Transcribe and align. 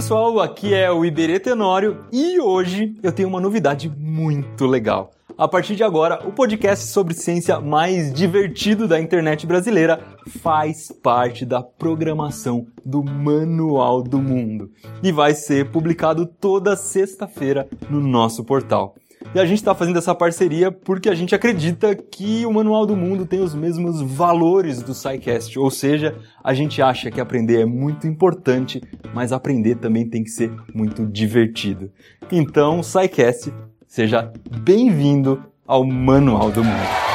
pessoal, 0.00 0.40
aqui 0.40 0.72
é 0.72 0.90
o 0.90 1.04
Iberê 1.04 1.38
Tenório 1.38 2.06
e 2.10 2.40
hoje 2.40 2.96
eu 3.02 3.12
tenho 3.12 3.28
uma 3.28 3.38
novidade 3.38 3.92
muito 3.98 4.64
legal. 4.64 5.10
A 5.36 5.46
partir 5.46 5.76
de 5.76 5.84
agora, 5.84 6.26
o 6.26 6.32
podcast 6.32 6.86
sobre 6.86 7.12
ciência 7.12 7.60
mais 7.60 8.10
divertido 8.10 8.88
da 8.88 8.98
internet 8.98 9.46
brasileira 9.46 10.02
faz 10.42 10.90
parte 10.90 11.44
da 11.44 11.62
programação 11.62 12.66
do 12.82 13.04
Manual 13.04 14.02
do 14.02 14.18
Mundo 14.18 14.70
e 15.02 15.12
vai 15.12 15.34
ser 15.34 15.70
publicado 15.70 16.24
toda 16.24 16.76
sexta-feira 16.76 17.68
no 17.90 18.00
nosso 18.00 18.42
portal. 18.42 18.94
E 19.34 19.38
a 19.38 19.44
gente 19.44 19.58
está 19.58 19.74
fazendo 19.74 19.98
essa 19.98 20.14
parceria 20.14 20.72
porque 20.72 21.08
a 21.08 21.14
gente 21.14 21.34
acredita 21.34 21.94
que 21.94 22.44
o 22.46 22.52
Manual 22.52 22.86
do 22.86 22.96
Mundo 22.96 23.26
tem 23.26 23.40
os 23.40 23.54
mesmos 23.54 24.00
valores 24.00 24.82
do 24.82 24.94
SciCast, 24.94 25.58
ou 25.58 25.70
seja, 25.70 26.16
a 26.42 26.54
gente 26.54 26.80
acha 26.80 27.10
que 27.10 27.20
aprender 27.20 27.60
é 27.60 27.66
muito 27.66 28.06
importante, 28.06 28.80
mas 29.14 29.32
aprender 29.32 29.76
também 29.76 30.08
tem 30.08 30.24
que 30.24 30.30
ser 30.30 30.50
muito 30.74 31.06
divertido. 31.06 31.90
Então, 32.32 32.82
SciCast, 32.82 33.52
seja 33.86 34.32
bem-vindo 34.62 35.44
ao 35.66 35.84
Manual 35.84 36.50
do 36.50 36.64
Mundo. 36.64 37.09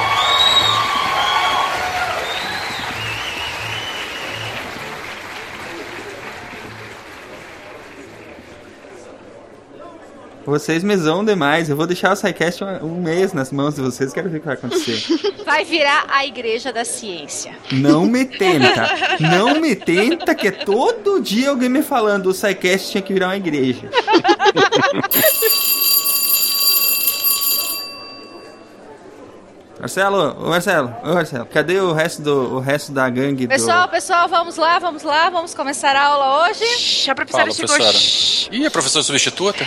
Vocês 10.45 10.83
mesão 10.83 11.25
demais. 11.25 11.69
Eu 11.69 11.75
vou 11.75 11.87
deixar 11.87 12.13
o 12.13 12.15
SciCast 12.15 12.63
um 12.81 13.01
mês 13.01 13.33
nas 13.33 13.51
mãos 13.51 13.75
de 13.75 13.81
vocês. 13.81 14.13
Quero 14.13 14.29
ver 14.29 14.37
o 14.37 14.39
que 14.41 14.45
vai 14.45 14.55
acontecer. 14.55 15.03
Vai 15.45 15.63
virar 15.63 16.05
a 16.09 16.25
igreja 16.25 16.73
da 16.73 16.83
ciência. 16.83 17.55
Não 17.71 18.03
me 18.05 18.25
tenta. 18.37 18.89
Não 19.19 19.61
me 19.61 19.75
tenta, 19.75 20.33
que 20.33 20.47
é 20.47 20.51
todo 20.51 21.21
dia 21.21 21.51
alguém 21.51 21.69
me 21.69 21.83
falando 21.83 22.27
o 22.27 22.33
SciCast 22.33 22.91
tinha 22.91 23.01
que 23.01 23.13
virar 23.13 23.27
uma 23.27 23.37
igreja. 23.37 23.89
Marcelo, 29.89 30.35
ô 30.43 30.49
Marcelo, 30.49 30.95
ô 31.03 31.13
Marcelo, 31.13 31.45
cadê 31.45 31.79
o 31.79 31.93
resto, 31.93 32.19
do, 32.19 32.55
o 32.55 32.59
resto 32.59 32.91
da 32.91 33.07
gangue 33.07 33.47
Pessoal, 33.47 33.83
do... 33.85 33.91
pessoal, 33.91 34.27
vamos 34.27 34.55
lá, 34.57 34.79
vamos 34.79 35.03
lá, 35.03 35.29
vamos 35.29 35.53
começar 35.53 35.95
a 35.95 36.05
aula 36.07 36.47
hoje. 36.49 36.65
Shhh, 36.79 37.07
a 37.09 37.13
professora 37.13 37.43
Fala, 37.43 37.53
chegou. 37.55 37.67
professora. 37.75 37.93
Shhh. 37.99 38.49
Ih, 38.51 38.65
a 38.65 38.71
professora 38.71 39.03
substituta? 39.03 39.63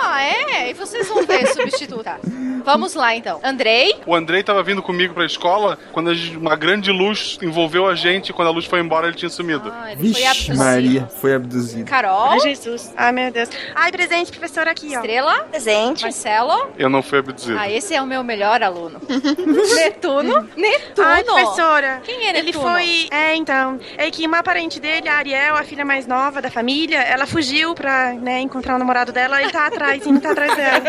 Ah, 0.00 0.22
é? 0.22 0.70
E 0.70 0.74
vocês 0.74 1.08
vão 1.08 1.26
ver, 1.26 1.48
substituta. 1.48 2.20
Vamos 2.64 2.94
lá, 2.94 3.14
então. 3.16 3.40
Andrei, 3.42 3.96
O 4.06 4.14
Andrei 4.14 4.42
tava 4.44 4.62
vindo 4.62 4.80
comigo 4.82 5.12
pra 5.14 5.26
escola 5.26 5.76
quando 5.92 6.14
gente- 6.14 6.36
uma 6.36 6.54
grande 6.54 6.92
luz 6.92 7.36
envolveu 7.42 7.88
a 7.88 7.94
gente 7.96 8.28
e 8.28 8.32
quando 8.32 8.48
a 8.48 8.50
luz 8.52 8.64
foi 8.66 8.78
embora 8.80 9.08
ele 9.08 9.16
tinha 9.16 9.28
sumido. 9.28 9.70
ah, 9.74 9.90
ele 9.92 10.00
foi 10.00 10.08
Vixe 10.12 10.26
abduzido. 10.26 10.56
Maria, 10.58 11.08
foi 11.20 11.34
abduzido. 11.34 11.84
Carol, 11.90 12.30
Ai, 12.30 12.40
Jesus. 12.40 12.92
Ai, 12.96 13.10
meu 13.12 13.30
Deus. 13.32 13.48
Ai, 13.74 13.90
presente, 13.90 14.30
professora, 14.30 14.70
aqui, 14.70 14.86
ó. 14.92 15.00
Estrela, 15.00 15.40
Presente. 15.50 16.02
Marcelo. 16.04 16.70
Eu 16.78 16.88
não 16.88 17.02
fui 17.02 17.18
abduzido. 17.18 17.58
Ah, 17.58 17.68
esse 17.68 17.92
é 17.94 18.00
o 18.00 18.06
meu 18.06 18.22
melhor 18.22 18.62
aluno. 18.62 19.00
Netuno. 19.76 20.48
Netuno. 20.56 21.06
Ai, 21.08 21.24
professora. 21.24 22.00
Quem 22.04 22.26
é 22.26 22.30
Ele 22.30 22.42
Netuno? 22.44 22.64
foi. 22.70 23.08
É, 23.10 23.34
então. 23.34 23.78
É 23.96 24.10
que 24.10 24.26
uma 24.26 24.42
parente 24.42 24.78
dele, 24.80 25.08
a 25.08 25.16
Ariel, 25.16 25.56
a 25.56 25.62
filha 25.64 25.84
mais 25.84 26.06
nova 26.06 26.40
da 26.42 26.50
família, 26.50 26.98
ela 27.02 27.26
fugiu 27.26 27.74
pra 27.74 28.12
né, 28.12 28.40
encontrar 28.40 28.76
o 28.76 28.78
namorado 28.78 29.12
dela 29.12 29.42
e 29.42 29.50
tá 29.50 29.66
atrás, 29.66 30.06
indo 30.06 30.20
tá 30.20 30.32
atrás 30.32 30.54
dela. 30.56 30.84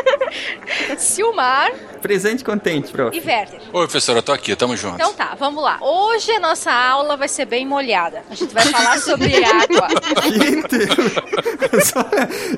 Silmar 0.98 1.70
Presente 2.00 2.42
contente, 2.42 2.90
prof. 2.92 3.14
e 3.16 3.20
Werther. 3.20 3.60
Oi, 3.72 3.82
professora, 3.86 4.18
eu 4.20 4.22
tô 4.22 4.32
aqui, 4.32 4.56
tamo 4.56 4.74
junto. 4.76 4.94
Então 4.94 5.12
tá, 5.12 5.36
vamos 5.38 5.62
lá. 5.62 5.76
Hoje 5.82 6.32
a 6.32 6.40
nossa 6.40 6.72
aula 6.72 7.14
vai 7.16 7.28
ser 7.28 7.44
bem 7.44 7.66
molhada. 7.66 8.22
A 8.30 8.34
gente 8.34 8.54
vai 8.54 8.64
falar 8.64 8.98
sobre 8.98 9.44
água. 9.44 9.88
Gente, 10.32 11.84
só- 11.84 12.06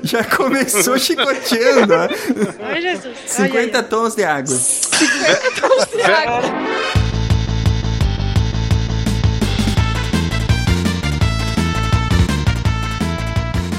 já 0.01 0.23
começou 0.23 0.97
chicoteando. 0.97 1.93
Ai, 2.63 2.81
Jesus. 2.81 3.17
Ai, 3.37 3.47
50 3.47 3.83
tons 3.83 4.15
de 4.15 4.23
água. 4.23 4.55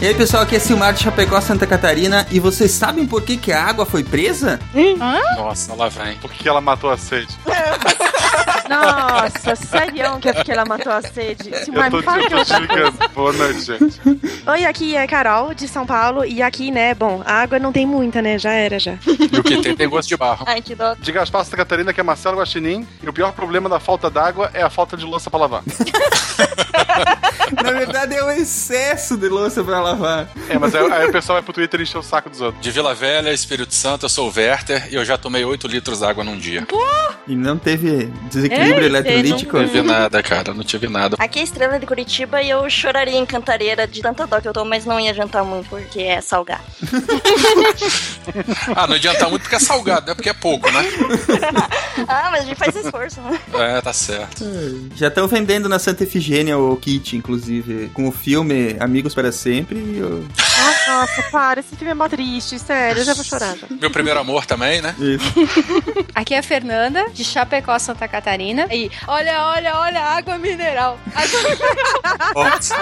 E 0.00 0.06
aí, 0.06 0.14
pessoal, 0.14 0.42
aqui 0.42 0.54
é 0.54 0.58
Silmar 0.58 0.92
de 0.92 1.02
Chapecó, 1.02 1.41
Santa 1.41 1.66
Catarina. 1.66 2.26
E 2.30 2.38
vocês 2.38 2.70
sabem 2.72 3.06
por 3.06 3.22
que, 3.22 3.38
que 3.38 3.50
a 3.50 3.64
água 3.64 3.86
foi 3.86 4.04
presa? 4.04 4.60
Nossa, 5.38 5.75
lá 5.75 5.88
vem. 5.88 6.19
Por 6.19 6.30
que 6.30 6.47
ela 6.47 6.60
matou 6.60 6.91
a 6.91 6.98
sede? 6.98 7.38
Nossa, 8.69 9.56
sério 9.56 10.19
que 10.20 10.28
é 10.28 10.32
porque 10.32 10.52
ela 10.52 10.64
matou 10.64 10.92
a 10.92 11.02
sede. 11.02 11.50
Silmar, 11.64 11.86
Eu 11.86 11.91
tô, 11.91 12.02
fala 12.02 12.22
eu 12.22 12.28
que 12.28 12.98
tô. 13.00 13.08
Boa 13.14 13.32
noite, 13.32 13.60
gente. 13.60 14.00
Oi, 14.47 14.64
aqui 14.64 14.97
é 14.97 15.06
Carol, 15.06 15.54
de 15.54 15.69
São 15.69 15.86
Paulo. 15.86 16.25
E 16.25 16.42
aqui, 16.42 16.70
né, 16.70 16.94
bom, 16.94 17.22
a 17.25 17.34
água 17.42 17.58
não 17.58 17.72
tem 17.72 17.86
muita, 17.86 18.20
né? 18.22 18.38
Já 18.38 18.52
era, 18.52 18.78
já. 18.78 18.94
E 19.06 19.38
o 19.38 19.42
que 19.42 19.60
tem 19.62 19.76
tem 19.76 19.88
gosto 19.88 20.08
de 20.08 20.16
barro. 20.16 20.44
Ai, 20.48 20.62
que 20.62 20.75
dó. 20.75 20.94
De 20.98 21.12
Gaspar 21.12 21.44
Santa 21.44 21.56
Catarina, 21.58 21.92
que 21.92 22.00
é 22.00 22.02
Marcelo 22.02 22.38
Guaxinim. 22.38 22.86
E 23.02 23.08
o 23.08 23.12
pior 23.12 23.32
problema 23.32 23.69
da 23.69 23.78
falta 23.78 24.08
d'água 24.10 24.50
é 24.54 24.62
a 24.62 24.70
falta 24.70 24.96
de 24.96 25.04
louça 25.04 25.31
pra 25.31 25.41
lavar. 25.41 25.62
Na 27.62 27.70
verdade, 27.72 28.14
é 28.14 28.25
o 28.25 28.31
excesso 28.31 29.16
de 29.16 29.28
louça 29.28 29.62
pra 29.62 29.81
lavar. 29.81 30.28
É, 30.48 30.58
mas 30.58 30.75
aí, 30.75 30.91
aí 30.92 31.08
o 31.08 31.12
pessoal 31.12 31.36
vai 31.36 31.42
pro 31.42 31.52
Twitter 31.52 31.81
e 31.81 31.82
encher 31.82 31.98
o 31.98 32.02
saco 32.02 32.31
dos 32.31 32.41
outros. 32.41 32.62
De 32.62 32.70
Vila 32.70 32.94
Velha, 32.94 33.32
Espírito 33.32 33.75
Santo, 33.75 34.06
eu 34.06 34.08
sou 34.08 34.28
o 34.28 34.32
Werther 34.34 34.88
e 34.91 34.94
eu 34.94 35.04
já 35.04 35.19
tomei 35.19 35.44
8 35.44 35.66
litros 35.66 36.00
d'água 36.00 36.25
num 36.25 36.36
dia. 36.36 36.66
E 37.26 37.34
não 37.34 37.58
teve 37.58 38.12
desequilíbrio 38.54 38.84
É, 38.84 38.87
eletrolítico? 38.87 39.56
Não 39.59 39.66
tive 39.66 39.82
nada, 39.82 40.22
cara, 40.22 40.54
não 40.54 40.65
tive 40.65 40.88
nada. 40.88 41.16
Aqui 41.19 41.38
é 41.38 41.42
a 41.42 41.44
Estrela 41.44 41.78
de 41.78 41.87
Curitiba 41.87 42.42
e 42.42 42.50
eu 42.50 42.69
choraria 42.70 43.19
em 43.19 43.26
cantareira 43.26 43.87
de 43.87 44.00
tanta 44.03 44.26
dó 44.26 44.41
que 44.41 44.48
eu 44.48 44.53
tô, 44.53 44.65
mas 44.65 44.84
não 44.84 44.98
ia 45.00 45.10
adiantar 45.10 45.44
muito 45.44 45.69
porque 45.69 46.00
é 46.00 46.20
salgado. 46.20 46.62
Ah, 48.75 48.87
não 48.87 48.94
adianta 48.94 49.28
muito 49.28 49.43
porque 49.43 49.56
é 49.56 49.59
salgado, 49.59 50.06
não 50.06 50.12
é 50.12 50.14
porque 50.14 50.28
é 50.31 50.32
pouco, 50.32 50.70
né? 50.70 50.81
ah, 52.09 52.28
mas 52.31 52.43
a 52.43 52.44
gente 52.44 52.56
faz 52.56 52.75
esforço, 52.75 53.20
né? 53.20 53.38
É, 53.53 53.81
tá 53.81 53.93
certo. 53.93 54.44
Já 54.97 55.09
estão 55.09 55.28
vendendo 55.28 55.69
na 55.69 55.78
Santa 55.78 56.04
Efigênia 56.04 56.59
o 56.59 56.76
kit, 56.76 57.16
inclusive, 57.16 57.91
com 57.93 58.09
o 58.09 58.12
filme 58.12 58.76
Amigos 58.81 59.14
para 59.14 59.31
Sempre. 59.31 59.76
E 59.76 60.03
o... 60.03 60.26
Ah, 60.59 60.93
nossa, 61.00 61.22
para, 61.31 61.60
esse 61.60 61.76
filme 61.76 61.91
é 61.91 61.94
mó 61.94 62.09
triste, 62.09 62.59
sério, 62.59 63.00
eu 63.00 63.04
já 63.04 63.14
vou 63.14 63.25
chorar. 63.25 63.56
já. 63.56 63.66
Meu 63.70 63.91
primeiro 63.91 64.19
amor 64.19 64.47
também, 64.47 64.81
né? 64.81 64.94
Isso. 64.98 65.25
Aqui 66.14 66.34
é 66.34 66.38
a 66.38 66.43
Fernanda, 66.43 67.04
de 67.12 67.25
Chapecó, 67.25 67.78
Santa 67.78 68.09
Catarina. 68.09 68.44
E 68.71 68.91
olha, 69.06 69.43
olha, 69.47 69.77
olha, 69.78 70.00
água 70.03 70.38
mineral. 70.38 70.99
Água 71.15 71.41
mineral. 71.50 72.34
Nossa, 72.34 72.75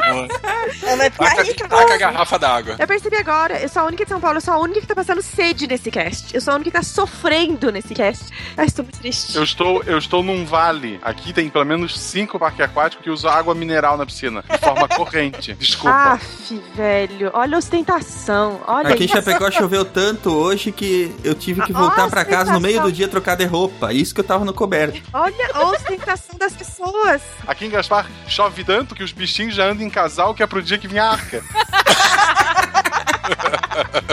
Ela 0.82 0.96
vai 0.96 1.10
ficar 1.10 1.24
Taca, 1.30 1.42
rica. 1.42 1.68
taca 1.68 1.94
a 1.94 1.96
garrafa 1.96 2.38
d'água. 2.38 2.76
Eu 2.78 2.86
percebi 2.86 3.16
agora, 3.16 3.60
eu 3.60 3.68
sou 3.68 3.82
a 3.82 3.86
única 3.86 4.04
de 4.04 4.08
São 4.08 4.20
Paulo, 4.20 4.36
eu 4.38 4.40
sou 4.40 4.54
a 4.54 4.58
única 4.58 4.80
que 4.80 4.86
tá 4.86 4.94
passando 4.94 5.22
sede 5.22 5.66
nesse 5.66 5.90
cast. 5.90 6.34
Eu 6.34 6.40
sou 6.40 6.52
a 6.52 6.56
única 6.56 6.70
que 6.70 6.76
tá 6.76 6.82
sofrendo 6.82 7.70
nesse 7.70 7.94
cast. 7.94 8.24
Ai, 8.56 8.66
estou 8.66 8.84
muito 8.84 8.98
triste. 8.98 9.36
Eu 9.36 9.44
estou, 9.44 9.82
eu 9.84 9.98
estou 9.98 10.22
num 10.22 10.44
vale. 10.44 10.98
Aqui 11.02 11.32
tem 11.32 11.48
pelo 11.48 11.64
menos 11.64 11.98
cinco 11.98 12.38
parques 12.38 12.60
aquáticos 12.60 13.04
que 13.04 13.10
usam 13.10 13.30
água 13.30 13.54
mineral 13.54 13.96
na 13.96 14.06
piscina. 14.06 14.42
De 14.50 14.58
forma 14.58 14.88
corrente. 14.88 15.54
Desculpa. 15.54 16.12
Aff, 16.14 16.62
velho, 16.74 17.30
olha 17.34 17.56
a 17.56 17.58
ostentação. 17.58 18.60
Olha 18.66 18.94
Aqui 18.94 19.04
em. 19.04 19.08
Chapecó 19.08 19.50
choveu 19.50 19.84
tanto 19.84 20.30
hoje 20.32 20.72
que 20.72 21.14
eu 21.22 21.34
tive 21.34 21.62
que 21.62 21.72
voltar 21.72 22.08
pra 22.08 22.24
casa 22.24 22.52
no 22.52 22.60
meio 22.60 22.80
do 22.82 22.90
dia 22.92 23.08
trocar 23.08 23.36
de 23.36 23.44
roupa. 23.44 23.92
Isso 23.92 24.14
que 24.14 24.20
eu 24.20 24.24
tava 24.24 24.44
no 24.44 24.52
coberto. 24.54 25.00
Olha 25.12 25.50
a 25.52 25.64
ostentação 25.66 26.38
das 26.38 26.54
pessoas. 26.54 27.22
Aqui 27.46 27.66
em 27.66 27.70
Gaspar 27.70 28.06
chove 28.26 28.64
tanto 28.64 28.94
que 28.94 29.02
os 29.02 29.12
bichinhos 29.12 29.54
já 29.54 29.66
andam 29.66 29.86
em 29.86 29.90
casal 29.90 30.34
que 30.34 30.42
é 30.42 30.46
pro 30.46 30.62
dia 30.62 30.78
que 30.78 30.88
vem 30.88 30.98
a 30.98 31.10
arca. 31.10 31.42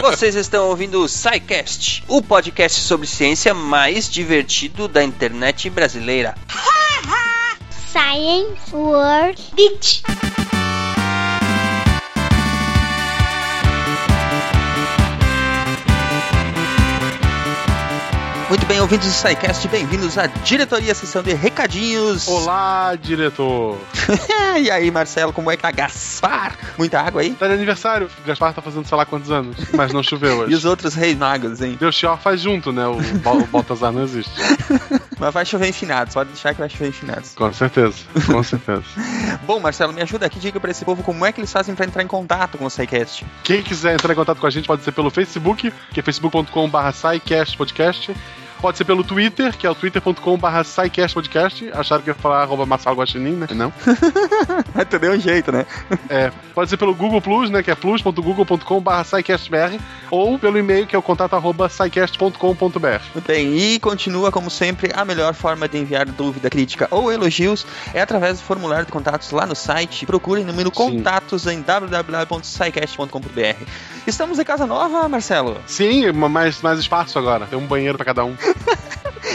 Vocês 0.00 0.34
estão 0.34 0.68
ouvindo 0.68 1.02
o 1.02 1.08
SciCast, 1.08 2.04
o 2.08 2.22
podcast 2.22 2.80
sobre 2.80 3.06
ciência 3.06 3.52
mais 3.52 4.08
divertido 4.08 4.88
da 4.88 5.02
internet 5.02 5.68
brasileira. 5.68 6.34
Science 7.92 8.74
World 8.74 9.42
Beach. 9.54 10.02
Muito 18.50 18.66
bem, 18.66 18.80
ouvintes 18.80 19.06
do 19.06 19.14
SciCast, 19.14 19.68
bem-vindos 19.68 20.18
à 20.18 20.26
diretoria, 20.26 20.92
sessão 20.92 21.22
de 21.22 21.32
recadinhos. 21.32 22.26
Olá, 22.26 22.96
diretor. 23.00 23.78
e 24.60 24.68
aí, 24.68 24.90
Marcelo, 24.90 25.32
como 25.32 25.52
é 25.52 25.56
que 25.56 25.62
tá? 25.62 25.70
Gaspar? 25.70 26.58
Muita 26.76 27.00
água 27.00 27.20
aí? 27.20 27.30
Tá 27.30 27.46
de 27.46 27.52
aniversário. 27.54 28.10
Gaspar 28.26 28.52
tá 28.52 28.60
fazendo 28.60 28.84
sei 28.88 28.96
lá 28.96 29.06
quantos 29.06 29.30
anos, 29.30 29.56
mas 29.72 29.92
não 29.92 30.02
choveu 30.02 30.38
E 30.42 30.44
hoje. 30.46 30.54
os 30.56 30.64
outros 30.64 30.94
reis 30.94 31.16
magos, 31.16 31.60
hein? 31.60 31.76
Deus 31.78 31.94
Chior 31.94 32.18
faz 32.18 32.40
junto, 32.40 32.72
né? 32.72 32.84
O, 32.88 32.96
o 32.96 33.46
Baltazar 33.46 33.92
não 33.92 34.02
existe. 34.02 34.32
Mas 35.20 35.34
vai 35.34 35.44
chover 35.44 35.68
em 35.68 35.72
finados, 35.72 36.14
pode 36.14 36.30
deixar 36.30 36.54
que 36.54 36.60
vai 36.60 36.68
chover 36.70 36.88
em 36.88 36.92
finados. 36.92 37.34
Com 37.34 37.52
certeza, 37.52 37.98
com 38.26 38.42
certeza. 38.42 38.82
Bom, 39.46 39.60
Marcelo, 39.60 39.92
me 39.92 40.00
ajuda 40.00 40.24
aqui, 40.24 40.38
diga 40.38 40.58
pra 40.58 40.70
esse 40.70 40.82
povo 40.82 41.02
como 41.02 41.26
é 41.26 41.30
que 41.30 41.38
eles 41.38 41.52
fazem 41.52 41.74
pra 41.74 41.84
entrar 41.84 42.02
em 42.02 42.06
contato 42.06 42.56
com 42.56 42.64
o 42.64 42.70
SciCast. 42.70 43.26
Quem 43.44 43.62
quiser 43.62 43.92
entrar 43.92 44.14
em 44.14 44.16
contato 44.16 44.38
com 44.38 44.46
a 44.46 44.50
gente 44.50 44.66
pode 44.66 44.82
ser 44.82 44.92
pelo 44.92 45.10
Facebook, 45.10 45.70
que 45.92 46.00
é 46.00 46.02
facebook.com.br 46.02 46.78
podcast 47.58 48.14
Pode 48.60 48.76
ser 48.76 48.84
pelo 48.84 49.02
Twitter, 49.02 49.56
que 49.56 49.66
é 49.66 49.70
o 49.70 49.74
twitter.com.br 49.74 50.64
SciCastPodcast. 50.64 51.70
Acharam 51.72 52.02
que 52.02 52.10
ia 52.10 52.14
falar 52.14 52.42
arroba 52.42 52.66
Marcelo 52.66 52.96
Guaxinim, 52.96 53.32
né? 53.32 53.46
Não. 53.54 53.72
Mas 54.74 54.88
tu 54.88 54.98
deu 54.98 55.12
um 55.12 55.20
jeito, 55.20 55.50
né? 55.50 55.64
É, 56.08 56.32
pode 56.54 56.68
ser 56.68 56.76
pelo 56.76 56.92
Google 56.92 57.22
Plus, 57.22 57.50
né? 57.50 57.62
Que 57.62 57.70
é 57.70 57.74
plus.google.com.br 57.74 59.04
SciCastBR. 59.04 59.78
Ou 60.10 60.38
pelo 60.38 60.58
e-mail, 60.58 60.86
que 60.86 60.96
é 60.96 60.98
o 60.98 61.02
contato 61.02 61.34
arroba 61.34 61.68
SciCast.com.br. 61.68 63.20
Bem, 63.26 63.56
e 63.56 63.78
continua, 63.78 64.32
como 64.32 64.50
sempre, 64.50 64.90
a 64.92 65.04
melhor 65.04 65.34
forma 65.34 65.68
de 65.68 65.78
enviar 65.78 66.06
dúvida, 66.06 66.50
crítica 66.50 66.88
ou 66.90 67.12
elogios 67.12 67.64
é 67.94 68.00
através 68.00 68.38
do 68.38 68.44
formulário 68.44 68.86
de 68.86 68.92
contatos 68.92 69.30
lá 69.30 69.46
no 69.46 69.54
site. 69.54 70.04
Procurem 70.04 70.44
no 70.44 70.52
menu 70.52 70.72
contatos 70.72 71.46
em 71.46 71.62
www.scicast.com.br. 71.62 73.64
Estamos 74.06 74.40
em 74.40 74.44
casa 74.44 74.66
nova, 74.66 75.08
Marcelo? 75.08 75.58
Sim, 75.66 76.10
mais, 76.12 76.60
mais 76.60 76.80
espaço 76.80 77.18
agora. 77.18 77.46
Tem 77.46 77.58
um 77.58 77.66
banheiro 77.66 77.96
pra 77.96 78.04
cada 78.04 78.22
um. 78.24 78.36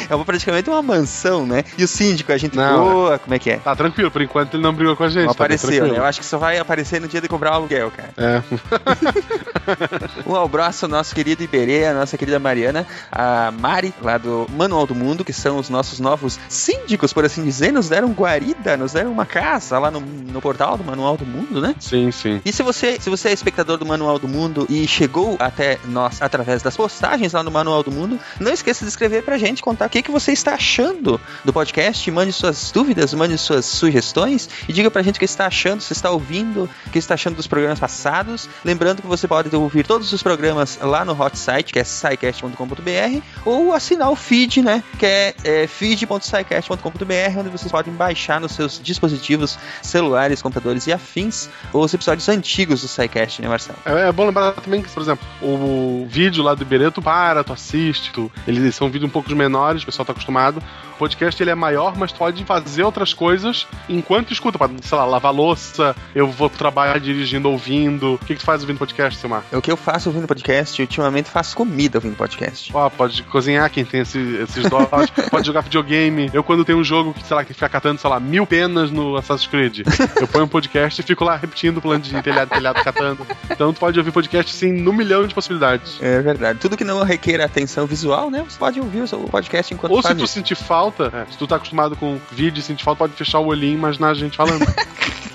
É 0.10 0.16
uma- 0.16 0.26
praticamente 0.26 0.70
uma 0.70 0.82
mansão, 0.82 1.46
né? 1.46 1.64
E 1.78 1.84
o 1.84 1.88
síndico, 1.88 2.32
a 2.32 2.38
gente 2.38 2.56
Não, 2.56 2.84
boa, 2.84 3.20
como 3.20 3.34
é 3.34 3.40
que 3.40 3.50
é? 3.52 3.58
Tá 3.58 3.76
tranquilo, 3.76 4.12
por 4.12 4.22
enquanto 4.22 4.56
ele 4.56 4.64
não 4.64 4.74
brigou 4.74 4.96
com 4.96 5.04
a 5.04 5.10
gente. 5.10 5.26
Não 5.28 5.34
tá 5.34 5.44
apareceu, 5.46 5.88
né? 5.88 5.98
Eu 5.98 6.04
acho 6.04 6.20
que 6.20 6.26
só 6.26 6.38
vai 6.38 6.58
aparecer 6.58 7.00
no 7.00 7.08
dia 7.08 7.22
de 7.22 7.28
cobrar 7.28 7.52
o 7.52 7.54
aluguel, 7.56 7.92
cara. 7.92 8.10
É. 8.18 8.42
Um 10.26 10.36
abraço 10.36 10.86
ao 10.86 10.90
nosso 10.90 11.14
querido 11.16 11.44
Iberê, 11.44 11.86
a 11.86 11.94
nossa 11.94 12.18
querida 12.18 12.40
Mariana, 12.40 12.86
a 13.12 13.52
Mari, 13.52 13.94
lá 14.02 14.18
do 14.18 14.48
Manual 14.56 14.86
do 14.86 14.94
Mundo, 14.96 15.24
que 15.24 15.34
são 15.34 15.58
os 15.58 15.70
nossos 15.70 16.00
novos 16.00 16.40
síndicos, 16.50 17.14
por 17.14 17.26
assim 17.26 17.44
dizer, 17.44 17.72
nos 17.72 17.90
deram 17.90 18.12
guarida, 18.12 18.78
nos 18.78 18.94
deram 18.94 19.12
uma 19.12 19.26
casa 19.26 19.80
lá 19.80 19.90
no, 19.90 20.00
no 20.02 20.42
portal 20.42 20.78
do 20.78 20.84
Manual 20.84 21.18
do 21.18 21.26
Mundo, 21.26 21.62
né? 21.62 21.76
Sim, 21.80 22.12
sim. 22.12 22.42
E 22.46 22.52
se 22.52 22.62
você, 22.64 23.00
se 23.00 23.10
você 23.10 23.30
é 23.30 23.34
espectador 23.34 23.78
do 23.78 23.86
Manual 23.86 24.20
do 24.20 24.28
Mundo 24.28 24.66
e 24.70 24.88
chegou 24.88 25.36
até 25.40 25.80
nós 25.86 26.22
através 26.22 26.62
das 26.62 26.76
postagens 26.76 27.34
lá 27.34 27.42
no 27.44 27.52
Manual 27.52 27.82
do 27.84 27.92
Mundo, 27.92 28.20
não 28.40 28.52
esqueça 28.52 28.86
de 28.86 28.90
escrever 28.90 29.05
pra 29.24 29.38
gente, 29.38 29.62
contar 29.62 29.88
o 29.88 29.90
que, 29.90 30.02
que 30.02 30.12
você 30.12 30.31
está 30.31 30.56
achando 30.56 31.19
do 31.44 31.54
podcast, 31.54 32.10
mande 32.12 32.31
suas 32.31 32.72
dúvidas, 32.72 33.13
mande 33.13 33.38
suas 33.38 33.66
sugestões 33.66 34.50
e 34.68 34.74
diga 34.74 34.90
pra 34.90 35.02
gente 35.02 35.16
o 35.16 35.19
que 35.19 35.25
está 35.25 35.48
achando, 35.48 35.81
se 35.81 35.94
está 35.94 36.10
ouvindo, 36.12 36.69
o 36.86 36.90
que 36.90 37.00
está 37.00 37.13
achando 37.13 37.36
dos 37.36 37.48
programas 37.48 37.80
passados. 37.80 38.50
Lembrando 38.63 39.02
que 39.02 39.07
você 39.07 39.28
pode 39.28 39.54
ouvir 39.56 39.86
todos 39.86 40.12
os 40.12 40.24
programas 40.24 40.78
lá 40.81 41.06
no 41.06 41.19
hot 41.19 41.38
site, 41.38 41.74
que 41.74 41.80
é 41.80 41.84
scicast.com.br, 41.84 43.22
ou 43.46 43.74
assinar 43.74 44.10
o 44.10 44.16
feed, 44.16 44.62
né, 44.62 44.84
que 44.98 45.06
é, 45.06 45.36
é 45.44 45.68
feed.scicast.com.br, 45.68 47.40
onde 47.40 47.50
vocês 47.50 47.72
podem 47.72 47.94
baixar 47.94 48.40
nos 48.40 48.54
seus 48.54 48.80
dispositivos 48.81 49.58
celulares, 49.81 50.42
computadores 50.42 50.88
e 50.88 50.94
afins 50.94 51.50
os 51.74 51.94
episódios 51.94 52.28
antigos 52.30 52.81
do 52.81 52.88
SciCast, 52.88 53.42
né, 53.42 53.48
Marcelo? 53.48 53.78
É, 53.86 54.08
é 54.08 54.12
bom 54.12 54.25
lembrar 54.25 54.54
também 54.54 54.81
que, 54.81 54.90
por 54.90 55.01
exemplo, 55.01 55.25
o 55.42 56.08
vídeo 56.10 56.44
lá 56.44 56.56
do 56.56 56.63
Iberê, 56.63 56.90
tu 56.92 57.01
para, 57.01 57.44
tu 57.44 57.54
assiste, 57.54 58.12
tu, 58.12 58.31
eles 58.48 58.75
são 58.75 58.90
vídeos 58.96 59.10
um 59.10 59.12
pouco 59.12 59.28
menores, 59.36 59.84
o 59.84 59.86
pessoal 59.86 60.06
tá 60.06 60.12
acostumado. 60.14 60.62
O 60.96 60.98
podcast 60.98 61.42
ele 61.44 61.52
é 61.52 61.56
maior, 61.56 61.96
mas 61.98 62.12
pode 62.12 62.44
fazer 62.46 62.84
outras 62.84 63.14
coisas 63.14 63.68
enquanto 63.90 64.32
escuta. 64.32 64.58
Pode, 64.58 64.74
sei 64.86 64.98
lá, 64.98 65.06
lavar 65.06 65.34
louça, 65.34 65.96
eu 66.14 66.28
vou 66.28 66.50
trabalhar 66.50 67.00
dirigindo, 67.00 67.50
ouvindo. 67.50 68.14
O 68.14 68.18
que, 68.20 68.34
que 68.34 68.40
tu 68.40 68.46
faz 68.46 68.62
ouvindo 68.62 68.78
podcast, 68.78 69.20
Silmar? 69.20 69.44
É 69.52 69.58
o 69.58 69.62
que 69.62 69.72
eu 69.72 69.78
faço 69.78 70.10
ouvindo 70.10 70.28
podcast, 70.28 70.82
ultimamente 70.82 71.30
faço 71.30 71.56
comida 71.56 71.98
ouvindo 71.98 72.16
podcast. 72.16 72.72
Ó, 72.74 72.90
pode 72.90 73.24
cozinhar 73.24 73.70
quem 73.70 73.84
tem 73.84 74.02
esse- 74.02 74.38
esses 74.42 74.70
dólares, 74.70 75.10
pode 75.30 75.46
jogar 75.46 75.62
videogame. 75.62 76.30
Eu, 76.34 76.44
quando 76.44 76.64
tenho 76.64 76.78
um 76.80 76.84
jogo 76.84 77.14
que, 77.14 77.26
sei 77.26 77.36
lá, 77.36 77.44
que 77.44 77.54
fica 77.54 77.68
catando, 77.68 78.00
sei 78.00 78.10
lá, 78.10 78.20
mil 78.20 78.46
penas 78.48 78.90
no 78.90 79.18
Assassin's 79.18 79.48
Creed, 79.48 79.80
eu 80.20 80.28
ponho 80.28 80.46
um 80.46 80.48
podcast 80.48 81.00
e 81.02 81.04
fico 81.04 81.24
lá 81.26 81.36
repetindo 81.36 81.78
o 81.78 81.82
plano 81.82 82.02
de 82.02 82.22
telhado, 82.22 82.50
telhado, 82.50 82.84
catando. 82.84 83.28
Então 83.50 83.74
tu 83.74 83.80
pode 83.80 84.00
ouvir 84.00 84.12
podcast, 84.12 84.54
sim, 84.54 84.72
num 84.72 84.94
milhão 84.94 85.28
de 85.28 85.34
possibilidades. 85.36 85.98
É 86.02 86.22
verdade. 86.22 86.60
Tudo 86.60 86.78
que 86.78 86.84
não 86.84 87.04
requer 87.04 87.42
atenção 87.42 87.86
visual, 87.86 88.30
né? 88.32 88.44
Você 88.48 88.58
pode 88.58 88.80
ouvir 88.80 89.02
o 89.02 89.08
seu 89.08 89.20
podcast 89.20 89.74
enquanto 89.74 89.92
Ou 89.92 89.98
se 90.02 90.08
faz 90.08 90.18
tu 90.18 90.24
isso. 90.24 90.34
sentir 90.34 90.56
falta, 90.56 90.85
é, 90.90 91.32
se 91.32 91.38
tu 91.38 91.48
tá 91.48 91.56
acostumado 91.56 91.96
com 91.96 92.20
vídeo 92.32 92.60
e 92.60 92.64
sentir 92.64 92.84
falta, 92.84 93.00
pode 93.00 93.14
fechar 93.14 93.40
o 93.40 93.48
olhinho 93.48 93.74
e 93.74 93.78
imaginar 93.78 94.10
a 94.10 94.14
gente 94.14 94.38
falando. 94.38 94.66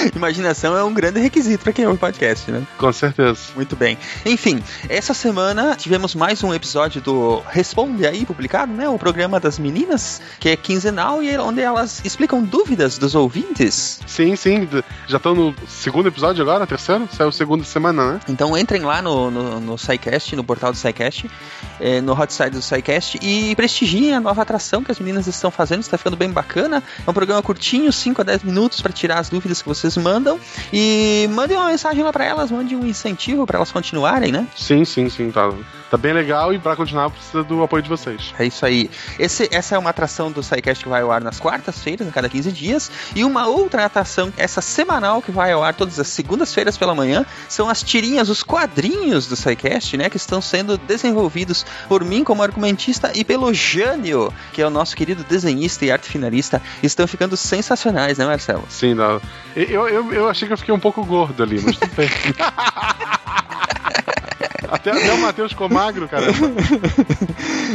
Imaginação 0.14 0.76
é 0.76 0.84
um 0.84 0.92
grande 0.92 1.20
requisito 1.20 1.64
pra 1.64 1.72
quem 1.72 1.86
ouve 1.86 1.98
podcast, 1.98 2.50
né? 2.50 2.66
com 2.78 2.92
certeza. 2.92 3.38
Muito 3.54 3.76
bem. 3.76 3.98
Enfim, 4.24 4.62
essa 4.88 5.14
semana 5.14 5.74
tivemos 5.76 6.14
mais 6.14 6.42
um 6.42 6.54
episódio 6.54 7.00
do 7.00 7.40
Responde 7.48 8.06
Aí, 8.06 8.24
publicado, 8.24 8.72
né? 8.72 8.88
O 8.88 8.98
programa 8.98 9.38
das 9.38 9.58
meninas, 9.58 10.20
que 10.38 10.48
é 10.48 10.56
quinzenal 10.56 11.22
e 11.22 11.36
onde 11.38 11.60
elas 11.60 12.00
explicam 12.04 12.42
dúvidas 12.42 12.98
dos 12.98 13.14
ouvintes. 13.14 14.00
Sim, 14.06 14.36
sim. 14.36 14.68
Já 15.06 15.16
estão 15.16 15.34
no 15.34 15.54
segundo 15.68 16.08
episódio 16.08 16.42
agora, 16.42 16.66
terceiro? 16.66 17.08
Saiu 17.12 17.32
segunda 17.32 17.64
semana, 17.64 18.14
né? 18.14 18.20
Então 18.28 18.56
entrem 18.56 18.82
lá 18.82 19.02
no, 19.02 19.30
no, 19.30 19.60
no 19.60 19.78
SciCast, 19.78 20.34
no 20.36 20.44
portal 20.44 20.72
do 20.72 20.78
SciCast, 20.78 21.30
eh, 21.80 22.00
no 22.00 22.12
hot 22.12 22.32
site 22.32 22.52
do 22.52 22.62
SciCast 22.62 23.18
e 23.22 23.54
prestigiem 23.54 24.14
a 24.14 24.20
nova 24.20 24.42
atração 24.42 24.82
que 24.82 24.90
as 24.90 24.98
meninas 24.98 25.26
estão 25.26 25.50
fazendo, 25.50 25.80
está 25.82 25.98
ficando 25.98 26.16
bem 26.16 26.30
bacana. 26.30 26.82
É 27.06 27.10
um 27.10 27.14
programa 27.14 27.42
curtinho, 27.42 27.92
5 27.92 28.20
a 28.20 28.24
10 28.24 28.44
minutos 28.44 28.80
para 28.80 28.92
tirar 28.92 29.18
as 29.18 29.28
dúvidas 29.28 29.62
que 29.62 29.68
vocês 29.68 29.89
mandam. 29.96 30.38
E 30.72 31.28
mandem 31.32 31.56
uma 31.56 31.68
mensagem 31.68 32.02
lá 32.02 32.12
para 32.12 32.24
elas, 32.24 32.50
mandem 32.50 32.76
um 32.76 32.86
incentivo 32.86 33.46
para 33.46 33.58
elas 33.58 33.72
continuarem, 33.72 34.32
né? 34.32 34.46
Sim, 34.56 34.84
sim, 34.84 35.08
sim. 35.08 35.30
Tá, 35.30 35.52
tá 35.90 35.96
bem 35.96 36.12
legal 36.12 36.52
e 36.54 36.58
pra 36.58 36.76
continuar 36.76 37.10
precisa 37.10 37.42
do 37.42 37.62
apoio 37.62 37.82
de 37.82 37.88
vocês. 37.88 38.32
É 38.38 38.46
isso 38.46 38.64
aí. 38.64 38.88
Esse, 39.18 39.48
essa 39.50 39.74
é 39.74 39.78
uma 39.78 39.90
atração 39.90 40.30
do 40.30 40.42
SciCast 40.42 40.84
que 40.84 40.88
vai 40.88 41.02
ao 41.02 41.10
ar 41.10 41.20
nas 41.20 41.40
quartas-feiras, 41.40 42.06
a 42.06 42.12
cada 42.12 42.28
15 42.28 42.52
dias. 42.52 42.90
E 43.14 43.24
uma 43.24 43.46
outra 43.46 43.84
atração, 43.84 44.32
essa 44.36 44.60
semanal, 44.60 45.20
que 45.20 45.32
vai 45.32 45.50
ao 45.50 45.64
ar 45.64 45.74
todas 45.74 45.98
as 45.98 46.06
segundas-feiras 46.08 46.78
pela 46.78 46.94
manhã, 46.94 47.26
são 47.48 47.68
as 47.68 47.82
tirinhas, 47.82 48.28
os 48.28 48.42
quadrinhos 48.42 49.26
do 49.26 49.34
SciCast, 49.34 49.96
né? 49.96 50.08
Que 50.08 50.16
estão 50.16 50.40
sendo 50.40 50.78
desenvolvidos 50.78 51.66
por 51.88 52.04
mim 52.04 52.22
como 52.22 52.42
argumentista 52.42 53.10
e 53.14 53.24
pelo 53.24 53.52
Jânio, 53.52 54.32
que 54.52 54.62
é 54.62 54.66
o 54.66 54.70
nosso 54.70 54.94
querido 54.94 55.24
desenhista 55.24 55.84
e 55.84 55.90
arte 55.90 56.08
finalista. 56.08 56.62
Estão 56.82 57.08
ficando 57.08 57.36
sensacionais, 57.36 58.16
né, 58.16 58.26
Marcelo? 58.26 58.64
Sim, 58.68 58.94
não. 58.94 59.20
Eu, 59.56 59.88
eu, 59.88 60.12
eu 60.12 60.28
achei 60.28 60.46
que 60.46 60.54
eu 60.54 60.58
fiquei 60.58 60.74
um 60.74 60.80
pouco 60.80 61.04
gordo 61.04 61.42
ali, 61.42 61.60
mas 61.60 61.76
tudo 61.76 61.94
bem. 61.96 62.08
Até, 64.70 64.90
até 64.90 65.12
o 65.12 65.18
Matheus 65.20 65.52
ficou 65.52 65.68
magro, 65.68 66.08
cara. 66.08 66.26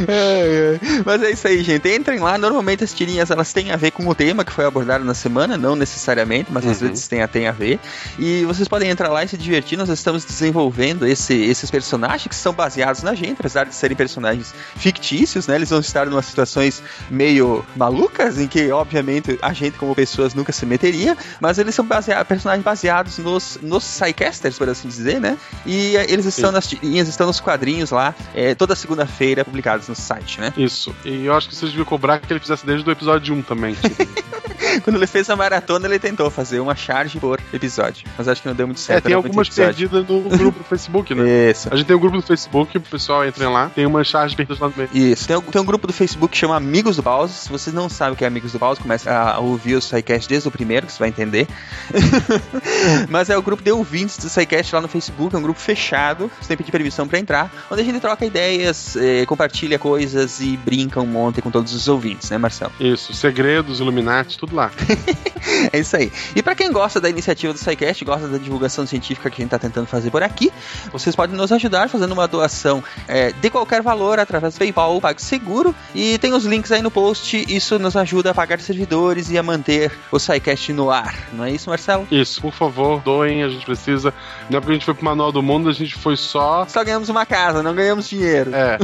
É, 0.08 0.76
é. 0.76 0.80
Mas 1.06 1.22
é 1.24 1.32
isso 1.32 1.48
aí, 1.48 1.64
gente. 1.64 1.88
Entrem 1.94 2.20
lá. 2.20 2.38
Normalmente 2.38 2.84
as 2.84 2.94
tirinhas 2.94 3.32
elas 3.32 3.52
têm 3.54 3.72
a 3.72 3.76
ver 3.76 3.92
com 3.92 4.08
o 4.08 4.16
tema 4.16 4.44
que 4.44 4.52
foi 4.52 4.66
abordado 4.66 5.04
na 5.04 5.14
semana, 5.14 5.58
não 5.58 5.76
necessariamente, 5.76 6.52
mas 6.52 6.66
às 6.66 6.82
Uhum. 6.82 6.90
vezes 6.90 7.08
tem 7.08 7.22
a, 7.22 7.28
tem 7.28 7.48
a 7.48 7.52
ver. 7.52 7.80
E 8.20 8.44
vocês 8.46 8.68
podem 8.68 8.90
entrar 8.90 9.10
lá 9.10 9.24
e 9.24 9.28
se 9.28 9.38
divertir. 9.38 9.78
Nós 9.78 9.90
estamos 9.90 10.24
desenvolvendo 10.26 11.06
esse- 11.08 11.34
esses 11.34 11.70
personagens 11.72 12.28
que 12.28 12.36
são 12.36 12.54
baseados 12.54 13.04
na 13.04 13.14
gente, 13.14 13.38
apesar 13.40 13.66
de 13.66 13.76
serem 13.76 13.96
personagens 13.96 14.54
fictícios, 14.76 15.48
né? 15.48 15.56
Eles 15.56 15.70
vão 15.70 15.80
estar 15.80 16.08
em 16.08 16.12
umas 16.12 16.26
situações 16.26 16.82
meio 17.10 17.66
malucas, 17.76 18.40
em 18.40 18.48
que, 18.48 18.72
obviamente, 18.72 19.38
a 19.42 19.54
gente, 19.54 19.78
como 19.78 19.96
pessoas, 19.96 20.34
nunca 20.34 20.52
se 20.52 20.66
meteria, 20.66 21.18
mas 21.40 21.58
eles 21.58 21.74
são 21.76 21.86
baseados, 21.86 22.28
personagens 22.28 22.64
baseados 22.64 23.18
nos, 23.18 23.58
nos 23.62 23.86
Psycasters, 23.86 24.58
por 24.58 24.70
assim 24.70 24.88
dizer, 24.88 25.20
né? 25.20 25.38
E 25.66 25.96
eh, 25.96 26.06
eles 26.10 26.26
estão 26.26 26.52
nas 26.52 26.66
estão 27.08 27.28
nos 27.28 27.40
quadrinhos 27.40 27.92
lá, 27.92 28.14
eh, 28.34 28.56
toda 28.56 28.76
segunda-feira 28.76 29.44
publicados 29.46 29.88
no 29.88 29.96
site, 29.96 30.40
né? 30.40 30.54
Isso. 30.58 30.94
E 31.04 31.26
eu 31.26 31.34
acho 31.36 31.50
que 31.50 31.56
vocês 31.56 31.72
deviam 31.72 31.86
cobrar 31.86 32.20
que 32.20 32.32
ele 32.32 32.40
fizesse 32.40 32.66
desde 32.66 32.88
o 32.88 32.92
episódio 32.92 33.34
1 33.36 33.42
também. 33.42 33.76
tipo. 33.76 33.96
Quando 34.84 34.98
ele 34.98 35.08
fez 35.08 35.30
a 35.30 35.36
maratona, 35.38 35.88
ele 35.88 35.98
tentou 36.00 36.30
fazer 36.30 36.60
uma 36.60 36.76
charge 36.76 37.18
por 37.18 37.40
episódio. 37.54 38.06
Mas 38.18 38.28
acho 38.28 38.42
que 38.42 38.48
não 38.50 38.56
deu 38.56 38.68
muito 38.68 38.80
É, 38.80 38.82
certo. 38.82 39.04
tem 39.06 39.14
era 39.14 39.22
muito 39.22 39.28
algumas 39.32 39.48
perdidas 39.50 40.06
no 40.08 40.22
grupo 40.38 40.60
do 40.60 40.66
Facebook, 40.66 41.16
né? 41.16 41.52
Isso. 41.52 41.70
A 41.72 41.78
gente 41.78 41.86
tem 41.88 41.96
um 41.96 42.00
grupo 42.00 42.18
do 42.18 42.24
Facebook, 42.24 42.78
o 42.78 42.82
pessoal 42.82 43.26
entra 43.26 43.50
lá, 43.50 43.70
tem 43.74 43.86
umas 43.86 44.06
charges 44.08 44.36
perdidas 44.36 44.60
lá 44.60 44.68
no 44.68 44.74
meio. 44.76 44.90
Isso. 44.94 45.28
Tem, 45.28 45.38
um- 45.38 45.42
tem 45.42 45.62
um 45.62 45.66
grupo 45.66 45.88
do 45.88 45.94
Facebook 45.94 46.32
que 46.34 46.38
chama 46.38 46.58
Amigos 46.58 46.98
do 46.98 47.02
Bowser. 47.04 47.38
Se 47.38 47.50
vocês 47.50 47.74
não 47.74 47.88
sabem 47.88 48.14
o 48.14 48.18
que 48.18 48.26
é 48.26 48.28
Amigos 48.28 48.52
do 48.52 48.60
Bowser, 48.60 48.82
comece 48.84 49.08
a 49.08 49.38
ouvir 49.40 49.76
o 49.76 49.82
SciCast 49.82 50.28
desde 50.28 50.48
o 50.50 50.52
primeiro, 50.52 50.86
que 50.88 50.92
você 50.92 51.00
vai 51.00 51.10
entender. 51.10 51.48
Mas 53.10 53.30
é 53.30 53.38
o 53.38 53.42
grupo 53.42 53.64
de 53.64 53.72
ouvintes 53.72 54.18
do 54.18 54.30
SciCast 54.30 54.76
lá 54.76 54.82
no 54.82 54.88
Facebook, 54.88 55.36
é 55.36 55.40
um 55.40 55.42
grupo 55.42 55.60
fechado, 55.60 56.30
você 56.40 56.48
tem 56.50 56.58
que 56.58 56.64
pedir 56.64 56.72
permissão 56.76 57.08
pra 57.08 57.18
entrar, 57.18 57.50
onde 57.72 57.82
a 57.82 57.86
gente 57.86 58.02
troca 58.02 58.26
ideias, 58.26 58.98
eh, 58.98 59.26
compartilha 59.26 59.80
coisas 59.80 60.42
e 60.42 60.58
brinca 60.58 61.00
um 61.00 61.06
monte 61.06 61.42
com 61.42 61.50
todos 61.50 61.74
os 61.74 61.88
ouvintes, 61.88 62.30
né, 62.30 62.38
Marcelo? 62.38 62.74
Isso, 62.80 63.14
segredos, 63.14 63.80
Illuminati, 63.80 64.38
tudo 64.38 64.56
lá. 64.56 64.72
É 65.72 65.80
isso 65.80 65.96
aí. 65.96 66.12
E 66.36 66.42
pra 66.42 66.56
quem 66.56 66.72
gosta 66.72 67.00
da 67.00 67.10
iniciativa 67.10 67.54
do 67.54 67.60
SciCast, 67.60 68.04
gosta 68.04 68.28
da 68.28 68.38
divulgação 68.38 68.86
científica 68.86 69.30
que 69.30 69.42
a 69.42 69.44
gente 69.44 69.52
tá 69.52 69.60
tentando 69.60 69.86
fazer 69.86 70.10
por 70.10 70.24
aqui, 70.24 70.52
vocês 70.92 71.16
podem 71.16 71.36
nos 71.36 71.52
ajudar 71.52 71.88
fazendo 71.90 72.14
uma 72.14 72.28
doação 72.28 72.84
é, 73.08 73.32
de 73.32 73.50
qualquer 73.50 73.82
valor 73.82 74.20
através 74.20 74.56
do 74.56 74.58
PayPal 74.58 74.94
ou 74.94 75.02
PagSeguro. 75.02 75.76
E 75.94 76.18
tem 76.18 76.34
os 76.34 76.46
links 76.46 76.72
aí 76.72 76.82
no 76.82 76.90
post. 76.90 77.46
Isso 77.48 77.78
nos 77.78 77.96
ajuda 77.96 78.32
a 78.32 78.34
pagar 78.34 78.60
servidores 78.60 79.30
e 79.30 79.38
a 79.38 79.44
manter 79.44 79.92
o 80.12 80.20
SciCast 80.20 80.74
no 80.74 80.90
ar. 80.90 81.16
Não 81.34 81.44
é 81.44 81.52
isso, 81.52 81.70
Marcelo? 81.70 82.08
Isso, 82.10 82.42
por 82.42 82.54
favor, 82.54 83.02
doem, 83.02 83.44
a 83.44 83.50
gente 83.50 83.66
precisa. 83.66 84.14
Não 84.50 84.58
é 84.58 84.60
porque 84.60 84.72
a 84.72 84.76
gente 84.76 84.86
foi 84.86 84.94
pro 84.94 85.06
Manual 85.06 85.32
do 85.32 85.44
Mundo, 85.44 85.70
a 85.70 85.74
gente 85.74 85.96
foi 85.96 86.18
só. 86.18 86.65
Só 86.68 86.84
ganhamos 86.84 87.10
uma 87.10 87.26
casa, 87.26 87.62
não 87.64 87.74
ganhamos 87.74 88.08
dinheiro. 88.10 88.52
É. 88.54 88.78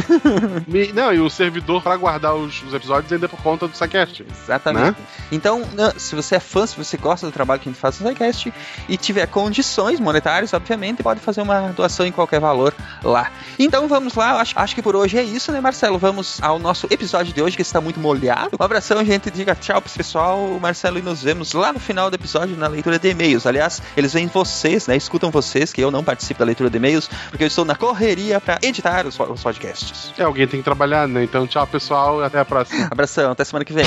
Me- 0.68 0.92
Não, 1.02 1.14
e 1.14 1.20
o 1.20 1.30
servidor 1.30 1.82
pra 1.82 1.96
guardar 1.96 2.36
os, 2.36 2.62
os 2.64 2.74
episódios 2.74 3.12
ainda 3.12 3.26
é 3.26 3.30
por 3.30 3.42
conta 3.42 3.68
do 3.68 3.76
Saquest. 3.76 4.22
Exatamente. 4.44 4.98
Então, 5.32 5.64
Não, 5.74 5.92
se 5.98 6.16
você 6.16 6.36
é 6.36 6.40
fã, 6.40 6.66
se 6.66 6.76
você 6.78 6.98
gosta 6.98 7.26
do 7.26 7.32
trabalho 7.32 7.60
que 7.62 7.70
a 7.70 7.72
gente 7.72 7.80
faz 7.82 8.00
no 8.00 8.08
SciCast 8.10 8.54
e 8.90 8.98
tiver 8.98 9.26
condições 9.28 10.00
monetárias, 10.00 10.54
obviamente, 10.54 11.02
pode 11.04 11.20
fazer 11.20 11.42
uma 11.42 11.70
doação 11.70 12.06
em 12.06 12.12
qualquer 12.12 12.40
valor 12.40 12.74
lá. 13.04 13.32
Então 13.58 13.88
vamos 13.88 14.16
lá, 14.16 14.42
acho, 14.42 14.58
acho 14.58 14.76
que 14.76 14.82
por 14.82 14.96
hoje 14.96 15.18
é 15.18 15.24
isso, 15.24 15.52
né, 15.52 15.62
Marcelo? 15.62 15.98
Vamos 15.98 16.42
ao 16.42 16.60
nosso 16.60 16.88
episódio 16.90 17.34
de 17.34 17.42
hoje, 17.42 17.56
que 17.56 17.62
está 17.62 17.80
muito 17.80 18.00
molhado. 18.00 18.58
Um 18.60 18.64
abração, 18.64 19.04
gente. 19.06 19.30
Diga 19.32 19.56
tchau 19.56 19.82
pro 19.82 19.92
pessoal, 19.92 20.60
Marcelo, 20.62 21.00
e 21.00 21.02
nos 21.02 21.24
vemos 21.24 21.54
lá 21.54 21.72
no 21.72 21.80
final 21.80 22.10
do 22.10 22.16
episódio 22.16 22.56
na 22.58 22.68
leitura 22.68 23.00
de 23.00 23.10
e-mails. 23.10 23.46
Aliás, 23.46 23.82
eles 23.96 24.14
veem 24.14 24.28
vocês, 24.28 24.88
né? 24.88 24.96
Escutam 24.96 25.32
vocês, 25.32 25.72
que 25.72 25.82
eu 25.82 25.92
não 25.92 26.04
participo 26.04 26.40
da 26.40 26.46
leitura 26.46 26.70
de 26.70 26.78
e-mails, 26.78 27.10
porque 27.30 27.44
eu 27.44 27.48
estou 27.48 27.64
na 27.72 27.76
correria 27.76 28.42
para 28.42 28.60
editar 28.62 29.08
os, 29.08 29.18
os 29.18 29.42
podcasts. 29.42 30.14
É, 30.18 30.24
alguém 30.24 30.46
tem 30.46 30.60
que 30.60 30.64
trabalhar, 30.64 31.08
né? 31.08 31.24
Então, 31.24 31.48
tchau, 31.48 31.66
pessoal, 31.66 32.22
até 32.22 32.40
a 32.40 32.46
próxima. 32.46 32.88
Abração, 32.92 33.32
até 33.32 33.46
semana 33.46 33.64
que 33.64 33.72
vem. 33.72 33.86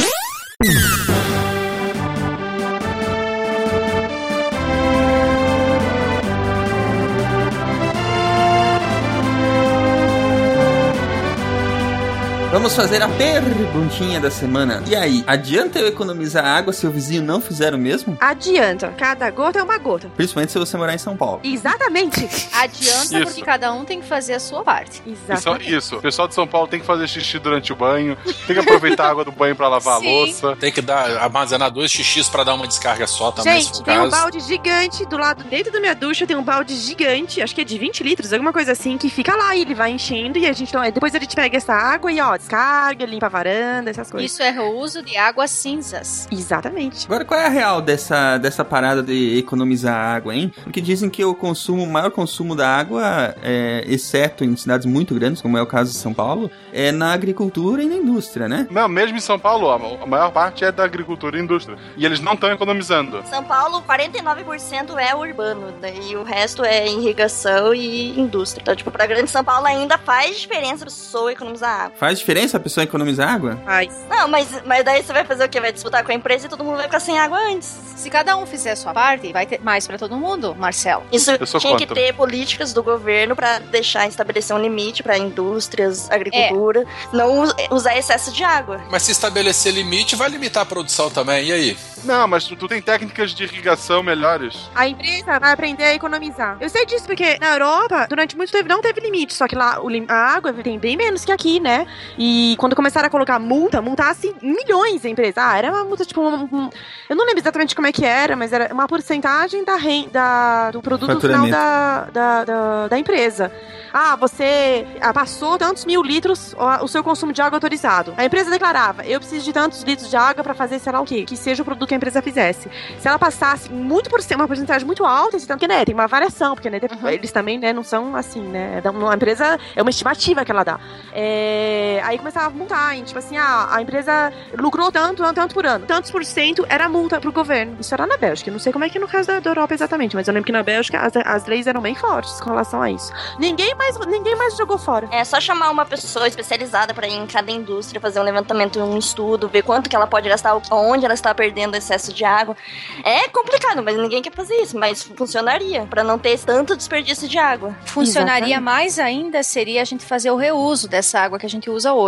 Vamos 12.55 12.77
fazer 12.77 13.03
a 13.03 13.09
perguntinha 13.09 14.21
da 14.21 14.31
semana. 14.31 14.81
E 14.87 14.95
aí, 14.95 15.25
adianta 15.27 15.81
eu 15.81 15.89
economizar 15.89 16.45
água 16.45 16.73
se 16.73 16.87
o 16.87 16.91
vizinho 16.93 17.21
não 17.21 17.41
fizer 17.41 17.75
o 17.75 17.79
mesmo? 17.79 18.17
Adianta. 18.21 18.95
Cada 18.97 19.29
gota 19.29 19.59
é 19.59 19.63
uma 19.65 19.77
gota. 19.77 20.09
Principalmente 20.15 20.53
se 20.53 20.59
você 20.61 20.77
morar 20.77 20.95
em 20.95 20.99
São 20.99 21.17
Paulo. 21.17 21.41
Exatamente. 21.43 22.21
Adianta 22.53 23.19
Isso. 23.19 23.25
porque 23.25 23.43
cada 23.43 23.73
um 23.73 23.85
tem 23.85 24.01
que 24.01 24.07
fazer 24.07 24.35
a 24.35 24.39
sua 24.39 24.63
parte. 24.63 25.03
Isso, 25.05 25.23
Exatamente. 25.29 25.75
isso. 25.75 25.97
O 25.97 26.01
pessoal 26.01 26.29
de 26.29 26.35
São 26.35 26.47
Paulo 26.47 26.69
tem 26.69 26.79
que 26.79 26.87
fazer 26.87 27.09
xixi 27.09 27.41
durante 27.41 27.73
o 27.73 27.77
banho, 27.77 28.17
tem 28.47 28.55
que 28.55 28.61
aproveitar 28.61 29.07
a 29.07 29.11
água 29.11 29.25
do 29.25 29.33
banho 29.33 29.57
pra 29.57 29.67
lavar 29.67 29.99
Sim. 29.99 30.07
a 30.07 30.11
louça. 30.11 30.55
Tem 30.55 30.71
que 30.71 30.81
dar, 30.81 31.11
armazenar 31.25 31.73
dois 31.73 31.91
xixis 31.91 32.29
pra 32.29 32.45
dar 32.45 32.55
uma 32.55 32.69
descarga 32.69 33.09
só 33.09 33.33
também, 33.33 33.63
se 33.63 33.67
Gente, 33.67 33.83
tem 33.83 33.99
um 33.99 34.09
balde 34.09 34.39
gigante 34.39 35.05
do 35.07 35.19
lado, 35.19 35.43
dentro 35.43 35.73
da 35.73 35.81
minha 35.81 35.95
ducha 35.97 36.25
tem 36.25 36.37
um 36.37 36.45
balde 36.45 36.77
gigante, 36.77 37.43
acho 37.43 37.53
que 37.53 37.63
é 37.63 37.65
de 37.65 37.77
20 37.77 38.05
litros, 38.05 38.33
alguma 38.33 38.53
coisa 38.53 38.71
assim, 38.71 38.97
que 38.97 39.11
fica 39.11 39.35
lá 39.35 39.57
e 39.57 39.63
ele 39.63 39.75
vai 39.75 39.91
enchendo 39.91 40.39
e 40.39 40.47
a 40.47 40.53
gente, 40.53 40.69
então, 40.69 40.83
depois 40.89 41.13
a 41.17 41.19
gente 41.19 41.35
pega 41.35 41.57
essa 41.57 41.75
água 41.75 42.13
e 42.13 42.21
ó, 42.21 42.44
descarga, 42.45 43.07
limpa 43.07 43.27
a 43.27 43.29
varanda, 43.29 43.91
essas 43.91 44.11
coisas. 44.11 44.31
Isso 44.31 44.43
é 44.43 44.51
reuso 44.51 45.03
de 45.03 45.17
águas 45.17 45.51
cinzas. 45.51 46.29
Exatamente. 46.31 47.07
Agora, 47.07 47.25
qual 47.25 47.41
é 47.41 47.47
a 47.47 47.49
real 47.49 47.81
dessa, 47.81 48.39
dessa 48.39 48.65
parada 48.65 49.03
de 49.03 49.39
economizar 49.39 49.95
água, 49.95 50.35
hein? 50.35 50.53
Porque 50.63 50.81
dizem 50.81 51.09
que 51.09 51.25
o 51.25 51.35
consumo, 51.35 51.83
o 51.83 51.91
maior 51.91 52.11
consumo 52.11 52.55
da 52.55 52.69
água, 52.69 53.35
é, 53.43 53.85
exceto 53.87 54.45
em 54.45 54.55
cidades 54.57 54.87
muito 54.87 55.15
grandes, 55.15 55.41
como 55.41 55.57
é 55.57 55.63
o 55.63 55.67
caso 55.67 55.93
de 55.93 55.99
São 55.99 56.13
Paulo, 56.13 56.51
é 56.73 56.93
na 56.93 57.13
agricultura 57.13 57.83
e 57.83 57.87
na 57.87 57.97
indústria, 57.97 58.49
né? 58.49 58.67
Não, 58.71 58.89
mesmo 58.89 59.17
em 59.17 59.21
São 59.21 59.39
Paulo, 59.39 59.71
a 59.71 60.07
maior 60.07 60.31
parte 60.31 60.65
é 60.65 60.71
da 60.71 60.85
agricultura 60.85 61.39
e 61.39 61.41
indústria. 61.41 61.77
E 61.97 62.05
eles 62.05 62.21
não 62.21 62.35
estão 62.35 62.53
economizando. 62.53 63.23
São 63.29 63.43
Paulo, 63.43 63.83
49% 63.83 64.99
é 64.99 65.15
urbano, 65.15 65.73
daí 65.81 66.17
o 66.17 66.23
resto 66.23 66.65
é 66.65 66.87
irrigação 66.87 67.75
e 67.75 68.19
indústria. 68.19 68.63
Então, 68.63 68.77
tipo, 68.77 68.91
pra 68.91 69.07
grande 69.07 69.31
São 69.31 69.43
Paulo 69.43 69.67
ainda 69.67 69.97
faz 69.97 70.41
diferença 70.41 70.85
a 70.85 70.87
pessoa 70.87 71.33
economizar 71.33 71.81
água. 71.81 71.97
Faz 71.97 72.19
diferença 72.19 72.34
a 72.57 72.61
pessoa 72.61 72.85
economizar 72.85 73.29
água? 73.33 73.61
Mas 73.65 73.93
Não, 74.09 74.29
mas, 74.29 74.49
mas 74.65 74.85
daí 74.85 75.03
você 75.03 75.13
vai 75.13 75.25
fazer 75.25 75.45
o 75.45 75.49
quê? 75.49 75.61
Vai 75.61 75.73
disputar 75.73 76.03
com 76.05 76.11
a 76.13 76.15
empresa 76.15 76.47
e 76.47 76.49
todo 76.51 76.65
mundo 76.65 76.77
vai 76.77 76.85
ficar 76.87 77.01
sem 77.01 77.19
água 77.19 77.39
antes. 77.39 77.75
Se 77.97 78.11
cada 78.11 78.37
um 78.37 78.45
fizer 78.47 78.73
a 78.73 78.77
sua 78.77 78.93
parte, 78.93 79.33
vai 79.33 79.47
ter 79.47 79.61
mais 79.61 79.87
pra 79.87 79.97
todo 79.99 80.17
mundo, 80.17 80.55
Marcelo. 80.59 81.03
Isso 81.13 81.31
Eu 81.31 81.47
sou 81.47 81.61
tinha 81.61 81.77
que 81.77 81.87
contra. 81.87 82.03
ter 82.03 82.13
políticas 82.15 82.73
do 82.73 82.83
governo 82.83 83.35
pra 83.37 83.59
deixar 83.61 84.07
estabelecer 84.09 84.55
um 84.55 84.59
limite 84.61 85.03
pra 85.03 85.17
indústrias, 85.17 86.11
agricultura, 86.11 86.85
não 87.13 87.41
us- 87.43 87.55
usar 87.71 87.97
excesso 87.97 88.33
de 88.33 88.43
água. 88.45 88.81
Mas 88.91 89.03
se 89.05 89.13
estabelecer 89.13 89.73
limite, 89.73 90.17
vai 90.17 90.29
limitar 90.29 90.63
a 90.63 90.67
produção 90.67 91.11
também. 91.11 91.47
E 91.49 91.53
aí? 91.53 91.77
Não, 92.05 92.29
mas 92.29 92.45
tu, 92.45 92.55
tu 92.57 92.69
tem 92.69 92.83
técnicas 92.83 93.33
de 93.35 93.45
irrigação 93.45 94.03
melhores. 94.03 94.69
a 94.75 94.87
empresa 94.89 95.39
vai 95.39 95.53
aprender 95.53 95.85
a 95.85 95.95
economizar. 95.95 96.57
Eu 96.61 96.69
sei 96.69 96.85
disso 96.85 97.07
porque 97.07 97.39
na 97.41 97.53
Europa, 97.55 98.07
durante 98.09 98.37
muito 98.37 98.53
tempo, 98.53 98.69
não 98.69 98.83
teve 98.83 99.01
limite. 99.01 99.33
Só 99.35 99.47
que 99.49 99.55
lá 99.55 99.79
a 100.09 100.15
água 100.15 100.53
tem 100.53 100.79
bem 100.79 100.97
menos 100.97 101.25
que 101.25 101.33
aqui, 101.33 101.61
né? 101.61 101.87
E 102.19 102.24
quando 102.59 102.77
começaram 102.77 103.07
a 103.07 103.11
colocar 103.11 103.39
multa, 103.39 103.81
multasse 103.83 104.35
milhões 104.43 105.05
a 105.05 105.09
empresa. 105.09 105.41
Ah, 105.43 105.59
era 105.59 105.71
uma 105.71 105.85
multa, 105.85 106.05
tipo, 106.05 106.21
um- 106.21 106.49
um- 106.53 106.71
eu 107.09 107.17
não 107.17 107.25
lembro 107.25 107.41
exatamente 107.41 107.75
como 107.75 107.87
é 107.87 107.93
que 107.93 108.05
era, 108.05 108.37
mas 108.37 108.53
era 108.53 108.73
uma 108.73 108.87
porcentagem 108.87 109.65
da 109.65 109.77
renda 109.77 110.71
do 110.71 110.81
produto 110.83 111.21
final 111.21 111.47
da, 111.51 112.05
da, 112.13 112.45
da, 112.45 112.89
da 112.89 112.99
empresa. 112.99 113.51
Ah, 113.93 114.17
você 114.17 114.87
ah, 115.01 115.13
passou 115.13 115.57
tantos 115.57 115.85
mil 115.85 116.03
litros 116.03 116.55
o 116.83 116.89
seu 116.89 117.03
consumo 117.05 117.33
de 117.33 117.41
água 117.41 117.57
autorizado. 117.57 118.13
A 118.17 118.25
empresa 118.25 118.51
declarava, 118.51 119.05
eu 119.07 119.21
preciso 119.21 119.45
de 119.45 119.53
tantos 119.53 119.83
litros 119.83 120.11
de 120.11 120.17
água 120.17 120.43
pra 120.43 120.53
fazer 120.53 120.79
sei 120.81 120.93
lá 120.93 121.01
o 121.01 121.05
quê, 121.05 121.25
que 121.25 121.37
seja 121.37 121.63
o 121.63 121.65
produto 121.65 121.89
que 121.89 121.95
a 121.95 121.97
empresa 121.97 122.21
fizesse. 122.21 122.69
Se 122.99 123.07
ela 123.07 123.19
passasse 123.19 123.71
muito 123.71 124.11
por 124.11 124.21
cima, 124.21 124.43
uma 124.43 124.49
porcentagem 124.49 124.85
muito 124.85 125.05
alta, 125.05 125.37
então, 125.37 125.57
porque, 125.57 125.69
né, 125.69 125.85
tem 125.85 125.95
uma 125.95 126.09
variação, 126.09 126.55
porque 126.55 126.69
né, 126.69 126.81
eles 127.13 127.31
também, 127.31 127.57
né, 127.59 127.73
não 127.73 127.85
são 127.85 128.17
assim, 128.17 128.41
né, 128.43 128.81
dão- 128.83 128.93
uma 128.95 129.15
empresa 129.15 129.59
é 129.77 129.81
uma 129.83 129.91
estimativa 129.91 130.45
que 130.45 130.51
ela 130.51 130.65
dá. 130.65 130.81
É, 131.13 132.01
aí 132.05 132.14
começava 132.19 132.47
a 132.47 132.51
multar, 132.51 132.97
e, 132.97 133.03
tipo 133.03 133.19
assim, 133.19 133.37
ah, 133.37 133.69
a 133.71 133.83
empresa 133.83 134.33
lucrou 134.59 134.91
tanto, 134.91 135.23
tanto 135.33 135.55
por 135.55 135.67
ano. 135.67 135.87
Tantos 135.87 136.11
por 136.11 136.25
cento 136.25 136.65
era 136.69 136.89
multa 136.89 137.21
pro 137.21 137.33
governo. 137.33 137.77
Isso 137.81 137.95
era 137.95 138.07
na 138.07 138.17
Bélgica, 138.17 138.51
eu 138.51 138.53
não 138.53 138.61
sei 138.61 138.73
como 138.73 138.85
é 138.85 138.89
que 138.89 138.99
é 138.99 139.01
no 139.01 139.09
caso 139.09 139.29
da, 139.29 139.41
da 139.41 139.51
Europa 139.51 139.75
exatamente, 139.75 140.15
mas 140.15 140.29
eu 140.29 140.35
lembro 140.35 140.47
que 140.47 140.53
na 140.53 140.63
Bélgica 140.63 141.01
as, 141.01 141.13
as 141.17 141.47
leis 141.47 141.67
eram 141.67 141.81
bem 141.81 141.95
fortes 141.95 142.41
com 142.41 142.51
relação 142.51 142.81
a 142.81 142.91
isso. 142.91 143.13
Ninguém 143.39 143.75
mais, 143.75 143.99
ninguém 144.07 144.37
mais 144.37 144.57
jogou 144.57 144.79
fora. 144.79 145.09
É 145.11 145.25
só 145.25 145.41
chamar 145.41 145.71
uma 145.71 145.85
pessoa 145.85 146.29
especializada 146.29 146.95
pra 146.95 147.07
ir 147.07 147.15
em 147.15 147.27
cada 147.27 147.51
indústria, 147.51 148.01
fazer 148.01 148.21
um 148.21 148.23
levantamento, 148.23 148.81
um 148.81 148.99
estudo, 148.99 149.49
ver 149.49 149.63
quanto 149.63 149.89
que 149.89 149.97
ela 149.97 150.07
pode 150.07 150.29
gastar, 150.29 150.61
onde 150.71 151.05
ela 151.05 151.15
está 151.15 151.35
perdendo 151.35 151.77
excesso 151.77 152.13
de 152.13 152.25
água. 152.25 152.57
É 153.05 153.29
complicado, 153.29 153.83
mas 153.83 153.97
ninguém 153.97 154.23
quer 154.23 154.33
fazer 154.33 154.55
isso, 154.57 154.79
mas 154.79 155.03
funcionaria 155.03 155.87
pra 155.87 156.05
não 156.05 156.19
ter 156.19 156.39
tanto 156.39 156.77
desperdício 156.77 157.29
de 157.29 157.39
água. 157.39 157.75
Funcionaria 157.85 158.57
Exatamente. 158.57 158.65
mais 158.65 158.99
ainda 158.99 159.43
seria 159.43 159.83
a 159.83 159.85
gente 159.85 160.05
fazer 160.05 160.31
o 160.31 160.37
reuso 160.37 160.89
dessa 160.89 161.21
água 161.21 161.39
que 161.39 161.47
a 161.47 161.49
gente 161.49 161.71
usa 161.71 161.93
hoje. 161.93 162.04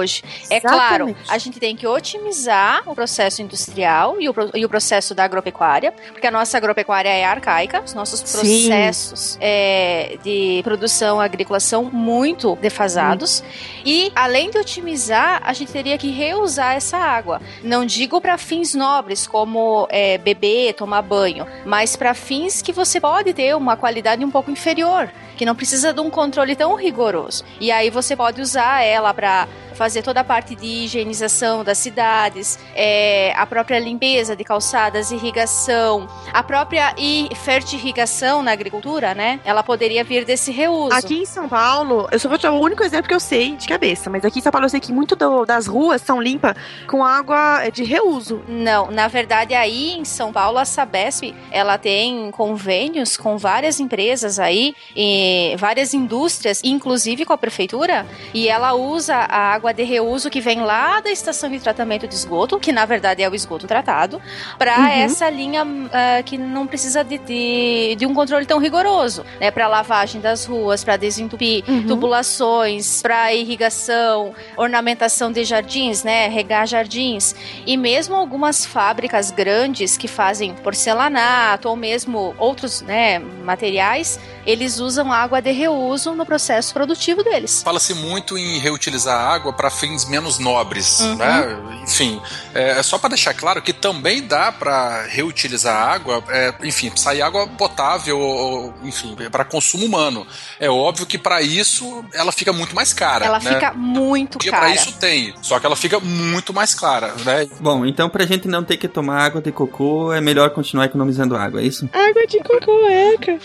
É 0.51 0.61
claro, 0.61 1.09
Exatamente. 1.09 1.19
a 1.29 1.39
gente 1.39 1.61
tem 1.61 1.77
que 1.77 1.87
otimizar 1.87 2.83
o 2.87 2.95
processo 2.95 3.43
industrial 3.43 4.21
e 4.21 4.29
o, 4.29 4.35
e 4.55 4.65
o 4.65 4.69
processo 4.69 5.15
da 5.15 5.25
agropecuária, 5.25 5.93
porque 6.13 6.27
a 6.27 6.31
nossa 6.31 6.57
agropecuária 6.57 7.09
é 7.09 7.25
arcaica, 7.25 7.83
os 7.83 7.95
nossos 7.95 8.21
processos 8.21 9.39
é, 9.41 10.19
de 10.23 10.61
produção 10.63 11.21
agrícola 11.21 11.61
são 11.61 11.85
muito 11.85 12.57
defasados. 12.57 13.43
E, 13.85 14.11
além 14.15 14.51
de 14.51 14.59
otimizar, 14.59 15.41
a 15.45 15.53
gente 15.53 15.73
teria 15.73 15.97
que 15.97 16.11
reusar 16.11 16.75
essa 16.75 16.97
água. 16.97 17.41
Não 17.63 17.85
digo 17.85 18.21
para 18.21 18.37
fins 18.39 18.75
nobres, 18.75 19.27
como 19.27 19.87
é, 19.91 20.19
beber, 20.19 20.75
tomar 20.75 21.03
banho, 21.03 21.47
mas 21.65 21.97
para 21.97 22.15
fins 22.15 22.63
que 22.63 22.73
você 22.73 23.01
pode 23.01 23.33
ter 23.33 23.57
uma 23.57 23.77
qualidade 23.77 24.25
um 24.25 24.31
pouco 24.31 24.51
inferior, 24.51 25.11
que 25.37 25.45
não 25.45 25.55
precisa 25.55 25.93
de 25.93 26.01
um 26.01 26.11
controle 26.11 26.57
tão 26.57 26.75
rigoroso. 26.75 27.45
E 27.61 27.71
aí 27.71 27.91
você 27.91 28.17
pode 28.17 28.41
usar 28.41 28.83
ela 28.83 29.13
para 29.13 29.47
fazer 29.77 30.03
toda 30.03 30.21
a 30.21 30.25
parte 30.25 30.55
de 30.55 30.67
higienização 30.67 31.63
das 31.63 31.79
cidades, 31.79 32.59
é, 32.75 33.33
a 33.37 33.47
própria 33.47 33.79
limpeza 33.79 34.35
de 34.35 34.43
calçadas, 34.45 35.11
irrigação, 35.13 36.09
a 36.33 36.43
própria 36.43 36.95
fertirrigação 37.35 38.43
na 38.43 38.53
agricultura, 38.53 39.15
né? 39.15 39.41
Ela 39.45 39.63
poderia 39.63 40.03
vir 40.05 40.25
desse 40.25 40.51
reuso. 40.51 40.93
Aqui 40.95 41.19
em 41.23 41.27
São 41.27 41.49
Paulo, 41.49 42.09
eu 42.11 42.19
só 42.19 42.29
vou 42.29 42.39
te 42.39 42.43
dar 42.43 42.53
o 42.53 42.61
único 42.61 42.83
exemplo 42.83 43.09
que 43.09 43.15
eu 43.15 43.21
sei 43.21 43.57
de 43.57 43.67
cabeça, 43.69 44.11
mas 44.11 44.25
aqui 44.25 44.39
em 44.39 44.43
São 44.43 44.51
Paulo 44.53 44.67
eu 44.67 44.71
sei 44.71 44.81
que 44.81 44.93
muito 44.93 45.15
do- 45.15 45.45
das 45.45 45.67
ruas 45.67 46.03
são 46.03 46.21
limpas 46.21 46.55
com 46.87 47.05
água 47.05 47.63
é, 47.63 47.71
de 47.71 47.85
reuso. 47.85 48.43
Não, 48.49 48.91
na 48.91 49.09
verdade 49.09 49.55
aí 49.55 49.93
em 49.99 50.05
São 50.05 50.33
Paulo 50.33 50.59
a 50.59 50.65
Sabesp, 50.65 51.35
ela 51.51 51.79
tem 51.79 52.31
convênios 52.31 53.17
com 53.17 53.39
várias 53.39 53.81
empresas 53.81 54.39
aí, 54.39 54.75
e 54.95 55.55
várias 55.59 55.95
indústrias, 55.95 56.61
inclusive 56.65 57.25
com 57.25 57.33
a 57.33 57.39
prefeitura, 57.39 58.07
e 58.35 58.49
ela 58.49 58.75
usa 58.75 59.15
a 59.17 59.53
água 59.53 59.66
de 59.73 59.83
reuso 59.83 60.29
que 60.31 60.41
vem 60.41 60.61
lá 60.61 61.01
da 61.01 61.11
estação 61.11 61.51
de 61.51 61.59
tratamento 61.61 62.07
de 62.07 62.15
esgoto, 62.15 62.59
que 62.59 62.73
na 62.73 62.85
verdade 62.85 63.23
é 63.23 63.29
o 63.29 63.35
esgoto 63.35 63.67
tratado, 63.67 64.21
para 64.59 64.77
Uhum. 64.79 64.87
essa 64.87 65.29
linha 65.31 65.67
ah, 65.93 66.23
que 66.23 66.37
não 66.39 66.67
precisa 66.67 67.03
de, 67.05 67.19
de, 67.19 67.97
de 67.97 68.07
um 68.07 68.15
controle 68.15 68.47
tão 68.47 68.59
rigoroso, 68.59 69.25
né, 69.41 69.51
para 69.51 69.67
lavagem 69.69 70.21
das 70.21 70.45
ruas, 70.45 70.83
para 70.85 70.97
desentupir 70.97 71.65
Uhum. 71.69 71.87
tubulações, 71.87 73.03
para 73.03 73.33
irrigação, 73.33 74.35
ornamentação 74.57 75.31
de 75.33 75.45
jardins, 75.45 76.03
né, 76.03 76.29
regar 76.29 76.67
jardins. 76.67 77.35
E 77.67 77.77
mesmo 77.77 78.15
algumas 78.15 78.65
fábricas 78.67 79.31
grandes 79.31 79.97
que 79.97 80.09
fazem 80.09 80.55
porcelanato 80.55 81.69
ou 81.69 81.77
mesmo 81.77 82.35
outros 82.39 82.83
né, 82.83 83.19
materiais, 83.19 84.19
eles 84.47 84.79
usam 84.79 85.13
água 85.13 85.41
de 85.43 85.51
reuso 85.51 86.13
no 86.15 86.25
processo 86.25 86.73
produtivo 86.73 87.23
deles. 87.23 87.63
Fala-se 87.63 87.95
muito 87.95 88.37
em 88.39 88.59
reutilizar 88.59 89.19
água 89.21 89.53
para 89.57 89.71
fins 89.71 90.05
menos 90.05 90.39
nobres, 90.39 91.01
Uhum. 91.01 91.17
né? 91.17 91.57
Enfim, 91.83 92.21
é 92.55 92.83
só 92.83 92.99
para 92.99 93.11
deixar 93.11 93.33
claro 93.35 93.63
que 93.63 93.73
também 93.73 94.23
dá 94.27 94.51
para 94.51 95.03
reutilizar 95.05 95.75
a 95.77 95.93
água, 95.93 96.23
é, 96.29 96.53
enfim, 96.65 96.91
sair 96.97 97.23
água 97.23 97.47
potável, 97.47 98.19
ou, 98.19 98.75
enfim, 98.83 99.17
para 99.31 99.45
consumo 99.45 99.85
humano. 99.87 100.27
É 100.59 100.69
óbvio 100.69 101.07
que 101.07 101.17
para 101.17 101.41
isso 101.43 102.05
ela 102.13 102.33
fica 102.33 102.53
muito 102.53 102.75
mais 102.75 102.93
cara. 102.93 103.25
Ela 103.25 103.39
né? 103.39 103.55
fica 103.55 103.73
muito 103.73 104.33
Porque 104.39 104.51
cara. 104.51 104.65
para 104.67 104.75
isso 104.75 104.93
tem, 104.99 105.33
só 105.43 105.59
que 105.61 105.67
ela 105.67 105.77
fica 105.77 106.01
muito 106.01 106.53
mais 106.53 106.75
clara, 106.75 107.15
né? 107.25 107.47
Bom, 107.61 107.87
então 107.87 108.09
pra 108.09 108.27
gente 108.27 108.49
não 108.49 108.65
ter 108.65 108.77
que 108.77 108.89
tomar 108.89 109.21
água 109.23 109.41
de 109.41 109.53
cocô, 109.53 110.13
é 110.13 110.21
melhor 110.21 110.51
continuar 110.51 110.87
economizando 110.87 111.37
água, 111.37 111.61
é 111.61 111.65
isso? 111.65 111.89
Água 111.93 112.27
de 112.27 112.39
cocô, 112.41 112.89
eca. 112.89 113.39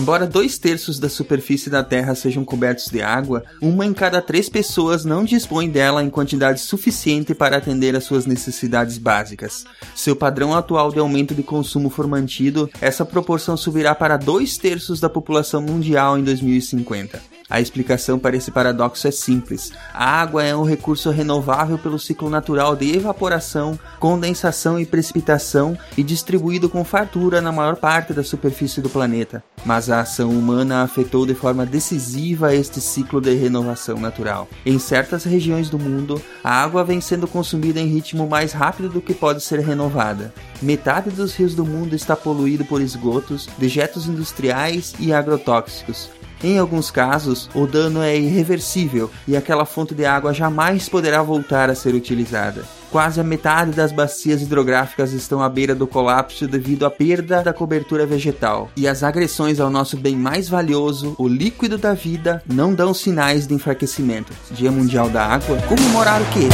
Embora 0.04 0.28
dois 0.28 0.58
terços 0.58 1.00
da 1.00 1.08
superfície 1.08 1.70
da 1.70 1.82
Terra 1.82 2.14
sejam 2.14 2.44
cobertos 2.44 2.88
de 2.88 3.02
água, 3.02 3.42
uma 3.62 3.86
em 3.86 3.94
cada 3.94 4.22
três 4.22 4.50
pessoas 4.50 5.06
não 5.06 5.24
dispõe 5.24 5.70
dela 5.70 6.04
em 6.04 6.10
quantidade 6.10 6.60
suficiente 6.60 7.34
para 7.34 7.56
atender 7.56 7.96
às 7.96 8.04
suas 8.04 8.26
necessidades 8.26 8.98
básicas. 8.98 9.64
Seu 9.96 10.14
padrão 10.14 10.54
atual 10.54 10.92
de 10.92 11.00
aumento 11.00 11.34
de 11.34 11.42
consumo 11.42 11.90
for 11.90 12.06
mantido, 12.06 12.70
essa 12.82 13.06
proporção 13.06 13.56
subirá 13.56 13.96
para 13.96 14.18
dois 14.18 14.58
terços 14.58 15.00
da 15.00 15.08
população 15.08 15.62
mundial 15.62 16.18
em 16.18 16.24
2050. 16.26 17.33
A 17.54 17.62
explicação 17.62 18.18
para 18.18 18.36
esse 18.36 18.50
paradoxo 18.50 19.08
é 19.08 19.12
simples. 19.12 19.72
A 19.94 20.20
água 20.22 20.44
é 20.44 20.56
um 20.56 20.64
recurso 20.64 21.12
renovável 21.12 21.78
pelo 21.78 22.00
ciclo 22.00 22.28
natural 22.28 22.76
de 22.76 22.98
evaporação, 22.98 23.78
condensação 24.00 24.80
e 24.80 24.88
precipitação 24.88 25.78
e 25.96 26.02
distribuído 26.02 26.68
com 26.68 26.84
fartura 26.84 27.42
na 27.42 27.52
maior 27.52 27.76
parte 27.76 28.12
da 28.12 28.24
superfície 28.24 28.82
do 28.82 28.90
planeta. 28.90 29.44
Mas 29.64 29.88
a 29.88 30.02
ação 30.02 30.32
humana 30.32 30.82
afetou 30.82 31.28
de 31.28 31.36
forma 31.36 31.64
decisiva 31.64 32.56
este 32.56 32.82
ciclo 32.82 33.22
de 33.22 33.36
renovação 33.36 34.00
natural. 34.00 34.50
Em 34.66 34.80
certas 34.80 35.24
regiões 35.24 35.70
do 35.70 35.78
mundo, 35.78 36.20
a 36.44 36.64
água 36.64 36.84
vem 36.84 37.00
sendo 37.00 37.28
consumida 37.28 37.80
em 37.80 37.86
ritmo 37.86 38.28
mais 38.28 38.52
rápido 38.52 38.90
do 38.90 39.00
que 39.00 39.14
pode 39.14 39.44
ser 39.44 39.60
renovada. 39.60 40.34
Metade 40.60 41.12
dos 41.12 41.36
rios 41.36 41.54
do 41.54 41.64
mundo 41.64 41.94
está 41.94 42.16
poluído 42.16 42.66
por 42.66 42.82
esgotos, 42.82 43.48
dejetos 43.60 44.08
industriais 44.08 44.96
e 44.98 45.14
agrotóxicos. 45.14 46.10
Em 46.44 46.60
alguns 46.60 46.92
casos, 46.92 47.50
o 47.56 47.66
dano 47.66 48.02
é 48.02 48.18
irreversível 48.18 49.10
e 49.26 49.38
aquela 49.38 49.66
fonte 49.66 49.96
de 49.96 50.06
água 50.06 50.34
jamais 50.34 50.90
poderá 50.90 51.24
voltar 51.24 51.70
a 51.70 51.76
ser 51.76 51.96
utilizada. 51.96 52.66
Quase 52.92 53.20
a 53.20 53.24
metade 53.24 53.72
das 53.72 53.92
bacias 53.92 54.42
hidrográficas 54.42 55.14
estão 55.14 55.42
à 55.42 55.48
beira 55.48 55.74
do 55.74 55.88
colapso 55.88 56.46
devido 56.48 56.86
à 56.86 56.92
perda 56.92 57.42
da 57.42 57.54
cobertura 57.54 58.06
vegetal. 58.06 58.70
E 58.76 58.88
as 58.88 59.04
agressões 59.04 59.60
ao 59.60 59.70
nosso 59.70 59.96
bem 59.96 60.16
mais 60.16 60.50
valioso, 60.50 61.16
o 61.18 61.28
líquido 61.28 61.78
da 61.78 61.94
vida, 61.94 62.44
não 62.46 62.74
dão 62.74 62.94
sinais 62.94 63.48
de 63.48 63.54
enfraquecimento. 63.54 64.34
Dia 64.52 64.72
Mundial 64.72 65.10
da 65.10 65.26
Água, 65.26 65.58
comemorar 65.62 66.22
o 66.22 66.26
quê? 66.26 66.50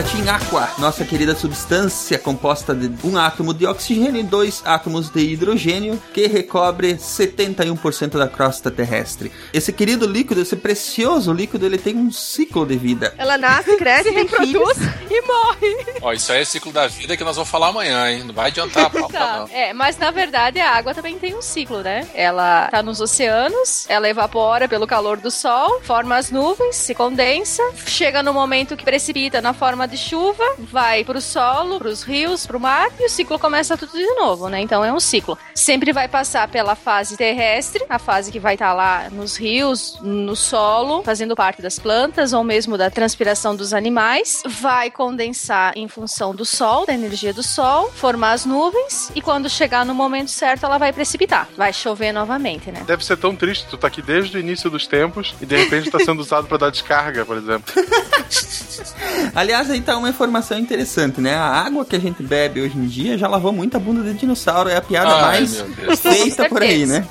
Latim 0.00 0.26
aqua, 0.30 0.66
nossa 0.78 1.04
querida 1.04 1.34
substância 1.34 2.18
composta 2.18 2.74
de 2.74 2.90
um 3.06 3.18
átomo 3.18 3.52
de 3.52 3.66
oxigênio 3.66 4.18
e 4.18 4.22
dois 4.22 4.62
átomos 4.64 5.10
de 5.10 5.20
hidrogênio 5.20 6.02
que 6.14 6.26
recobre 6.26 6.94
71% 6.94 8.12
da 8.16 8.26
crosta 8.26 8.70
terrestre. 8.70 9.30
Esse 9.52 9.74
querido 9.74 10.06
líquido, 10.06 10.40
esse 10.40 10.56
precioso 10.56 11.34
líquido, 11.34 11.66
ele 11.66 11.76
tem 11.76 11.94
um 11.98 12.10
ciclo 12.10 12.64
de 12.64 12.78
vida. 12.78 13.12
Ela 13.18 13.36
nasce, 13.36 13.76
cresce, 13.76 14.08
Se 14.08 14.14
reproduz 14.14 14.78
e 15.10 15.20
morre. 15.20 15.76
Ó, 16.00 16.14
isso 16.14 16.32
aí 16.32 16.40
é 16.40 16.44
ciclo 16.46 16.72
da 16.72 16.86
vida 16.86 17.14
que 17.14 17.22
nós 17.22 17.36
vamos 17.36 17.50
falar 17.50 17.68
amanhã, 17.68 18.10
hein? 18.10 18.24
Não 18.24 18.32
vai 18.32 18.46
adiantar 18.46 18.86
a 18.86 18.88
pauta, 18.90 19.12
Tá. 19.18 19.36
não. 19.40 19.48
É, 19.54 19.74
mas 19.74 19.98
na 19.98 20.10
verdade 20.10 20.58
a 20.60 20.70
água 20.76 20.94
também 20.94 21.18
tem 21.18 21.34
um 21.34 21.42
ciclo, 21.42 21.82
né? 21.82 22.08
Ela 22.14 22.68
tá 22.68 22.82
nos 22.82 23.02
oceanos, 23.02 23.84
ela 23.86 24.08
evapora 24.08 24.66
pelo 24.66 24.86
calor 24.86 25.18
do 25.18 25.30
sol, 25.30 25.78
forma 25.82 26.16
as 26.16 26.30
nuvens, 26.30 26.76
se 26.76 26.94
condensa, 26.94 27.62
chega 27.84 28.22
no 28.22 28.32
momento 28.32 28.78
que 28.78 28.84
precipita 28.84 29.42
na 29.42 29.52
forma 29.52 29.89
de 29.90 29.98
chuva, 29.98 30.44
vai 30.58 31.04
pro 31.04 31.20
solo, 31.20 31.78
pros 31.78 32.02
rios, 32.02 32.46
pro 32.46 32.60
mar 32.60 32.88
e 32.98 33.06
o 33.06 33.08
ciclo 33.08 33.38
começa 33.38 33.76
tudo 33.76 33.92
de 33.92 34.14
novo, 34.14 34.48
né? 34.48 34.60
Então 34.60 34.84
é 34.84 34.92
um 34.92 35.00
ciclo. 35.00 35.36
Sempre 35.54 35.92
vai 35.92 36.06
passar 36.08 36.48
pela 36.48 36.74
fase 36.74 37.16
terrestre, 37.16 37.84
a 37.88 37.98
fase 37.98 38.30
que 38.30 38.38
vai 38.38 38.54
estar 38.54 38.72
lá 38.72 39.08
nos 39.10 39.36
rios, 39.36 39.98
no 40.00 40.36
solo, 40.36 41.02
fazendo 41.02 41.34
parte 41.34 41.60
das 41.60 41.78
plantas 41.78 42.32
ou 42.32 42.44
mesmo 42.44 42.78
da 42.78 42.88
transpiração 42.88 43.56
dos 43.56 43.74
animais, 43.74 44.42
vai 44.46 44.90
condensar 44.90 45.76
em 45.76 45.88
função 45.88 46.34
do 46.34 46.44
sol, 46.44 46.86
da 46.86 46.94
energia 46.94 47.34
do 47.34 47.42
sol, 47.42 47.90
formar 47.90 48.32
as 48.32 48.46
nuvens 48.46 49.10
e 49.14 49.20
quando 49.20 49.50
chegar 49.50 49.84
no 49.84 49.94
momento 49.94 50.30
certo 50.30 50.64
ela 50.64 50.78
vai 50.78 50.92
precipitar, 50.92 51.48
vai 51.56 51.72
chover 51.72 52.12
novamente, 52.12 52.70
né? 52.70 52.84
Deve 52.86 53.04
ser 53.04 53.16
tão 53.16 53.34
triste, 53.34 53.66
tu 53.68 53.76
tá 53.76 53.88
aqui 53.88 54.00
desde 54.00 54.36
o 54.36 54.40
início 54.40 54.70
dos 54.70 54.86
tempos 54.86 55.34
e 55.40 55.46
de 55.46 55.56
repente 55.56 55.90
tá 55.90 55.98
sendo 55.98 56.20
usado 56.20 56.46
pra 56.46 56.56
dar 56.56 56.70
descarga, 56.70 57.24
por 57.24 57.36
exemplo. 57.36 57.72
Aliás, 59.34 59.70
aí 59.80 59.82
tá 59.82 59.96
uma 59.96 60.08
informação 60.08 60.58
interessante, 60.58 61.20
né? 61.20 61.34
A 61.34 61.46
água 61.46 61.84
que 61.84 61.96
a 61.96 61.98
gente 61.98 62.22
bebe 62.22 62.60
hoje 62.60 62.76
em 62.76 62.86
dia 62.86 63.16
já 63.16 63.26
lavou 63.26 63.52
muita 63.52 63.78
bunda 63.78 64.02
de 64.02 64.18
dinossauro, 64.18 64.68
é 64.68 64.76
a 64.76 64.82
piada 64.82 65.10
Ai, 65.10 65.20
mais 65.20 65.64
feita 66.00 66.48
por 66.48 66.62
aí, 66.62 66.86
né? 66.86 67.06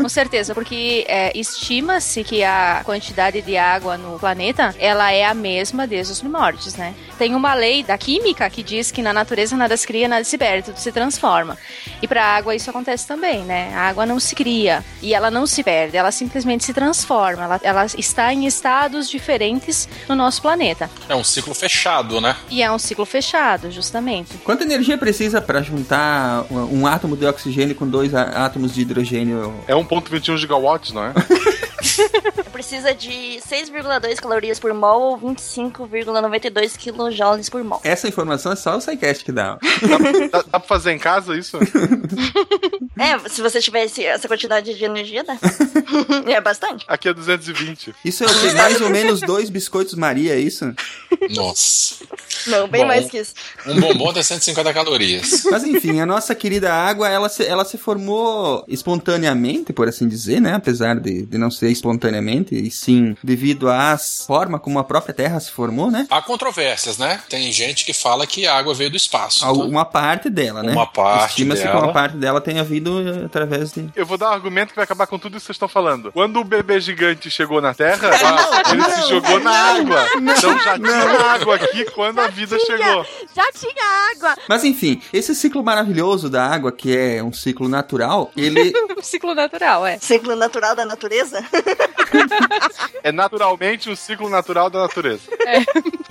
Com 0.00 0.08
certeza, 0.08 0.54
porque 0.54 1.04
é, 1.08 1.36
estima-se 1.38 2.24
que 2.24 2.42
a 2.42 2.82
quantidade 2.84 3.42
de 3.42 3.56
água 3.56 3.96
no 3.96 4.18
planeta 4.18 4.74
ela 4.78 5.12
é 5.12 5.24
a 5.24 5.34
mesma 5.34 5.86
desde 5.86 6.12
os 6.12 6.20
primórdios, 6.20 6.74
né? 6.74 6.94
Tem 7.18 7.34
uma 7.34 7.54
lei 7.54 7.82
da 7.82 7.96
química 7.96 8.48
que 8.50 8.62
diz 8.62 8.90
que 8.90 9.02
na 9.02 9.12
natureza 9.12 9.56
nada 9.56 9.76
se 9.76 9.86
cria, 9.86 10.08
nada 10.08 10.24
se 10.24 10.36
perde, 10.38 10.66
tudo 10.66 10.78
se 10.78 10.90
transforma. 10.90 11.56
E 12.02 12.08
para 12.08 12.24
a 12.24 12.36
água 12.36 12.54
isso 12.54 12.70
acontece 12.70 13.06
também, 13.06 13.44
né? 13.44 13.72
A 13.74 13.88
água 13.88 14.06
não 14.06 14.18
se 14.18 14.34
cria 14.34 14.84
e 15.02 15.14
ela 15.14 15.30
não 15.30 15.46
se 15.46 15.62
perde, 15.62 15.96
ela 15.96 16.10
simplesmente 16.10 16.64
se 16.64 16.72
transforma. 16.72 17.44
Ela, 17.44 17.60
ela 17.62 17.86
está 17.98 18.32
em 18.32 18.46
estados 18.46 19.08
diferentes 19.08 19.88
no 20.08 20.14
nosso 20.14 20.40
planeta. 20.40 20.90
É 21.08 21.14
um 21.14 21.24
ciclo 21.24 21.54
fechado, 21.54 21.73
né? 22.20 22.36
E 22.50 22.62
é 22.62 22.70
um 22.70 22.78
ciclo 22.78 23.04
fechado, 23.04 23.70
justamente. 23.70 24.36
Quanta 24.38 24.64
energia 24.64 24.96
precisa 24.96 25.40
para 25.40 25.62
juntar 25.62 26.44
um 26.50 26.86
átomo 26.86 27.16
de 27.16 27.26
oxigênio 27.26 27.74
com 27.74 27.86
dois 27.86 28.14
átomos 28.14 28.74
de 28.74 28.82
hidrogênio? 28.82 29.54
É 29.66 29.74
1.21 29.74 30.36
gigawatts, 30.36 30.92
não 30.92 31.04
é? 31.04 31.12
Precisa 32.64 32.94
de 32.94 33.40
6,2 33.46 34.16
calorias 34.20 34.58
por 34.58 34.72
mol 34.72 35.02
ou 35.02 35.18
25,92 35.20 36.78
kilojoules 36.78 37.50
por 37.50 37.62
mol. 37.62 37.78
Essa 37.84 38.08
informação 38.08 38.52
é 38.52 38.56
só 38.56 38.74
o 38.74 38.80
SciCast 38.80 39.22
que 39.22 39.30
dá. 39.32 39.58
Dá, 39.82 39.98
dá- 39.98 40.44
dá 40.50 40.58
pra 40.58 40.60
fazer 40.60 40.92
em 40.92 40.98
casa 40.98 41.36
isso? 41.36 41.58
É, 42.96 43.18
se 43.28 43.42
você 43.42 43.60
tivesse 43.60 44.04
essa 44.04 44.28
quantidade 44.28 44.72
de 44.72 44.84
energia, 44.84 45.24
dá. 45.24 45.36
é 46.30 46.40
bastante. 46.40 46.84
Aqui 46.86 47.08
é 47.08 47.12
220. 47.12 47.92
Isso 48.04 48.22
é 48.22 48.26
o 48.28 48.30
quê? 48.40 48.52
Mais 48.52 48.80
ou 48.80 48.88
menos 48.88 49.20
dois 49.20 49.50
biscoitos 49.50 49.94
Maria, 49.94 50.32
é 50.32 50.38
isso? 50.38 50.72
Nossa. 51.34 51.96
Não, 52.46 52.68
bem 52.68 52.82
Bom. 52.82 52.86
mais 52.86 53.10
que 53.10 53.18
isso. 53.18 53.34
Um 53.66 53.80
bombom 53.80 54.12
tem 54.12 54.22
150 54.22 54.72
calorias. 54.72 55.42
Mas 55.50 55.64
enfim, 55.64 55.98
a 56.00 56.06
nossa 56.06 56.36
querida 56.36 56.72
água, 56.72 57.08
ela 57.08 57.28
se, 57.28 57.44
ela 57.44 57.64
se 57.64 57.76
formou 57.76 58.64
espontaneamente, 58.68 59.72
por 59.72 59.88
assim 59.88 60.06
dizer, 60.06 60.40
né? 60.40 60.54
Apesar 60.54 61.00
de, 61.00 61.22
de 61.26 61.36
não 61.36 61.50
ser 61.50 61.70
espontaneamente, 61.72 62.53
e 62.54 62.70
sim 62.70 63.16
devido 63.22 63.68
à 63.70 63.96
forma 63.98 64.58
como 64.58 64.78
a 64.78 64.84
própria 64.84 65.14
Terra 65.14 65.38
se 65.40 65.50
formou, 65.50 65.90
né? 65.90 66.06
Há 66.10 66.22
controvérsias, 66.22 66.98
né? 66.98 67.20
Tem 67.28 67.50
gente 67.52 67.84
que 67.84 67.92
fala 67.92 68.26
que 68.26 68.46
a 68.46 68.56
água 68.56 68.74
veio 68.74 68.90
do 68.90 68.96
espaço. 68.96 69.44
Al- 69.44 69.68
Uma 69.68 69.84
parte 69.84 70.28
dela, 70.30 70.62
né? 70.62 70.72
Uma 70.72 70.86
parte 70.86 71.30
Estima-se 71.30 71.62
que 71.62 71.68
dela. 71.68 71.84
uma 71.84 71.92
parte 71.92 72.16
dela 72.16 72.40
tenha 72.40 72.62
vindo 72.64 73.00
eh, 73.08 73.24
através 73.26 73.72
de... 73.72 73.88
Eu 73.96 74.06
vou 74.06 74.16
dar 74.18 74.30
um 74.30 74.32
argumento 74.34 74.70
que 74.70 74.76
vai 74.76 74.84
acabar 74.84 75.06
com 75.06 75.18
tudo 75.18 75.36
isso 75.36 75.42
que 75.42 75.46
vocês 75.46 75.56
estão 75.56 75.68
falando. 75.68 76.12
Quando 76.12 76.38
o 76.40 76.44
bebê 76.44 76.80
gigante 76.80 77.30
chegou 77.30 77.60
na 77.60 77.74
Terra, 77.74 78.10
ele 78.70 78.82
se 78.84 79.08
jogou 79.08 79.40
na 79.40 79.50
água. 79.52 80.06
Então 80.16 80.58
já 80.58 80.78
tinha 80.78 81.30
água 81.32 81.54
aqui 81.56 81.84
quando 81.92 82.18
a 82.20 82.28
vida 82.28 82.58
chegou. 82.60 83.06
Já 83.34 83.50
tinha 83.52 84.10
água. 84.14 84.36
Mas 84.48 84.64
enfim, 84.64 85.00
esse 85.12 85.34
ciclo 85.34 85.62
maravilhoso 85.62 86.28
da 86.30 86.44
água, 86.46 86.70
que 86.72 86.96
é 86.96 87.22
um 87.22 87.32
ciclo 87.32 87.68
natural, 87.68 88.30
ele 88.36 88.72
Um 88.96 89.02
ciclo 89.02 89.34
natural, 89.34 89.86
é. 89.86 89.98
Ciclo 89.98 90.36
natural 90.36 90.74
da 90.76 90.84
natureza? 90.84 91.44
É 93.02 93.12
naturalmente 93.12 93.90
um 93.90 93.96
ciclo 93.96 94.28
natural 94.28 94.70
da 94.70 94.80
natureza. 94.80 95.22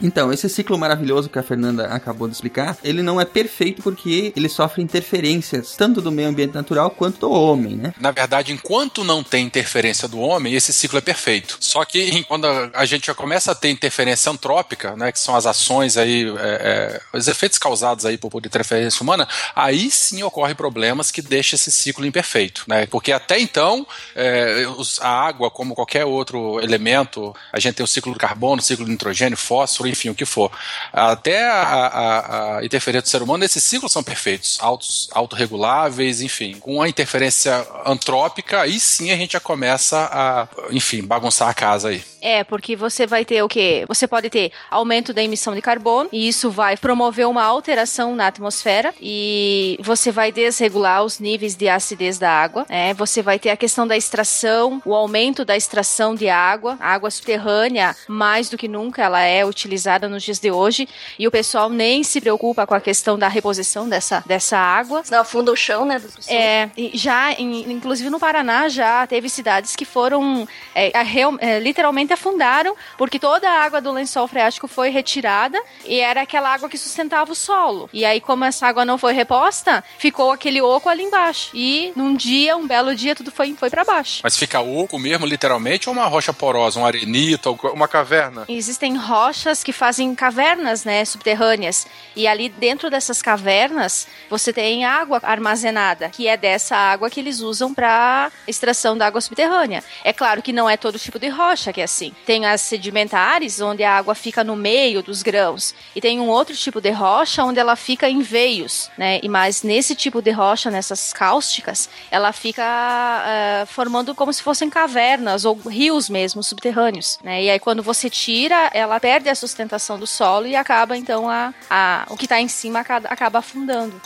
Então, 0.02 0.32
esse 0.34 0.50
ciclo 0.50 0.78
maravilhoso 0.78 1.30
que 1.30 1.40
a 1.40 1.44
Fernanda 1.44 1.86
acabou 1.88 2.28
de 2.28 2.34
explicar, 2.36 2.78
ele 2.84 3.02
não 3.02 3.20
é 3.20 3.26
perfeito 3.26 3.82
porque 3.82 4.32
ele 4.36 4.50
sofre 4.50 4.82
interferências 4.84 5.76
tanto 5.76 6.02
do 6.02 6.12
meio 6.12 6.30
ambiente 6.30 6.54
natural 6.54 6.90
quanto 6.92 7.20
do 7.20 7.32
homem, 7.32 7.76
né? 7.76 7.94
Na 8.00 8.12
verdade, 8.12 8.52
enquanto 8.52 9.04
não 9.04 9.24
tem 9.24 9.46
interferência 9.46 10.08
do 10.08 10.20
homem, 10.20 10.54
esse 10.54 10.72
ciclo 10.74 10.98
é 10.98 11.02
perfeito. 11.02 11.58
Só 11.60 11.84
que 11.86 12.24
quando 12.26 12.46
a- 12.46 12.86
gente 12.86 13.08
já 13.08 13.14
começa 13.16 13.52
a 13.52 13.56
ter 13.56 13.70
interferência 13.70 14.30
antrópica, 14.32 14.96
né, 14.96 15.12
que 15.12 15.20
são 15.20 15.36
as 15.36 15.46
ações 15.46 15.96
aí, 15.98 16.26
é, 16.38 17.00
é, 17.14 17.18
os 17.18 17.28
efeitos 17.28 17.58
causados 17.58 18.06
aí 18.06 18.18
por, 18.18 18.30
por 18.30 18.46
interferência 18.46 19.02
humana, 19.02 19.28
aí 19.56 19.90
sim 19.90 20.22
ocorrem 20.22 20.54
problemas 20.54 21.10
que 21.12 21.22
deixam 21.22 21.56
esse 21.56 21.72
ciclo 21.72 22.06
imperfeito, 22.06 22.66
né? 22.68 22.86
Porque 22.88 23.12
até 23.12 23.40
então, 23.40 23.88
é, 24.16 24.66
a 25.00 25.10
água, 25.28 25.50
como 25.50 25.74
qualquer 25.74 26.06
outro 26.06 26.23
elemento, 26.62 27.36
a 27.52 27.60
gente 27.60 27.76
tem 27.76 27.84
o 27.84 27.88
ciclo 27.88 28.14
do 28.14 28.20
carbono, 28.20 28.62
ciclo 28.62 28.86
do 28.86 28.92
nitrogênio, 28.92 29.38
fósforo, 29.38 29.90
enfim, 29.90 30.10
o 30.10 30.16
que 30.16 30.26
for. 30.26 30.52
Até 30.92 31.44
a, 31.50 31.62
a- 31.62 32.58
a 32.60 32.66
interferência 32.66 33.02
do 33.04 33.10
ser 33.10 33.22
humano, 33.22 33.44
esses 33.44 33.64
ciclos 33.64 33.92
são 33.92 34.04
perfeitos, 34.04 34.58
autos, 34.62 35.10
autorreguláveis, 35.12 36.22
enfim. 36.22 36.56
Com 36.60 36.82
a 36.82 36.88
interferência 36.90 37.66
antrópica, 37.86 38.62
aí 38.62 38.80
sim 38.80 39.12
a 39.12 39.16
gente 39.16 39.34
já 39.34 39.40
começa 39.40 40.10
a, 40.12 40.48
enfim, 40.72 41.02
bagunçar 41.04 41.50
a 41.50 41.54
casa 41.54 41.90
aí. 41.90 42.04
É, 42.22 42.42
porque 42.44 42.74
você 42.76 43.06
vai 43.06 43.26
ter 43.26 43.44
o 43.44 43.50
quê? 43.50 43.84
Você 43.88 44.08
pode 44.08 44.30
ter 44.30 44.52
aumento 44.72 45.14
da 45.14 45.22
emissão 45.22 45.54
de 45.54 45.62
carbono, 45.62 46.08
e 46.12 46.28
isso 46.28 46.50
vai 46.50 46.78
promover 46.78 47.28
uma 47.28 47.44
alteração 47.44 48.16
na 48.16 48.28
atmosfera, 48.28 48.94
e 49.02 49.78
você 49.82 50.10
vai 50.12 50.32
desregular 50.32 51.04
os 51.04 51.20
níveis 51.20 51.54
de 51.56 51.68
acidez 51.68 52.18
da 52.18 52.30
água. 52.32 52.66
É, 52.70 52.94
você 52.94 53.22
vai 53.22 53.38
ter 53.38 53.50
a 53.50 53.58
questão 53.58 53.86
da 53.86 53.98
extração, 53.98 54.82
o 54.86 54.94
aumento 54.96 55.44
da 55.44 55.58
extração 55.58 56.13
de 56.16 56.30
água, 56.30 56.78
a 56.80 56.94
água 56.94 57.10
subterrânea, 57.12 57.96
mais 58.08 58.50
do 58.50 58.58
que 58.58 58.68
nunca, 58.68 59.04
ela 59.04 59.22
é 59.22 59.46
utilizada 59.46 60.08
nos 60.10 60.24
dias 60.24 60.40
de 60.40 60.52
hoje, 60.52 60.88
e 61.18 61.28
o 61.28 61.32
pessoal 61.32 61.70
nem 61.70 62.04
se 62.04 62.22
preocupa 62.22 62.66
com 62.66 62.74
a 62.74 62.82
questão 62.82 63.18
da 63.18 63.28
reposição 63.28 63.88
dessa, 63.88 64.24
dessa 64.26 64.58
água. 64.58 65.04
Senão 65.04 65.22
afunda 65.22 65.52
o 65.52 65.56
chão, 65.56 65.86
né? 65.86 66.02
É, 66.28 66.70
já, 66.94 67.32
inclusive 67.34 68.10
no 68.10 68.20
Paraná, 68.20 68.70
já 68.70 69.06
teve 69.08 69.30
cidades 69.30 69.76
que 69.76 69.86
foram 69.86 70.48
é, 70.76 70.92
é, 71.40 71.60
literalmente 71.60 72.14
afundaram, 72.14 72.76
porque 72.98 73.20
toda 73.20 73.50
a 73.50 73.64
água 73.64 73.82
do 73.82 73.92
lençol 73.92 74.28
freático 74.28 74.68
foi 74.68 74.90
retirada 74.90 75.62
e 75.86 76.00
era 76.00 76.22
aquela 76.22 76.54
água 76.54 76.70
que 76.70 76.78
sustentava 76.78 77.32
o 77.32 77.36
solo. 77.36 77.90
E 77.94 78.06
aí, 78.06 78.20
como 78.22 78.46
essa 78.46 78.68
água 78.68 78.86
não 78.86 78.98
foi 78.98 79.14
reposta, 79.14 79.84
ficou 79.98 80.32
aquele 80.32 80.62
oco 80.62 80.90
ali 80.90 81.04
embaixo. 81.04 81.52
E 81.54 81.92
num 81.96 82.16
dia, 82.16 82.56
um 82.58 82.68
belo 82.68 82.96
dia, 82.96 83.16
tudo 83.16 83.32
foi, 83.32 83.54
foi 83.54 83.70
para 83.70 83.84
baixo. 83.84 84.22
Mas 84.24 84.38
fica 84.38 84.60
oco 84.60 84.98
mesmo, 85.00 85.26
literalmente, 85.26 85.90
ou 85.90 85.94
uma 85.94 86.03
rocha 86.08 86.34
porosa, 86.34 86.80
um 86.80 86.86
arenito, 86.86 87.58
Uma 87.74 87.88
caverna. 87.88 88.46
Existem 88.48 88.96
rochas 88.96 89.64
que 89.64 89.74
fazem 89.74 90.14
cavernas, 90.16 90.84
né, 90.84 91.04
subterrâneas. 91.06 91.86
E 92.16 92.28
ali 92.28 92.50
dentro 92.50 92.90
dessas 92.90 93.22
cavernas, 93.22 94.08
você 94.30 94.54
tem 94.54 94.86
água 94.86 95.20
armazenada, 95.24 96.10
que 96.10 96.28
é 96.28 96.38
dessa 96.38 96.76
água 96.76 97.10
que 97.10 97.20
eles 97.20 97.42
usam 97.42 97.74
para 97.74 98.32
extração 98.48 98.98
da 98.98 99.08
água 99.08 99.22
subterrânea. 99.22 99.84
É 100.04 100.14
claro 100.14 100.42
que 100.42 100.54
não 100.54 100.70
é 100.70 100.78
todo 100.78 101.00
tipo 101.00 101.20
de 101.20 101.30
rocha 101.30 101.74
que 101.74 101.82
é 101.82 101.84
assim. 101.84 102.14
Tem 102.26 102.46
as 102.46 102.62
sedimentares, 102.62 103.60
onde 103.62 103.84
a 103.84 103.98
água 103.98 104.16
fica 104.16 104.44
no 104.44 104.56
meio 104.56 105.02
dos 105.04 105.22
grãos, 105.22 105.76
e 105.96 106.02
tem 106.02 106.20
um 106.20 106.30
outro 106.30 106.56
tipo 106.56 106.82
de 106.82 106.92
rocha 106.92 107.44
onde 107.44 107.60
ela 107.60 107.76
fica 107.76 108.10
em 108.10 108.22
veios, 108.22 108.90
né? 108.98 109.20
E 109.22 109.30
mas 109.30 109.64
nesse 109.64 109.96
tipo 109.96 110.22
de 110.22 110.32
rocha, 110.32 110.70
nessas 110.70 111.14
cáusticas, 111.14 111.90
ela 112.12 112.32
fica 112.32 112.64
ah, 112.64 113.66
formando 113.68 114.14
como 114.16 114.32
se 114.32 114.42
fossem 114.42 114.70
cavernas 114.70 115.46
ou 115.46 115.56
rios 115.56 115.93
mesmo 116.10 116.44
subterrâneos, 116.44 117.20
né? 117.24 117.44
E 117.44 117.50
aí 117.50 117.60
quando 117.60 117.84
você 117.84 118.10
tira, 118.10 118.70
ela 118.74 119.00
perde 119.00 119.30
a 119.30 119.36
sustentação 119.36 119.98
do 119.98 120.08
solo 120.08 120.48
e 120.48 120.56
acaba 120.56 120.98
então 120.98 121.30
a, 121.30 121.54
a 121.70 122.06
o 122.10 122.18
que 122.18 122.26
está 122.26 122.40
em 122.40 122.48
cima 122.48 122.80
acaba 122.80 123.40
afundando. 123.40 124.02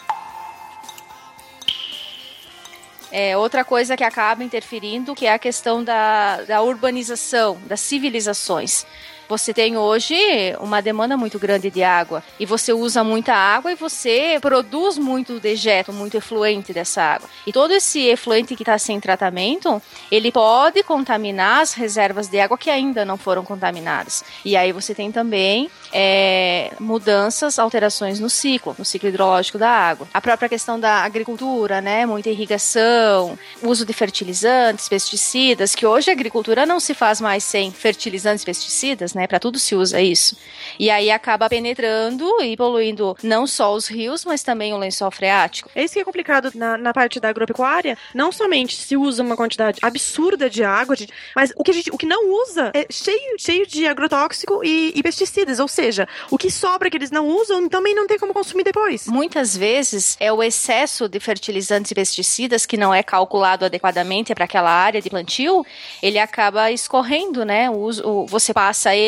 É, 3.11 3.37
outra 3.37 3.63
coisa 3.63 3.95
que 3.95 4.03
acaba 4.03 4.43
interferindo 4.43 5.15
que 5.15 5.25
é 5.25 5.33
a 5.33 5.39
questão 5.39 5.83
da, 5.83 6.41
da 6.41 6.61
urbanização, 6.61 7.57
das 7.65 7.79
civilizações. 7.79 8.85
Você 9.29 9.53
tem 9.53 9.77
hoje 9.77 10.15
uma 10.61 10.81
demanda 10.81 11.17
muito 11.17 11.37
grande 11.37 11.69
de 11.69 11.83
água 11.83 12.23
e 12.39 12.45
você 12.45 12.71
usa 12.71 13.03
muita 13.03 13.33
água 13.33 13.71
e 13.71 13.75
você 13.75 14.37
produz 14.41 14.97
muito 14.97 15.37
dejeto, 15.39 15.91
muito 15.91 16.15
efluente 16.15 16.71
dessa 16.71 17.01
água. 17.01 17.29
E 17.45 17.51
todo 17.51 17.71
esse 17.71 17.99
efluente 18.07 18.55
que 18.55 18.63
está 18.63 18.77
sem 18.77 18.99
tratamento, 19.01 19.81
ele 20.09 20.31
pode 20.31 20.81
contaminar 20.83 21.61
as 21.61 21.73
reservas 21.73 22.27
de 22.29 22.39
água 22.39 22.57
que 22.57 22.69
ainda 22.69 23.03
não 23.03 23.17
foram 23.17 23.43
contaminadas. 23.43 24.23
E 24.45 24.55
aí 24.55 24.71
você 24.71 24.95
tem 24.95 25.11
também 25.11 25.69
é, 25.91 26.71
mudanças, 26.79 27.59
alterações 27.59 28.19
no 28.21 28.29
ciclo, 28.29 28.75
no 28.79 28.85
ciclo 28.85 29.09
hidrológico 29.09 29.57
da 29.57 29.69
água. 29.69 30.07
A 30.13 30.21
própria 30.21 30.47
questão 30.47 30.79
da 30.79 31.03
agricultura, 31.03 31.81
né? 31.81 32.05
Muita 32.05 32.29
irrigação, 32.29 33.37
uso 33.61 33.85
de 33.85 33.91
fertilizantes, 33.91 34.87
pesticidas, 34.87 35.75
que 35.75 35.85
hoje 35.85 36.09
a 36.09 36.13
agricultura 36.13 36.65
não 36.65 36.79
se 36.79 36.93
faz 36.93 37.19
mais 37.19 37.43
sem 37.43 37.71
fertilizantes, 37.71 38.45
pesticidas, 38.45 39.16
né? 39.17 39.27
Para 39.27 39.39
tudo 39.39 39.59
se 39.59 39.75
usa 39.75 39.99
isso. 40.01 40.37
E 40.79 40.89
aí 40.89 41.11
acaba 41.11 41.49
penetrando 41.49 42.25
e 42.41 42.55
poluindo 42.55 43.17
não 43.23 43.45
só 43.45 43.73
os 43.73 43.87
rios, 43.87 44.23
mas 44.23 44.43
também 44.43 44.73
o 44.73 44.77
lençol 44.77 45.11
freático. 45.11 45.69
É 45.75 45.83
isso 45.83 45.93
que 45.95 45.99
é 45.99 46.03
complicado 46.05 46.51
na, 46.55 46.77
na 46.77 46.93
parte 46.93 47.19
da 47.19 47.29
agropecuária. 47.29 47.97
Não 48.13 48.31
somente 48.31 48.75
se 48.75 48.95
usa 48.95 49.21
uma 49.23 49.35
quantidade 49.35 49.79
absurda 49.81 50.49
de 50.49 50.63
água, 50.63 50.95
de- 50.95 51.09
mas 51.35 51.51
o 51.55 51.63
que, 51.63 51.71
a 51.71 51.73
gente, 51.73 51.89
o 51.91 51.97
que 51.97 52.05
não 52.05 52.31
usa 52.43 52.71
é 52.73 52.85
cheio, 52.89 53.35
cheio 53.39 53.65
de 53.67 53.87
agrotóxico 53.87 54.61
e, 54.63 54.93
e 54.95 55.03
pesticidas. 55.03 55.59
Ou 55.59 55.67
seja, 55.67 56.07
o 56.29 56.37
que 56.37 56.51
sobra 56.51 56.89
que 56.89 56.97
eles 56.97 57.11
não 57.11 57.27
usam 57.27 57.67
também 57.67 57.95
não 57.95 58.05
tem 58.07 58.17
como 58.19 58.33
consumir 58.33 58.63
depois. 58.63 59.07
Muitas 59.07 59.57
vezes 59.57 60.15
é 60.19 60.31
o 60.31 60.43
excesso 60.43 61.09
de 61.09 61.19
fertilizantes 61.19 61.91
e 61.91 61.95
pesticidas 61.95 62.65
que 62.65 62.77
não 62.77 62.93
é 62.93 63.01
calculado 63.01 63.65
adequadamente 63.65 64.33
para 64.35 64.45
aquela 64.45 64.69
área 64.69 65.01
de 65.01 65.09
plantio, 65.09 65.65
ele 66.03 66.19
acaba 66.19 66.71
escorrendo, 66.71 67.43
né? 67.43 67.69
O 67.69 67.77
uso, 67.77 68.07
o- 68.07 68.25
você 68.27 68.53
passa 68.53 68.95
ele, 68.95 69.06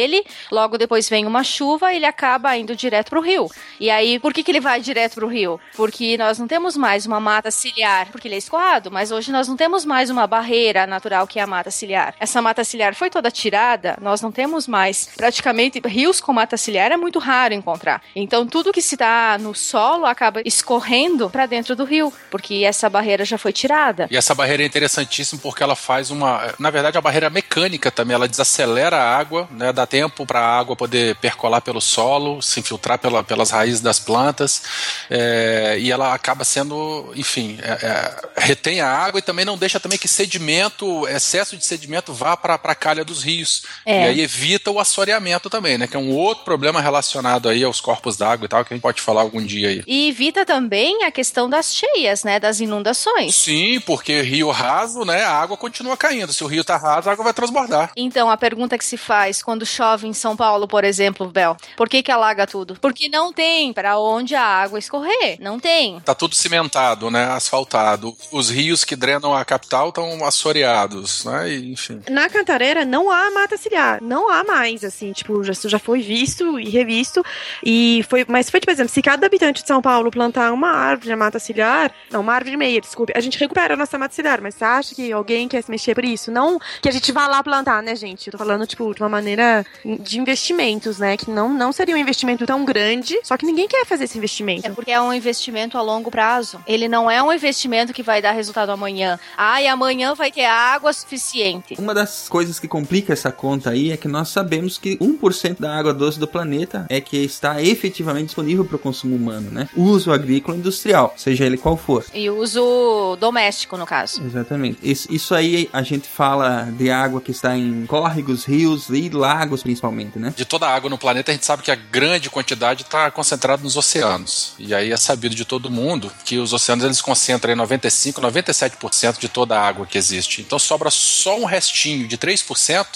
logo 0.51 0.77
depois 0.77 1.09
vem 1.09 1.25
uma 1.25 1.43
chuva, 1.43 1.93
ele 1.93 2.05
acaba 2.05 2.55
indo 2.57 2.75
direto 2.75 3.09
para 3.09 3.19
o 3.19 3.21
rio. 3.21 3.49
E 3.79 3.89
aí, 3.89 4.19
por 4.19 4.33
que, 4.33 4.43
que 4.43 4.51
ele 4.51 4.59
vai 4.59 4.81
direto 4.81 5.15
para 5.15 5.25
o 5.25 5.29
rio? 5.29 5.59
Porque 5.75 6.17
nós 6.17 6.39
não 6.39 6.47
temos 6.47 6.75
mais 6.75 7.05
uma 7.05 7.19
mata 7.19 7.51
ciliar, 7.51 8.07
porque 8.11 8.27
ele 8.27 8.35
é 8.35 8.37
escoado, 8.37 8.91
mas 8.91 9.11
hoje 9.11 9.31
nós 9.31 9.47
não 9.47 9.55
temos 9.55 9.85
mais 9.85 10.09
uma 10.09 10.27
barreira 10.27 10.85
natural 10.85 11.27
que 11.27 11.39
é 11.39 11.43
a 11.43 11.47
mata 11.47 11.71
ciliar. 11.71 12.15
Essa 12.19 12.41
mata 12.41 12.63
ciliar 12.63 12.95
foi 12.95 13.09
toda 13.09 13.31
tirada, 13.31 13.97
nós 14.01 14.21
não 14.21 14.31
temos 14.31 14.67
mais 14.67 15.09
praticamente 15.15 15.79
rios 15.85 16.21
com 16.21 16.33
mata 16.33 16.57
ciliar 16.57 16.91
é 16.91 16.97
muito 16.97 17.19
raro 17.19 17.53
encontrar. 17.53 18.01
Então 18.15 18.45
tudo 18.45 18.71
que 18.71 18.81
se 18.81 18.95
dá 18.95 19.37
no 19.39 19.53
solo 19.53 20.05
acaba 20.05 20.41
escorrendo 20.45 21.29
para 21.29 21.45
dentro 21.45 21.75
do 21.75 21.83
rio, 21.83 22.11
porque 22.29 22.63
essa 22.65 22.89
barreira 22.89 23.25
já 23.25 23.37
foi 23.37 23.51
tirada. 23.51 24.07
E 24.09 24.17
essa 24.17 24.33
barreira 24.33 24.63
é 24.63 24.65
interessantíssima 24.65 25.41
porque 25.41 25.63
ela 25.63 25.75
faz 25.75 26.11
uma. 26.11 26.53
Na 26.59 26.69
verdade, 26.69 26.97
a 26.97 27.01
barreira 27.01 27.29
mecânica 27.29 27.91
também, 27.91 28.15
ela 28.15 28.27
desacelera 28.27 28.97
a 28.97 29.17
água, 29.17 29.47
né? 29.51 29.71
Tempo 29.89 30.25
para 30.25 30.39
a 30.39 30.59
água 30.59 30.75
poder 30.75 31.15
percolar 31.15 31.61
pelo 31.61 31.81
solo, 31.81 32.41
se 32.41 32.59
infiltrar 32.59 32.99
pela, 32.99 33.23
pelas 33.23 33.49
raízes 33.49 33.81
das 33.81 33.99
plantas. 33.99 34.61
é, 35.09 35.77
e 35.79 35.91
ela 35.91 36.13
acaba 36.13 36.43
sendo, 36.43 37.11
enfim, 37.15 37.57
é, 37.61 37.71
é, 37.71 38.29
retém 38.37 38.81
a 38.81 38.89
água 38.89 39.19
e 39.19 39.21
também 39.21 39.45
não 39.45 39.57
deixa 39.57 39.79
também 39.79 39.97
que 39.97 40.07
sedimento, 40.07 41.07
excesso 41.07 41.57
de 41.57 41.65
sedimento 41.65 42.13
vá 42.13 42.37
para 42.37 42.55
a 42.55 42.75
calha 42.75 43.03
dos 43.03 43.23
rios. 43.23 43.63
É. 43.85 44.03
E 44.03 44.07
aí 44.07 44.21
evita 44.21 44.71
o 44.71 44.79
assoreamento 44.79 45.49
também, 45.49 45.77
né? 45.77 45.87
Que 45.87 45.95
é 45.95 45.99
um 45.99 46.11
outro 46.11 46.43
problema 46.43 46.81
relacionado 46.81 47.49
aí 47.49 47.63
aos 47.63 47.81
corpos 47.81 48.17
d'água 48.17 48.45
e 48.45 48.47
tal, 48.47 48.63
que 48.63 48.73
a 48.73 48.75
gente 48.75 48.83
pode 48.83 49.01
falar 49.01 49.21
algum 49.21 49.43
dia 49.43 49.69
aí. 49.69 49.83
E 49.87 50.09
evita 50.09 50.45
também 50.45 51.03
a 51.03 51.11
questão 51.11 51.49
das 51.49 51.73
cheias, 51.73 52.23
né, 52.23 52.39
das 52.39 52.59
inundações. 52.59 53.35
Sim, 53.35 53.79
porque 53.81 54.21
rio 54.21 54.49
raso, 54.51 55.03
né? 55.03 55.23
A 55.23 55.31
água 55.31 55.57
continua 55.57 55.97
caindo. 55.97 56.33
Se 56.33 56.43
o 56.43 56.47
rio 56.47 56.63
tá 56.63 56.77
raso, 56.77 57.09
a 57.09 57.13
água 57.13 57.23
vai 57.23 57.33
transbordar. 57.33 57.91
Então, 57.95 58.29
a 58.29 58.37
pergunta 58.37 58.77
que 58.77 58.85
se 58.85 58.97
faz 58.97 59.41
quando 59.41 59.65
chove 59.79 60.07
em 60.07 60.13
São 60.13 60.35
Paulo, 60.35 60.67
por 60.67 60.83
exemplo, 60.83 61.27
Bel, 61.27 61.55
por 61.77 61.87
que 61.87 62.03
que 62.03 62.11
alaga 62.11 62.45
tudo? 62.45 62.75
Porque 62.81 63.07
não 63.07 63.31
tem 63.31 63.71
para 63.71 63.97
onde 63.97 64.35
a 64.35 64.43
água 64.43 64.77
escorrer, 64.77 65.37
não 65.39 65.57
tem. 65.57 66.01
Tá 66.01 66.13
tudo 66.13 66.35
cimentado, 66.35 67.09
né? 67.09 67.31
Asfaltado. 67.31 68.13
Os 68.29 68.49
rios 68.49 68.83
que 68.83 68.93
drenam 68.93 69.33
a 69.33 69.45
capital 69.45 69.87
estão 69.87 70.25
assoreados, 70.25 71.23
né? 71.23 71.49
E, 71.49 71.71
enfim. 71.71 72.01
Na 72.09 72.27
Cantareira 72.27 72.83
não 72.83 73.09
há 73.09 73.31
mata 73.31 73.55
ciliar, 73.55 74.03
não 74.03 74.29
há 74.29 74.43
mais, 74.43 74.83
assim, 74.83 75.13
tipo, 75.13 75.41
já, 75.45 75.53
já 75.53 75.79
foi 75.79 76.01
visto 76.01 76.59
e 76.59 76.69
revisto, 76.69 77.23
e 77.63 78.05
foi, 78.09 78.25
mas 78.27 78.49
foi, 78.49 78.59
tipo, 78.59 78.69
por 78.69 78.73
exemplo, 78.73 78.93
se 78.93 79.01
cada 79.01 79.27
habitante 79.27 79.61
de 79.61 79.67
São 79.67 79.81
Paulo 79.81 80.11
plantar 80.11 80.51
uma 80.51 80.71
árvore 80.71 81.09
na 81.09 81.15
mata 81.15 81.39
ciliar, 81.39 81.91
não, 82.11 82.19
uma 82.19 82.33
árvore 82.33 82.55
e 82.55 82.57
meia, 82.57 82.81
desculpe, 82.81 83.13
a 83.15 83.21
gente 83.21 83.39
recupera 83.39 83.75
a 83.75 83.77
nossa 83.77 83.97
mata 83.97 84.13
ciliar, 84.13 84.41
mas 84.41 84.55
você 84.55 84.65
acha 84.65 84.93
que 84.93 85.11
alguém 85.11 85.47
quer 85.47 85.61
se 85.63 85.71
mexer 85.71 85.95
por 85.95 86.03
isso? 86.03 86.29
Não 86.29 86.59
que 86.81 86.89
a 86.89 86.91
gente 86.91 87.11
vá 87.13 87.27
lá 87.27 87.41
plantar, 87.41 87.81
né, 87.81 87.95
gente? 87.95 88.27
Eu 88.27 88.31
tô 88.33 88.37
falando, 88.37 88.67
tipo, 88.67 88.93
de 88.93 89.01
uma 89.01 89.09
maneira 89.09 89.65
de 89.83 90.19
investimentos, 90.19 90.99
né? 90.99 91.17
Que 91.17 91.29
não, 91.29 91.53
não 91.53 91.71
seria 91.71 91.95
um 91.95 91.97
investimento 91.97 92.45
tão 92.45 92.65
grande, 92.65 93.17
só 93.23 93.37
que 93.37 93.45
ninguém 93.45 93.67
quer 93.67 93.85
fazer 93.85 94.05
esse 94.05 94.17
investimento. 94.17 94.67
É 94.67 94.69
porque 94.69 94.91
é 94.91 95.01
um 95.01 95.13
investimento 95.13 95.77
a 95.77 95.81
longo 95.81 96.11
prazo. 96.11 96.59
Ele 96.67 96.87
não 96.87 97.09
é 97.09 97.21
um 97.21 97.31
investimento 97.31 97.93
que 97.93 98.03
vai 98.03 98.21
dar 98.21 98.31
resultado 98.31 98.71
amanhã. 98.71 99.19
Ah, 99.37 99.61
e 99.61 99.67
amanhã 99.67 100.13
vai 100.13 100.31
ter 100.31 100.45
água 100.45 100.91
suficiente. 100.93 101.75
Uma 101.77 101.93
das 101.93 102.27
coisas 102.27 102.59
que 102.59 102.67
complica 102.67 103.13
essa 103.13 103.31
conta 103.31 103.71
aí 103.71 103.91
é 103.91 103.97
que 103.97 104.07
nós 104.07 104.29
sabemos 104.29 104.77
que 104.77 104.97
1% 104.97 105.59
da 105.59 105.77
água 105.77 105.93
doce 105.93 106.19
do 106.19 106.27
planeta 106.27 106.85
é 106.89 106.99
que 106.99 107.17
está 107.17 107.61
efetivamente 107.61 108.27
disponível 108.27 108.65
para 108.65 108.75
o 108.75 108.79
consumo 108.79 109.15
humano, 109.15 109.49
né? 109.51 109.69
Uso 109.75 110.11
agrícola 110.11 110.57
e 110.57 110.59
industrial, 110.59 111.13
seja 111.17 111.45
ele 111.45 111.57
qual 111.57 111.77
for. 111.77 112.05
E 112.13 112.29
uso 112.29 113.15
doméstico, 113.19 113.77
no 113.77 113.85
caso. 113.85 114.23
Exatamente. 114.23 114.79
Isso, 114.83 115.11
isso 115.11 115.33
aí 115.33 115.69
a 115.71 115.81
gente 115.81 116.07
fala 116.07 116.69
de 116.71 116.89
água 116.89 117.21
que 117.21 117.31
está 117.31 117.55
em 117.57 117.85
córregos, 117.85 118.45
rios 118.45 118.89
e 118.89 119.09
lagos 119.09 119.58
principalmente, 119.63 120.17
né? 120.17 120.33
De 120.35 120.45
toda 120.45 120.67
a 120.67 120.73
água 120.73 120.89
no 120.89 120.97
planeta, 120.97 121.31
a 121.31 121.33
gente 121.33 121.45
sabe 121.45 121.63
que 121.63 121.71
a 121.71 121.75
grande 121.75 122.29
quantidade 122.29 122.83
está 122.83 123.09
concentrada 123.11 123.63
nos 123.63 123.75
oceanos. 123.75 124.53
E 124.57 124.73
aí 124.73 124.91
é 124.91 124.97
sabido 124.97 125.35
de 125.35 125.45
todo 125.45 125.69
mundo 125.69 126.11
que 126.25 126.37
os 126.37 126.53
oceanos 126.53 126.85
eles 126.85 127.01
concentram 127.01 127.53
em 127.53 127.55
95, 127.55 128.21
97% 128.21 129.19
de 129.19 129.29
toda 129.29 129.59
a 129.59 129.67
água 129.67 129.85
que 129.85 129.97
existe. 129.97 130.41
Então 130.41 130.59
sobra 130.59 130.89
só 130.89 131.39
um 131.39 131.45
restinho 131.45 132.07
de 132.07 132.17
3% 132.17 132.87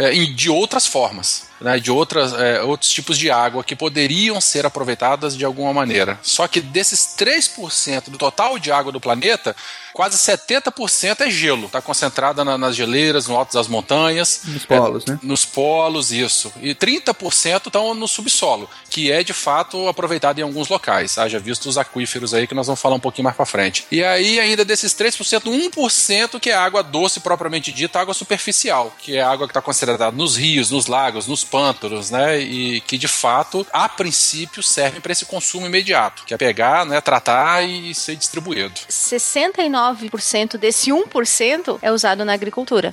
é, 0.00 0.10
de 0.10 0.48
outras 0.50 0.86
formas. 0.86 1.48
Né, 1.60 1.78
de 1.78 1.90
outras, 1.90 2.32
é, 2.32 2.62
outros 2.62 2.90
tipos 2.90 3.18
de 3.18 3.30
água 3.30 3.62
que 3.62 3.76
poderiam 3.76 4.40
ser 4.40 4.64
aproveitadas 4.64 5.36
de 5.36 5.44
alguma 5.44 5.74
maneira. 5.74 6.18
Só 6.22 6.48
que 6.48 6.58
desses 6.58 7.14
3% 7.18 8.08
do 8.08 8.16
total 8.16 8.58
de 8.58 8.72
água 8.72 8.90
do 8.90 8.98
planeta, 8.98 9.54
quase 9.92 10.16
70% 10.16 11.20
é 11.20 11.30
gelo. 11.30 11.66
Está 11.66 11.82
concentrada 11.82 12.42
na- 12.44 12.56
nas 12.56 12.74
geleiras, 12.74 13.26
no 13.26 13.36
alto 13.36 13.52
das 13.52 13.68
montanhas. 13.68 14.40
Nos 14.46 14.64
polos, 14.64 15.04
né? 15.04 15.18
Nos 15.22 15.44
polos, 15.44 16.10
isso. 16.12 16.50
E 16.62 16.74
30% 16.74 17.66
estão 17.66 17.92
no 17.94 18.08
subsolo, 18.08 18.66
que 18.88 19.12
é 19.12 19.22
de 19.22 19.34
fato 19.34 19.86
aproveitado 19.86 20.38
em 20.38 20.42
alguns 20.42 20.68
locais. 20.68 21.18
Haja 21.18 21.38
visto 21.38 21.68
os 21.68 21.76
aquíferos 21.76 22.32
aí, 22.32 22.46
que 22.46 22.54
nós 22.54 22.66
vamos 22.68 22.80
falar 22.80 22.94
um 22.96 23.00
pouquinho 23.00 23.24
mais 23.24 23.36
pra 23.36 23.44
frente. 23.44 23.86
E 23.90 24.02
aí, 24.02 24.40
ainda 24.40 24.64
desses 24.64 24.94
3%, 24.94 25.50
1% 25.50 26.40
que 26.40 26.48
é 26.48 26.54
água 26.54 26.82
doce 26.82 27.20
propriamente 27.20 27.70
dita, 27.70 28.00
água 28.00 28.14
superficial, 28.14 28.94
que 28.98 29.16
é 29.18 29.20
a 29.22 29.28
água 29.30 29.46
que 29.46 29.50
está 29.50 29.60
considerada 29.90 30.10
nos 30.16 30.36
rios, 30.36 30.70
nos 30.70 30.86
lagos, 30.86 31.26
nos 31.26 31.44
pântanos, 31.44 32.10
né? 32.10 32.38
E 32.38 32.80
que 32.82 32.96
de 32.98 33.08
fato, 33.08 33.66
a 33.72 33.88
princípio, 33.88 34.62
servem 34.62 35.00
para 35.00 35.12
esse 35.12 35.24
consumo 35.24 35.66
imediato, 35.66 36.24
que 36.24 36.34
é 36.34 36.36
pegar, 36.36 36.84
né, 36.86 37.00
tratar 37.00 37.62
e 37.62 37.94
ser 37.94 38.16
distribuído. 38.16 38.74
69% 38.88 40.56
desse 40.56 40.90
1% 40.90 41.78
é 41.82 41.90
usado 41.90 42.24
na 42.24 42.32
agricultura. 42.32 42.92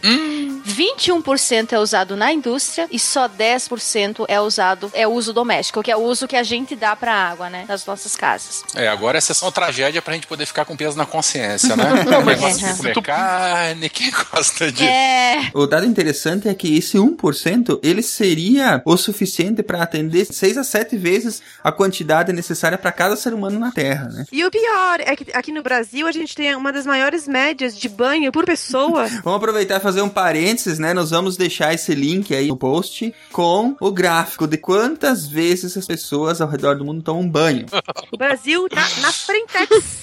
21% 0.67 1.73
é 1.73 1.79
usado 1.79 2.15
na 2.15 2.31
indústria 2.33 2.87
e 2.91 2.99
só 2.99 3.27
10% 3.27 4.25
é 4.27 4.39
usado 4.39 4.91
é 4.93 5.07
uso 5.07 5.33
doméstico, 5.33 5.81
que 5.81 5.91
é 5.91 5.95
o 5.95 6.01
uso 6.01 6.27
que 6.27 6.35
a 6.35 6.43
gente 6.43 6.75
dá 6.75 6.95
para 6.95 7.13
água, 7.13 7.49
né, 7.49 7.65
nas 7.67 7.85
nossas 7.85 8.15
casas. 8.15 8.63
É, 8.75 8.87
agora 8.87 9.17
é 9.17 9.21
sessão 9.21 9.51
tragédia 9.51 10.01
pra 10.01 10.13
gente 10.13 10.27
poder 10.27 10.45
ficar 10.45 10.65
com 10.65 10.75
peso 10.75 10.97
na 10.97 11.05
consciência, 11.05 11.75
né? 11.77 12.03
Não, 12.05 12.23
mas 12.23 12.41
Negócio 12.41 12.65
é. 12.65 12.71
de 12.71 12.77
comer 12.77 13.01
carne, 13.01 13.89
quem 13.89 14.11
gosta 14.11 14.71
disso? 14.71 14.83
É, 14.83 15.49
O 15.53 15.65
dado 15.65 15.85
interessante 15.85 16.47
é 16.47 16.53
que 16.53 16.76
esse 16.77 16.97
1% 16.97 17.79
ele 17.83 18.01
seria 18.01 18.81
o 18.85 18.95
suficiente 18.97 19.63
para 19.63 19.81
atender 19.83 20.25
6 20.25 20.57
a 20.57 20.63
7 20.63 20.97
vezes 20.97 21.41
a 21.63 21.71
quantidade 21.71 22.31
necessária 22.33 22.77
para 22.77 22.91
cada 22.91 23.15
ser 23.15 23.33
humano 23.33 23.59
na 23.59 23.71
Terra, 23.71 24.09
né? 24.09 24.25
E 24.31 24.43
o 24.45 24.51
pior 24.51 24.99
é 24.99 25.15
que 25.15 25.31
aqui 25.33 25.51
no 25.51 25.61
Brasil 25.63 26.07
a 26.07 26.11
gente 26.11 26.35
tem 26.35 26.55
uma 26.55 26.71
das 26.71 26.85
maiores 26.85 27.27
médias 27.27 27.77
de 27.77 27.89
banho 27.89 28.31
por 28.31 28.45
pessoa. 28.45 29.07
Vamos 29.23 29.37
aproveitar 29.37 29.77
e 29.77 29.79
fazer 29.79 30.01
um 30.01 30.09
parênteses, 30.09 30.79
né? 30.79 30.93
Nós 30.93 31.11
vamos 31.11 31.37
deixar 31.37 31.73
esse 31.73 31.93
link 31.93 32.33
aí 32.33 32.47
no 32.47 32.57
post 32.57 33.13
com 33.31 33.75
o 33.79 33.91
gráfico 33.91 34.47
de 34.47 34.57
quantas 34.57 35.27
vezes 35.27 35.75
as 35.77 35.85
pessoas 35.85 36.41
ao 36.41 36.47
redor 36.47 36.75
do 36.77 36.85
mundo 36.85 37.01
tomam 37.01 37.27
banho. 37.27 37.65
O 38.11 38.17
Brasil 38.17 38.67
tá 38.69 38.81
na 39.01 39.11
frente. 39.11 39.47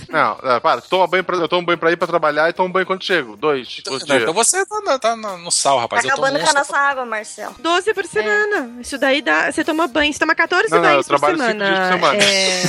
Não, 0.08 0.38
é, 0.42 0.60
para, 0.60 0.80
toma 0.80 1.06
banho 1.06 1.24
pra, 1.24 1.36
eu 1.36 1.48
tomo 1.48 1.66
banho 1.66 1.78
pra 1.78 1.92
ir 1.92 1.96
pra 1.96 2.06
trabalhar 2.06 2.48
e 2.48 2.52
tomo 2.52 2.72
banho 2.72 2.86
quando 2.86 3.02
chego. 3.02 3.36
Dois 3.36 3.80
por 3.80 3.98
Não, 4.00 4.06
dia. 4.06 4.18
então 4.18 4.34
você 4.34 4.64
tá, 4.66 4.98
tá 4.98 5.16
no 5.16 5.50
sal, 5.50 5.76
Tá 5.76 5.82
rapaz. 5.82 6.04
Eu 6.04 6.10
tô 6.10 6.22
acabando 6.24 6.44
com 6.44 6.50
a. 6.58 6.63
nossa 6.64 6.78
água, 6.78 7.04
Marcelo. 7.04 7.54
12 7.58 7.92
por 7.92 8.06
semana. 8.06 8.80
Isso 8.80 8.96
daí 8.96 9.20
dá. 9.20 9.52
Você 9.52 9.62
toma 9.62 9.86
banho. 9.86 10.10
Você 10.12 10.18
toma 10.18 10.34
14 10.34 10.70
Não, 10.70 10.78
não, 10.78 10.84
eu 10.84 10.90
banhos 10.92 11.06
por 11.06 11.18
trabalho 11.18 11.36
cinco 11.36 11.50
semana. 11.50 11.74
dias 11.74 11.88
por 11.88 11.92
semana. 11.92 12.24
É... 12.24 12.62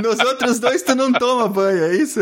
Nos 0.02 0.18
outros 0.20 0.58
dois 0.58 0.82
tu 0.82 0.94
não 0.94 1.10
toma 1.12 1.48
banho, 1.48 1.84
é 1.84 1.96
isso? 1.96 2.20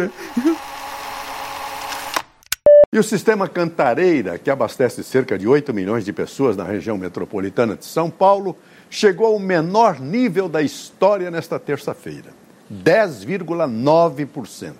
E 2.93 2.99
o 2.99 3.03
sistema 3.03 3.49
Cantareira, 3.49 4.39
que 4.39 4.51
abastece 4.51 5.03
cerca 5.03 5.37
de 5.39 5.49
8 5.49 5.73
milhões 5.73 6.05
de 6.05 6.13
pessoas 6.13 6.55
na 6.57 6.65
região 6.65 6.99
metropolitana 6.99 7.75
de 7.75 7.87
São 7.87 8.11
Paulo, 8.11 8.55
chegou 8.91 9.29
ao 9.29 9.39
menor 9.39 9.99
nível 9.99 10.47
da 10.49 10.61
história 10.63 11.31
nesta 11.31 11.59
terça-feira: 11.59 12.35
10,9%. 12.73 14.75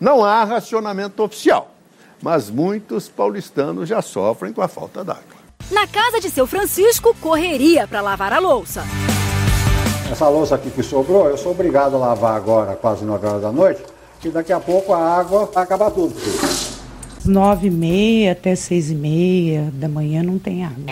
Não 0.00 0.24
há 0.24 0.42
racionamento 0.44 1.22
oficial, 1.22 1.74
mas 2.22 2.50
muitos 2.50 3.08
paulistanos 3.08 3.88
já 3.88 4.02
sofrem 4.02 4.52
com 4.52 4.62
a 4.62 4.68
falta 4.68 5.02
d'água. 5.04 5.40
Na 5.70 5.86
casa 5.86 6.20
de 6.20 6.30
seu 6.30 6.46
Francisco, 6.46 7.14
correria 7.20 7.86
para 7.86 8.00
lavar 8.00 8.32
a 8.32 8.38
louça. 8.38 8.84
Essa 10.10 10.28
louça 10.28 10.56
aqui 10.56 10.70
que 10.70 10.82
sobrou, 10.82 11.28
eu 11.28 11.36
sou 11.36 11.52
obrigado 11.52 11.94
a 11.94 11.98
lavar 11.98 12.36
agora, 12.36 12.74
quase 12.74 13.04
9 13.04 13.26
horas 13.26 13.42
da 13.42 13.52
noite, 13.52 13.82
que 14.20 14.28
daqui 14.28 14.52
a 14.52 14.58
pouco 14.58 14.92
a 14.92 14.98
água 14.98 15.46
vai 15.46 15.62
acabar 15.62 15.90
tudo. 15.90 16.14
Nove 17.24 17.68
e 17.68 17.70
meia 17.70 18.32
até 18.32 18.56
seis 18.56 18.90
e 18.90 18.94
meia 18.94 19.70
da 19.74 19.88
manhã 19.88 20.22
não 20.22 20.38
tem 20.38 20.64
água. 20.64 20.86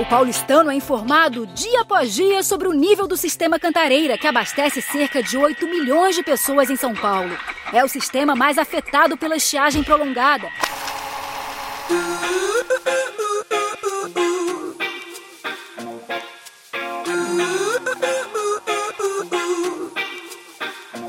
O 0.00 0.04
paulistano 0.06 0.70
é 0.70 0.74
informado 0.74 1.46
dia 1.46 1.82
após 1.82 2.14
dia 2.14 2.42
sobre 2.42 2.68
o 2.68 2.72
nível 2.72 3.06
do 3.06 3.16
sistema 3.16 3.58
Cantareira, 3.58 4.16
que 4.16 4.26
abastece 4.26 4.80
cerca 4.80 5.22
de 5.22 5.36
8 5.36 5.66
milhões 5.66 6.14
de 6.16 6.22
pessoas 6.22 6.70
em 6.70 6.76
São 6.76 6.94
Paulo. 6.94 7.36
É 7.72 7.84
o 7.84 7.88
sistema 7.88 8.34
mais 8.34 8.58
afetado 8.58 9.16
pela 9.16 9.36
estiagem 9.36 9.82
prolongada. 9.82 10.48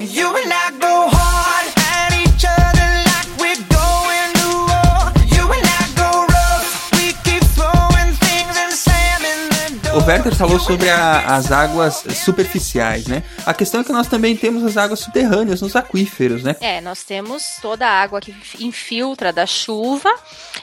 You 0.03 0.33
go 0.79 1.10
O 9.93 10.03
Werther 10.07 10.33
falou 10.33 10.57
sobre 10.57 10.89
a- 10.89 11.35
as 11.35 11.51
águas 11.51 12.03
superficiais, 12.23 13.07
né? 13.07 13.23
A 13.45 13.53
questão 13.53 13.81
é 13.81 13.83
que 13.83 13.91
nós 13.91 14.07
também 14.07 14.37
temos 14.37 14.63
as 14.63 14.77
águas 14.77 15.01
subterrâneas 15.01 15.61
nos 15.61 15.75
aquíferos, 15.75 16.43
né? 16.43 16.55
É, 16.61 16.79
nós 16.79 17.03
temos 17.03 17.57
toda 17.61 17.85
a 17.85 18.01
água 18.01 18.21
que 18.21 18.33
infiltra 18.61 19.33
da 19.33 19.45
chuva 19.45 20.09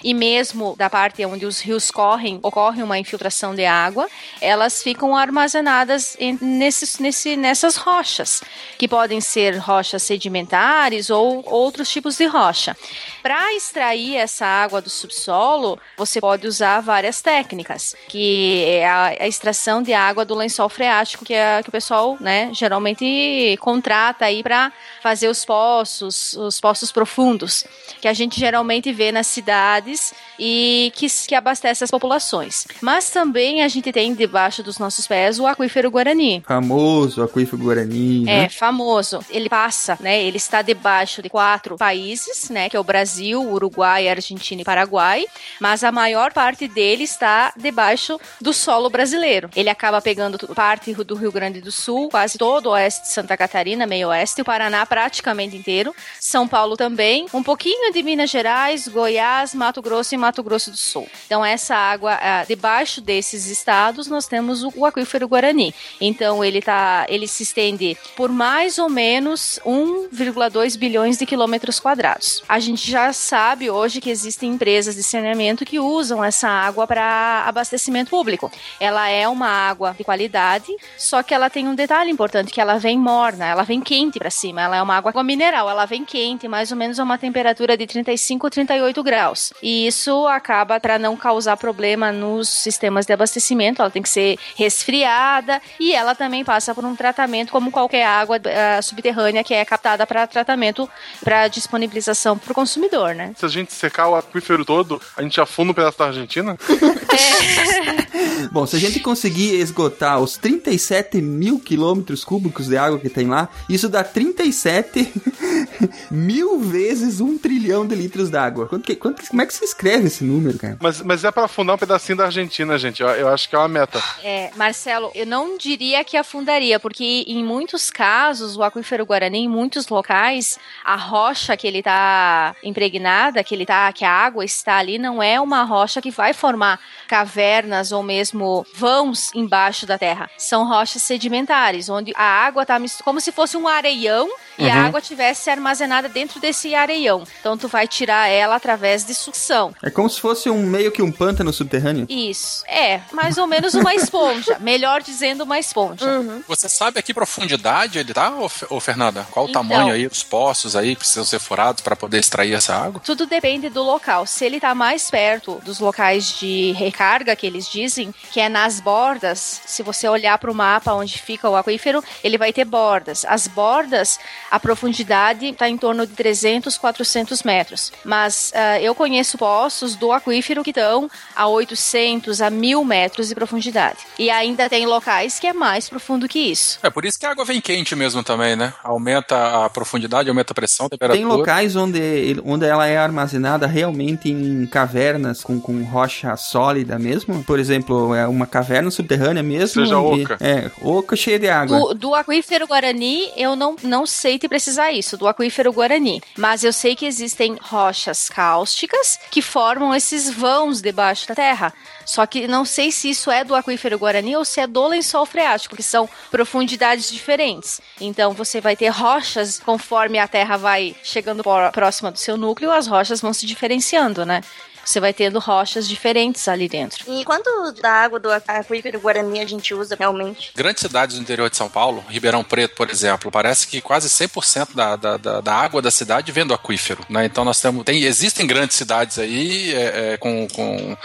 e 0.02 0.14
mesmo 0.14 0.74
da 0.78 0.88
parte 0.88 1.22
onde 1.26 1.44
os 1.44 1.60
rios 1.60 1.90
correm, 1.90 2.38
ocorre 2.42 2.82
uma 2.82 2.98
infiltração 2.98 3.54
de 3.54 3.66
água, 3.66 4.08
elas 4.40 4.82
ficam 4.82 5.14
armazenadas 5.14 6.16
em- 6.18 6.38
nesses, 6.40 6.98
nesse, 6.98 7.36
nessas 7.36 7.76
rochas, 7.76 8.42
que 8.78 8.88
podem 8.88 9.20
ser 9.20 9.58
rochas 9.58 10.02
sedimentares 10.04 11.10
ou 11.10 11.44
outros 11.46 11.90
tipos 11.90 12.16
de 12.16 12.24
rocha. 12.26 12.74
Para 13.22 13.52
extrair 13.54 14.16
essa 14.16 14.46
água 14.46 14.80
do 14.80 14.88
subsolo, 14.88 15.78
você 15.98 16.18
pode 16.18 16.46
usar 16.46 16.80
várias 16.80 17.20
técnicas, 17.20 17.94
que 18.08 18.64
é 18.66 18.88
a, 18.88 19.17
a 19.18 19.26
extração 19.26 19.82
de 19.82 19.92
água 19.92 20.24
do 20.24 20.34
lençol 20.34 20.68
freático, 20.68 21.24
que, 21.24 21.34
é, 21.34 21.62
que 21.62 21.68
o 21.68 21.72
pessoal, 21.72 22.16
né, 22.20 22.50
geralmente 22.52 23.56
contrata 23.60 24.24
aí 24.24 24.42
para 24.42 24.72
fazer 25.02 25.28
os 25.28 25.44
poços, 25.44 26.34
os 26.34 26.60
poços 26.60 26.92
profundos, 26.92 27.64
que 28.00 28.08
a 28.08 28.12
gente 28.12 28.38
geralmente 28.38 28.92
vê 28.92 29.10
nas 29.12 29.26
cidades 29.26 30.12
e 30.38 30.92
que, 30.94 31.06
que 31.26 31.34
abastece 31.34 31.84
as 31.84 31.90
populações. 31.90 32.66
Mas 32.80 33.10
também 33.10 33.62
a 33.62 33.68
gente 33.68 33.90
tem 33.92 34.14
debaixo 34.14 34.62
dos 34.62 34.78
nossos 34.78 35.06
pés 35.06 35.38
o 35.38 35.46
aquífero 35.46 35.90
Guarani. 35.90 36.42
Famoso 36.46 37.22
aquífero 37.22 37.62
Guarani, 37.62 38.22
É, 38.28 38.42
né? 38.42 38.48
famoso. 38.48 39.20
Ele 39.30 39.48
passa, 39.48 39.96
né? 40.00 40.22
Ele 40.22 40.36
está 40.36 40.62
debaixo 40.62 41.22
de 41.22 41.28
quatro 41.28 41.76
países, 41.76 42.50
né? 42.50 42.68
Que 42.68 42.76
é 42.76 42.80
o 42.80 42.84
Brasil, 42.84 43.40
Uruguai, 43.42 44.08
Argentina 44.08 44.62
e 44.62 44.64
Paraguai. 44.64 45.24
Mas 45.60 45.82
a 45.84 45.90
maior 45.92 46.32
parte 46.32 46.68
dele 46.68 47.04
está 47.04 47.52
debaixo 47.56 48.20
do 48.40 48.52
solo 48.52 48.88
brasileiro. 48.90 49.50
Ele 49.56 49.68
acaba 49.68 50.00
pegando 50.00 50.38
parte 50.54 50.92
do 50.94 51.14
Rio 51.14 51.32
Grande 51.32 51.60
do 51.60 51.72
Sul, 51.72 52.08
quase 52.10 52.38
todo 52.38 52.66
o 52.66 52.70
oeste 52.70 53.02
de 53.02 53.08
Santa 53.08 53.36
Catarina, 53.36 53.86
meio 53.86 54.08
oeste, 54.08 54.42
o 54.42 54.44
Paraná 54.44 54.84
praticamente 54.86 55.56
inteiro, 55.56 55.94
São 56.20 56.46
Paulo 56.46 56.76
também, 56.76 57.26
um 57.32 57.42
pouquinho 57.42 57.87
de 57.90 58.02
Minas 58.02 58.30
Gerais, 58.30 58.86
Goiás, 58.86 59.54
Mato 59.54 59.80
Grosso 59.80 60.14
e 60.14 60.18
Mato 60.18 60.42
Grosso 60.42 60.70
do 60.70 60.76
Sul. 60.76 61.08
Então 61.26 61.44
essa 61.44 61.74
água, 61.74 62.18
ah, 62.20 62.44
debaixo 62.46 63.00
desses 63.00 63.46
estados, 63.46 64.06
nós 64.06 64.26
temos 64.26 64.62
o, 64.62 64.84
aquífero 64.84 65.26
Guarani. 65.26 65.74
Então 66.00 66.44
ele 66.44 66.60
tá, 66.60 67.06
ele 67.08 67.26
se 67.26 67.42
estende 67.42 67.96
por 68.16 68.30
mais 68.30 68.78
ou 68.78 68.88
menos 68.88 69.58
1,2 69.64 70.76
bilhões 70.76 71.16
de 71.16 71.24
quilômetros 71.24 71.80
quadrados. 71.80 72.42
A 72.48 72.58
gente 72.58 72.90
já 72.90 73.12
sabe 73.12 73.70
hoje 73.70 74.00
que 74.00 74.10
existem 74.10 74.50
empresas 74.50 74.94
de 74.94 75.02
saneamento 75.02 75.64
que 75.64 75.80
usam 75.80 76.22
essa 76.22 76.48
água 76.48 76.86
para 76.86 77.44
abastecimento 77.46 78.10
público. 78.10 78.50
Ela 78.78 79.08
é 79.08 79.26
uma 79.26 79.48
água 79.48 79.94
de 79.96 80.04
qualidade, 80.04 80.74
só 80.96 81.22
que 81.22 81.32
ela 81.32 81.48
tem 81.48 81.66
um 81.66 81.74
detalhe 81.74 82.10
importante 82.10 82.52
que 82.52 82.60
ela 82.60 82.78
vem 82.78 82.98
morna, 82.98 83.46
ela 83.46 83.62
vem 83.62 83.80
quente 83.80 84.18
para 84.18 84.30
cima. 84.30 84.62
Ela 84.62 84.76
é 84.76 84.82
uma 84.82 84.96
água 84.96 85.22
mineral, 85.22 85.70
ela 85.70 85.86
vem 85.86 86.04
quente, 86.04 86.46
mais 86.46 86.70
ou 86.70 86.76
menos 86.76 87.00
a 87.00 87.04
uma 87.04 87.16
temperatura 87.16 87.77
de 87.78 87.86
35 87.86 88.46
ou 88.46 88.50
38 88.50 89.02
graus. 89.02 89.52
E 89.62 89.86
isso 89.86 90.26
acaba 90.26 90.78
para 90.78 90.98
não 90.98 91.16
causar 91.16 91.56
problema 91.56 92.12
nos 92.12 92.48
sistemas 92.48 93.06
de 93.06 93.12
abastecimento. 93.12 93.80
Ela 93.80 93.90
tem 93.90 94.02
que 94.02 94.08
ser 94.08 94.38
resfriada 94.56 95.62
e 95.80 95.94
ela 95.94 96.14
também 96.14 96.44
passa 96.44 96.74
por 96.74 96.84
um 96.84 96.94
tratamento 96.94 97.50
como 97.50 97.70
qualquer 97.70 98.04
água 98.04 98.40
eh, 98.44 98.82
subterrânea 98.82 99.44
que 99.44 99.54
é 99.54 99.64
captada 99.64 100.06
para 100.06 100.26
tratamento, 100.26 100.88
para 101.22 101.48
disponibilização 101.48 102.36
para 102.36 102.52
o 102.52 102.54
consumidor, 102.54 103.14
né? 103.14 103.32
Se 103.36 103.46
a 103.46 103.48
gente 103.48 103.72
secar 103.72 104.08
o 104.08 104.16
aquífero 104.16 104.64
todo, 104.64 105.00
a 105.16 105.22
gente 105.22 105.40
afunda 105.40 105.70
um 105.70 105.74
pedaço 105.74 105.98
da 105.98 106.06
Argentina? 106.06 106.56
Bom, 108.50 108.66
se 108.66 108.76
a 108.76 108.78
gente 108.78 109.00
conseguir 109.00 109.54
esgotar 109.60 110.20
os 110.20 110.36
37 110.36 111.20
mil 111.20 111.58
quilômetros 111.58 112.24
cúbicos 112.24 112.68
de 112.68 112.76
água 112.76 112.98
que 112.98 113.08
tem 113.08 113.26
lá, 113.26 113.48
isso 113.68 113.88
dá 113.88 114.02
37 114.02 115.12
mil 116.10 116.58
vezes 116.60 117.20
um 117.20 117.36
trilhão 117.38 117.67
de 117.86 117.94
litros 117.94 118.30
d'água. 118.30 118.66
Quanto 118.66 118.84
que- 118.84 118.96
quanto 118.96 119.26
como 119.28 119.42
é 119.42 119.46
que 119.46 119.52
se 119.54 119.64
escreve 119.64 120.06
esse 120.06 120.24
número, 120.24 120.58
cara? 120.58 120.76
Mas, 120.80 121.00
mas 121.02 121.24
é 121.24 121.30
pra 121.30 121.44
afundar 121.44 121.76
um 121.76 121.78
pedacinho 121.78 122.18
da 122.18 122.24
Argentina, 122.26 122.78
gente. 122.78 123.02
Eu, 123.02 123.08
eu 123.10 123.28
acho 123.28 123.48
que 123.48 123.54
é 123.54 123.58
uma 123.58 123.68
meta. 123.68 124.02
É, 124.22 124.50
Marcelo, 124.56 125.10
eu 125.14 125.26
não 125.26 125.56
diria 125.58 126.02
que 126.04 126.16
afundaria, 126.16 126.80
porque 126.80 127.24
em 127.26 127.44
muitos 127.44 127.90
casos, 127.90 128.56
o 128.56 128.62
aquífero 128.62 129.04
Guarani, 129.04 129.40
em 129.40 129.48
muitos 129.48 129.88
locais, 129.88 130.58
a 130.84 130.96
rocha 130.96 131.56
que 131.56 131.66
ele 131.66 131.82
tá 131.82 132.54
impregnada, 132.62 133.42
que 133.44 133.54
ele 133.54 133.66
tá, 133.66 133.92
que 133.92 134.04
a 134.04 134.10
água 134.10 134.44
está 134.44 134.76
ali, 134.76 134.98
não 134.98 135.22
é 135.22 135.40
uma 135.40 135.62
rocha 135.64 136.00
que 136.00 136.10
vai 136.10 136.32
formar 136.32 136.78
cavernas 137.22 137.92
ou 137.92 138.02
mesmo 138.02 138.64
vãos 138.74 139.30
embaixo 139.34 139.84
da 139.86 139.98
terra. 139.98 140.30
São 140.38 140.66
rochas 140.66 141.02
sedimentares, 141.02 141.88
onde 141.88 142.12
a 142.16 142.22
água 142.22 142.64
tá 142.64 142.78
mis- 142.78 143.00
como 143.04 143.20
se 143.20 143.32
fosse 143.32 143.56
um 143.56 143.66
areião 143.68 144.28
e 144.58 144.70
a 144.70 144.74
Uhum. 144.74 144.86
água 144.86 145.00
tivesse 145.00 145.50
armazenada 145.50 146.08
dentro 146.08 146.40
desse 146.40 146.74
areião. 146.74 147.24
Então 147.40 147.57
tu 147.58 147.68
vai 147.68 147.86
tirar 147.88 148.28
ela 148.28 148.56
através 148.56 149.04
de 149.04 149.14
sucção. 149.14 149.74
É 149.82 149.90
como 149.90 150.08
se 150.08 150.20
fosse 150.20 150.48
um 150.48 150.62
meio 150.62 150.90
que 150.92 151.02
um 151.02 151.10
pântano 151.12 151.52
subterrâneo. 151.52 152.06
Isso. 152.08 152.64
É, 152.66 153.00
mais 153.12 153.36
ou 153.38 153.46
menos 153.46 153.74
uma 153.74 153.94
esponja. 153.94 154.56
Melhor 154.60 155.02
dizendo, 155.02 155.44
uma 155.44 155.58
esponja. 155.58 156.04
Você 156.46 156.68
sabe 156.68 156.98
a 156.98 157.02
que 157.02 157.12
profundidade 157.12 157.98
ele 157.98 158.14
tá, 158.14 158.30
ô, 158.34 158.50
ô 158.70 158.80
Fernanda? 158.80 159.26
Qual 159.30 159.46
o 159.46 159.48
Então. 159.50 159.62
tamanho 159.66 159.92
aí 159.92 160.08
dos 160.08 160.22
poços 160.22 160.76
aí 160.76 160.90
que 160.94 161.00
precisam 161.00 161.24
ser 161.24 161.38
furados 161.38 161.82
para 161.82 161.96
poder 161.96 162.18
extrair 162.18 162.54
essa 162.54 162.74
água? 162.74 163.00
Tudo 163.04 163.26
depende 163.26 163.68
do 163.68 163.82
local. 163.82 164.26
Se 164.26 164.44
ele 164.44 164.60
tá 164.60 164.74
mais 164.74 165.10
perto 165.10 165.60
dos 165.64 165.78
locais 165.80 166.38
de 166.38 166.72
recarga, 166.72 167.34
que 167.36 167.46
eles 167.46 167.68
dizem, 167.68 168.14
que 168.32 168.40
é 168.40 168.48
nas 168.48 168.80
bordas, 168.80 169.60
se 169.66 169.82
você 169.82 170.08
olhar 170.08 170.38
para 170.38 170.50
o 170.50 170.54
mapa 170.54 170.92
onde 170.92 171.18
fica 171.18 171.48
o 171.48 171.56
aquífero, 171.56 172.02
ele 172.22 172.38
vai 172.38 172.52
ter 172.52 172.64
bordas. 172.64 173.24
As 173.26 173.46
bordas, 173.46 174.18
a 174.50 174.58
profundidade 174.60 175.46
está 175.46 175.68
em 175.68 175.76
torno 175.76 176.06
de 176.06 176.12
300, 176.14 176.76
400 176.78 177.42
metros. 177.48 177.90
Mas 178.04 178.52
ah, 178.54 178.78
eu 178.80 178.94
conheço 178.94 179.38
poços 179.38 179.96
do 179.96 180.12
aquífero 180.12 180.62
que 180.62 180.70
estão 180.70 181.10
a 181.34 181.48
800, 181.48 182.42
a 182.42 182.50
1000 182.50 182.84
metros 182.84 183.28
de 183.28 183.34
profundidade. 183.34 183.98
E 184.18 184.28
ainda 184.28 184.68
tem 184.68 184.84
locais 184.86 185.38
que 185.38 185.46
é 185.46 185.52
mais 185.52 185.88
profundo 185.88 186.28
que 186.28 186.38
isso. 186.38 186.78
É 186.82 186.90
por 186.90 187.04
isso 187.06 187.18
que 187.18 187.24
a 187.24 187.30
água 187.30 187.44
vem 187.44 187.60
quente 187.60 187.96
mesmo 187.96 188.22
também, 188.22 188.54
né? 188.54 188.74
Aumenta 188.84 189.64
a 189.64 189.70
profundidade, 189.70 190.28
aumenta 190.28 190.52
a 190.52 190.54
pressão, 190.54 190.86
a 190.86 190.90
temperatura. 190.90 191.18
Tem 191.18 191.26
locais 191.26 191.74
onde, 191.74 192.40
onde 192.44 192.66
ela 192.66 192.86
é 192.86 192.98
armazenada 192.98 193.66
realmente 193.66 194.30
em 194.30 194.66
cavernas 194.66 195.42
com, 195.42 195.58
com 195.58 195.82
rocha 195.84 196.36
sólida 196.36 196.98
mesmo. 196.98 197.42
Por 197.44 197.58
exemplo, 197.58 198.14
é 198.14 198.28
uma 198.28 198.46
caverna 198.46 198.90
subterrânea 198.90 199.42
mesmo. 199.42 199.82
Seja 199.82 199.94
e- 199.94 200.22
oca. 200.22 200.36
É, 200.40 200.70
oca 200.82 201.16
cheia 201.16 201.38
de 201.38 201.48
água. 201.48 201.78
Do, 201.78 201.94
do 201.94 202.14
aquífero 202.14 202.66
Guarani, 202.66 203.30
eu 203.36 203.56
não, 203.56 203.74
não 203.82 204.04
sei 204.04 204.38
te 204.38 204.48
precisar 204.48 204.92
isso, 204.92 205.16
do 205.16 205.26
aquífero 205.26 205.72
Guarani. 205.72 206.20
Mas 206.36 206.62
eu 206.62 206.72
sei 206.72 206.94
que 206.94 207.06
existem 207.38 207.56
rochas 207.60 208.28
cáusticas 208.28 209.18
que 209.30 209.40
formam 209.40 209.94
esses 209.94 210.28
vãos 210.28 210.82
debaixo 210.82 211.28
da 211.28 211.34
terra. 211.34 211.72
Só 212.04 212.26
que 212.26 212.48
não 212.48 212.64
sei 212.64 212.90
se 212.90 213.10
isso 213.10 213.30
é 213.30 213.44
do 213.44 213.54
aquífero 213.54 213.98
Guarani 213.98 214.36
ou 214.36 214.44
se 214.44 214.60
é 214.60 214.66
do 214.66 214.86
lençol 214.88 215.24
freático, 215.24 215.76
que 215.76 215.82
são 215.82 216.08
profundidades 216.30 217.10
diferentes. 217.10 217.80
Então 218.00 218.32
você 218.32 218.60
vai 218.60 218.74
ter 218.74 218.88
rochas 218.88 219.60
conforme 219.60 220.18
a 220.18 220.26
terra 220.26 220.56
vai 220.56 220.96
chegando 221.04 221.44
próxima 221.72 222.10
do 222.10 222.18
seu 222.18 222.36
núcleo, 222.36 222.72
as 222.72 222.88
rochas 222.88 223.20
vão 223.20 223.32
se 223.32 223.46
diferenciando, 223.46 224.26
né? 224.26 224.40
Você 224.88 225.00
vai 225.00 225.12
tendo 225.12 225.38
rochas 225.38 225.86
diferentes 225.86 226.48
ali 226.48 226.66
dentro. 226.66 227.04
E 227.12 227.22
quanto 227.22 227.72
da 227.72 227.90
água 227.90 228.18
do 228.18 228.30
aquífero 228.32 228.98
Guarani 228.98 229.38
a 229.40 229.44
gente 229.44 229.74
usa 229.74 229.94
realmente? 229.98 230.50
Grandes 230.56 230.80
cidades 230.80 231.16
do 231.16 231.20
interior 231.20 231.50
de 231.50 231.58
São 231.58 231.68
Paulo, 231.68 232.02
Ribeirão 232.08 232.42
Preto, 232.42 232.74
por 232.74 232.88
exemplo, 232.88 233.30
parece 233.30 233.66
que 233.66 233.82
quase 233.82 234.08
100% 234.08 234.74
da, 234.74 234.96
da, 234.96 235.16
da, 235.18 235.40
da 235.42 235.54
água 235.54 235.82
da 235.82 235.90
cidade 235.90 236.32
vem 236.32 236.46
do 236.46 236.54
aquífero. 236.54 237.04
Né? 237.06 237.26
Então 237.26 237.44
nós 237.44 237.60
temos. 237.60 237.84
Tem, 237.84 238.02
existem 238.02 238.46
grandes 238.46 238.78
cidades 238.78 239.18
aí 239.18 239.74
é, 239.74 240.14
é, 240.14 240.16
com, 240.16 240.48
com 240.48 240.96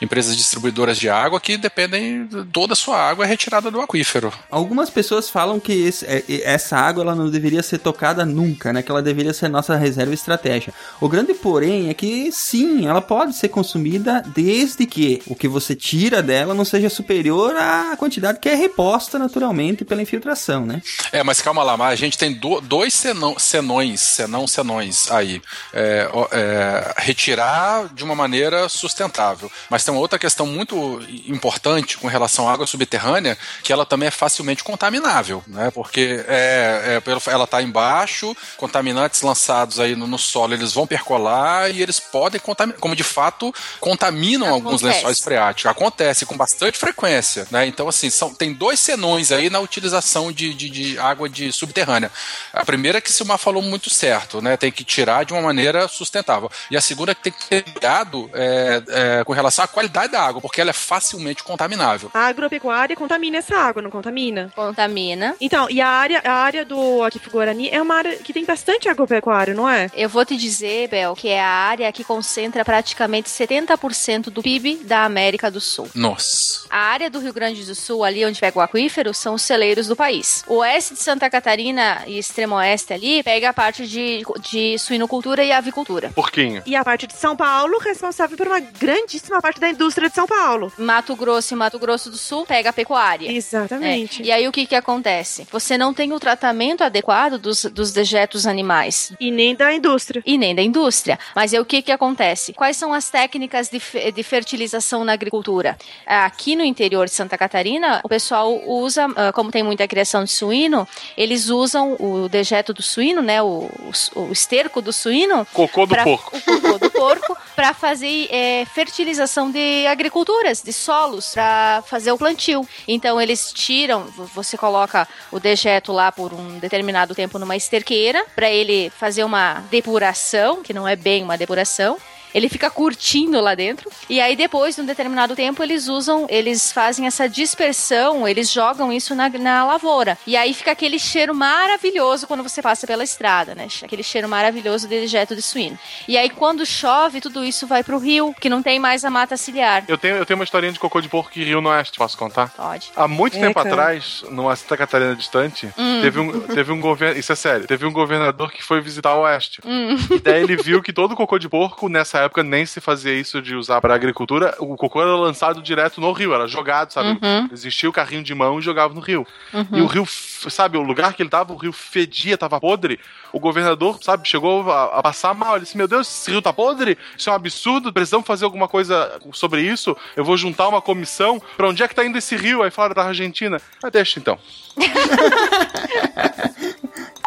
empresas 0.00 0.36
distribuidoras 0.36 0.98
de 0.98 1.08
água 1.08 1.40
que 1.40 1.56
dependem. 1.56 2.28
Toda 2.52 2.72
a 2.72 2.76
sua 2.76 2.98
água 3.00 3.24
é 3.24 3.28
retirada 3.28 3.70
do 3.70 3.80
aquífero. 3.80 4.32
Algumas 4.50 4.88
pessoas 4.90 5.28
falam 5.28 5.60
que 5.60 5.72
esse- 5.72 6.06
é- 6.06 6.24
essa 6.44 6.76
água 6.76 7.02
ela 7.02 7.14
não 7.14 7.28
deveria 7.30 7.62
ser 7.62 7.78
tocada 7.78 8.24
nunca, 8.24 8.72
né? 8.72 8.82
Que 8.82 8.90
ela 8.90 9.02
deveria 9.02 9.32
ser 9.32 9.48
nossa 9.48 9.76
reserva 9.76 10.12
e 10.12 10.14
estratégia. 10.14 10.72
O 11.00 11.08
grande 11.08 11.34
porém 11.34 11.88
é 11.90 11.94
que 11.94 12.30
sim, 12.32 12.86
ela 12.86 13.00
pode 13.00 13.34
ser 13.36 13.48
consumida 13.48 14.22
desde 14.34 14.86
que 14.86 15.22
o 15.26 15.34
que 15.34 15.48
você 15.48 15.74
tira 15.74 16.22
dela 16.22 16.54
não 16.54 16.64
seja 16.64 16.88
superior 16.88 17.54
à 17.56 17.96
quantidade 17.96 18.38
que 18.38 18.48
é 18.48 18.54
reposta 18.54 19.18
naturalmente 19.18 19.84
pela 19.84 20.02
infiltração, 20.02 20.64
né? 20.64 20.80
É, 21.12 21.22
mas 21.22 21.40
calma 21.42 21.62
lá, 21.62 21.76
mas 21.76 21.92
a 21.92 21.96
gente 21.96 22.16
tem 22.16 22.32
do- 22.34 22.60
dois 22.60 22.94
senão, 22.94 23.38
senões, 23.38 24.00
senão 24.00 24.46
senões 24.46 25.10
aí. 25.10 25.42
É, 25.72 26.08
é, 26.32 26.94
retirar 26.98 27.88
de 27.92 28.02
uma 28.04 28.14
maneira 28.14 28.68
sustentável. 28.68 29.50
Mas 29.68 29.84
tem 29.84 29.89
uma 29.90 30.00
outra 30.00 30.18
questão 30.18 30.46
muito 30.46 31.00
importante 31.26 31.98
com 31.98 32.06
relação 32.06 32.48
à 32.48 32.52
água 32.52 32.66
subterrânea, 32.66 33.36
que 33.62 33.72
ela 33.72 33.86
também 33.86 34.08
é 34.08 34.10
facilmente 34.10 34.62
contaminável, 34.62 35.42
né? 35.46 35.70
Porque 35.70 36.24
é, 36.26 37.00
é, 37.06 37.30
ela 37.30 37.44
está 37.44 37.62
embaixo, 37.62 38.36
contaminantes 38.56 39.22
lançados 39.22 39.80
aí 39.80 39.96
no, 39.96 40.06
no 40.06 40.18
solo, 40.18 40.54
eles 40.54 40.72
vão 40.72 40.86
percolar 40.86 41.70
e 41.70 41.82
eles 41.82 41.98
podem 41.98 42.40
contaminar, 42.40 42.80
como 42.80 42.96
de 42.96 43.02
fato 43.02 43.54
contaminam 43.78 44.48
alguns 44.48 44.82
Acontece. 44.82 44.98
lençóis 44.98 45.20
freáticos. 45.20 45.70
Acontece 45.70 46.26
com 46.26 46.36
bastante 46.36 46.78
frequência, 46.78 47.46
né? 47.50 47.66
Então, 47.66 47.88
assim, 47.88 48.10
são, 48.10 48.32
tem 48.34 48.52
dois 48.52 48.80
senões 48.80 49.32
aí 49.32 49.50
na 49.50 49.60
utilização 49.60 50.32
de, 50.32 50.54
de, 50.54 50.68
de 50.68 50.98
água 50.98 51.28
de 51.28 51.52
subterrânea. 51.52 52.10
A 52.52 52.64
primeira 52.64 52.98
é 52.98 53.00
que 53.00 53.10
o 53.10 53.12
Silmar 53.12 53.38
falou 53.38 53.62
muito 53.62 53.90
certo, 53.90 54.40
né? 54.40 54.56
Tem 54.56 54.70
que 54.70 54.84
tirar 54.84 55.24
de 55.24 55.32
uma 55.32 55.42
maneira 55.42 55.88
sustentável. 55.88 56.50
E 56.70 56.76
a 56.76 56.80
segunda 56.80 57.12
é 57.12 57.14
que 57.14 57.22
tem 57.22 57.32
que 57.32 57.46
ter 57.46 57.62
cuidado 57.62 58.30
é, 58.32 58.82
é, 58.88 59.24
com 59.24 59.32
relação 59.32 59.64
à 59.64 59.68
qualidade 59.68 59.79
da 59.88 60.22
água, 60.22 60.40
porque 60.40 60.60
ela 60.60 60.70
é 60.70 60.74
facilmente 60.74 61.42
contaminável. 61.42 62.10
A 62.14 62.26
agropecuária 62.26 62.96
contamina 62.96 63.38
essa 63.38 63.56
água, 63.56 63.82
não 63.82 63.90
contamina? 63.90 64.52
Contamina. 64.54 65.36
Então, 65.40 65.68
e 65.70 65.80
a 65.80 65.88
área, 65.88 66.20
a 66.24 66.32
área 66.32 66.64
do 66.64 67.02
Aquífero 67.02 67.30
Guarani 67.32 67.68
é 67.70 67.80
uma 67.80 67.94
área 67.94 68.16
que 68.16 68.32
tem 68.32 68.44
bastante 68.44 68.88
agropecuária, 68.88 69.54
não 69.54 69.68
é? 69.68 69.90
Eu 69.94 70.08
vou 70.08 70.24
te 70.24 70.36
dizer, 70.36 70.88
Bel, 70.88 71.14
que 71.14 71.28
é 71.28 71.40
a 71.40 71.48
área 71.48 71.92
que 71.92 72.04
concentra 72.04 72.64
praticamente 72.64 73.28
70% 73.28 74.30
do 74.30 74.42
PIB 74.42 74.76
da 74.84 75.04
América 75.04 75.50
do 75.50 75.60
Sul. 75.60 75.88
Nossa. 75.94 76.66
A 76.68 76.78
área 76.78 77.10
do 77.10 77.18
Rio 77.18 77.32
Grande 77.32 77.64
do 77.64 77.74
Sul, 77.74 78.04
ali 78.04 78.24
onde 78.24 78.40
pega 78.40 78.58
o 78.58 78.62
aquífero, 78.62 79.14
são 79.14 79.34
os 79.34 79.42
celeiros 79.42 79.86
do 79.86 79.96
país. 79.96 80.44
O 80.46 80.56
oeste 80.56 80.94
de 80.94 81.00
Santa 81.00 81.30
Catarina 81.30 82.02
e 82.06 82.18
extremo 82.18 82.56
oeste 82.56 82.92
ali 82.92 83.22
pega 83.22 83.50
a 83.50 83.54
parte 83.54 83.86
de, 83.86 84.22
de 84.40 84.78
suinocultura 84.78 85.42
e 85.44 85.52
avicultura. 85.52 86.10
Porquinho. 86.14 86.62
E 86.66 86.76
a 86.76 86.84
parte 86.84 87.06
de 87.06 87.14
São 87.14 87.36
Paulo 87.36 87.78
responsável 87.78 88.36
por 88.36 88.46
uma 88.46 88.60
grandíssima 88.60 89.40
parte 89.40 89.60
da 89.60 89.69
indústria 89.70 90.08
de 90.08 90.14
São 90.14 90.26
Paulo. 90.26 90.72
Mato 90.78 91.14
Grosso 91.16 91.54
e 91.54 91.56
Mato 91.56 91.78
Grosso 91.78 92.10
do 92.10 92.16
Sul 92.16 92.44
pega 92.46 92.70
a 92.70 92.72
pecuária. 92.72 93.30
Exatamente. 93.30 94.22
É. 94.22 94.26
E 94.26 94.32
aí 94.32 94.48
o 94.48 94.52
que 94.52 94.66
que 94.66 94.74
acontece? 94.74 95.46
Você 95.50 95.76
não 95.78 95.92
tem 95.94 96.12
o 96.12 96.20
tratamento 96.20 96.82
adequado 96.82 97.38
dos, 97.38 97.64
dos 97.66 97.92
dejetos 97.92 98.46
animais. 98.46 99.12
E 99.20 99.30
nem 99.30 99.54
da 99.54 99.72
indústria. 99.72 100.22
E 100.26 100.36
nem 100.38 100.54
da 100.54 100.62
indústria. 100.62 101.18
Mas 101.34 101.52
aí 101.54 101.60
o 101.60 101.64
que 101.64 101.82
que 101.82 101.92
acontece? 101.92 102.52
Quais 102.52 102.76
são 102.76 102.92
as 102.92 103.10
técnicas 103.10 103.68
de, 103.68 103.80
de 104.12 104.22
fertilização 104.22 105.04
na 105.04 105.12
agricultura? 105.12 105.76
Aqui 106.06 106.56
no 106.56 106.64
interior 106.64 107.06
de 107.06 107.12
Santa 107.12 107.36
Catarina, 107.38 108.00
o 108.04 108.08
pessoal 108.08 108.60
usa, 108.66 109.06
ah, 109.16 109.32
como 109.32 109.50
tem 109.50 109.62
muita 109.62 109.86
criação 109.86 110.24
de 110.24 110.30
suíno, 110.30 110.86
eles 111.16 111.48
usam 111.48 111.96
o 111.98 112.28
dejeto 112.28 112.72
do 112.72 112.82
suíno, 112.82 113.22
né, 113.22 113.42
o, 113.42 113.68
o, 114.14 114.20
o 114.20 114.32
esterco 114.32 114.80
do 114.82 114.92
suíno, 114.92 115.46
Cocô 115.52 115.86
do 115.86 115.94
pra- 115.94 116.04
porco. 116.04 116.36
o 116.36 116.40
cocô 116.60 116.78
do 116.78 116.90
porco 116.90 117.36
para 117.54 117.72
fazer 117.74 118.28
é, 118.30 118.64
fertilização 118.66 119.50
de 119.50 119.58
agriculturas, 119.90 120.62
de 120.62 120.72
solos, 120.72 121.30
para 121.32 121.82
fazer 121.86 122.12
o 122.12 122.18
plantio. 122.18 122.66
Então 122.86 123.20
eles 123.20 123.52
tiram, 123.52 124.04
vo- 124.04 124.24
você 124.34 124.56
coloca 124.56 125.06
o 125.30 125.40
dejeto 125.40 125.92
lá 125.92 126.10
por 126.12 126.32
um 126.32 126.58
determinado 126.58 127.14
tempo 127.14 127.38
numa 127.38 127.56
esterqueira 127.56 128.24
para 128.34 128.50
ele 128.50 128.90
fazer 128.90 129.24
uma 129.24 129.62
depuração, 129.70 130.62
que 130.62 130.72
não 130.72 130.86
é 130.86 130.96
bem 130.96 131.22
uma 131.22 131.36
depuração. 131.36 131.96
Ele 132.34 132.48
fica 132.48 132.70
curtindo 132.70 133.40
lá 133.40 133.54
dentro. 133.54 133.90
E 134.08 134.20
aí, 134.20 134.36
depois 134.36 134.74
de 134.76 134.82
um 134.82 134.86
determinado 134.86 135.34
tempo, 135.36 135.62
eles 135.62 135.88
usam, 135.88 136.26
eles 136.28 136.72
fazem 136.72 137.06
essa 137.06 137.28
dispersão, 137.28 138.26
eles 138.26 138.50
jogam 138.50 138.92
isso 138.92 139.14
na, 139.14 139.28
na 139.28 139.64
lavoura. 139.64 140.16
E 140.26 140.36
aí 140.36 140.54
fica 140.54 140.70
aquele 140.72 140.98
cheiro 140.98 141.34
maravilhoso 141.34 142.26
quando 142.26 142.42
você 142.42 142.62
passa 142.62 142.86
pela 142.86 143.04
estrada, 143.04 143.54
né? 143.54 143.66
Aquele 143.82 144.02
cheiro 144.02 144.28
maravilhoso 144.28 144.88
de 144.88 145.00
dejeto 145.00 145.34
de 145.34 145.42
suíno. 145.42 145.78
E 146.08 146.16
aí, 146.16 146.30
quando 146.30 146.64
chove, 146.64 147.20
tudo 147.20 147.44
isso 147.44 147.66
vai 147.66 147.82
pro 147.84 147.98
rio, 147.98 148.34
que 148.40 148.48
não 148.48 148.62
tem 148.62 148.78
mais 148.78 149.04
a 149.04 149.10
mata 149.10 149.36
ciliar. 149.36 149.84
Eu 149.88 149.98
tenho, 149.98 150.16
eu 150.16 150.26
tenho 150.26 150.38
uma 150.38 150.44
historinha 150.44 150.72
de 150.72 150.78
cocô 150.78 151.00
de 151.00 151.08
porco 151.08 151.30
em 151.38 151.42
Rio 151.44 151.60
no 151.60 151.68
Oeste, 151.68 151.98
posso 151.98 152.16
contar? 152.16 152.50
Pode. 152.50 152.90
Há 152.96 153.06
muito 153.08 153.36
É, 153.36 153.40
tempo 153.40 153.54
cara. 153.54 153.68
atrás, 153.70 154.24
numa 154.30 154.54
Santa 154.56 154.76
Catarina 154.76 155.14
distante, 155.16 155.68
Hum. 155.76 156.00
teve 156.02 156.18
um, 156.20 156.40
teve 156.40 156.72
um 156.72 156.80
governo. 156.80 157.18
Isso 157.18 157.32
é 157.32 157.36
sério. 157.36 157.66
Teve 157.66 157.86
um 157.86 157.92
governador 157.92 158.50
que 158.52 158.62
foi 158.62 158.80
visitar 158.80 159.14
o 159.14 159.22
Oeste. 159.22 159.60
Hum. 159.64 159.96
E 160.10 160.18
daí 160.20 160.42
ele 160.42 160.56
viu 160.56 160.82
que 160.82 160.92
todo 160.92 161.14
cocô 161.16 161.38
de 161.38 161.48
porco, 161.48 161.88
nessa 161.88 162.19
época, 162.20 162.42
nem 162.42 162.66
se 162.66 162.80
fazia 162.80 163.12
isso 163.12 163.42
de 163.42 163.54
usar 163.54 163.80
pra 163.80 163.94
agricultura. 163.94 164.54
O 164.58 164.76
cocô 164.76 165.00
era 165.00 165.14
lançado 165.14 165.62
direto 165.62 166.00
no 166.00 166.12
rio, 166.12 166.34
era 166.34 166.46
jogado, 166.46 166.92
sabe? 166.92 167.10
Uhum. 167.10 167.48
Existia 167.52 167.88
o 167.88 167.92
carrinho 167.92 168.22
de 168.22 168.34
mão 168.34 168.58
e 168.58 168.62
jogava 168.62 168.94
no 168.94 169.00
rio. 169.00 169.26
Uhum. 169.52 169.66
E 169.72 169.80
o 169.80 169.86
rio, 169.86 170.06
sabe, 170.06 170.78
o 170.78 170.82
lugar 170.82 171.14
que 171.14 171.22
ele 171.22 171.30
tava, 171.30 171.52
o 171.52 171.56
rio 171.56 171.72
fedia, 171.72 172.38
tava 172.38 172.60
podre. 172.60 173.00
O 173.32 173.40
governador, 173.40 173.98
sabe, 174.02 174.28
chegou 174.28 174.70
a, 174.70 174.98
a 174.98 175.02
passar 175.02 175.34
mal. 175.34 175.56
Ele 175.56 175.64
disse: 175.64 175.76
Meu 175.76 175.88
Deus, 175.88 176.08
esse 176.08 176.30
rio 176.30 176.42
tá 176.42 176.52
podre? 176.52 176.96
Isso 177.16 177.28
é 177.28 177.32
um 177.32 177.36
absurdo, 177.36 177.92
precisamos 177.92 178.26
fazer 178.26 178.44
alguma 178.44 178.68
coisa 178.68 179.18
sobre 179.32 179.62
isso. 179.62 179.96
Eu 180.16 180.24
vou 180.24 180.36
juntar 180.36 180.68
uma 180.68 180.80
comissão. 180.80 181.40
Pra 181.56 181.68
onde 181.68 181.82
é 181.82 181.88
que 181.88 181.94
tá 181.94 182.04
indo 182.04 182.18
esse 182.18 182.36
rio? 182.36 182.62
Aí 182.62 182.70
falaram 182.70 182.94
da 182.94 183.04
Argentina. 183.04 183.60
Mas 183.82 183.92
deixa 183.92 184.18
então. 184.18 184.38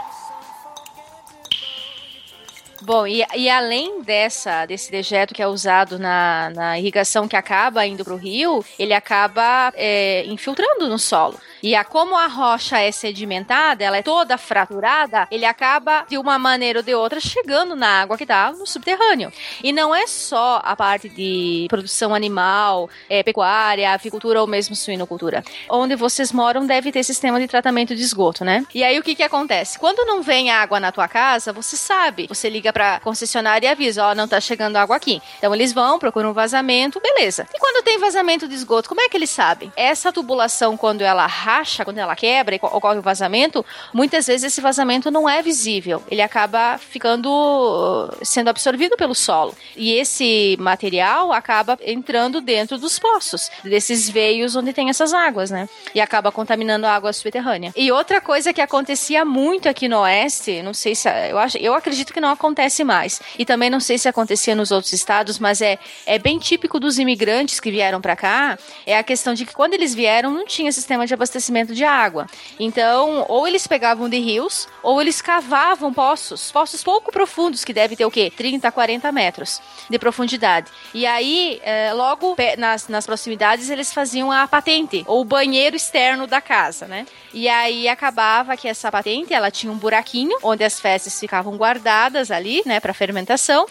Bom, 2.86 3.08
e, 3.08 3.26
e 3.36 3.50
além 3.50 4.02
dessa, 4.02 4.66
desse 4.66 4.92
dejeto 4.92 5.34
que 5.34 5.42
é 5.42 5.48
usado 5.48 5.98
na, 5.98 6.50
na 6.54 6.78
irrigação 6.78 7.30
que 7.30 7.36
acaba 7.36 7.86
indo 7.86 8.04
para 8.04 8.14
o 8.14 8.18
rio, 8.18 8.64
ele 8.78 8.94
acaba 8.94 9.72
é, 9.76 10.26
infiltrando 10.26 10.90
no 10.90 11.00
solo. 11.00 11.40
E 11.64 11.76
a, 11.76 11.86
como 11.86 12.18
a 12.18 12.28
rocha 12.28 12.78
é 12.78 12.92
sedimentada, 12.92 13.86
ela 13.86 13.96
é 13.96 14.02
toda 14.02 14.38
fraturada, 14.38 15.26
ele 15.32 15.46
acaba, 15.46 16.06
de 16.10 16.18
uma 16.18 16.38
maneira 16.38 16.80
ou 16.80 16.84
de 16.84 16.94
outra, 16.94 17.22
chegando 17.22 17.74
na 17.74 18.02
água 18.02 18.18
que 18.18 18.26
está 18.26 18.52
no 18.52 18.68
subterrâneo. 18.68 19.32
E 19.64 19.72
não 19.72 19.96
é 19.96 20.06
só 20.06 20.60
a 20.62 20.76
parte 20.76 21.08
de 21.08 21.66
produção 21.70 22.14
animal, 22.14 22.90
é, 23.10 23.24
pecuária, 23.24 23.94
avicultura 23.94 24.42
ou 24.42 24.46
mesmo 24.46 24.76
suinocultura. 24.76 25.42
Onde 25.70 25.96
vocês 25.96 26.34
moram 26.34 26.66
deve 26.66 26.92
ter 26.92 27.02
sistema 27.02 27.40
de 27.40 27.48
tratamento 27.48 27.96
de 27.96 28.02
esgoto, 28.02 28.44
né? 28.44 28.66
E 28.76 28.84
aí 28.84 29.00
o 29.00 29.04
que 29.04 29.16
que 29.16 29.24
acontece? 29.24 29.80
Quando 29.80 30.06
não 30.06 30.22
vem 30.22 30.52
água 30.52 30.82
na 30.82 30.92
tua 30.92 31.08
casa, 31.08 31.54
você 31.54 31.78
sabe. 31.78 32.28
Você 32.28 32.50
liga 32.50 32.74
pra 32.74 33.00
concessionária 33.00 33.68
e 33.68 33.72
avisa, 33.72 34.08
ó, 34.08 34.14
não 34.14 34.28
tá 34.28 34.42
chegando 34.42 34.76
água 34.76 34.98
aqui. 34.98 35.22
Então 35.38 35.56
eles 35.56 35.72
vão, 35.72 35.98
procuram 35.98 36.32
um 36.32 36.34
vazamento, 36.34 37.00
beleza. 37.00 37.48
E 37.54 37.58
quando 37.58 37.86
tem 37.86 37.98
vazamento 38.00 38.50
de 38.50 38.56
esgoto, 38.56 38.90
como 38.90 39.00
é 39.00 39.08
que 39.08 39.16
eles 39.16 39.30
sabem? 39.30 39.72
Essa 39.78 40.12
tubulação, 40.12 40.76
quando 40.76 41.04
ela 41.04 41.26
racha, 41.58 41.86
quando 41.86 41.98
ela 41.98 42.16
quebra 42.16 42.56
e 42.56 42.60
co- 42.60 42.68
ocorre 42.68 43.00
o 43.00 43.02
vazamento, 43.02 43.66
muitas 43.94 44.28
vezes 44.28 44.44
esse 44.46 44.62
vazamento 44.62 45.12
não 45.12 45.28
é 45.30 45.42
visível. 45.42 46.02
Ele 46.10 46.22
acaba 46.22 46.78
ficando 46.78 47.30
uh, 47.30 48.26
sendo 48.26 48.50
absorvido 48.50 48.96
pelo 48.98 49.14
solo. 49.16 49.56
E 49.76 49.94
esse 49.94 50.58
material 50.60 51.32
acaba 51.32 51.78
entrando 51.86 52.42
dentro 52.42 52.78
dos 52.78 52.98
poços, 53.00 53.50
desses 53.64 54.10
veios 54.10 54.56
onde 54.56 54.74
tem 54.74 54.90
essas 54.90 55.14
águas, 55.14 55.52
né? 55.52 55.68
E 55.94 56.02
acaba 56.02 56.32
contaminando 56.32 56.86
a 56.86 56.96
água 56.96 57.14
subterrânea. 57.14 57.72
E 57.76 57.92
outra 57.92 58.20
coisa 58.22 58.54
que 58.54 58.62
acontecia 58.62 59.24
muito 59.26 59.70
aqui 59.70 59.88
no 59.88 60.00
oeste, 60.00 60.62
não 60.62 60.74
sei 60.74 60.96
se 60.96 61.08
eu 61.30 61.38
acho, 61.38 61.58
eu 61.58 61.74
acredito 61.74 62.14
que 62.14 62.22
não 62.22 62.30
acontece 62.30 62.84
mais. 62.84 63.22
E 63.38 63.46
também 63.46 63.70
não 63.70 63.80
sei 63.80 63.98
se 63.98 64.08
acontecia 64.08 64.56
nos 64.56 64.72
outros 64.72 64.94
estados, 64.94 65.40
mas 65.40 65.62
é 65.62 65.78
é 66.06 66.18
bem 66.18 66.38
típico 66.40 66.80
dos 66.80 66.98
imigrantes 67.00 67.60
que 67.60 67.72
vieram 67.72 68.02
para 68.02 68.16
cá, 68.16 68.58
é 68.86 68.98
a 68.98 69.04
questão 69.04 69.34
de 69.34 69.46
que 69.46 69.54
quando 69.54 69.74
eles 69.74 69.94
vieram 69.94 70.32
não 70.32 70.46
tinha 70.46 70.72
sistema 70.72 71.06
de 71.06 71.14
abastecimento 71.14 71.43
de 71.74 71.84
água. 71.84 72.28
Então, 72.60 73.26
ou 73.28 73.48
eles 73.48 73.68
pegavam 73.68 74.10
de 74.10 74.20
rios, 74.20 74.68
ou 74.82 75.02
eles 75.02 75.22
cavavam 75.22 75.94
poços, 75.94 76.52
poços 76.52 76.84
pouco 76.84 77.12
profundos, 77.12 77.64
que 77.64 77.74
deve 77.74 77.96
ter 77.96 78.06
o 78.06 78.12
quê? 78.12 78.32
30, 78.36 78.72
40 78.72 79.12
metros 79.12 79.62
de 79.90 80.00
profundidade. 80.00 80.72
E 80.94 81.06
aí, 81.06 81.60
eh, 81.64 81.92
logo 81.94 82.36
nas, 82.58 82.88
nas 82.88 83.06
proximidades, 83.06 83.70
eles 83.70 83.94
faziam 83.94 84.32
a 84.32 84.48
patente, 84.48 85.04
ou 85.08 85.22
o 85.22 85.26
banheiro 85.26 85.76
externo 85.76 86.28
da 86.28 86.42
casa, 86.42 86.88
né? 86.88 87.06
E 87.34 87.50
aí 87.50 87.88
acabava 87.88 88.56
que 88.56 88.68
essa 88.68 88.92
patente, 88.92 89.34
ela 89.34 89.50
tinha 89.50 89.72
um 89.72 89.78
buraquinho, 89.78 90.38
onde 90.44 90.64
as 90.64 90.80
fezes 90.80 91.20
ficavam 91.20 91.58
guardadas 91.58 92.30
ali, 92.30 92.62
né, 92.66 92.80
para 92.80 92.94
fermentação. 92.94 93.66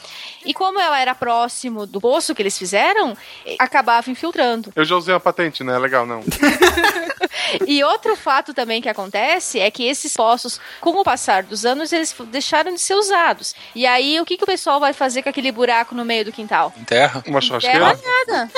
E 0.45 0.53
como 0.53 0.81
ela 0.81 1.01
era 1.01 1.15
próximo 1.15 1.87
do 1.87 2.01
poço 2.01 2.35
que 2.35 2.43
eles 2.43 2.59
fizeram, 2.59 3.17
eh, 3.47 3.57
acabava 3.59 4.11
infiltrando. 4.11 4.73
Eu 4.75 4.85
já 4.85 4.97
usei 4.97 5.15
uma 5.15 5.21
patente, 5.21 5.63
né? 5.63 5.79
Legal, 5.79 6.05
não. 6.05 6.23
E 7.67 7.83
outro 7.83 8.15
fato 8.17 8.55
também 8.55 8.81
que 8.81 8.89
acontece 8.89 9.59
é 9.59 9.71
que 9.71 9.85
esses 9.85 10.15
poços, 10.15 10.61
com 10.81 10.91
o 10.91 11.05
passar 11.05 11.43
dos 11.43 11.65
anos, 11.65 11.93
eles 11.93 12.15
deixaram 12.27 12.73
de 12.75 12.81
ser 12.81 12.95
usados. 12.95 13.55
E 13.75 13.87
aí, 13.87 14.21
o 14.21 14.25
que, 14.25 14.37
que 14.37 14.45
o 14.45 14.47
pessoal 14.47 14.79
vai 14.79 14.93
fazer 14.93 15.23
com 15.23 15.29
aquele 15.29 15.51
buraco 15.51 15.95
no 15.95 16.05
meio 16.05 16.25
do 16.25 16.33
quintal? 16.33 16.73
Terra. 16.87 17.23
Uma 17.27 17.41
Terra 17.61 17.99
nada. 18.27 18.51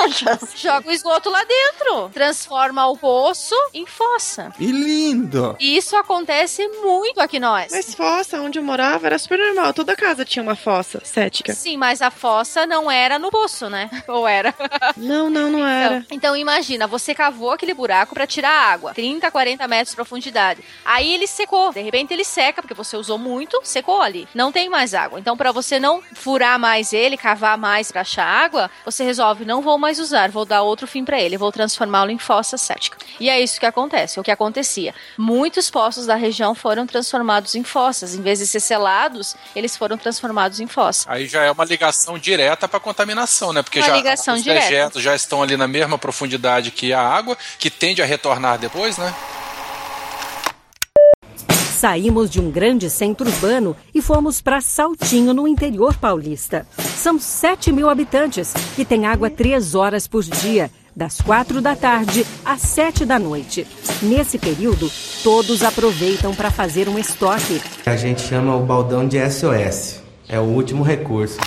Joga 0.55 0.89
o 0.89 0.93
esgoto 0.93 1.31
lá 1.31 1.43
dentro. 1.45 2.11
Transforma 2.11 2.87
o 2.87 2.97
poço 2.97 3.55
em 3.73 3.87
fossa. 3.87 4.53
Que 4.57 4.67
lindo! 4.67 5.57
E 5.59 5.77
isso 5.77 5.97
acontece 5.97 6.67
muito 6.83 7.21
aqui 7.21 7.39
nós. 7.41 7.73
Mas 7.73 7.95
fossa, 7.95 8.41
onde 8.41 8.59
eu 8.59 8.63
morava, 8.63 9.07
era 9.07 9.19
super 9.19 9.39
normal. 9.39 9.73
Toda 9.73 9.97
casa 9.97 10.25
tinha 10.25 10.43
uma 10.43 10.57
fossa 10.57 11.01
cética. 11.05 11.55
Sim, 11.55 11.77
mas 11.77 12.03
a 12.03 12.11
fossa 12.11 12.67
não 12.67 12.91
era 12.91 13.19
no 13.19 13.31
poço, 13.31 13.71
né? 13.71 13.89
Ou 14.09 14.27
era? 14.27 14.55
Não, 14.97 15.31
não, 15.31 15.51
não 15.51 15.67
era. 15.67 16.05
Então, 16.11 16.25
então 16.25 16.37
imagina, 16.37 16.89
você 16.89 17.15
cavou 17.15 17.53
aquele 17.53 17.73
buraco 17.73 18.13
pra 18.13 18.27
tirar 18.27 18.51
água, 18.51 18.84
30, 18.93 19.31
40 19.31 19.69
metros 19.69 19.91
de 19.91 19.97
profundidade. 19.97 20.61
Aí 20.85 21.15
ele 21.15 21.27
secou. 21.27 21.73
De 21.73 21.81
repente 21.81 22.13
ele 22.13 22.25
seca, 22.25 22.61
porque 22.61 22.75
você 22.75 22.97
usou 22.97 23.19
muito, 23.19 23.61
secou 23.65 24.03
ali. 24.03 24.29
Não 24.35 24.51
tem 24.53 24.69
mais 24.69 24.95
água. 24.95 25.19
Então, 25.19 25.37
pra 25.37 25.53
você 25.53 25.79
não 25.79 26.03
furar 26.13 26.59
mais 26.59 26.93
ele, 26.93 27.17
cavar 27.17 27.57
mais 27.57 27.91
pra 27.91 28.03
achar 28.03 28.27
água, 28.27 28.71
você 28.85 29.05
resolve, 29.05 29.45
não 29.45 29.63
vou 29.63 29.79
mais 29.79 29.99
usar, 29.99 30.31
vou 30.31 30.45
dar 30.45 30.63
outro 30.63 30.87
fim 30.87 31.05
pra 31.05 31.21
ele, 31.21 31.39
vou 31.39 31.51
transformá-lo 31.53 32.11
em 32.11 32.19
fossa 32.19 32.57
cética. 32.59 32.97
E 33.21 33.29
é 33.31 33.41
isso 33.41 33.59
que 33.61 33.67
acontece, 33.67 34.19
o 34.19 34.23
que 34.23 34.31
acontecia. 34.31 34.95
Muitos 35.17 35.71
poços 35.71 36.07
da 36.07 36.15
região 36.15 36.55
foram 36.55 36.87
transformados 36.87 37.55
em 37.55 37.63
fossas. 37.63 38.15
Em 38.15 38.23
vez 38.23 38.39
de 38.39 38.47
ser 38.47 38.61
selados, 38.61 39.37
eles 39.55 39.77
foram 39.77 39.97
transformados 39.97 40.61
em 40.61 40.67
fossa. 40.67 41.07
Aí 41.11 41.27
já 41.27 41.43
é 41.43 41.51
uma 41.51 41.65
ligação 41.65 42.19
direta 42.19 42.69
para 42.69 42.81
contaminação, 42.81 43.53
né? 43.53 43.63
Porque 43.63 43.79
Uma 43.79 43.87
já 43.89 43.97
ligação 43.97 44.35
os 44.35 44.43
direta. 44.43 44.67
dejetos 44.69 45.03
já 45.03 45.15
estão 45.15 45.43
ali 45.43 45.57
na 45.57 45.69
mesma 45.69 45.99
profundidade 45.99 46.71
que 46.71 46.93
a 46.93 47.01
água, 47.01 47.37
que 47.59 47.71
tende 47.71 48.03
a 48.03 48.05
retornar 48.05 48.59
depois, 48.59 48.74
né? 48.99 49.15
Saímos 51.77 52.31
de 52.31 52.41
um 52.41 52.51
grande 52.51 52.89
centro 52.91 53.29
urbano 53.29 53.77
e 53.95 54.01
fomos 54.01 54.41
para 54.41 54.61
Saltinho, 54.61 55.35
no 55.35 55.47
interior 55.47 55.97
paulista. 55.97 56.67
São 56.97 57.19
7 57.19 57.71
mil 57.71 57.89
habitantes 57.89 58.55
e 58.79 58.85
tem 58.85 59.07
água 59.07 59.31
três 59.31 59.75
horas 59.75 60.09
por 60.09 60.23
dia, 60.23 60.71
das 60.97 61.21
quatro 61.21 61.61
da 61.61 61.75
tarde 61.77 62.25
às 62.45 62.63
sete 62.63 63.05
da 63.05 63.19
noite. 63.19 63.67
Nesse 64.03 64.39
período, 64.39 64.91
todos 65.23 65.63
aproveitam 65.63 66.35
para 66.35 66.51
fazer 66.51 66.89
um 66.89 66.99
estoque. 66.99 67.61
A 67.85 67.97
gente 67.97 68.23
chama 68.23 68.57
o 68.57 68.65
baldão 68.65 69.07
de 69.07 69.19
SOS. 69.31 70.01
É 70.29 70.39
o 70.39 70.45
último 70.45 70.83
recurso. 70.83 71.39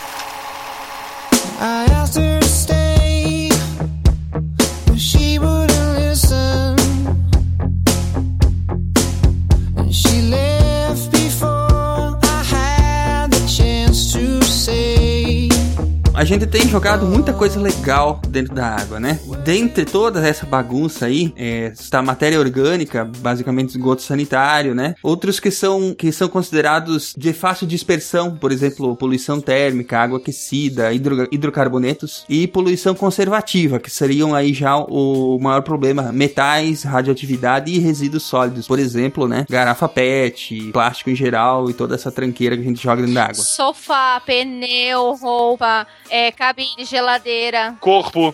A 16.17 16.23
gente 16.23 16.47
tem 16.47 16.67
jogado 16.67 17.05
muita 17.05 17.31
coisa 17.31 17.59
legal 17.59 18.19
dentro 18.27 18.55
da 18.55 18.75
água, 18.75 18.99
né? 18.99 19.19
Dentre 19.45 19.85
toda 19.85 20.27
essa 20.27 20.47
bagunça 20.47 21.05
aí, 21.05 21.31
é, 21.37 21.67
está 21.67 22.01
matéria 22.01 22.39
orgânica, 22.39 23.05
basicamente 23.05 23.69
esgoto 23.69 24.01
sanitário, 24.01 24.73
né? 24.73 24.95
Outros 25.03 25.39
que 25.39 25.51
são, 25.51 25.93
que 25.93 26.11
são 26.11 26.27
considerados 26.27 27.13
de 27.15 27.31
fácil 27.33 27.67
dispersão, 27.67 28.35
por 28.35 28.51
exemplo, 28.51 28.95
poluição 28.95 29.39
térmica, 29.39 29.99
água 29.99 30.17
aquecida, 30.17 30.91
hidro, 30.91 31.27
hidrocarbonetos 31.31 32.25
e 32.27 32.47
poluição 32.47 32.95
conservativa, 32.95 33.79
que 33.79 33.91
seriam 33.91 34.33
aí 34.33 34.55
já 34.55 34.75
o 34.75 35.37
maior 35.39 35.61
problema, 35.61 36.11
metais, 36.11 36.81
radioatividade 36.81 37.71
e 37.71 37.77
resíduos 37.77 38.23
sólidos, 38.23 38.65
por 38.65 38.79
exemplo, 38.79 39.27
né? 39.27 39.45
Garrafa 39.47 39.87
PET, 39.87 40.71
plástico 40.73 41.11
em 41.11 41.15
geral 41.15 41.69
e 41.69 41.75
toda 41.75 41.93
essa 41.93 42.11
tranqueira 42.11 42.55
que 42.55 42.63
a 42.63 42.65
gente 42.65 42.81
joga 42.81 43.01
dentro 43.01 43.13
da 43.13 43.25
água. 43.25 43.35
Sofá, 43.35 44.19
pneu, 44.25 45.13
roupa, 45.13 45.85
é, 46.09 46.31
cabine, 46.31 46.85
geladeira. 46.85 47.75
Corpo. 47.79 48.33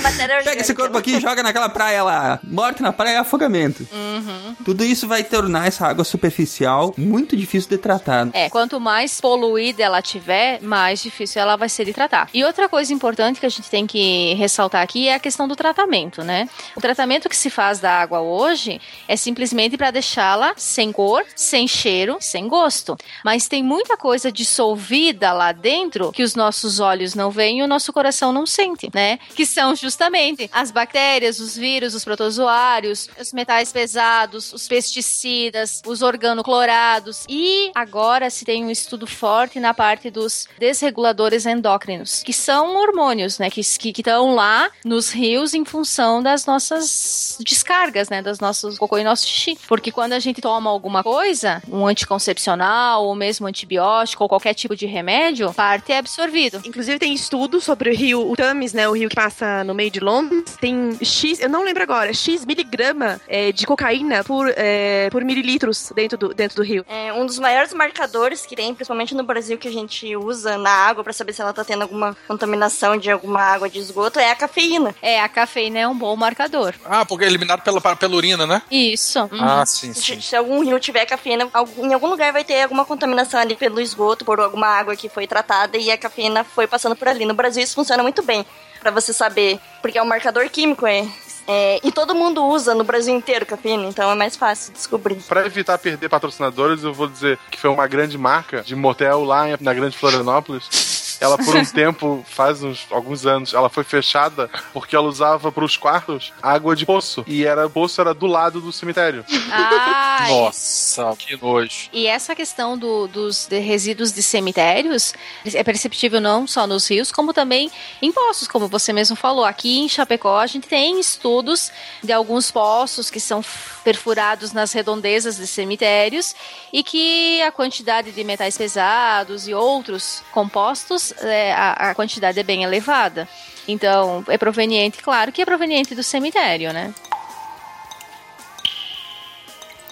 A 0.00 0.02
matéria 0.02 0.36
orgânica. 0.36 0.50
Pega 0.50 0.60
esse 0.62 0.74
corpo 0.74 0.96
aqui 0.96 1.16
e 1.16 1.20
joga 1.20 1.42
naquela 1.42 1.68
praia 1.68 2.02
lá. 2.02 2.40
Morte 2.42 2.82
na 2.82 2.92
praia 2.92 3.16
é 3.16 3.18
afogamento. 3.18 3.86
Uhum. 3.92 4.56
Tudo 4.64 4.82
isso 4.82 5.06
vai 5.06 5.22
tornar 5.22 5.66
essa 5.66 5.86
água 5.86 6.04
superficial 6.04 6.94
muito 6.96 7.36
difícil 7.36 7.68
de 7.68 7.78
tratar. 7.78 8.28
É, 8.32 8.48
quanto 8.48 8.80
mais 8.80 9.20
poluída 9.20 9.82
ela 9.82 10.00
tiver, 10.00 10.60
mais 10.62 11.02
difícil 11.02 11.42
ela 11.42 11.56
vai 11.56 11.68
ser 11.68 11.84
de 11.84 11.92
tratar. 11.92 12.28
E 12.32 12.42
outra 12.44 12.68
coisa 12.68 12.92
importante 12.94 13.40
que 13.40 13.46
a 13.46 13.50
gente 13.50 13.68
tem 13.68 13.86
que 13.86 14.34
ressaltar 14.34 14.82
aqui 14.82 15.08
é 15.08 15.14
a 15.14 15.18
questão 15.18 15.46
do 15.46 15.54
tratamento, 15.54 16.22
né? 16.22 16.48
O 16.74 16.80
tratamento 16.80 17.28
que 17.28 17.36
se 17.36 17.50
faz 17.50 17.78
da 17.78 17.92
água 18.00 18.20
hoje 18.20 18.80
é 19.06 19.16
simplesmente 19.16 19.76
para 19.76 19.90
deixá-la 19.90 20.54
sem 20.56 20.92
cor, 20.92 21.24
sem 21.36 21.68
cheiro, 21.68 22.16
sem 22.20 22.48
gosto. 22.48 22.96
Mas 23.22 23.48
tem 23.48 23.62
muita 23.62 23.96
coisa 23.96 24.32
dissolvida 24.32 25.32
lá 25.32 25.39
dentro 25.52 26.12
que 26.12 26.22
os 26.22 26.34
nossos 26.34 26.78
olhos 26.80 27.14
não 27.14 27.30
veem 27.30 27.60
e 27.60 27.62
o 27.62 27.66
nosso 27.66 27.92
coração 27.92 28.32
não 28.32 28.46
sente, 28.46 28.90
né? 28.92 29.18
Que 29.34 29.46
são 29.46 29.74
justamente 29.74 30.48
as 30.52 30.70
bactérias, 30.70 31.40
os 31.40 31.56
vírus, 31.56 31.94
os 31.94 32.04
protozoários, 32.04 33.08
os 33.18 33.32
metais 33.32 33.72
pesados, 33.72 34.52
os 34.52 34.68
pesticidas, 34.68 35.82
os 35.86 36.02
organoclorados. 36.02 37.24
E 37.28 37.70
agora 37.74 38.28
se 38.30 38.44
tem 38.44 38.64
um 38.64 38.70
estudo 38.70 39.06
forte 39.06 39.58
na 39.58 39.72
parte 39.72 40.10
dos 40.10 40.46
desreguladores 40.58 41.46
endócrinos, 41.46 42.22
que 42.22 42.32
são 42.32 42.76
hormônios, 42.76 43.38
né? 43.38 43.48
Que 43.50 43.60
estão 43.60 44.34
lá 44.34 44.70
nos 44.84 45.10
rios 45.10 45.54
em 45.54 45.64
função 45.64 46.22
das 46.22 46.46
nossas 46.46 47.36
descargas, 47.40 48.08
né? 48.08 48.20
Das 48.22 48.40
nossas 48.40 48.78
cocô 48.78 48.98
e 48.98 49.04
nosso 49.04 49.26
xixi. 49.26 49.58
Porque 49.68 49.90
quando 49.90 50.12
a 50.12 50.18
gente 50.18 50.40
toma 50.40 50.70
alguma 50.70 51.02
coisa, 51.02 51.62
um 51.68 51.86
anticoncepcional, 51.86 53.04
ou 53.04 53.14
mesmo 53.14 53.46
antibiótico, 53.46 54.22
ou 54.24 54.28
qualquer 54.28 54.54
tipo 54.54 54.76
de 54.76 54.86
remédio, 54.86 55.29
parte 55.54 55.92
é 55.92 55.98
absorvido. 55.98 56.60
Inclusive 56.64 56.98
tem 56.98 57.12
estudo 57.14 57.60
sobre 57.60 57.90
o 57.90 57.94
rio 57.94 58.30
o 58.30 58.36
Thames, 58.36 58.72
né? 58.72 58.88
O 58.88 58.92
rio 58.92 59.08
que 59.08 59.16
passa 59.16 59.62
no 59.64 59.74
meio 59.74 59.90
de 59.90 60.00
Londres. 60.00 60.56
Tem 60.60 60.96
X, 61.02 61.40
eu 61.40 61.48
não 61.48 61.64
lembro 61.64 61.82
agora, 61.82 62.12
X 62.12 62.44
miligrama 62.44 63.20
é, 63.28 63.52
de 63.52 63.66
cocaína 63.66 64.22
por, 64.24 64.52
é, 64.56 65.08
por 65.10 65.24
mililitros 65.24 65.92
dentro 65.94 66.16
do, 66.18 66.34
dentro 66.34 66.56
do 66.56 66.62
rio. 66.62 66.84
É, 66.88 67.12
um 67.12 67.26
dos 67.26 67.38
maiores 67.38 67.72
marcadores 67.74 68.44
que 68.46 68.54
tem, 68.56 68.74
principalmente 68.74 69.14
no 69.14 69.22
Brasil, 69.22 69.56
que 69.58 69.68
a 69.68 69.72
gente 69.72 70.14
usa 70.16 70.56
na 70.58 70.70
água 70.70 71.02
pra 71.04 71.12
saber 71.12 71.32
se 71.32 71.40
ela 71.42 71.52
tá 71.52 71.64
tendo 71.64 71.82
alguma 71.82 72.16
contaminação 72.26 72.96
de 72.96 73.10
alguma 73.10 73.40
água 73.40 73.68
de 73.68 73.78
esgoto, 73.78 74.18
é 74.18 74.30
a 74.30 74.34
cafeína. 74.36 74.94
É, 75.02 75.20
a 75.20 75.28
cafeína 75.28 75.78
é 75.80 75.88
um 75.88 75.96
bom 75.96 76.14
marcador. 76.16 76.74
Ah, 76.84 77.04
porque 77.04 77.24
é 77.24 77.28
eliminado 77.28 77.62
pela, 77.62 77.80
pela 77.96 78.16
urina, 78.16 78.46
né? 78.46 78.62
Isso. 78.70 79.18
Uhum. 79.20 79.28
Ah, 79.42 79.64
sim, 79.66 79.92
Se, 79.92 80.14
sim. 80.14 80.20
se 80.20 80.36
algum 80.36 80.62
rio 80.64 80.78
tiver 80.80 81.04
cafeína, 81.06 81.48
algum- 81.52 81.86
em 81.86 81.94
algum 81.94 82.08
lugar 82.08 82.32
vai 82.32 82.44
ter 82.44 82.62
alguma 82.62 82.84
contaminação 82.84 83.38
ali 83.40 83.54
pelo 83.56 83.80
esgoto, 83.80 84.24
por 84.24 84.40
alguma 84.40 84.66
água 84.66 84.96
que 84.96 85.08
foi 85.08 85.19
tratada 85.26 85.76
e 85.76 85.90
a 85.90 85.98
cafeína 85.98 86.44
foi 86.44 86.66
passando 86.66 86.96
por 86.96 87.08
ali. 87.08 87.24
No 87.24 87.34
Brasil 87.34 87.62
isso 87.62 87.74
funciona 87.74 88.02
muito 88.02 88.22
bem, 88.22 88.44
pra 88.80 88.90
você 88.90 89.12
saber, 89.12 89.58
porque 89.82 89.98
é 89.98 90.02
um 90.02 90.06
marcador 90.06 90.48
químico, 90.48 90.86
é, 90.86 91.06
é, 91.46 91.80
e 91.82 91.90
todo 91.90 92.14
mundo 92.14 92.44
usa 92.44 92.74
no 92.74 92.84
Brasil 92.84 93.14
inteiro 93.14 93.44
cafeína, 93.44 93.86
então 93.88 94.10
é 94.10 94.14
mais 94.14 94.36
fácil 94.36 94.72
descobrir. 94.72 95.16
Pra 95.28 95.44
evitar 95.44 95.78
perder 95.78 96.08
patrocinadores, 96.08 96.84
eu 96.84 96.92
vou 96.92 97.08
dizer 97.08 97.38
que 97.50 97.58
foi 97.58 97.70
uma 97.70 97.86
grande 97.86 98.16
marca 98.16 98.62
de 98.62 98.76
motel 98.76 99.24
lá 99.24 99.44
na 99.60 99.74
Grande 99.74 99.96
Florianópolis. 99.96 101.09
Ela, 101.20 101.36
por 101.36 101.54
um 101.54 101.64
tempo, 101.66 102.24
faz 102.28 102.62
uns 102.62 102.86
alguns 102.90 103.26
anos, 103.26 103.52
ela 103.54 103.68
foi 103.68 103.84
fechada 103.84 104.48
porque 104.72 104.96
ela 104.96 105.06
usava 105.06 105.52
pros 105.52 105.76
quartos 105.76 106.32
água 106.42 106.74
de 106.74 106.86
poço. 106.86 107.22
E 107.26 107.44
era, 107.44 107.66
o 107.66 107.70
poço 107.70 108.00
era 108.00 108.14
do 108.14 108.26
lado 108.26 108.60
do 108.60 108.72
cemitério. 108.72 109.24
Ah, 109.52 110.26
Nossa, 110.28 111.14
que 111.18 111.36
nojo. 111.40 111.88
E 111.92 112.06
essa 112.06 112.34
questão 112.34 112.76
do- 112.78 113.06
dos 113.08 113.46
de- 113.46 113.58
resíduos 113.58 114.12
de 114.12 114.22
cemitérios 114.22 115.12
é 115.54 115.62
perceptível 115.62 116.20
não 116.20 116.46
só 116.46 116.66
nos 116.66 116.88
rios, 116.88 117.12
como 117.12 117.32
também 117.32 117.70
em 118.00 118.10
poços, 118.12 118.48
como 118.48 118.66
você 118.68 118.92
mesmo 118.92 119.16
falou. 119.16 119.44
Aqui 119.44 119.78
em 119.80 119.88
Chapecó 119.88 120.38
a 120.38 120.46
gente 120.46 120.66
tem 120.68 120.98
estudos 120.98 121.70
de 122.02 122.12
alguns 122.12 122.50
poços 122.50 123.10
que 123.10 123.20
são 123.20 123.44
perfurados 123.84 124.52
nas 124.52 124.72
redondezas 124.72 125.36
de 125.36 125.46
cemitérios 125.46 126.34
e 126.72 126.82
que 126.82 127.40
a 127.42 127.50
quantidade 127.50 128.12
de 128.12 128.24
metais 128.24 128.56
pesados 128.56 129.48
e 129.48 129.54
outros 129.54 130.22
compostos, 130.32 131.09
é, 131.22 131.52
a, 131.52 131.90
a 131.90 131.94
quantidade 131.94 132.38
é 132.38 132.42
bem 132.42 132.62
elevada. 132.62 133.28
Então, 133.66 134.24
é 134.28 134.38
proveniente, 134.38 135.02
claro 135.02 135.30
que 135.30 135.42
é 135.42 135.44
proveniente 135.44 135.94
do 135.94 136.02
cemitério, 136.02 136.72
né? 136.72 136.92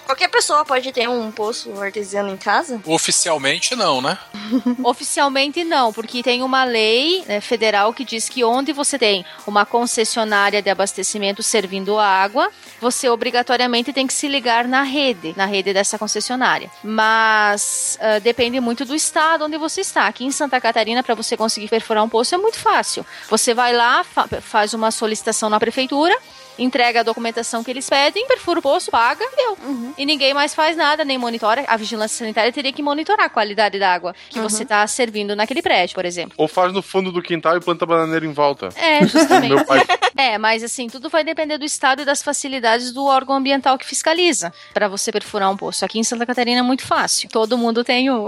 Qualquer 0.09 0.27
pessoa 0.29 0.65
pode 0.65 0.91
ter 0.91 1.07
um 1.07 1.29
poço 1.31 1.71
artesiano 1.79 2.29
em 2.29 2.35
casa? 2.35 2.81
Oficialmente 2.83 3.75
não, 3.75 4.01
né? 4.01 4.17
Oficialmente 4.83 5.63
não, 5.63 5.93
porque 5.93 6.23
tem 6.23 6.41
uma 6.41 6.63
lei 6.63 7.23
né, 7.27 7.39
federal 7.39 7.93
que 7.93 8.03
diz 8.03 8.27
que 8.27 8.43
onde 8.43 8.73
você 8.73 8.97
tem 8.97 9.23
uma 9.45 9.67
concessionária 9.67 10.63
de 10.63 10.69
abastecimento 10.71 11.43
servindo 11.43 11.99
água, 11.99 12.49
você 12.81 13.07
obrigatoriamente 13.07 13.93
tem 13.93 14.07
que 14.07 14.13
se 14.15 14.27
ligar 14.27 14.67
na 14.67 14.81
rede, 14.81 15.35
na 15.37 15.45
rede 15.45 15.71
dessa 15.75 15.95
concessionária. 15.99 16.71
Mas 16.83 17.95
ah, 18.01 18.17
depende 18.17 18.59
muito 18.59 18.83
do 18.85 18.95
estado 18.95 19.45
onde 19.45 19.59
você 19.59 19.81
está. 19.81 20.07
Aqui 20.07 20.25
em 20.25 20.31
Santa 20.31 20.59
Catarina, 20.59 21.03
para 21.03 21.13
você 21.13 21.37
conseguir 21.37 21.67
perfurar 21.67 22.03
um 22.03 22.09
poço 22.09 22.33
é 22.33 22.37
muito 22.39 22.57
fácil. 22.57 23.05
Você 23.29 23.53
vai 23.53 23.73
lá, 23.73 24.03
fa- 24.03 24.27
faz 24.41 24.73
uma 24.73 24.89
solicitação 24.89 25.51
na 25.51 25.59
prefeitura. 25.59 26.17
Entrega 26.59 26.99
a 26.99 27.03
documentação 27.03 27.63
que 27.63 27.71
eles 27.71 27.89
pedem, 27.89 28.27
perfura 28.27 28.59
o 28.59 28.61
poço, 28.61 28.91
paga, 28.91 29.25
deu. 29.35 29.57
E 29.97 30.05
ninguém 30.05 30.33
mais 30.33 30.53
faz 30.53 30.75
nada, 30.75 31.05
nem 31.05 31.17
monitora. 31.17 31.63
A 31.67 31.77
vigilância 31.77 32.17
sanitária 32.17 32.51
teria 32.51 32.73
que 32.73 32.83
monitorar 32.83 33.27
a 33.27 33.29
qualidade 33.29 33.79
da 33.79 33.93
água 33.93 34.13
que 34.29 34.39
você 34.39 34.63
está 34.63 34.85
servindo 34.87 35.35
naquele 35.35 35.61
prédio, 35.61 35.95
por 35.95 36.05
exemplo. 36.05 36.33
Ou 36.37 36.47
faz 36.47 36.73
no 36.73 36.81
fundo 36.81 37.11
do 37.11 37.21
quintal 37.21 37.55
e 37.55 37.59
planta 37.59 37.85
bananeira 37.85 38.25
em 38.25 38.33
volta. 38.33 38.69
É, 38.75 39.05
justamente. 39.07 39.53
Meu 39.55 39.65
pai. 39.65 39.81
É, 40.17 40.37
mas 40.37 40.63
assim, 40.63 40.87
tudo 40.87 41.09
vai 41.09 41.23
depender 41.23 41.57
do 41.57 41.65
estado 41.65 42.01
e 42.01 42.05
das 42.05 42.21
facilidades 42.21 42.91
do 42.91 43.05
órgão 43.05 43.35
ambiental 43.35 43.77
que 43.77 43.85
fiscaliza 43.85 44.53
para 44.73 44.87
você 44.87 45.11
perfurar 45.11 45.49
um 45.49 45.55
poço. 45.57 45.85
Aqui 45.85 45.97
em 45.97 46.03
Santa 46.03 46.25
Catarina 46.25 46.59
é 46.59 46.63
muito 46.63 46.83
fácil. 46.83 47.29
Todo 47.29 47.57
mundo 47.57 47.83
tem 47.83 48.09
o. 48.09 48.27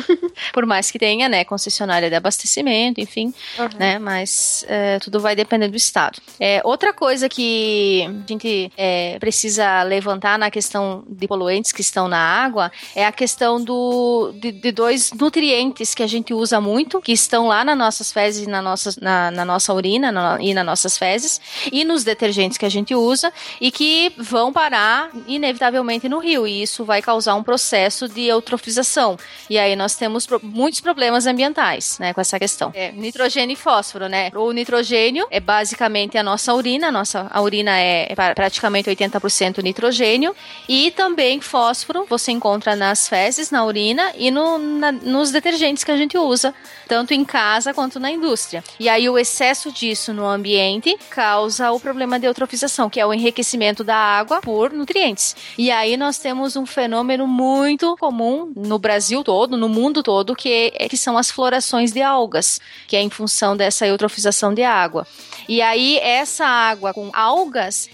Por 0.52 0.66
mais 0.66 0.90
que 0.90 0.98
tenha, 0.98 1.28
né, 1.28 1.44
concessionária 1.44 2.10
de 2.10 2.16
abastecimento, 2.16 3.00
enfim, 3.00 3.32
né, 3.78 3.98
mas 3.98 4.64
é, 4.68 4.98
tudo 4.98 5.20
vai 5.20 5.34
depender 5.34 5.68
do 5.68 5.76
estado. 5.76 6.20
É, 6.38 6.60
outra 6.64 6.92
coisa 6.92 7.28
que 7.28 7.69
a 8.06 8.26
gente 8.28 8.72
é, 8.76 9.18
precisa 9.18 9.82
levantar 9.82 10.38
na 10.38 10.50
questão 10.50 11.04
de 11.08 11.26
poluentes 11.26 11.72
que 11.72 11.80
estão 11.80 12.08
na 12.08 12.18
água 12.18 12.70
é 12.94 13.04
a 13.06 13.12
questão 13.12 13.62
do, 13.62 14.32
de, 14.40 14.52
de 14.52 14.72
dois 14.72 15.12
nutrientes 15.12 15.94
que 15.94 16.02
a 16.02 16.06
gente 16.06 16.32
usa 16.34 16.60
muito, 16.60 17.00
que 17.00 17.12
estão 17.12 17.46
lá 17.48 17.64
nas 17.64 17.76
nossas 17.76 18.12
fezes 18.12 18.46
na, 18.46 18.62
nossa, 18.62 18.94
na, 19.00 19.30
na 19.30 19.44
nossa 19.44 19.72
urina 19.74 20.10
na- 20.10 20.38
e 20.40 20.54
nas 20.54 20.64
nossas 20.64 20.96
fezes, 20.96 21.40
e 21.70 21.84
nos 21.84 22.02
detergentes 22.04 22.56
que 22.56 22.64
a 22.64 22.68
gente 22.70 22.94
usa, 22.94 23.32
e 23.60 23.70
que 23.70 24.12
vão 24.16 24.52
parar 24.52 25.10
inevitavelmente 25.26 26.08
no 26.08 26.18
rio, 26.18 26.46
e 26.46 26.62
isso 26.62 26.84
vai 26.84 27.02
causar 27.02 27.34
um 27.34 27.42
processo 27.42 28.08
de 28.08 28.22
eutrofização. 28.26 29.16
E 29.48 29.58
aí 29.58 29.76
nós 29.76 29.94
temos 29.96 30.26
pro- 30.26 30.40
muitos 30.42 30.80
problemas 30.80 31.26
ambientais, 31.26 31.98
né, 31.98 32.14
com 32.14 32.20
essa 32.20 32.38
questão. 32.38 32.70
É, 32.74 32.90
nitrogênio 32.92 33.52
e 33.54 33.56
fósforo, 33.56 34.08
né? 34.08 34.30
O 34.34 34.52
nitrogênio 34.52 35.26
é 35.30 35.40
basicamente 35.40 36.16
a 36.16 36.22
nossa 36.22 36.54
urina, 36.54 36.88
a 36.88 36.92
nossa 36.92 37.26
a 37.30 37.42
urina 37.42 37.59
é 37.68 38.06
é 38.10 38.14
pra- 38.14 38.34
praticamente 38.34 38.88
80% 38.88 39.62
nitrogênio, 39.62 40.34
e 40.68 40.90
também 40.92 41.40
fósforo 41.40 42.06
você 42.08 42.32
encontra 42.32 42.74
nas 42.76 43.08
fezes, 43.08 43.50
na 43.50 43.64
urina 43.64 44.12
e 44.16 44.30
no- 44.30 44.58
na- 44.58 44.92
nos 44.92 45.30
detergentes 45.30 45.82
que 45.84 45.90
a 45.90 45.96
gente 45.96 46.16
usa, 46.16 46.54
tanto 46.88 47.12
em 47.12 47.24
casa 47.24 47.74
quanto 47.74 47.98
na 48.00 48.10
indústria. 48.10 48.62
E 48.78 48.88
aí 48.88 49.08
o 49.08 49.18
excesso 49.18 49.70
disso 49.72 50.12
no 50.14 50.26
ambiente 50.26 50.96
causa 51.10 51.70
o 51.72 51.80
problema 51.80 52.18
de 52.18 52.26
eutrofização, 52.26 52.88
que 52.88 53.00
é 53.00 53.06
o 53.06 53.12
enriquecimento 53.12 53.82
da 53.84 53.96
água 53.96 54.40
por 54.40 54.72
nutrientes. 54.72 55.36
E 55.58 55.70
aí 55.70 55.96
nós 55.96 56.18
temos 56.18 56.56
um 56.56 56.64
fenômeno 56.66 57.26
muito 57.26 57.96
comum 57.98 58.52
no 58.56 58.78
Brasil 58.78 59.22
todo, 59.24 59.56
no 59.56 59.68
mundo 59.68 60.02
todo, 60.02 60.34
que, 60.36 60.72
é, 60.74 60.88
que 60.88 60.96
são 60.96 61.18
as 61.18 61.30
florações 61.30 61.92
de 61.92 62.00
algas, 62.02 62.60
que 62.86 62.96
é 62.96 63.00
em 63.02 63.10
função 63.10 63.56
dessa 63.56 63.86
eutrofização 63.86 64.54
de 64.54 64.62
água. 64.62 65.06
E 65.48 65.60
aí 65.60 65.98
essa 65.98 66.46
água 66.46 66.92
com 66.94 67.10
algas, 67.12 67.39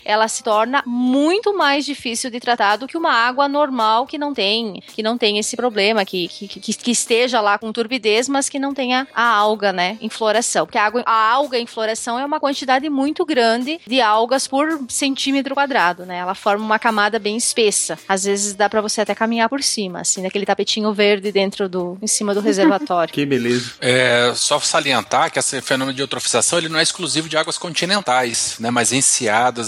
ela 0.05 0.29
se 0.29 0.43
torna 0.43 0.83
muito 0.87 1.57
mais 1.57 1.85
difícil 1.85 2.31
de 2.31 2.41
tratar 2.41 2.77
do 2.77 2.87
que 2.87 2.97
uma 2.97 3.13
água 3.13 3.49
normal 3.49 4.07
que 4.07 4.19
não 4.19 4.33
tem, 4.33 4.83
que 4.95 5.03
não 5.03 5.19
tem 5.19 5.39
esse 5.39 5.57
problema, 5.57 6.05
que, 6.05 6.29
que, 6.29 6.49
que, 6.49 6.73
que 6.73 6.91
esteja 6.91 7.41
lá 7.41 7.59
com 7.59 7.73
turbidez, 7.73 8.29
mas 8.29 8.49
que 8.49 8.59
não 8.59 8.73
tenha 8.73 9.07
a 9.15 9.29
alga, 9.29 9.73
né, 9.73 9.99
em 10.01 10.09
floração. 10.09 10.67
Porque 10.67 10.79
a, 10.79 10.85
água, 10.85 11.03
a 11.07 11.31
alga 11.33 11.59
em 11.59 11.67
floração 11.67 12.19
é 12.19 12.25
uma 12.25 12.41
quantidade 12.41 12.89
muito 12.89 13.25
grande 13.25 13.81
de 13.87 14.01
algas 14.01 14.47
por 14.47 14.81
centímetro 14.89 15.55
quadrado, 15.55 16.05
né? 16.07 16.19
Ela 16.19 16.35
forma 16.35 16.65
uma 16.65 16.79
camada 16.79 17.19
bem 17.19 17.37
espessa. 17.37 17.99
Às 18.09 18.25
vezes 18.25 18.55
dá 18.55 18.69
pra 18.69 18.81
você 18.81 19.01
até 19.01 19.15
caminhar 19.15 19.49
por 19.49 19.63
cima, 19.63 20.01
assim, 20.01 20.23
naquele 20.23 20.47
tapetinho 20.47 20.93
verde 20.93 21.33
dentro 21.33 21.69
do, 21.69 21.99
em 22.01 22.07
cima 22.07 22.35
do 22.35 22.41
reservatório. 22.41 23.13
Que 23.17 23.25
beleza. 23.25 23.73
É, 23.81 24.33
só 24.35 24.59
salientar 24.61 25.31
que 25.31 25.39
esse 25.39 25.61
fenômeno 25.63 25.95
de 25.95 26.03
eutrofização 26.03 26.59
ele 26.59 26.69
não 26.69 26.79
é 26.79 26.83
exclusivo 26.83 27.29
de 27.29 27.37
águas 27.37 27.57
continentais, 27.57 28.57
né, 28.59 28.71
mas 28.71 28.93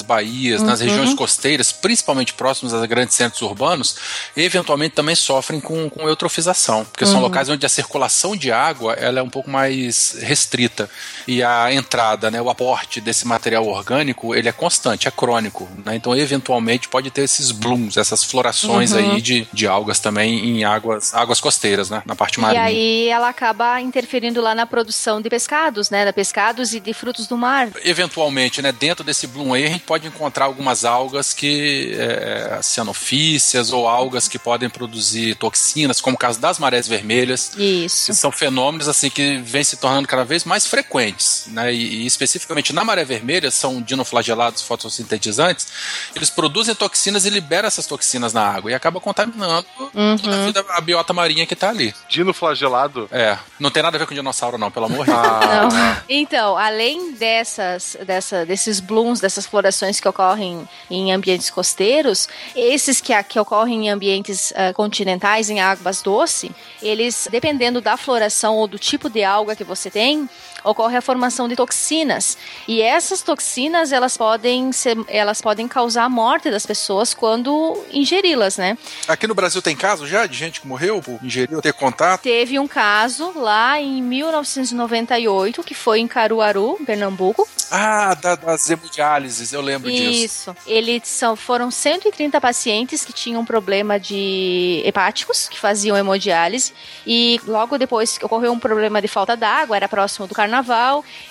baías, 0.05 0.63
nas 0.63 0.81
Uhum. 0.81 0.87
regiões 0.87 1.15
costeiras, 1.15 1.73
principalmente 1.73 2.33
próximas 2.35 2.75
a 2.75 2.87
grandes 2.87 3.15
centros 3.15 3.43
urbanos, 3.43 3.97
eventualmente 4.37 4.95
também 4.95 5.15
sofrem 5.15 5.61
com, 5.61 5.89
com 5.91 6.09
eutrofização, 6.09 6.85
porque 6.85 7.05
são 7.07 7.17
Uhum. 7.17 7.23
locais 7.23 7.49
onde 7.49 7.65
a 7.65 7.69
circulação 7.69 8.37
de 8.37 8.51
água 8.53 8.95
ela 8.95 9.21
é 9.21 9.23
um 9.23 9.31
pouco 9.31 9.51
mais 9.51 10.17
restrita 10.21 10.89
e 11.27 11.43
a 11.43 11.73
entrada, 11.73 12.31
né, 12.31 12.41
o 12.41 12.51
aporte 12.51 13.01
desse 13.01 13.27
material 13.27 13.67
orgânico 13.67 14.35
ele 14.35 14.49
é 14.49 14.53
constante, 14.53 15.09
é 15.09 15.11
crônico, 15.11 15.69
né, 15.85 15.97
então 15.97 16.17
eventualmente 16.17 16.89
pode 16.89 17.11
ter 17.11 17.23
esses 17.23 17.51
blooms, 17.51 17.97
essas 17.97 18.23
florações 18.25 18.93
Uhum. 18.93 18.99
aí 18.99 19.21
de, 19.21 19.47
de 19.53 19.67
algas 19.67 19.99
também 20.01 20.39
em 20.59 20.65
águas, 20.65 21.15
águas 21.15 21.41
costeiras, 21.41 21.91
né, 21.91 22.03
na 22.07 22.15
parte 22.17 22.39
E 22.39 22.41
marinha. 22.41 22.63
aí 22.63 23.09
ela 23.09 23.29
acaba 23.29 23.81
interferindo 23.81 24.41
lá 24.41 24.55
na 24.55 24.67
produção 24.67 25.21
de 25.21 25.29
pescados, 25.29 25.91
né? 25.91 26.05
De 26.05 26.13
pescados 26.13 26.73
e 26.75 26.81
de 26.81 26.93
frutos 26.93 27.27
do 27.27 27.37
mar. 27.37 27.69
eventualmente, 27.85 28.63
né, 28.63 28.73
dentro 28.73 29.05
desse 29.05 29.27
bloom 29.27 29.55
aí, 29.59 29.67
a 29.67 29.69
gente 29.69 29.85
pode 29.85 30.07
encontrar 30.07 30.47
algumas 30.47 30.85
algas 30.85 31.33
que 31.33 31.95
é, 31.99 32.61
cianofícias 32.63 33.73
ou 33.73 33.87
algas 33.87 34.29
que 34.29 34.39
podem 34.39 34.69
produzir 34.69 35.35
toxinas, 35.37 36.01
como 36.01 36.17
o 36.17 36.19
caso 36.19 36.41
das 36.41 36.59
marés 36.59 36.89
vermelhas. 36.89 37.53
Isso. 37.57 38.07
Que 38.07 38.15
são 38.15 38.33
fenômenos 38.33 38.89
assim 38.89 39.11
que 39.11 39.39
vêm 39.39 39.65
se 39.65 39.77
tornando 39.77 40.09
cada 40.09 40.25
vez 40.25 40.45
mais 40.45 40.67
frequentes, 40.67 41.45
né? 41.49 41.73
E, 41.73 42.03
e 42.03 42.07
especificamente 42.07 42.73
na 42.73 42.85
maré 42.85 43.05
vermelha 43.05 43.51
são 43.51 43.83
dinoflagelados 43.83 44.63
fotossintetizantes. 44.63 45.69
Eles 46.15 46.31
produzem 46.31 46.75
toxinas 46.75 47.25
e 47.25 47.31
liberam 47.31 47.67
essas 47.69 47.87
toxinas 47.87 48.33
na 48.33 48.43
água 48.43 48.71
e 48.71 48.75
acaba 48.75 49.01
contaminando 49.01 49.67
toda 49.77 50.43
a, 50.43 50.47
vida, 50.47 50.65
a 50.71 50.81
biota 50.81 51.13
marinha 51.13 51.47
que 51.47 51.57
tá 51.57 51.71
ali. 51.71 51.95
Dino 52.09 52.33
flagelado? 52.33 53.09
É, 53.11 53.39
não 53.59 53.71
tem 53.71 53.83
nada 53.83 53.97
a 53.97 53.99
ver 53.99 54.07
com 54.07 54.15
dinossauro 54.15 54.59
não, 54.59 54.71
pelo 54.71 54.87
amor 54.87 55.07
de 55.07 55.13
Deus. 55.13 55.75
Não. 55.75 55.97
Então, 56.09 56.57
além 56.57 57.13
dessas, 57.13 57.97
dessa, 58.07 58.45
desses 58.45 58.81
blooms, 58.81 59.21
dessas 59.21 59.47
florações 59.49 59.99
que 59.99 60.09
ocorrem 60.09 60.69
em 60.91 61.13
ambientes 61.13 61.51
costeiros, 61.51 62.29
esses 62.55 63.01
que, 63.01 63.21
que 63.25 63.41
ocorrem 63.41 63.87
em 63.87 63.91
ambientes 63.91 64.53
ah, 64.55 64.73
continentais, 64.73 65.51
em 65.51 65.61
águas 65.61 66.03
doces, 66.03 66.51
eles, 66.81 67.27
dependendo 67.31 67.81
da 67.81 67.97
floração 67.97 68.57
ou 68.57 68.69
do 68.69 68.79
tipo 68.79 69.11
de 69.11 69.25
alga 69.25 69.57
que 69.57 69.65
você 69.65 69.91
tem, 69.91 70.29
ocorre 70.65 70.97
a 70.97 71.03
formação 71.03 71.49
de 71.49 71.57
toxinas. 71.57 72.37
E 72.67 72.83
essas 72.83 73.23
toxinas, 73.23 73.93
elas 73.93 74.17
podem 74.17 74.73
ser, 74.73 74.97
elas 75.09 75.41
podem 75.41 75.69
causar 75.69 76.05
a 76.05 76.09
morte 76.09 76.51
das 76.51 76.67
pessoas 76.67 77.15
quando 77.15 77.83
ingeri-las, 77.93 78.57
né? 78.57 78.77
Aqui 79.07 79.27
no 79.27 79.35
Brasil 79.35 79.63
tem 79.63 79.77
caso 79.77 80.07
já 80.07 80.27
de 80.27 80.37
gente 80.37 80.61
que 80.61 80.67
morreu 80.67 81.01
por 81.01 81.19
ingerir 81.23 81.55
ou 81.55 81.63
ter 81.63 81.73
contato? 81.73 82.23
Teve 82.23 82.59
um 82.59 82.69
caso 82.69 83.33
lá 83.37 83.81
em 83.81 84.03
1998, 84.03 85.63
que 85.63 85.75
foi 85.75 86.01
em 86.01 86.09
Caruaru, 86.09 86.77
em 86.81 86.85
Pernambuco. 86.85 87.47
Ah, 87.71 88.15
da, 88.15 88.35
das 88.35 88.69
hemodiálises, 88.71 89.53
eu 89.53 89.61
lembro 89.61 89.91
disso. 89.91 90.25
Isso. 90.25 90.57
Eles 90.67 91.03
são, 91.07 91.37
foram 91.37 91.71
130 91.71 92.41
pacientes 92.41 93.05
que 93.05 93.13
tinham 93.13 93.45
problema 93.45 94.01
de 94.01 94.83
hepáticos, 94.85 95.49
que 95.49 95.59
faziam 95.59 95.97
hemodiálise. 95.97 96.73
E 97.07 97.41
logo 97.47 97.77
depois 97.79 98.19
ocorreu 98.23 98.53
um 98.53 98.59
problema 98.59 99.03
de 99.03 99.09
falta 99.09 99.37
d'água, 99.37 99.77
era 99.77 99.89
próximo 99.89 100.27
do 100.27 100.35
carnaval. 100.35 100.48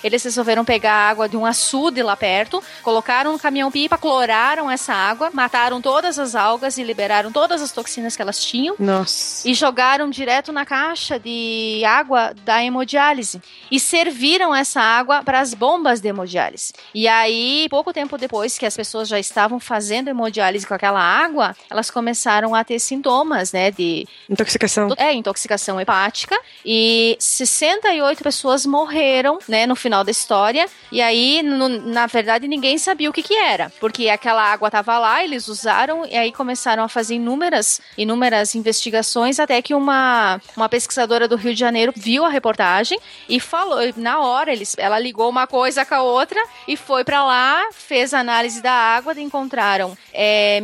Eles 0.04 0.24
resolveram 0.24 0.64
pegar 0.64 0.94
a 0.94 1.10
água 1.10 1.28
de 1.30 1.36
um 1.36 1.46
açude 1.46 2.02
lá 2.02 2.16
perto, 2.16 2.64
colocaram 2.84 3.32
no 3.34 3.40
caminhão-pipa, 3.40 3.98
cloraram 3.98 4.70
essa 4.70 4.94
água, 4.94 5.30
mataram 5.34 5.82
todas 5.82 6.18
as 6.20 6.36
algas 6.36 6.78
e 6.78 6.84
liberaram 6.84 7.32
todas 7.32 7.62
as 7.62 7.72
toxinas 7.72 8.16
que 8.16 8.22
elas 8.22 8.44
tinham. 8.44 8.76
Nossa. 8.80 9.48
E 9.48 9.54
jogaram 9.54 10.10
direto 10.10 10.52
na 10.52 10.66
caixa 10.66 11.20
de 11.20 11.82
água 11.86 12.34
da 12.44 12.64
hemodiálise. 12.64 13.42
E 13.72 13.80
serviram 13.80 14.54
essa 14.56 14.82
água 14.82 15.24
para 15.24 15.40
as 15.40 15.54
bombas 15.54 16.00
de 16.00 16.08
hemodiálise. 16.08 16.74
E 16.94 17.08
aí, 17.08 17.68
pouco 17.70 17.92
tempo 17.94 18.18
depois 18.18 18.58
que 18.58 18.66
as 18.66 18.76
pessoas 18.76 19.08
já 19.08 19.20
estavam 19.20 19.60
fazendo 19.60 20.08
hemodiálise 20.10 20.66
com 20.66 20.74
aquela 20.74 21.00
água, 21.02 21.56
elas 21.70 21.90
começaram 21.92 22.54
a 22.56 22.64
ter 22.64 22.80
sintomas, 22.80 23.52
né, 23.52 23.72
de 23.72 24.08
Intoxicação. 24.30 24.90
é, 24.98 25.14
intoxicação 25.14 25.80
hepática. 25.80 26.40
E 26.66 27.16
68 27.20 28.24
pessoas 28.24 28.66
morreram, 28.66 29.07
né, 29.48 29.66
no 29.66 29.76
final 29.76 30.04
da 30.04 30.12
história. 30.12 30.68
E 30.92 31.02
aí, 31.02 31.42
no- 31.44 31.68
na 31.70 32.06
verdade, 32.08 32.48
ninguém 32.48 32.78
sabia 32.78 33.10
o 33.10 33.14
que 33.14 33.24
que 33.24 33.36
era. 33.36 33.72
Porque 33.80 34.10
aquela 34.10 34.44
água 34.44 34.72
tava 34.72 34.98
lá, 34.98 35.24
eles 35.24 35.48
usaram, 35.48 36.06
e 36.06 36.16
aí 36.16 36.32
começaram 36.32 36.84
a 36.84 36.88
fazer 36.90 37.16
inúmeras, 37.16 37.82
inúmeras 37.98 38.56
investigações, 38.56 39.40
até 39.40 39.62
que 39.62 39.74
uma, 39.74 40.40
uma 40.56 40.70
pesquisadora 40.70 41.28
do 41.28 41.36
Rio 41.36 41.54
de 41.54 41.60
Janeiro 41.60 41.94
viu 41.96 42.24
a 42.26 42.30
reportagem 42.30 43.00
e 43.28 43.40
falou, 43.40 43.80
na 43.96 44.20
hora, 44.20 44.52
eles, 44.52 44.76
ela 44.78 45.00
ligou 45.00 45.30
uma 45.30 45.46
coisa 45.48 45.86
com 45.86 45.96
a 45.96 46.02
outra 46.02 46.42
e 46.68 46.76
foi 46.78 47.04
pra 47.04 47.24
lá, 47.24 47.70
fez 47.74 48.14
a 48.14 48.20
análise 48.20 48.62
da 48.62 48.72
água 48.72 49.14
encontraram 49.22 49.98
é, 50.14 50.60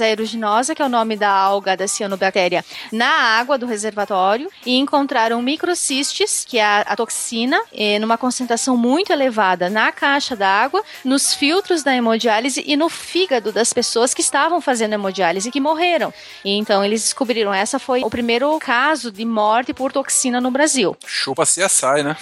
aeruginosa, 0.00 0.74
que 0.74 0.82
é 0.82 0.84
o 0.84 0.88
nome 0.88 1.16
da 1.16 1.30
alga 1.30 1.76
da 1.76 1.86
cianobactéria, 1.88 2.64
na 2.92 3.08
água 3.38 3.58
do 3.58 3.66
reservatório 3.66 4.48
e 4.64 4.76
encontraram 4.76 5.40
microcistis, 5.42 6.44
que 6.46 6.58
é 6.58 6.64
a, 6.64 6.80
a 6.80 6.96
toxina, 6.96 7.60
eh, 7.72 7.98
numa 7.98 8.18
concentração 8.18 8.76
muito 8.76 9.12
elevada 9.12 9.70
na 9.70 9.92
caixa 9.92 10.34
d'água, 10.34 10.82
nos 11.04 11.34
filtros 11.34 11.82
da 11.82 11.94
hemodiálise 11.94 12.62
e 12.66 12.76
no 12.76 12.88
fígado 12.88 13.52
das 13.52 13.72
pessoas 13.72 14.14
que 14.14 14.20
estavam 14.20 14.60
fazendo 14.60 14.94
hemodiálise 14.94 15.48
e 15.48 15.52
que 15.52 15.60
morreram. 15.60 16.12
E 16.44 16.56
então 16.56 16.84
eles 16.84 17.02
descobriram, 17.02 17.52
essa 17.52 17.78
foi 17.78 18.02
o 18.02 18.10
primeiro 18.10 18.58
caso 18.58 19.10
de 19.10 19.24
morte 19.24 19.72
por 19.72 19.92
toxina 19.92 20.40
no 20.40 20.50
Brasil. 20.50 20.96
Chupa 21.06 21.44
CSI, 21.44 22.02
né? 22.02 22.16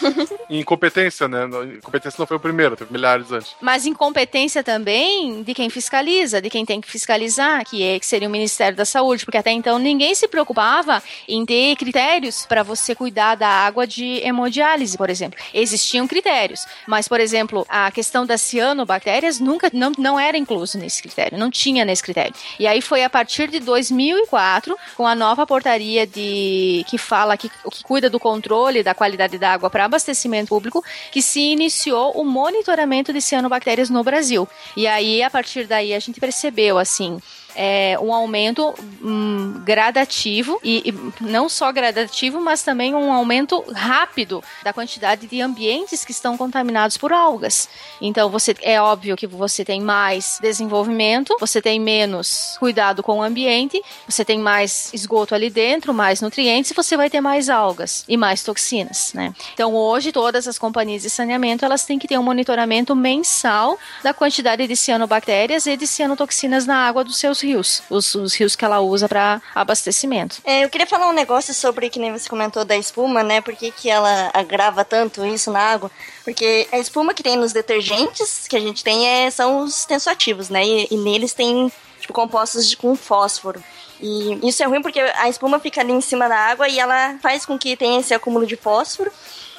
Incompetência, 0.50 1.28
né? 1.28 1.44
Incompetência 1.76 2.16
não 2.18 2.26
foi 2.26 2.36
o 2.36 2.40
primeiro, 2.40 2.76
teve 2.76 2.92
milhares 2.92 3.30
antes. 3.30 3.54
Mas 3.60 3.86
incompetência 3.86 4.62
também 4.62 5.42
de 5.42 5.54
quem 5.54 5.70
fiscaliza, 5.70 6.40
de 6.40 6.50
quem 6.50 6.64
tem 6.64 6.80
que 6.80 6.90
fiscalizar, 6.90 7.64
que, 7.64 7.82
é, 7.82 7.98
que 7.98 8.06
seria 8.06 8.28
o 8.28 8.30
Ministério 8.30 8.76
da 8.76 8.84
Saúde, 8.84 9.24
porque 9.24 9.38
até 9.38 9.50
então 9.50 9.78
ninguém 9.78 10.14
se 10.14 10.26
preocupava 10.26 11.02
em 11.28 11.44
ter 11.44 11.76
critérios 11.76 12.46
para 12.46 12.62
você 12.62 12.94
cuidar 12.94 13.34
da 13.34 13.48
água 13.48 13.86
de 13.86 14.20
hemodiálise, 14.24 14.96
por 14.96 15.10
exemplo. 15.10 15.38
Existiam 15.52 16.06
critérios, 16.06 16.66
mas, 16.86 17.06
por 17.06 17.20
exemplo, 17.20 17.66
a 17.68 17.90
questão 17.90 18.26
das 18.26 18.40
cianobactérias 18.40 19.40
nunca 19.40 19.70
não, 19.72 19.92
não 19.98 20.18
era 20.18 20.36
incluso 20.36 20.78
nesse 20.78 21.02
critério, 21.02 21.38
não 21.38 21.50
tinha 21.50 21.84
nesse 21.84 22.02
critério. 22.02 22.34
E 22.58 22.66
aí 22.66 22.80
foi 22.80 23.04
a 23.04 23.10
partir 23.10 23.48
de 23.48 23.60
2004, 23.60 24.76
com 24.96 25.06
a 25.06 25.14
nova 25.14 25.46
portaria 25.46 26.06
de 26.06 26.84
que 26.88 26.98
fala 26.98 27.36
que, 27.36 27.48
que 27.48 27.82
cuida 27.82 28.08
do 28.08 28.18
controle 28.18 28.82
da 28.82 28.94
qualidade 28.94 29.38
da 29.38 29.52
água 29.52 29.70
para 29.70 29.89
abastecimento 29.90 30.48
público, 30.48 30.82
que 31.10 31.20
se 31.20 31.40
iniciou 31.40 32.12
o 32.12 32.24
monitoramento 32.24 33.12
de 33.12 33.20
cianobactérias 33.20 33.90
no 33.90 34.02
Brasil. 34.02 34.48
E 34.76 34.86
aí, 34.86 35.22
a 35.22 35.28
partir 35.28 35.66
daí, 35.66 35.92
a 35.92 35.98
gente 35.98 36.20
percebeu, 36.20 36.78
assim, 36.78 37.20
é, 37.54 37.96
um 38.00 38.12
aumento 38.12 38.74
hum, 39.02 39.60
gradativo 39.64 40.60
e, 40.62 40.90
e 40.90 41.24
não 41.24 41.48
só 41.48 41.72
gradativo, 41.72 42.40
mas 42.40 42.62
também 42.62 42.94
um 42.94 43.12
aumento 43.12 43.64
rápido 43.72 44.42
da 44.62 44.72
quantidade 44.72 45.26
de 45.26 45.40
ambientes 45.40 46.04
que 46.04 46.12
estão 46.12 46.36
contaminados 46.36 46.96
por 46.96 47.12
algas. 47.12 47.68
Então 48.00 48.30
você 48.30 48.54
é 48.62 48.80
óbvio 48.80 49.16
que 49.16 49.26
você 49.26 49.64
tem 49.64 49.80
mais 49.80 50.38
desenvolvimento, 50.40 51.36
você 51.40 51.60
tem 51.60 51.80
menos 51.80 52.56
cuidado 52.58 53.02
com 53.02 53.18
o 53.18 53.22
ambiente, 53.22 53.82
você 54.08 54.24
tem 54.24 54.38
mais 54.38 54.90
esgoto 54.92 55.34
ali 55.34 55.50
dentro, 55.50 55.92
mais 55.92 56.20
nutrientes, 56.20 56.70
e 56.70 56.74
você 56.74 56.96
vai 56.96 57.10
ter 57.10 57.20
mais 57.20 57.48
algas 57.48 58.04
e 58.08 58.16
mais 58.16 58.42
toxinas, 58.42 59.12
né? 59.14 59.34
Então 59.54 59.74
hoje 59.74 60.12
todas 60.12 60.46
as 60.46 60.58
companhias 60.58 61.02
de 61.02 61.10
saneamento 61.10 61.64
elas 61.64 61.84
têm 61.84 61.98
que 61.98 62.08
ter 62.08 62.18
um 62.18 62.22
monitoramento 62.22 62.94
mensal 62.94 63.78
da 64.02 64.14
quantidade 64.14 64.66
de 64.66 64.76
cianobactérias 64.76 65.66
e 65.66 65.76
de 65.76 65.86
cianotoxinas 65.86 66.66
na 66.66 66.86
água 66.86 67.04
dos 67.04 67.16
seus 67.16 67.39
os 67.40 67.42
rios, 67.42 67.82
os, 67.88 68.14
os 68.14 68.34
rios 68.34 68.54
que 68.54 68.64
ela 68.64 68.80
usa 68.80 69.08
para 69.08 69.40
abastecimento. 69.54 70.38
É, 70.44 70.64
eu 70.64 70.68
queria 70.68 70.86
falar 70.86 71.08
um 71.08 71.12
negócio 71.12 71.54
sobre 71.54 71.88
que 71.88 71.98
nem 71.98 72.12
você 72.12 72.28
comentou 72.28 72.64
da 72.64 72.76
espuma, 72.76 73.22
né? 73.22 73.40
Por 73.40 73.54
que, 73.56 73.70
que 73.70 73.88
ela 73.88 74.30
agrava 74.34 74.84
tanto 74.84 75.24
isso 75.24 75.50
na 75.50 75.60
água? 75.60 75.90
Porque 76.24 76.68
a 76.70 76.78
espuma 76.78 77.14
que 77.14 77.22
tem 77.22 77.36
nos 77.36 77.52
detergentes 77.52 78.46
que 78.46 78.56
a 78.56 78.60
gente 78.60 78.84
tem 78.84 79.06
é, 79.08 79.30
são 79.30 79.60
os 79.60 79.84
tensoativos, 79.84 80.50
né? 80.50 80.64
E, 80.64 80.88
e 80.90 80.96
neles 80.96 81.32
tem 81.32 81.72
tipo, 82.00 82.12
compostos 82.12 82.68
de, 82.68 82.76
com 82.76 82.94
fósforo. 82.94 83.62
E 84.00 84.48
isso 84.48 84.62
é 84.62 84.66
ruim 84.66 84.80
porque 84.80 84.98
a 84.98 85.28
espuma 85.28 85.60
fica 85.60 85.80
ali 85.80 85.92
em 85.92 86.00
cima 86.00 86.28
da 86.28 86.36
água 86.36 86.68
e 86.68 86.78
ela 86.78 87.18
faz 87.22 87.44
com 87.44 87.58
que 87.58 87.76
tenha 87.76 88.00
esse 88.00 88.14
acúmulo 88.14 88.46
de 88.46 88.56
fósforo. 88.56 89.12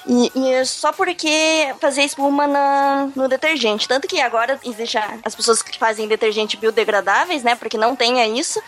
E, 0.07 0.31
e 0.35 0.51
é 0.53 0.65
só 0.65 0.91
porque 0.91 1.73
fazer 1.79 2.03
espuma 2.03 2.47
na, 2.47 3.09
no 3.15 3.27
detergente. 3.27 3.87
Tanto 3.87 4.07
que 4.07 4.19
agora 4.19 4.59
existe 4.63 4.97
as 5.23 5.35
pessoas 5.35 5.61
que 5.61 5.77
fazem 5.77 6.07
detergente 6.07 6.57
biodegradáveis, 6.57 7.43
né? 7.43 7.55
Porque 7.55 7.77
não 7.77 7.95
tenha 7.95 8.27
isso. 8.27 8.61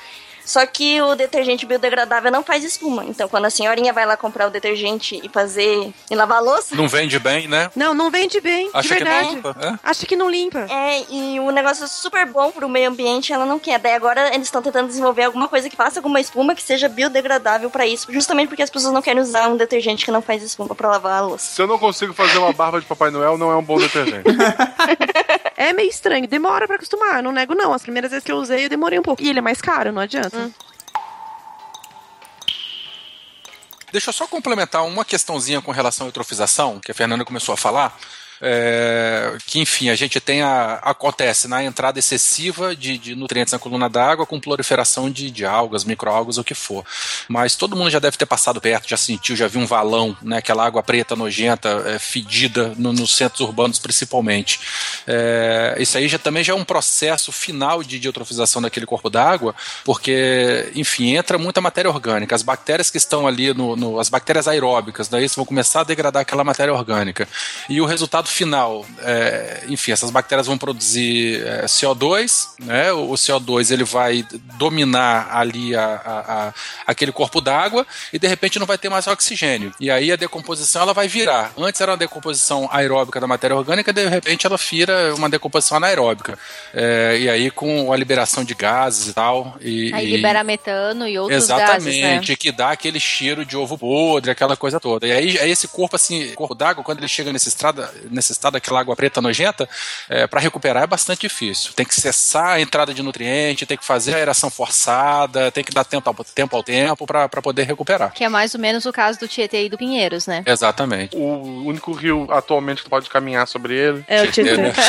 Só 0.45 0.65
que 0.65 1.01
o 1.01 1.15
detergente 1.15 1.65
biodegradável 1.65 2.31
não 2.31 2.43
faz 2.43 2.63
espuma. 2.63 3.03
Então, 3.05 3.27
quando 3.29 3.45
a 3.45 3.49
senhorinha 3.49 3.93
vai 3.93 4.05
lá 4.05 4.17
comprar 4.17 4.47
o 4.47 4.49
detergente 4.49 5.19
e 5.23 5.29
fazer. 5.29 5.93
e 6.09 6.15
lavar 6.15 6.37
a 6.37 6.41
louça. 6.41 6.75
Não 6.75 6.87
vende 6.87 7.17
bem, 7.19 7.47
né? 7.47 7.69
Não, 7.75 7.93
não 7.93 8.09
vende 8.11 8.39
bem, 8.41 8.69
Acha 8.73 8.89
de 8.89 8.95
que 8.95 9.03
não 9.03 9.11
verdade. 9.11 9.35
limpa, 9.35 9.55
é? 9.61 9.79
Acha 9.89 10.05
que 10.05 10.15
não 10.15 10.29
limpa. 10.29 10.67
É, 10.69 11.03
e 11.09 11.39
o 11.39 11.51
negócio 11.51 11.83
é 11.83 11.87
super 11.87 12.25
bom 12.25 12.51
pro 12.51 12.67
meio 12.69 12.89
ambiente, 12.89 13.31
ela 13.33 13.45
não 13.45 13.59
quer. 13.59 13.79
Daí 13.79 13.93
agora 13.93 14.33
eles 14.33 14.47
estão 14.47 14.61
tentando 14.61 14.87
desenvolver 14.87 15.23
alguma 15.23 15.47
coisa 15.47 15.69
que 15.69 15.75
faça 15.75 15.99
alguma 15.99 16.19
espuma 16.19 16.55
que 16.55 16.61
seja 16.61 16.87
biodegradável 16.89 17.69
pra 17.69 17.85
isso, 17.85 18.11
justamente 18.11 18.47
porque 18.49 18.63
as 18.63 18.69
pessoas 18.69 18.93
não 18.93 19.01
querem 19.01 19.21
usar 19.21 19.47
um 19.49 19.57
detergente 19.57 20.05
que 20.05 20.11
não 20.11 20.21
faz 20.21 20.43
espuma 20.43 20.75
pra 20.75 20.89
lavar 20.89 21.19
a 21.19 21.21
louça. 21.21 21.45
Se 21.55 21.61
eu 21.61 21.67
não 21.67 21.77
consigo 21.79 22.13
fazer 22.13 22.37
uma 22.37 22.53
barba 22.53 22.79
de 22.79 22.85
Papai 22.85 23.09
Noel, 23.11 23.37
não 23.37 23.51
é 23.51 23.55
um 23.55 23.63
bom 23.63 23.77
detergente. 23.77 24.23
É 25.55 25.71
meio 25.71 25.89
estranho, 25.89 26.27
demora 26.27 26.67
pra 26.67 26.75
acostumar, 26.75 27.23
não 27.23 27.31
nego 27.31 27.55
não. 27.55 27.73
As 27.73 27.83
primeiras 27.83 28.11
vezes 28.11 28.25
que 28.25 28.31
eu 28.31 28.35
usei, 28.35 28.65
eu 28.65 28.69
demorei 28.69 28.99
um 28.99 29.01
pouco. 29.03 29.21
E 29.23 29.29
ele 29.29 29.39
é 29.39 29.41
mais 29.41 29.61
caro, 29.61 29.93
não 29.93 30.01
adianta. 30.01 30.32
Deixa 33.91 34.09
eu 34.09 34.13
só 34.13 34.25
complementar 34.25 34.83
uma 34.85 35.05
questãozinha 35.05 35.61
com 35.61 35.71
relação 35.71 36.07
à 36.07 36.09
eutrofização, 36.09 36.79
que 36.79 36.91
a 36.91 36.95
Fernanda 36.95 37.23
começou 37.23 37.53
a 37.53 37.57
falar. 37.57 37.95
É, 38.45 39.37
que 39.47 39.59
enfim, 39.59 39.89
a 39.89 39.95
gente 39.95 40.19
tem 40.19 40.41
a. 40.41 40.75
acontece 40.83 41.47
na 41.47 41.63
entrada 41.63 41.97
excessiva 41.97 42.75
de, 42.75 42.97
de 42.97 43.15
nutrientes 43.15 43.53
na 43.53 43.59
coluna 43.59 43.89
d'água 43.89 44.25
com 44.25 44.39
proliferação 44.39 45.09
de, 45.09 45.31
de 45.31 45.45
algas, 45.45 45.85
microalgas, 45.85 46.37
o 46.37 46.43
que 46.43 46.53
for. 46.53 46.85
Mas 47.29 47.55
todo 47.55 47.75
mundo 47.75 47.89
já 47.89 47.99
deve 47.99 48.17
ter 48.17 48.25
passado 48.25 48.59
perto, 48.59 48.89
já 48.89 48.97
sentiu, 48.97 49.35
já 49.35 49.47
viu 49.47 49.61
um 49.61 49.65
valão, 49.65 50.15
né? 50.21 50.37
Aquela 50.37 50.65
água 50.65 50.83
preta, 50.83 51.15
nojenta, 51.15 51.69
é, 51.87 51.97
fedida 51.99 52.73
no- 52.77 52.91
nos 52.93 53.15
centros 53.15 53.39
urbanos 53.41 53.79
principalmente. 53.79 54.59
É, 55.07 55.75
isso 55.79 55.97
aí 55.97 56.07
já 56.07 56.17
também 56.19 56.43
já 56.43 56.53
é 56.53 56.55
um 56.55 56.65
processo 56.65 57.31
final 57.31 57.81
de, 57.83 57.99
de 57.99 58.07
eutrofização 58.07 58.61
daquele 58.61 58.85
corpo 58.85 59.09
d'água, 59.09 59.55
porque, 59.85 60.71
enfim, 60.75 61.15
entra 61.15 61.37
muita 61.37 61.61
matéria 61.61 61.89
orgânica. 61.89 62.35
As 62.35 62.41
bactérias 62.41 62.89
que 62.89 62.97
estão 62.97 63.25
ali, 63.27 63.53
no, 63.53 63.75
no- 63.75 63.99
as 63.99 64.09
bactérias 64.09 64.47
aeróbicas, 64.47 65.07
daí 65.07 65.27
vão 65.35 65.45
começar 65.45 65.81
a 65.81 65.83
degradar 65.83 66.21
aquela 66.21 66.43
matéria 66.43 66.73
orgânica. 66.73 67.27
E 67.69 67.79
o 67.81 67.85
resultado 67.85 68.27
final, 68.33 68.85
é, 69.01 69.63
enfim, 69.69 69.91
essas 69.91 70.09
bactérias 70.11 70.47
vão 70.47 70.57
produzir 70.57 71.41
é, 71.45 71.65
CO2, 71.65 72.49
né? 72.59 72.91
O, 72.91 73.11
o 73.11 73.13
CO2 73.13 73.71
ele 73.71 73.83
vai 73.83 74.25
dominar 74.57 75.29
ali 75.31 75.75
a, 75.75 75.85
a- 75.85 76.47
a- 76.47 76.53
aquele 76.87 77.11
corpo 77.11 77.39
d'água 77.41 77.85
e 78.11 78.19
de 78.19 78.27
repente 78.27 78.59
não 78.59 78.65
vai 78.65 78.77
ter 78.77 78.89
mais 78.89 79.07
oxigênio. 79.07 79.71
E 79.79 79.89
aí 79.91 80.11
a 80.11 80.15
decomposição 80.15 80.81
ela 80.81 80.93
vai 80.93 81.07
virar. 81.07 81.51
Antes 81.57 81.79
era 81.81 81.91
uma 81.91 81.97
decomposição 81.97 82.67
aeróbica 82.71 83.19
da 83.19 83.27
matéria 83.27 83.55
orgânica, 83.55 83.91
de 83.93 84.07
repente 84.07 84.45
ela 84.45 84.57
vira 84.57 85.13
uma 85.15 85.29
decomposição 85.29 85.77
anaeróbica. 85.77 86.37
É, 86.73 87.17
e 87.19 87.29
aí 87.29 87.51
com 87.51 87.91
a 87.91 87.97
liberação 87.97 88.43
de 88.43 88.53
gases 88.53 89.07
e 89.07 89.13
tal. 89.13 89.57
E, 89.61 89.93
Aí 89.93 90.07
e- 90.07 90.15
libera 90.15 90.43
metano 90.43 91.07
e 91.07 91.17
outros 91.19 91.43
Exatamente, 91.43 92.01
gases, 92.01 92.29
né? 92.29 92.35
que 92.35 92.51
dá 92.51 92.71
aquele 92.71 92.99
cheiro 92.99 93.45
de 93.45 93.57
ovo 93.57 93.77
podre, 93.77 94.31
aquela 94.31 94.55
coisa 94.55 94.79
toda. 94.79 95.05
E 95.07 95.11
aí, 95.11 95.37
aí 95.39 95.51
esse 95.51 95.67
corpo, 95.67 95.95
assim, 95.95 96.31
corpo 96.33 96.55
d'água, 96.55 96.83
quando 96.83 96.99
ele 96.99 97.07
chega 97.07 97.31
nesse 97.33 97.49
estado, 97.49 97.85
nesse 98.09 98.22
estado 98.31 98.53
daquela 98.53 98.79
água 98.79 98.95
preta 98.95 99.21
nojenta, 99.21 99.67
é, 100.09 100.25
para 100.27 100.39
recuperar 100.39 100.83
é 100.83 100.87
bastante 100.87 101.21
difícil. 101.21 101.73
Tem 101.73 101.85
que 101.85 101.93
cessar 101.93 102.53
a 102.53 102.61
entrada 102.61 102.93
de 102.93 103.03
nutriente, 103.03 103.65
tem 103.65 103.77
que 103.77 103.85
fazer 103.85 104.13
a 104.13 104.17
aeração 104.17 104.49
forçada, 104.49 105.51
tem 105.51 105.63
que 105.63 105.73
dar 105.73 105.83
tempo 105.83 106.09
ao 106.09 106.15
tempo, 106.23 106.55
ao 106.55 106.63
tempo 106.63 107.05
para 107.05 107.41
poder 107.41 107.63
recuperar. 107.63 108.13
Que 108.13 108.23
é 108.23 108.29
mais 108.29 108.53
ou 108.53 108.59
menos 108.59 108.85
o 108.85 108.91
caso 108.91 109.19
do 109.19 109.27
Tietê 109.27 109.65
e 109.65 109.69
do 109.69 109.77
Pinheiros, 109.77 110.27
né? 110.27 110.43
Exatamente. 110.45 111.15
O 111.15 111.65
único 111.65 111.91
rio 111.91 112.27
atualmente 112.31 112.83
que 112.83 112.89
pode 112.89 113.09
caminhar 113.09 113.47
sobre 113.47 113.75
ele. 113.75 114.05
É 114.07 114.23
o 114.23 114.31
Tietê. 114.31 114.57
né? 114.57 114.73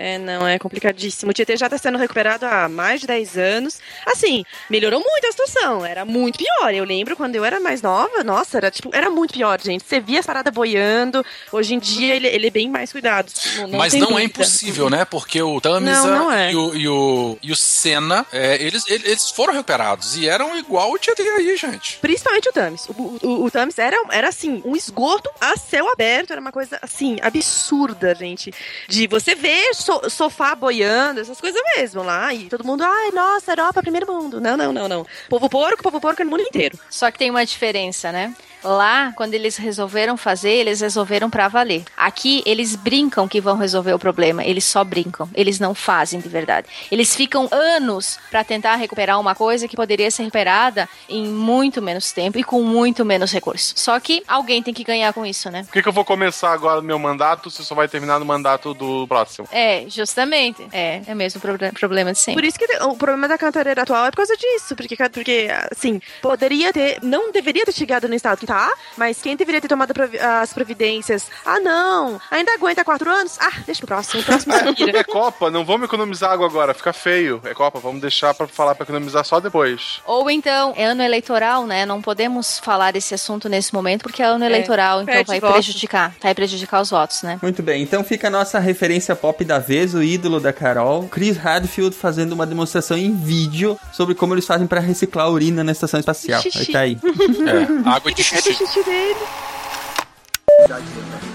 É, 0.00 0.16
não, 0.16 0.46
é 0.46 0.60
complicadíssimo. 0.60 1.30
O 1.32 1.34
Tietê 1.34 1.56
já 1.56 1.68
tá 1.68 1.76
sendo 1.76 1.98
recuperado 1.98 2.46
há 2.46 2.68
mais 2.68 3.00
de 3.00 3.06
10 3.08 3.36
anos. 3.36 3.80
Assim, 4.06 4.44
melhorou 4.70 5.00
muito 5.00 5.26
a 5.26 5.30
situação. 5.32 5.84
Era 5.84 6.04
muito 6.04 6.38
pior. 6.38 6.72
Eu 6.72 6.84
lembro 6.84 7.16
quando 7.16 7.34
eu 7.34 7.44
era 7.44 7.58
mais 7.58 7.82
nova, 7.82 8.22
nossa, 8.22 8.58
era 8.58 8.70
tipo, 8.70 8.90
era 8.92 9.10
muito 9.10 9.34
pior, 9.34 9.60
gente. 9.60 9.84
Você 9.84 9.98
via 9.98 10.20
as 10.20 10.26
paradas 10.26 10.54
boiando. 10.54 11.24
Hoje 11.50 11.74
em 11.74 11.80
dia 11.80 12.07
ele, 12.10 12.26
ele 12.28 12.46
é 12.46 12.50
bem 12.50 12.68
mais 12.68 12.92
cuidado. 12.92 13.30
Não, 13.68 13.78
Mas 13.78 13.92
tem 13.92 14.00
não 14.00 14.08
é 14.08 14.10
dúvida. 14.12 14.24
impossível, 14.26 14.90
né? 14.90 15.04
Porque 15.04 15.40
o 15.42 15.60
Tamisa 15.60 16.06
Não, 16.06 16.18
não 16.24 16.32
é. 16.32 16.52
e, 16.52 16.56
o, 16.56 16.74
e, 16.74 16.88
o, 16.88 17.38
e 17.42 17.52
o 17.52 17.56
Senna, 17.56 18.26
é, 18.32 18.62
eles, 18.62 18.84
eles 18.88 19.30
foram 19.30 19.52
recuperados 19.52 20.16
e 20.16 20.28
eram 20.28 20.56
igual 20.58 20.92
o 20.92 20.98
Tietê 20.98 21.22
aí, 21.22 21.56
gente. 21.56 21.98
Principalmente 22.00 22.48
o 22.48 22.52
Tamis. 22.52 22.86
O, 22.88 23.18
o, 23.22 23.44
o 23.44 23.50
Tamis 23.50 23.78
era, 23.78 23.96
era 24.10 24.28
assim, 24.28 24.62
um 24.64 24.74
esgoto 24.76 25.30
a 25.40 25.56
céu 25.56 25.90
aberto. 25.92 26.30
Era 26.32 26.40
uma 26.40 26.52
coisa 26.52 26.78
assim, 26.82 27.16
absurda, 27.22 28.14
gente. 28.14 28.52
De 28.88 29.06
você 29.06 29.34
ver 29.34 29.74
so- 29.74 30.08
sofá 30.10 30.54
boiando, 30.54 31.20
essas 31.20 31.40
coisas 31.40 31.60
mesmo 31.76 32.02
lá. 32.02 32.32
E 32.34 32.44
todo 32.44 32.64
mundo, 32.64 32.82
ai, 32.84 33.10
nossa, 33.10 33.52
Europa, 33.52 33.82
primeiro 33.82 34.06
mundo. 34.12 34.40
Não, 34.40 34.56
não, 34.56 34.72
não, 34.72 34.88
não. 34.88 35.06
Povo 35.28 35.48
porco, 35.48 35.82
povo 35.82 36.00
porco 36.00 36.22
é 36.22 36.24
no 36.24 36.30
mundo 36.30 36.42
inteiro. 36.42 36.78
Só 36.90 37.10
que 37.10 37.18
tem 37.18 37.30
uma 37.30 37.44
diferença, 37.44 38.12
né? 38.12 38.34
Lá, 38.62 39.12
quando 39.16 39.34
eles 39.34 39.56
resolveram 39.56 40.16
fazer, 40.16 40.50
eles 40.50 40.80
resolveram 40.80 41.30
pra 41.30 41.48
valer. 41.48 41.84
Aqui, 41.96 42.42
eles 42.44 42.74
brincam 42.74 43.28
que 43.28 43.40
vão 43.40 43.56
resolver 43.56 43.92
o 43.92 43.98
problema. 43.98 44.44
Eles 44.44 44.64
só 44.64 44.82
brincam. 44.84 45.28
Eles 45.34 45.58
não 45.60 45.74
fazem 45.74 46.20
de 46.20 46.28
verdade. 46.28 46.66
Eles 46.90 47.14
ficam 47.14 47.48
anos 47.52 48.18
pra 48.30 48.42
tentar 48.44 48.76
recuperar 48.76 49.18
uma 49.20 49.34
coisa 49.34 49.68
que 49.68 49.76
poderia 49.76 50.10
ser 50.10 50.22
recuperada 50.22 50.88
em 51.08 51.26
muito 51.26 51.80
menos 51.80 52.12
tempo 52.12 52.38
e 52.38 52.44
com 52.44 52.62
muito 52.62 53.04
menos 53.04 53.32
recurso. 53.32 53.74
Só 53.76 53.98
que 54.00 54.22
alguém 54.26 54.62
tem 54.62 54.74
que 54.74 54.84
ganhar 54.84 55.12
com 55.12 55.24
isso, 55.24 55.50
né? 55.50 55.62
Por 55.64 55.72
que, 55.72 55.82
que 55.82 55.88
eu 55.88 55.92
vou 55.92 56.04
começar 56.04 56.52
agora 56.52 56.80
o 56.80 56.82
meu 56.82 56.98
mandato 56.98 57.50
se 57.50 57.64
só 57.64 57.74
vai 57.74 57.88
terminar 57.88 58.18
no 58.18 58.24
mandato 58.26 58.74
do 58.74 59.06
próximo? 59.06 59.48
É, 59.52 59.84
justamente. 59.88 60.66
É, 60.72 61.02
é 61.06 61.14
mesmo 61.14 61.38
o 61.38 61.40
proble- 61.40 61.72
problema 61.72 62.12
de 62.12 62.18
sempre. 62.18 62.42
Por 62.42 62.46
isso 62.48 62.58
que 62.58 62.66
o 62.84 62.96
problema 62.96 63.28
da 63.28 63.38
cantareira 63.38 63.82
atual 63.82 64.06
é 64.06 64.10
por 64.10 64.16
causa 64.18 64.36
disso. 64.36 64.74
Porque, 64.74 64.96
porque 65.10 65.48
assim, 65.70 66.00
poderia 66.20 66.72
ter. 66.72 66.98
Não 67.02 67.30
deveria 67.32 67.64
ter 67.64 67.72
chegado 67.72 68.08
no 68.08 68.14
estado 68.14 68.38
que 68.38 68.46
tá, 68.48 68.72
mas 68.96 69.20
quem 69.20 69.36
deveria 69.36 69.60
ter 69.60 69.68
tomado 69.68 69.92
provi- 69.92 70.18
as 70.18 70.52
providências? 70.54 71.26
Ah, 71.44 71.60
não, 71.60 72.18
ainda 72.30 72.52
aguenta 72.54 72.82
quatro 72.82 73.10
anos? 73.10 73.36
Ah, 73.38 73.52
deixa 73.66 73.80
pro 73.80 73.88
próximo. 73.88 74.22
O 74.22 74.24
próximo 74.24 74.54
vira. 74.74 74.98
É 75.00 75.04
Copa, 75.04 75.50
não 75.50 75.64
vamos 75.66 75.84
economizar 75.86 76.30
água 76.32 76.46
agora, 76.46 76.72
fica 76.72 76.92
feio. 76.94 77.40
É 77.44 77.52
Copa, 77.52 77.78
vamos 77.78 78.00
deixar 78.00 78.32
pra 78.32 78.48
falar 78.48 78.74
pra 78.74 78.84
economizar 78.84 79.22
só 79.24 79.38
depois. 79.38 80.00
Ou 80.06 80.30
então, 80.30 80.72
é 80.76 80.86
ano 80.86 81.02
eleitoral, 81.02 81.66
né? 81.66 81.84
Não 81.84 82.00
podemos 82.00 82.58
falar 82.58 82.96
esse 82.96 83.12
assunto 83.14 83.48
nesse 83.50 83.74
momento 83.74 84.02
porque 84.02 84.22
é 84.22 84.26
ano 84.26 84.44
eleitoral, 84.44 85.02
então 85.02 85.22
vai 85.24 85.40
votos. 85.40 85.56
prejudicar. 85.66 86.14
Vai 86.22 86.34
prejudicar 86.34 86.80
os 86.80 86.88
votos, 86.90 87.22
né? 87.22 87.38
Muito 87.42 87.62
bem, 87.62 87.82
então 87.82 88.02
fica 88.02 88.28
a 88.28 88.30
nossa 88.30 88.58
referência 88.58 89.14
pop 89.14 89.44
da 89.44 89.58
vez, 89.58 89.94
o 89.94 90.02
ídolo 90.02 90.40
da 90.40 90.52
Carol, 90.52 91.06
Chris 91.08 91.36
Hadfield 91.44 91.94
fazendo 91.94 92.32
uma 92.32 92.46
demonstração 92.46 92.96
em 92.96 93.14
vídeo 93.14 93.78
sobre 93.92 94.14
como 94.14 94.32
eles 94.34 94.46
fazem 94.46 94.66
pra 94.66 94.80
reciclar 94.80 95.26
a 95.26 95.30
urina 95.30 95.62
na 95.62 95.72
estação 95.72 96.00
espacial. 96.00 96.40
Xixi. 96.40 96.58
Aí 96.58 96.66
tá 96.72 96.80
aí. 96.80 96.98
É, 97.48 97.88
água 97.90 98.12
de 98.12 98.22
Do 98.42 98.54
xixi. 98.54 98.82
dele. 98.84 99.18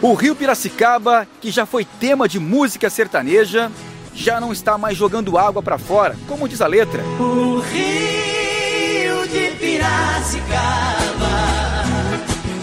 O 0.01 0.13
Rio 0.13 0.35
Piracicaba, 0.35 1.27
que 1.41 1.49
já 1.51 1.65
foi 1.65 1.85
tema 1.85 2.27
de 2.27 2.39
música 2.39 2.89
sertaneja, 2.89 3.71
já 4.13 4.39
não 4.39 4.51
está 4.51 4.77
mais 4.77 4.97
jogando 4.97 5.37
água 5.37 5.61
pra 5.63 5.77
fora, 5.77 6.15
como 6.27 6.47
diz 6.47 6.61
a 6.61 6.67
letra. 6.67 7.03
O 7.19 7.59
rio 7.59 9.27
de 9.27 9.51
Piracicaba 9.57 10.43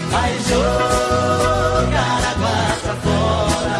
vai 0.09 0.37
jogar 0.39 2.21
água 2.31 2.77
pra 2.83 2.95
fora. 2.95 3.71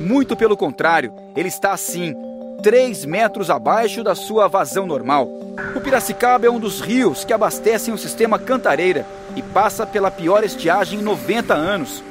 Muito 0.00 0.36
pelo 0.36 0.56
contrário, 0.56 1.12
ele 1.36 1.48
está 1.48 1.72
assim, 1.72 2.14
3 2.62 3.06
metros 3.06 3.48
abaixo 3.48 4.04
da 4.04 4.14
sua 4.14 4.46
vazão 4.46 4.86
normal. 4.86 5.26
O 5.74 5.80
Piracicaba 5.80 6.46
é 6.46 6.50
um 6.50 6.60
dos 6.60 6.80
rios 6.80 7.24
que 7.24 7.32
abastecem 7.32 7.92
o 7.92 7.98
sistema 7.98 8.38
Cantareira 8.38 9.06
e 9.34 9.42
passa 9.42 9.86
pela 9.86 10.10
pior 10.10 10.44
estiagem 10.44 11.00
em 11.00 11.02
90 11.02 11.54
anos. 11.54 12.02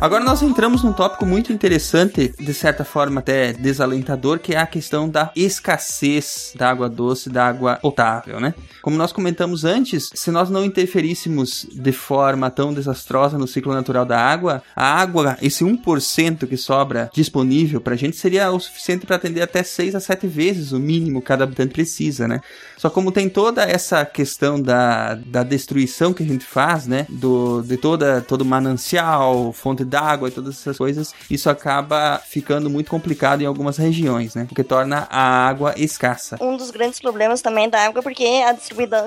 Agora 0.00 0.22
nós 0.22 0.42
entramos 0.42 0.84
num 0.84 0.92
tópico 0.92 1.26
muito 1.26 1.52
interessante, 1.52 2.32
de 2.38 2.54
certa 2.54 2.84
forma 2.84 3.18
até 3.18 3.52
desalentador, 3.52 4.38
que 4.38 4.54
é 4.54 4.58
a 4.58 4.66
questão 4.66 5.08
da 5.08 5.32
escassez 5.34 6.52
da 6.54 6.70
água 6.70 6.88
doce, 6.88 7.28
da 7.28 7.48
água 7.48 7.76
potável, 7.82 8.38
né? 8.38 8.54
Como 8.80 8.96
nós 8.96 9.12
comentamos 9.12 9.64
antes, 9.64 10.08
se 10.14 10.30
nós 10.30 10.48
não 10.50 10.64
interferíssemos 10.64 11.66
de 11.72 11.90
forma 11.90 12.48
tão 12.48 12.72
desastrosa 12.72 13.36
no 13.36 13.48
ciclo 13.48 13.74
natural 13.74 14.04
da 14.06 14.20
água, 14.20 14.62
a 14.74 14.84
água, 14.84 15.36
esse 15.42 15.64
1% 15.64 16.46
que 16.46 16.56
sobra 16.56 17.10
disponível 17.12 17.80
pra 17.80 17.96
gente 17.96 18.16
seria 18.16 18.52
o 18.52 18.60
suficiente 18.60 19.04
para 19.04 19.16
atender 19.16 19.42
até 19.42 19.64
6 19.64 19.96
a 19.96 20.00
7 20.00 20.28
vezes 20.28 20.70
o 20.70 20.78
mínimo 20.78 21.20
que 21.20 21.26
cada 21.26 21.42
habitante 21.42 21.72
precisa, 21.72 22.28
né? 22.28 22.40
Só 22.76 22.88
como 22.88 23.10
tem 23.10 23.28
toda 23.28 23.64
essa 23.64 24.04
questão 24.04 24.62
da, 24.62 25.16
da 25.16 25.42
destruição 25.42 26.14
que 26.14 26.22
a 26.22 26.26
gente 26.26 26.44
faz, 26.44 26.86
né? 26.86 27.04
Do, 27.08 27.62
de 27.62 27.76
toda, 27.76 28.20
todo 28.20 28.44
manancial, 28.44 29.52
fonte 29.52 29.87
d'água 29.88 30.28
e 30.28 30.32
todas 30.32 30.58
essas 30.60 30.76
coisas, 30.76 31.14
isso 31.30 31.48
acaba 31.50 32.20
ficando 32.26 32.68
muito 32.70 32.90
complicado 32.90 33.42
em 33.42 33.46
algumas 33.46 33.76
regiões, 33.76 34.34
né? 34.34 34.44
Porque 34.46 34.64
torna 34.64 35.06
a 35.10 35.48
água 35.48 35.74
escassa. 35.76 36.36
Um 36.40 36.56
dos 36.56 36.70
grandes 36.70 37.00
problemas 37.00 37.40
também 37.40 37.68
da 37.68 37.84
água 37.84 38.00
é 38.00 38.02
porque 38.02 38.24
a 38.46 38.52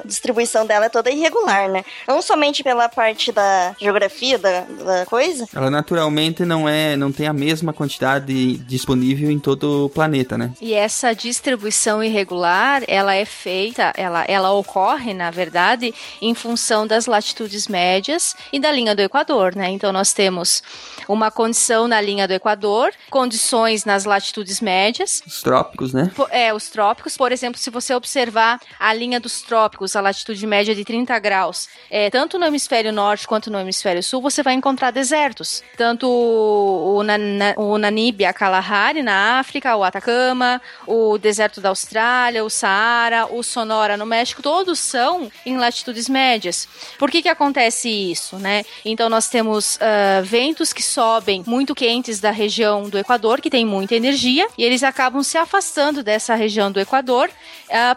distribuição 0.06 0.66
dela 0.66 0.86
é 0.86 0.90
toda 0.90 1.10
irregular, 1.10 1.70
né? 1.70 1.84
Não 2.08 2.22
somente 2.22 2.64
pela 2.64 2.90
parte 2.90 3.32
da 3.32 3.76
geografia 3.80 4.38
da, 4.38 4.62
da 4.62 5.06
coisa, 5.06 5.48
Ela 5.54 5.70
naturalmente 5.70 6.46
não 6.46 6.68
é, 6.68 6.96
não 6.96 7.12
tem 7.12 7.28
a 7.28 7.34
mesma 7.34 7.74
quantidade 7.74 8.58
disponível 8.60 9.30
em 9.30 9.40
todo 9.40 9.86
o 9.86 9.90
planeta, 9.90 10.38
né? 10.38 10.52
E 10.62 10.74
essa 10.74 11.14
distribuição 11.14 12.04
irregular, 12.04 12.84
ela 12.88 13.14
é 13.16 13.26
feita, 13.26 13.94
ela, 13.96 14.24
ela 14.28 14.52
ocorre, 14.52 15.14
na 15.14 15.32
verdade, 15.32 15.94
em 16.22 16.34
função 16.34 16.88
das 16.88 17.06
latitudes 17.06 17.68
médias 17.68 18.36
e 18.52 18.60
da 18.60 18.72
linha 18.72 18.96
do 18.96 19.02
Equador, 19.02 19.56
né? 19.56 19.70
Então 19.70 19.92
nós 19.92 20.14
temos 20.14 20.64
uma 21.08 21.30
condição 21.32 21.88
na 21.88 22.00
linha 22.00 22.28
do 22.28 22.34
Equador, 22.34 22.92
condições 23.10 23.86
nas 23.86 24.06
latitudes 24.06 24.62
médias, 24.62 25.22
Os 25.26 25.42
trópicos, 25.42 25.94
né? 25.94 26.12
É, 26.30 26.54
os 26.54 26.70
trópicos, 26.70 27.18
por 27.18 27.32
exemplo, 27.32 27.60
se 27.60 27.70
você 27.70 27.94
observar 27.94 28.60
a 28.80 28.94
linha 28.94 29.20
dos 29.20 29.42
trópicos, 29.42 29.96
a 29.96 30.02
latitude 30.02 30.46
média 30.46 30.74
de 30.74 30.84
30 30.86 31.18
graus, 31.20 31.68
é, 31.90 32.10
tanto 32.10 32.38
no 32.40 32.46
hemisfério 32.46 32.92
norte 32.92 33.28
quanto 33.28 33.52
no 33.52 33.60
hemisfério 33.60 34.02
sul, 34.02 34.22
você 34.22 34.44
vai 34.44 34.54
encontrar 34.54 34.92
desertos. 34.92 35.64
Tanto 35.78 36.08
o, 36.08 37.00
o, 37.00 37.64
o 37.64 37.78
Namíbia, 37.78 38.34
Kalahari, 38.34 39.02
na 39.02 39.40
África, 39.40 39.76
o 39.76 39.84
Atacama, 39.84 40.62
o 40.88 41.18
deserto 41.18 41.60
da 41.60 41.70
Austrália, 41.70 42.44
o 42.44 42.50
Saara, 42.50 43.28
o 43.28 43.44
Sonora, 43.44 43.98
no 43.98 44.06
México, 44.06 44.42
todos 44.42 44.80
são 44.80 45.32
em 45.46 45.58
latitudes 45.58 46.08
médias. 46.08 46.68
Por 46.98 47.10
que 47.10 47.22
que 47.22 47.30
acontece 47.30 47.90
isso, 47.90 48.38
né? 48.38 48.64
Então 48.86 49.10
nós 49.10 49.28
temos 49.28 49.78
ah, 49.82 50.22
ventos 50.22 50.61
que 50.70 50.84
sobem 50.84 51.44
muito 51.48 51.74
quentes 51.74 52.20
da 52.20 52.30
região 52.30 52.90
do 52.90 52.98
Equador, 52.98 53.42
que 53.42 53.50
tem 53.50 53.66
muita 53.66 53.96
energia, 53.96 54.48
e 54.58 54.64
eles 54.64 54.84
acabam 54.84 55.24
se 55.24 55.38
afastando 55.38 56.04
dessa 56.04 56.36
região 56.36 56.72
do 56.72 56.80
Equador 56.80 57.30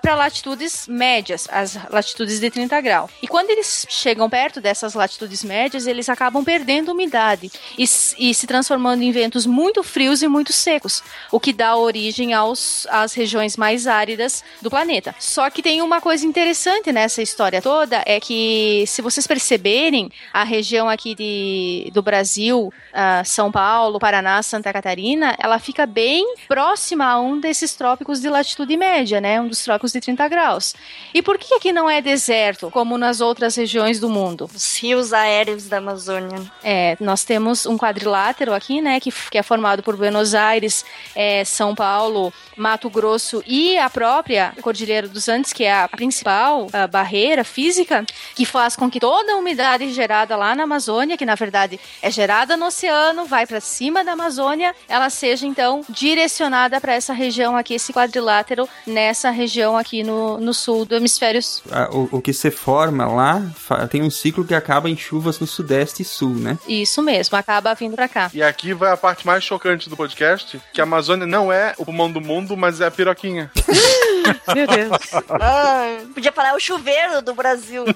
para 0.01 0.15
latitudes 0.15 0.87
médias, 0.89 1.49
as 1.51 1.77
latitudes 1.91 2.39
de 2.41 2.51
30 2.51 2.81
graus. 2.81 3.11
E 3.21 3.27
quando 3.27 3.51
eles 3.51 3.87
chegam 3.89 4.31
perto 4.31 4.61
dessas 4.61 4.95
latitudes 4.95 5.43
médias, 5.43 5.87
eles 5.87 6.09
acabam 6.09 6.45
perdendo 6.45 6.93
umidade 6.93 7.51
e, 7.77 7.83
e 7.83 8.35
se 8.35 8.47
transformando 8.47 9.03
em 9.03 9.11
ventos 9.11 9.47
muito 9.47 9.83
frios 9.83 10.23
e 10.23 10.29
muito 10.29 10.53
secos, 10.53 11.03
o 11.31 11.41
que 11.41 11.53
dá 11.53 11.77
origem 11.77 12.33
aos, 12.33 12.87
às 12.89 13.15
regiões 13.15 13.57
mais 13.57 13.87
áridas 13.87 14.45
do 14.62 14.71
planeta. 14.71 15.15
Só 15.19 15.51
que 15.51 15.62
tem 15.62 15.83
uma 15.83 16.01
coisa 16.01 16.25
interessante 16.25 16.93
nessa 16.93 17.21
história 17.21 17.61
toda, 17.61 18.03
é 18.07 18.21
que 18.21 18.85
se 18.87 19.03
vocês 19.03 19.27
perceberem, 19.27 20.11
a 20.33 20.45
região 20.45 20.89
aqui 20.89 21.15
de, 21.15 21.91
do 21.93 22.03
Brasil, 22.03 22.54
ah, 22.93 23.23
São 23.25 23.53
Paulo, 23.53 23.99
Paraná, 23.99 24.43
Santa 24.43 24.73
Catarina, 24.73 25.37
ela 25.39 25.59
fica 25.59 25.87
bem 25.87 26.35
próxima 26.49 27.05
a 27.07 27.21
um 27.21 27.39
desses 27.39 27.75
trópicos 27.75 28.21
de 28.21 28.29
latitude 28.29 28.77
média, 28.77 29.21
né? 29.21 29.41
Um 29.41 29.49
dos 29.49 29.63
trópicos 29.63 29.93
de 29.93 30.01
30 30.01 30.29
graus. 30.29 30.75
E 31.13 31.23
por 31.23 31.39
que 31.39 31.55
aqui 31.55 31.73
não 31.73 31.89
é 31.89 32.01
deserto, 32.01 32.71
como 32.71 32.97
nas 32.97 33.21
outras 33.21 33.57
regiões 33.57 34.01
do 34.01 34.09
mundo? 34.09 34.49
os 34.55 34.79
rios 34.79 35.13
aéreos 35.13 35.69
da 35.69 35.79
Amazônia. 35.79 36.41
É, 36.63 36.97
nós 37.01 37.25
temos 37.25 37.67
um 37.67 37.77
quadrilátero 37.77 38.53
aqui, 38.53 38.81
né, 38.81 39.01
que, 39.01 39.13
que 39.31 39.39
é 39.39 39.43
formado 39.43 39.83
por 39.83 39.97
Buenos 39.97 40.35
Aires, 40.35 40.85
é, 41.15 41.45
São 41.45 41.75
Paulo, 41.75 42.33
Mato 42.57 42.89
Grosso 42.89 43.43
e 43.47 43.77
a 43.79 43.91
própria 43.91 44.55
Cordilheira 44.63 45.09
dos 45.09 45.29
Andes, 45.29 45.53
que 45.53 45.65
é 45.65 45.73
a 45.73 45.89
principal 45.89 46.69
ah, 46.73 46.87
barreira 46.87 47.45
física, 47.45 48.05
que 48.35 48.45
faz 48.45 48.77
com 48.77 48.91
que 48.91 49.01
toda 49.01 49.33
a 49.33 49.37
umidade 49.37 49.93
gerada 49.93 50.37
lá 50.37 50.55
na 50.55 50.65
Amazônia, 50.65 51.17
que 51.17 51.27
na 51.27 51.35
verdade 51.35 51.81
é 52.01 52.11
gerada 52.11 52.43
no 52.57 52.66
oceano, 52.66 53.24
vai 53.24 53.47
para 53.47 53.61
cima 53.61 54.05
da 54.05 54.12
Amazônia, 54.12 54.74
ela 54.88 55.09
seja 55.11 55.47
então 55.47 55.82
direcionada 55.88 56.80
para 56.80 56.92
essa 56.95 57.12
região 57.12 57.57
aqui, 57.57 57.74
esse 57.74 57.92
quadrilátero, 57.92 58.68
nessa 58.86 59.30
região 59.30 59.76
aqui 59.76 60.03
no, 60.03 60.38
no 60.38 60.53
sul 60.53 60.84
do 60.84 60.95
hemisfério 60.95 61.42
sul. 61.42 61.62
A- 61.72 61.88
O, 61.90 62.18
o 62.18 62.20
que 62.22 62.32
se 62.32 62.51
forma 62.51 63.07
lá 63.07 63.42
tem 63.90 64.03
um 64.03 64.11
ciclo 64.11 64.45
que 64.45 64.55
acaba 64.55 64.88
em 64.90 64.97
chuvas 64.97 65.38
no 65.40 65.47
sudeste 65.47 66.03
e 66.03 66.05
sul, 66.05 66.34
né? 66.34 66.59
Isso 66.68 67.03
mesmo, 67.03 67.36
acaba 67.36 67.74
vindo 67.74 67.95
para 67.97 68.09
cá. 68.09 68.30
E 68.34 68.42
aqui 68.42 68.72
vai 68.74 68.92
a 68.92 68.97
parte 68.97 69.26
mais 69.26 69.42
chocante 69.42 69.88
do 69.88 69.97
podcast, 69.97 70.61
que 70.72 70.80
a 70.80 70.84
Amazônia 70.84 71.26
não 71.26 71.53
é 71.53 71.74
o 71.78 71.84
pulmão 71.84 72.11
do 72.11 72.20
mundo, 72.20 72.57
mas 72.57 72.80
é 72.80 72.86
a 72.86 72.90
piroquinha. 72.90 73.51
Meu 74.55 74.66
Deus. 74.66 74.90
Ah, 75.40 75.99
podia 76.14 76.32
falar 76.32 76.51
é 76.51 76.55
o 76.55 76.61
chuveiro 76.61 77.20
do 77.22 77.34
Brasil. 77.34 77.84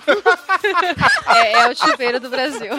É, 1.29 1.53
é 1.53 1.69
o 1.69 1.77
chuveiro 1.77 2.19
do 2.21 2.29
Brasil. 2.31 2.73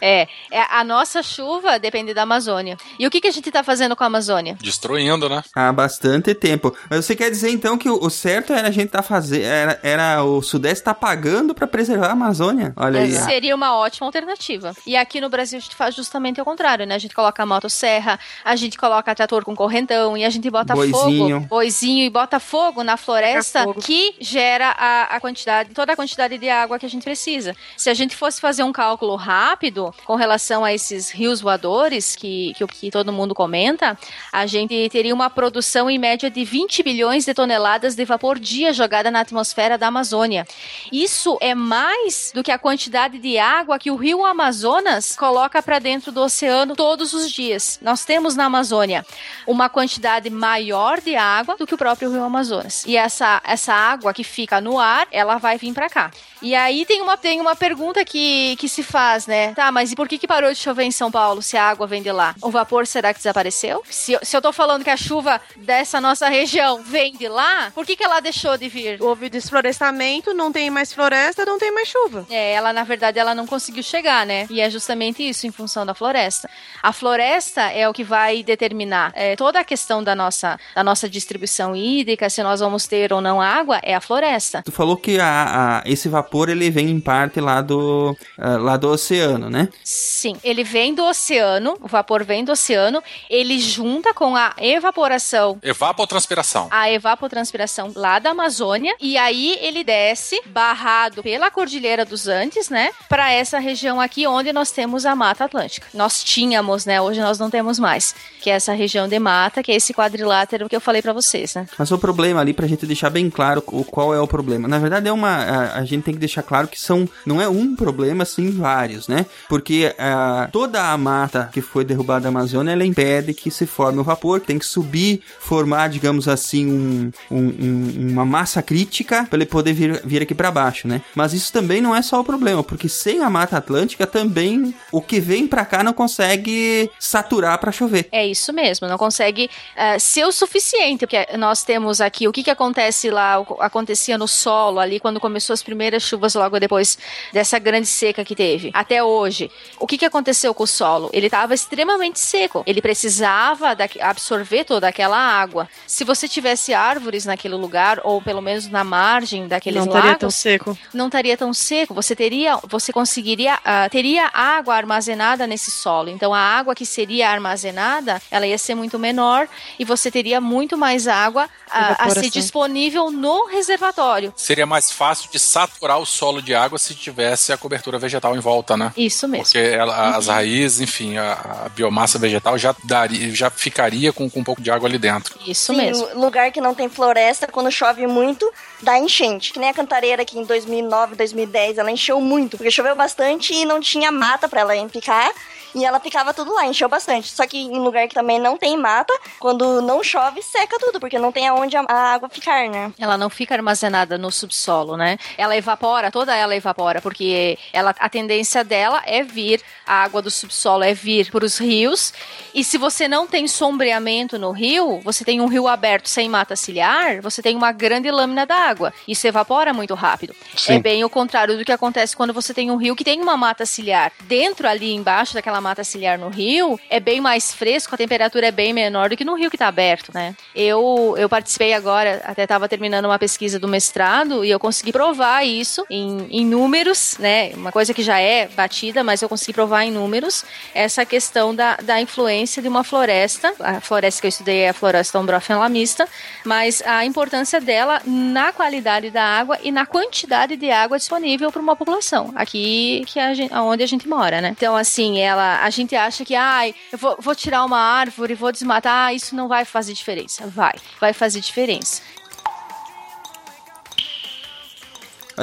É, 0.00 0.28
é, 0.50 0.62
a 0.68 0.82
nossa 0.82 1.22
chuva 1.22 1.78
depende 1.78 2.12
da 2.12 2.22
Amazônia. 2.22 2.76
E 2.98 3.06
o 3.06 3.10
que, 3.10 3.20
que 3.20 3.28
a 3.28 3.30
gente 3.30 3.50
tá 3.50 3.62
fazendo 3.62 3.94
com 3.94 4.04
a 4.04 4.06
Amazônia? 4.06 4.56
Destruindo, 4.60 5.28
né? 5.28 5.42
Há 5.54 5.72
bastante 5.72 6.34
tempo. 6.34 6.74
Mas 6.88 7.04
você 7.04 7.14
quer 7.14 7.30
dizer 7.30 7.50
então 7.50 7.78
que 7.78 7.88
o, 7.88 8.10
certo 8.10 8.52
era 8.52 8.68
a 8.68 8.70
gente 8.70 8.90
tá 8.90 9.02
fazendo. 9.02 9.44
Era, 9.44 9.80
era 9.82 10.24
o 10.24 10.42
Sudeste 10.42 10.84
tá 10.84 10.94
pagando 10.94 11.54
pra 11.54 11.66
preservar 11.66 12.08
a 12.08 12.12
Amazônia? 12.12 12.72
Olha 12.76 13.00
aí. 13.00 13.12
Seria 13.12 13.54
uma 13.54 13.76
ótima 13.76 14.06
alternativa. 14.06 14.74
E 14.86 14.96
aqui 14.96 15.20
no 15.20 15.28
Brasil 15.28 15.58
a 15.58 15.62
gente 15.62 15.76
faz 15.76 15.94
justamente 15.94 16.40
o 16.40 16.44
contrário, 16.44 16.86
né? 16.86 16.94
A 16.94 16.98
gente 16.98 17.14
coloca 17.14 17.46
motosserra, 17.46 18.18
a 18.44 18.56
gente 18.56 18.76
coloca 18.76 19.14
trator 19.14 19.44
com 19.44 19.54
correntão 19.54 20.16
e 20.16 20.24
a 20.24 20.30
gente 20.30 20.50
bota 20.50 20.74
Boizinho. 20.74 21.36
fogo, 21.40 21.46
boizinho 21.48 22.04
e 22.04 22.10
bota 22.10 22.40
fogo 22.40 22.82
na 22.82 22.96
floresta 22.96 23.66
que 23.74 24.14
gera 24.20 24.74
a, 24.76 25.16
a 25.16 25.20
quantidade, 25.20 25.70
toda 25.74 25.92
a 25.92 25.96
quantidade 25.96 26.38
de 26.38 26.48
água 26.48 26.78
que 26.78 26.86
a 26.86 26.88
gente 26.88 27.02
precisa. 27.02 27.54
Se 27.76 27.88
a 27.88 27.94
gente 27.94 28.16
fosse 28.16 28.40
fazer 28.40 28.62
um 28.62 28.72
cálculo 28.72 29.14
rápido 29.16 29.94
com 30.04 30.14
relação 30.16 30.39
a 30.64 30.72
esses 30.72 31.10
rios 31.10 31.40
voadores 31.40 32.16
que, 32.16 32.54
que, 32.54 32.66
que 32.66 32.90
todo 32.90 33.12
mundo 33.12 33.34
comenta, 33.34 33.98
a 34.32 34.46
gente 34.46 34.88
teria 34.88 35.14
uma 35.14 35.28
produção 35.28 35.90
em 35.90 35.98
média 35.98 36.30
de 36.30 36.44
20 36.44 36.82
bilhões 36.82 37.24
de 37.24 37.34
toneladas 37.34 37.94
de 37.94 38.04
vapor 38.04 38.38
dia 38.38 38.72
jogada 38.72 39.10
na 39.10 39.20
atmosfera 39.20 39.76
da 39.76 39.88
Amazônia. 39.88 40.46
Isso 40.90 41.36
é 41.40 41.54
mais 41.54 42.32
do 42.34 42.42
que 42.42 42.50
a 42.50 42.58
quantidade 42.58 43.18
de 43.18 43.38
água 43.38 43.78
que 43.78 43.90
o 43.90 43.96
rio 43.96 44.24
Amazonas 44.24 45.14
coloca 45.14 45.62
para 45.62 45.78
dentro 45.78 46.10
do 46.10 46.22
oceano 46.22 46.74
todos 46.74 47.12
os 47.12 47.30
dias. 47.30 47.78
Nós 47.82 48.04
temos 48.04 48.34
na 48.34 48.46
Amazônia 48.46 49.04
uma 49.46 49.68
quantidade 49.68 50.30
maior 50.30 51.00
de 51.00 51.16
água 51.16 51.56
do 51.56 51.66
que 51.66 51.74
o 51.74 51.78
próprio 51.78 52.10
rio 52.10 52.24
Amazonas. 52.24 52.84
E 52.86 52.96
essa, 52.96 53.40
essa 53.44 53.74
água 53.74 54.14
que 54.14 54.24
fica 54.24 54.60
no 54.60 54.78
ar, 54.78 55.06
ela 55.10 55.38
vai 55.38 55.58
vir 55.58 55.72
para 55.74 55.88
cá. 55.88 56.10
E 56.42 56.54
aí 56.54 56.86
tem 56.86 57.02
uma, 57.02 57.16
tem 57.16 57.40
uma 57.40 57.54
pergunta 57.54 58.04
que, 58.04 58.56
que 58.56 58.68
se 58.68 58.82
faz, 58.82 59.26
né? 59.26 59.52
Tá, 59.54 59.70
mas 59.70 59.92
e 59.92 59.96
por 59.96 60.08
que, 60.08 60.16
que 60.16 60.26
parou 60.30 60.52
de 60.52 60.58
chover 60.60 60.84
em 60.84 60.92
São 60.92 61.10
Paulo 61.10 61.42
se 61.42 61.56
a 61.56 61.64
água 61.68 61.88
vem 61.88 62.00
de 62.02 62.12
lá? 62.12 62.36
O 62.40 62.50
vapor 62.52 62.86
será 62.86 63.12
que 63.12 63.18
desapareceu? 63.18 63.82
Se, 63.90 64.12
eu- 64.12 64.20
se 64.22 64.36
eu 64.36 64.40
tô 64.40 64.52
falando 64.52 64.84
que 64.84 64.90
a 64.90 64.96
chuva 64.96 65.40
dessa 65.56 66.00
nossa 66.00 66.28
região 66.28 66.80
vem 66.84 67.14
de 67.16 67.26
lá, 67.28 67.72
por 67.74 67.84
que, 67.84 67.96
que 67.96 68.04
ela 68.04 68.20
deixou 68.20 68.56
de 68.56 68.68
vir? 68.68 69.02
Houve 69.02 69.28
desflorestamento, 69.28 70.32
não 70.32 70.52
tem 70.52 70.70
mais 70.70 70.92
floresta, 70.92 71.44
não 71.44 71.58
tem 71.58 71.72
mais 71.74 71.88
chuva. 71.88 72.24
É, 72.30 72.52
ela 72.52 72.72
na 72.72 72.84
verdade 72.84 73.18
ela 73.18 73.34
não 73.34 73.44
conseguiu 73.44 73.82
chegar, 73.82 74.24
né? 74.24 74.46
E 74.48 74.60
é 74.60 74.70
justamente 74.70 75.28
isso 75.28 75.48
em 75.48 75.50
função 75.50 75.84
da 75.84 75.94
floresta. 75.94 76.48
A 76.80 76.92
floresta 76.92 77.62
é 77.62 77.88
o 77.88 77.92
que 77.92 78.04
vai 78.04 78.44
determinar 78.44 79.10
é, 79.16 79.34
toda 79.34 79.58
a 79.58 79.64
questão 79.64 80.02
da 80.04 80.14
nossa, 80.14 80.58
da 80.76 80.84
nossa 80.84 81.08
distribuição 81.08 81.74
hídrica, 81.74 82.30
se 82.30 82.40
nós 82.42 82.60
vamos 82.60 82.86
ter 82.86 83.12
ou 83.12 83.20
não 83.20 83.40
água, 83.40 83.80
é 83.82 83.96
a 83.96 84.00
floresta. 84.00 84.62
Tu 84.64 84.70
falou 84.70 84.96
que 84.96 85.18
a, 85.18 85.80
a- 85.80 85.82
esse 85.86 86.08
vapor 86.08 86.48
ele 86.48 86.70
vem 86.70 86.88
em 86.88 87.00
parte 87.00 87.40
lá 87.40 87.60
do, 87.60 88.16
ah, 88.38 88.56
lá 88.58 88.76
do 88.76 88.88
oceano, 88.90 89.50
né? 89.50 89.68
Sim, 89.82 90.19
ele 90.44 90.62
vem 90.64 90.94
do 90.94 91.04
oceano, 91.04 91.76
o 91.80 91.88
vapor 91.88 92.24
vem 92.24 92.44
do 92.44 92.52
oceano, 92.52 93.02
ele 93.28 93.58
junta 93.58 94.12
com 94.14 94.36
a 94.36 94.54
evaporação 94.58 95.58
Evapotranspiração. 95.62 96.68
a 96.70 96.90
evapotranspiração 96.90 97.92
lá 97.94 98.18
da 98.18 98.30
Amazônia 98.30 98.94
e 99.00 99.16
aí 99.16 99.58
ele 99.60 99.84
desce 99.84 100.40
barrado 100.46 101.22
pela 101.22 101.50
Cordilheira 101.50 102.04
dos 102.04 102.26
Andes, 102.26 102.68
né, 102.68 102.90
para 103.08 103.30
essa 103.32 103.58
região 103.58 104.00
aqui 104.00 104.26
onde 104.26 104.52
nós 104.52 104.70
temos 104.70 105.06
a 105.06 105.14
Mata 105.14 105.44
Atlântica. 105.44 105.86
Nós 105.94 106.22
tínhamos, 106.22 106.86
né, 106.86 107.00
hoje 107.00 107.20
nós 107.20 107.38
não 107.38 107.50
temos 107.50 107.78
mais, 107.78 108.14
que 108.40 108.50
é 108.50 108.54
essa 108.54 108.72
região 108.72 109.08
de 109.08 109.18
mata, 109.18 109.62
que 109.62 109.72
é 109.72 109.76
esse 109.76 109.92
quadrilátero 109.92 110.68
que 110.68 110.76
eu 110.76 110.80
falei 110.80 111.02
para 111.02 111.12
vocês, 111.12 111.54
né? 111.54 111.66
Mas 111.78 111.90
o 111.90 111.98
problema 111.98 112.40
ali 112.40 112.52
pra 112.52 112.66
gente 112.66 112.86
deixar 112.86 113.10
bem 113.10 113.28
claro 113.30 113.62
o 113.66 113.84
qual 113.84 114.14
é 114.14 114.20
o 114.20 114.26
problema. 114.26 114.66
Na 114.66 114.78
verdade, 114.78 115.08
é 115.08 115.12
uma. 115.12 115.28
A, 115.28 115.78
a 115.78 115.84
gente 115.84 116.04
tem 116.04 116.14
que 116.14 116.20
deixar 116.20 116.42
claro 116.42 116.68
que 116.68 116.80
são. 116.80 117.08
Não 117.26 117.40
é 117.40 117.48
um 117.48 117.74
problema, 117.76 118.24
sim 118.24 118.50
vários, 118.50 119.08
né? 119.08 119.26
Porque 119.48 119.94
ah, 120.00 120.48
toda 120.50 120.90
a 120.90 120.96
mata 120.96 121.48
que 121.52 121.60
foi 121.60 121.84
derrubada 121.84 122.22
da 122.22 122.28
Amazônia, 122.30 122.72
ela 122.72 122.84
impede 122.84 123.34
que 123.34 123.50
se 123.50 123.66
forme 123.66 123.98
o 124.00 124.04
vapor, 124.04 124.40
tem 124.40 124.58
que 124.58 124.64
subir, 124.66 125.20
formar, 125.38 125.88
digamos 125.88 126.26
assim, 126.28 126.66
um, 126.66 127.10
um- 127.30 127.38
um- 127.38 128.08
uma 128.12 128.24
massa 128.24 128.62
crítica 128.62 129.24
para 129.28 129.36
ele 129.36 129.46
poder 129.46 129.72
vir, 129.72 130.00
vir 130.04 130.22
aqui 130.22 130.34
para 130.34 130.50
baixo, 130.50 130.88
né? 130.88 131.02
Mas 131.14 131.32
isso 131.32 131.52
também 131.52 131.80
não 131.80 131.94
é 131.94 132.02
só 132.02 132.20
o 132.20 132.24
problema, 132.24 132.62
porque 132.64 132.88
sem 132.88 133.22
a 133.22 133.30
Mata 133.30 133.56
Atlântica 133.56 134.06
também 134.06 134.74
o 134.90 135.00
que 135.00 135.20
vem 135.20 135.46
para 135.46 135.64
cá 135.64 135.82
não 135.82 135.92
consegue 135.92 136.90
saturar 136.98 137.58
para 137.58 137.72
chover. 137.72 138.08
É 138.12 138.26
isso 138.26 138.52
mesmo, 138.52 138.88
não 138.88 138.96
consegue 138.98 139.50
eh, 139.76 139.98
ser 139.98 140.24
o 140.24 140.32
suficiente, 140.32 141.06
porque 141.06 141.26
nós 141.36 141.62
temos 141.62 142.00
aqui 142.00 142.26
o 142.26 142.32
que, 142.32 142.42
que 142.42 142.50
acontece 142.50 143.10
lá, 143.10 143.34
acontecia 143.60 144.16
no 144.16 144.26
solo 144.28 144.78
ali 144.78 144.98
quando 145.00 145.20
começou 145.20 145.52
as 145.54 145.62
primeiras 145.62 146.02
chuvas 146.02 146.34
logo 146.34 146.58
depois 146.58 146.98
dessa 147.32 147.58
grande 147.58 147.86
seca 147.86 148.24
que 148.24 148.34
teve, 148.34 148.70
até 148.72 149.02
hoje. 149.02 149.50
O 149.78 149.86
que, 149.90 149.98
que 149.98 150.06
aconteceu 150.06 150.54
com 150.54 150.62
o 150.62 150.66
solo? 150.66 151.10
Ele 151.12 151.26
estava 151.26 151.52
extremamente 151.52 152.20
seco, 152.20 152.62
ele 152.64 152.80
precisava 152.80 153.74
da- 153.74 153.88
absorver 154.02 154.62
toda 154.64 154.86
aquela 154.86 155.16
água. 155.18 155.68
Se 155.86 156.04
você 156.04 156.28
tivesse 156.28 156.72
árvores 156.72 157.24
naquele 157.26 157.54
lugar, 157.56 158.00
ou 158.04 158.22
pelo 158.22 158.40
menos 158.40 158.68
na 158.68 158.84
margem 158.84 159.48
daqueles 159.48 159.78
Não 159.80 159.86
estaria 159.86 160.06
lagos, 160.10 160.20
tão 160.20 160.30
seco. 160.30 160.78
não 160.94 161.06
estaria 161.06 161.36
tão 161.36 161.52
seco. 161.52 161.92
Você 161.94 162.14
teria, 162.14 162.56
você 162.68 162.92
conseguiria, 162.92 163.58
ah, 163.64 163.88
teria 163.88 164.30
água 164.32 164.76
armazenada 164.76 165.46
nesse 165.46 165.70
solo. 165.72 166.08
Então 166.08 166.32
a 166.32 166.38
água 166.40 166.74
que 166.74 166.86
seria 166.86 167.28
armazenada, 167.30 168.22
ela 168.30 168.46
ia 168.46 168.58
ser 168.58 168.74
muito 168.76 168.98
menor 168.98 169.48
e 169.78 169.84
você 169.84 170.08
teria 170.10 170.40
muito 170.40 170.78
mais 170.78 171.08
água 171.08 171.48
ah, 171.70 171.96
a 171.98 172.10
ser 172.10 172.30
disponível 172.30 173.10
no 173.10 173.46
reservatório. 173.46 174.32
Seria 174.36 174.66
mais 174.66 174.92
fácil 174.92 175.30
de 175.32 175.38
saturar 175.38 175.98
o 175.98 176.06
solo 176.06 176.40
de 176.40 176.54
água 176.54 176.78
se 176.78 176.94
tivesse 176.94 177.52
a 177.52 177.56
cobertura 177.56 177.98
vegetal 177.98 178.36
em 178.36 178.40
volta, 178.40 178.76
né? 178.76 178.92
Isso 178.96 179.26
mesmo. 179.26 179.44
Porque 179.44 179.58
ela- 179.80 180.16
as 180.16 180.26
Uhum. 180.28 180.34
raízes, 180.34 180.80
enfim, 180.80 181.16
a, 181.16 181.32
a 181.66 181.68
biomassa 181.70 182.18
vegetal 182.18 182.56
já 182.58 182.74
daria, 182.84 183.34
já 183.34 183.50
ficaria 183.50 184.12
com, 184.12 184.28
com 184.30 184.40
um 184.40 184.44
pouco 184.44 184.60
de 184.62 184.70
água 184.70 184.88
ali 184.88 184.98
dentro. 184.98 185.38
Isso 185.46 185.74
Sim, 185.74 185.90
lu- 185.92 186.20
lugar 186.20 186.50
que 186.52 186.60
não 186.60 186.74
tem 186.74 186.88
floresta, 186.88 187.46
quando 187.46 187.70
chove 187.70 188.06
muito, 188.06 188.50
dá 188.82 188.98
enchente. 188.98 189.52
Que 189.52 189.58
nem 189.58 189.70
a 189.70 189.74
cantareira 189.74 190.22
aqui 190.22 190.38
em 190.38 190.44
2009, 190.44 191.16
2010, 191.16 191.78
ela 191.78 191.90
encheu 191.90 192.20
muito, 192.20 192.56
porque 192.56 192.70
choveu 192.70 192.94
bastante 192.94 193.52
e 193.54 193.64
não 193.64 193.80
tinha 193.80 194.10
mata 194.12 194.48
pra 194.48 194.60
ela 194.60 194.88
picar. 194.88 195.30
E 195.74 195.84
ela 195.84 196.00
picava 196.00 196.34
tudo 196.34 196.54
lá, 196.54 196.66
encheu 196.66 196.88
bastante. 196.88 197.28
Só 197.28 197.46
que 197.46 197.58
em 197.58 197.78
lugar 197.78 198.08
que 198.08 198.14
também 198.14 198.38
não 198.38 198.56
tem 198.56 198.76
mata, 198.76 199.12
quando 199.38 199.80
não 199.82 200.02
chove, 200.02 200.42
seca 200.42 200.78
tudo, 200.78 201.00
porque 201.00 201.18
não 201.18 201.32
tem 201.32 201.48
aonde 201.48 201.76
a, 201.76 201.84
a 201.88 202.12
água 202.14 202.28
ficar, 202.28 202.68
né? 202.68 202.92
Ela 202.98 203.16
não 203.16 203.30
fica 203.30 203.54
armazenada 203.54 204.18
no 204.18 204.30
subsolo, 204.30 204.96
né? 204.96 205.18
Ela 205.36 205.56
evapora, 205.56 206.10
toda 206.10 206.34
ela 206.34 206.54
evapora, 206.54 207.00
porque 207.00 207.58
ela, 207.72 207.94
a 207.98 208.08
tendência 208.08 208.64
dela 208.64 209.02
é 209.04 209.22
vir, 209.22 209.62
a 209.86 210.02
água 210.02 210.20
do 210.22 210.30
subsolo 210.30 210.82
é 210.84 210.94
vir 210.94 211.30
para 211.30 211.44
os 211.44 211.58
rios. 211.58 212.12
E 212.54 212.64
se 212.64 212.78
você 212.78 213.06
não 213.06 213.26
tem 213.26 213.46
sombreamento 213.46 214.38
no 214.38 214.50
rio, 214.50 215.00
você 215.04 215.24
tem 215.24 215.40
um 215.40 215.46
rio 215.46 215.68
aberto 215.68 216.08
sem 216.08 216.28
mata 216.28 216.56
ciliar, 216.56 217.20
você 217.20 217.42
tem 217.42 217.56
uma 217.56 217.72
grande 217.72 218.10
lâmina 218.10 218.44
d'água. 218.44 218.92
Isso 219.06 219.26
evapora 219.26 219.72
muito 219.72 219.94
rápido. 219.94 220.34
Sim. 220.56 220.74
É 220.74 220.78
bem 220.78 221.04
o 221.04 221.10
contrário 221.10 221.56
do 221.56 221.64
que 221.64 221.72
acontece 221.72 222.16
quando 222.16 222.32
você 222.32 222.52
tem 222.52 222.70
um 222.70 222.76
rio 222.76 222.96
que 222.96 223.04
tem 223.04 223.20
uma 223.20 223.36
mata 223.36 223.64
ciliar. 223.64 224.12
Dentro 224.22 224.68
ali 224.68 224.94
embaixo 224.94 225.34
daquela 225.34 225.59
mata 225.60 225.84
ciliar 225.84 226.18
no 226.18 226.28
rio, 226.28 226.78
é 226.88 227.00
bem 227.00 227.20
mais 227.20 227.52
fresco, 227.52 227.94
a 227.94 227.98
temperatura 227.98 228.46
é 228.46 228.52
bem 228.52 228.72
menor 228.72 229.10
do 229.10 229.16
que 229.16 229.24
no 229.24 229.34
rio 229.34 229.50
que 229.50 229.56
está 229.56 229.68
aberto, 229.68 230.10
né? 230.14 230.34
Eu, 230.54 231.14
eu 231.18 231.28
participei 231.28 231.72
agora, 231.72 232.22
até 232.24 232.42
estava 232.42 232.68
terminando 232.68 233.04
uma 233.04 233.18
pesquisa 233.18 233.58
do 233.58 233.68
mestrado 233.68 234.44
e 234.44 234.50
eu 234.50 234.58
consegui 234.58 234.92
provar 234.92 235.44
isso 235.44 235.84
em, 235.90 236.26
em 236.30 236.44
números, 236.44 237.16
né? 237.18 237.52
Uma 237.54 237.72
coisa 237.72 237.92
que 237.94 238.02
já 238.02 238.18
é 238.18 238.48
batida, 238.48 239.02
mas 239.02 239.22
eu 239.22 239.28
consegui 239.28 239.52
provar 239.52 239.84
em 239.84 239.90
números 239.90 240.44
essa 240.74 241.04
questão 241.04 241.54
da, 241.54 241.76
da 241.76 242.00
influência 242.00 242.62
de 242.62 242.68
uma 242.68 242.84
floresta. 242.84 243.52
A 243.60 243.80
floresta 243.80 244.20
que 244.20 244.26
eu 244.26 244.30
estudei 244.30 244.60
é 244.60 244.70
a 244.70 244.74
floresta 244.74 245.18
umbrofen-lamista, 245.18 246.08
mas 246.44 246.82
a 246.82 247.04
importância 247.04 247.60
dela 247.60 248.00
na 248.04 248.52
qualidade 248.52 249.10
da 249.10 249.22
água 249.22 249.58
e 249.62 249.70
na 249.70 249.86
quantidade 249.86 250.56
de 250.56 250.70
água 250.70 250.98
disponível 250.98 251.50
para 251.50 251.60
uma 251.60 251.76
população 251.76 252.32
aqui 252.34 253.02
que 253.06 253.18
a 253.18 253.34
gente, 253.34 253.52
onde 253.54 253.82
a 253.82 253.86
gente 253.86 254.08
mora, 254.08 254.40
né? 254.40 254.50
Então, 254.50 254.76
assim, 254.76 255.18
ela, 255.20 255.49
a 255.62 255.70
gente 255.70 255.94
acha 255.96 256.24
que, 256.24 256.34
ai, 256.34 256.74
eu 256.92 256.98
vou, 256.98 257.16
vou 257.18 257.34
tirar 257.34 257.64
uma 257.64 257.78
árvore, 257.78 258.34
vou 258.34 258.52
desmatar, 258.52 259.08
ah, 259.08 259.14
isso 259.14 259.34
não 259.34 259.48
vai 259.48 259.64
fazer 259.64 259.92
diferença. 259.92 260.46
Vai, 260.46 260.74
vai 261.00 261.12
fazer 261.12 261.40
diferença. 261.40 262.02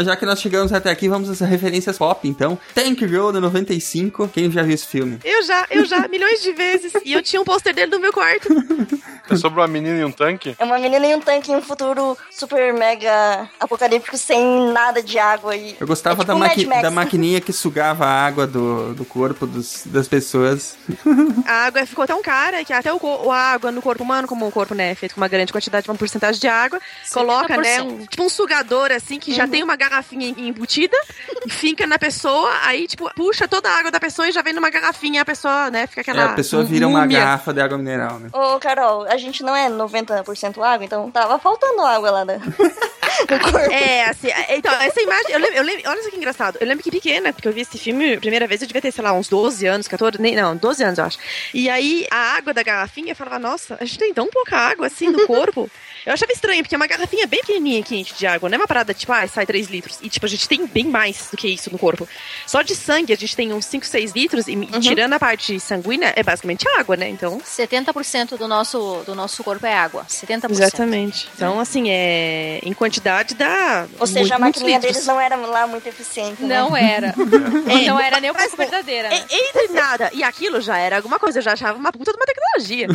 Já 0.04 0.16
que 0.16 0.26
nós 0.26 0.40
chegamos 0.40 0.72
até 0.74 0.90
aqui, 0.92 1.08
vamos 1.08 1.30
às 1.30 1.40
referências 1.40 1.98
pop, 1.98 2.28
então. 2.28 2.58
Tank 2.74 3.00
Girl 3.00 3.32
de 3.32 3.40
95. 3.40 4.28
Quem 4.30 4.52
já 4.52 4.62
viu 4.64 4.74
esse 4.74 4.86
filme? 4.86 5.20
Eu 5.24 5.44
já, 5.44 5.66
eu 5.70 5.86
já, 5.86 6.06
milhões 6.10 6.42
de 6.42 6.52
vezes. 6.54 6.94
E 7.06 7.14
eu 7.14 7.22
tinha 7.22 7.42
um 7.42 7.46
pôster 7.46 7.74
dele 7.74 7.92
no 7.92 8.00
meu 8.00 8.12
quarto. 8.14 8.48
É 9.30 9.36
sobre 9.36 9.60
uma 9.60 9.68
menina 9.68 10.00
e 10.00 10.06
um 10.06 10.12
tanque? 10.12 10.56
É 10.58 10.64
uma 10.64 10.80
menina 10.80 11.06
em 11.06 11.14
um 11.14 11.20
tanque 11.20 11.52
em 11.52 11.56
um 11.58 11.62
futuro 11.62 12.18
super 12.32 12.74
mega 12.74 13.50
apocalíptico 13.60 14.18
sem 14.18 14.72
nada 14.72 15.04
de 15.04 15.20
água 15.20 15.54
e 15.54 15.76
Eu 15.78 15.86
gostava 15.86 16.22
É 16.22 16.26
tipo 16.26 16.28
da, 16.28 16.36
maqui- 16.48 16.66
da 16.66 16.90
maquininha 16.90 17.42
que 17.42 17.52
sugava 17.52 18.06
a 18.06 18.26
água 18.26 18.48
do, 18.48 18.94
do 18.94 19.04
corpo 19.04 19.46
dos- 19.46 19.82
das 19.86 20.08
pessoas. 20.08 20.78
A 21.46 21.66
água 21.66 21.86
ficou 21.86 22.08
tão 22.08 22.22
cara 22.22 22.64
que 22.64 22.72
até 22.72 22.94
o, 22.94 23.30
a 23.30 23.38
água 23.38 23.70
no 23.70 23.82
corpo 23.82 24.02
humano, 24.02 24.30
como 24.30 24.48
o 24.48 24.52
corpo, 24.52 24.74
né, 24.74 24.92
é 24.92 24.96
feito 24.96 25.14
com 25.14 25.20
uma 25.20 25.28
grande 25.28 25.52
quantidade, 25.52 25.90
uma 25.90 25.96
porcentagem 25.98 26.40
de 26.40 26.48
água, 26.48 26.80
coloca, 27.12 27.58
né, 27.58 27.82
um, 27.82 28.06
tipo 28.06 28.24
um 28.24 28.30
sugador, 28.30 28.94
assim, 28.94 29.20
que 29.20 29.34
já 29.34 29.44
Uhum. 29.44 29.50
tem 29.50 29.62
uma 29.62 29.76
garrafinha 29.90 30.28
em- 30.30 30.50
embutida, 30.50 30.98
e 31.46 31.50
fica 31.50 31.86
na 31.88 31.98
pessoa, 32.00 32.52
aí, 32.64 32.88
tipo, 32.88 33.10
puxa 33.16 33.48
toda 33.48 33.70
a 33.70 33.78
água 33.80 33.92
da 33.92 34.00
pessoa 34.00 34.28
e 34.28 34.32
já 34.32 34.42
vem 34.42 34.54
numa 34.54 34.70
garrafinha, 34.70 35.22
a 35.22 35.26
pessoa, 35.26 35.70
né, 35.70 35.88
fica 35.88 36.02
É, 36.02 36.04
aquela 36.04 36.26
a 36.26 36.34
pessoa 36.34 36.64
vira 36.64 36.88
uma 36.88 37.02
múmia. 37.02 37.20
garrafa 37.20 37.54
de 37.54 37.62
água 37.62 37.78
mineral, 37.78 38.20
né? 38.20 38.30
Ô, 38.34 38.60
Carol, 38.60 39.04
a 39.08 39.18
gente 39.18 39.44
não 39.44 39.56
é 39.56 39.70
90% 39.70 40.62
água, 40.62 40.84
então 40.86 41.10
tava 41.12 41.38
faltando 41.40 41.82
água 41.82 42.10
lá 42.12 42.26
né? 42.26 42.40
É, 43.72 44.06
assim, 44.06 44.28
é, 44.30 44.58
então, 44.58 44.72
essa 44.80 45.02
imagem, 45.02 45.32
eu 45.32 45.40
lembro, 45.40 45.56
eu 45.58 45.64
lembro, 45.64 45.90
olha 45.90 46.04
só 46.04 46.10
que 46.10 46.18
engraçado, 46.18 46.58
eu 46.62 46.68
lembro 46.68 46.84
que 46.84 46.92
pequena, 46.92 47.34
porque 47.34 47.48
eu 47.48 47.52
vi 47.54 47.62
esse 47.62 47.78
filme, 47.78 48.18
primeira 48.18 48.46
vez 48.48 48.62
eu 48.62 48.68
devia 48.68 48.82
ter, 48.82 48.92
sei 48.92 49.04
lá, 49.04 49.12
uns 49.14 49.28
12 49.28 49.66
anos, 49.66 49.88
14, 49.88 50.22
nem, 50.22 50.36
não, 50.36 50.56
12 50.56 50.84
anos 50.84 51.00
eu 51.00 51.06
acho. 51.06 51.18
E 51.54 51.70
aí, 51.70 52.06
a 52.12 52.36
água 52.36 52.54
da 52.54 52.62
garrafinha, 52.62 53.12
eu 53.12 53.16
falava, 53.16 53.40
nossa, 53.40 53.76
a 53.80 53.86
gente 53.86 53.98
tem 53.98 54.14
tão 54.14 54.28
pouca 54.28 54.56
água 54.58 54.88
assim 54.88 55.10
no 55.10 55.26
corpo. 55.26 55.70
Eu 56.08 56.14
achava 56.14 56.32
estranho, 56.32 56.64
porque 56.64 56.74
é 56.74 56.78
uma 56.78 56.88
garrafinha 56.88 57.28
bem 57.28 57.42
pequenininha 57.42 57.84
quente 57.84 58.14
de 58.14 58.26
água, 58.26 58.48
não 58.50 58.56
é 58.56 58.60
uma 58.62 58.68
parada 58.68 58.94
tipo, 58.94 59.12
ah, 59.12 59.28
sai 59.28 59.46
3 59.46 59.68
litros. 59.68 60.00
E 60.02 60.10
tipo, 60.10 60.26
a 60.26 60.30
gente 60.30 60.48
tem 60.48 60.66
bem 60.66 60.86
mais 60.86 61.28
do 61.30 61.36
que 61.38 61.48
isso 61.50 61.70
no 61.72 61.78
corpo. 61.78 62.08
Só 62.46 62.62
de 62.62 62.76
sangue 62.76 63.12
a 63.12 63.18
gente 63.18 63.36
tem 63.36 63.52
uns 63.52 63.66
5, 63.66 63.86
6 63.86 64.12
litros, 64.14 64.48
e 64.48 64.54
e 64.54 64.80
tirando 64.80 65.14
a 65.14 65.20
parte 65.20 65.60
sanguínea, 65.60 66.14
é 66.16 66.24
basicamente 66.24 66.66
água, 66.78 66.96
né? 66.96 67.10
Então. 67.10 67.40
70% 67.42 68.38
do 68.38 68.48
nosso, 68.48 69.04
do 69.06 69.14
nosso 69.14 69.44
corpo 69.44 69.66
é 69.66 69.74
água. 69.74 70.06
70%. 70.10 70.52
Exatamente. 70.52 71.28
Então, 71.36 71.60
assim, 71.60 71.90
é. 71.90 72.60
Em 72.64 72.74
quantidade 72.74 73.36
dá. 73.36 73.86
Ou 74.00 74.08
seja, 74.08 74.36
a 74.36 74.40
muitos 74.40 74.62
maquininha 74.62 74.80
deles 74.80 75.06
não 75.06 75.20
era 75.20 75.36
lá 75.36 75.68
muito 75.68 75.88
eficiente. 75.88 76.42
né? 76.42 76.58
Não 76.60 76.76
era. 76.76 77.14
É, 77.68 77.86
não 77.86 78.00
era 78.00 78.20
nem 78.22 78.32
mas, 78.32 78.44
pouco 78.44 78.58
verdadeira. 78.58 79.10
É, 79.14 79.18
entre 79.30 79.74
nada 79.74 80.10
e 80.14 80.24
aquilo 80.24 80.62
já 80.62 80.78
era 80.78 80.96
alguma 80.96 81.20
coisa, 81.20 81.40
eu 81.40 81.44
já 81.44 81.52
achava 81.54 81.78
uma 81.78 81.92
puta 81.92 82.12
de 82.12 82.18
uma 82.18 82.26
tecnologia. 82.26 82.88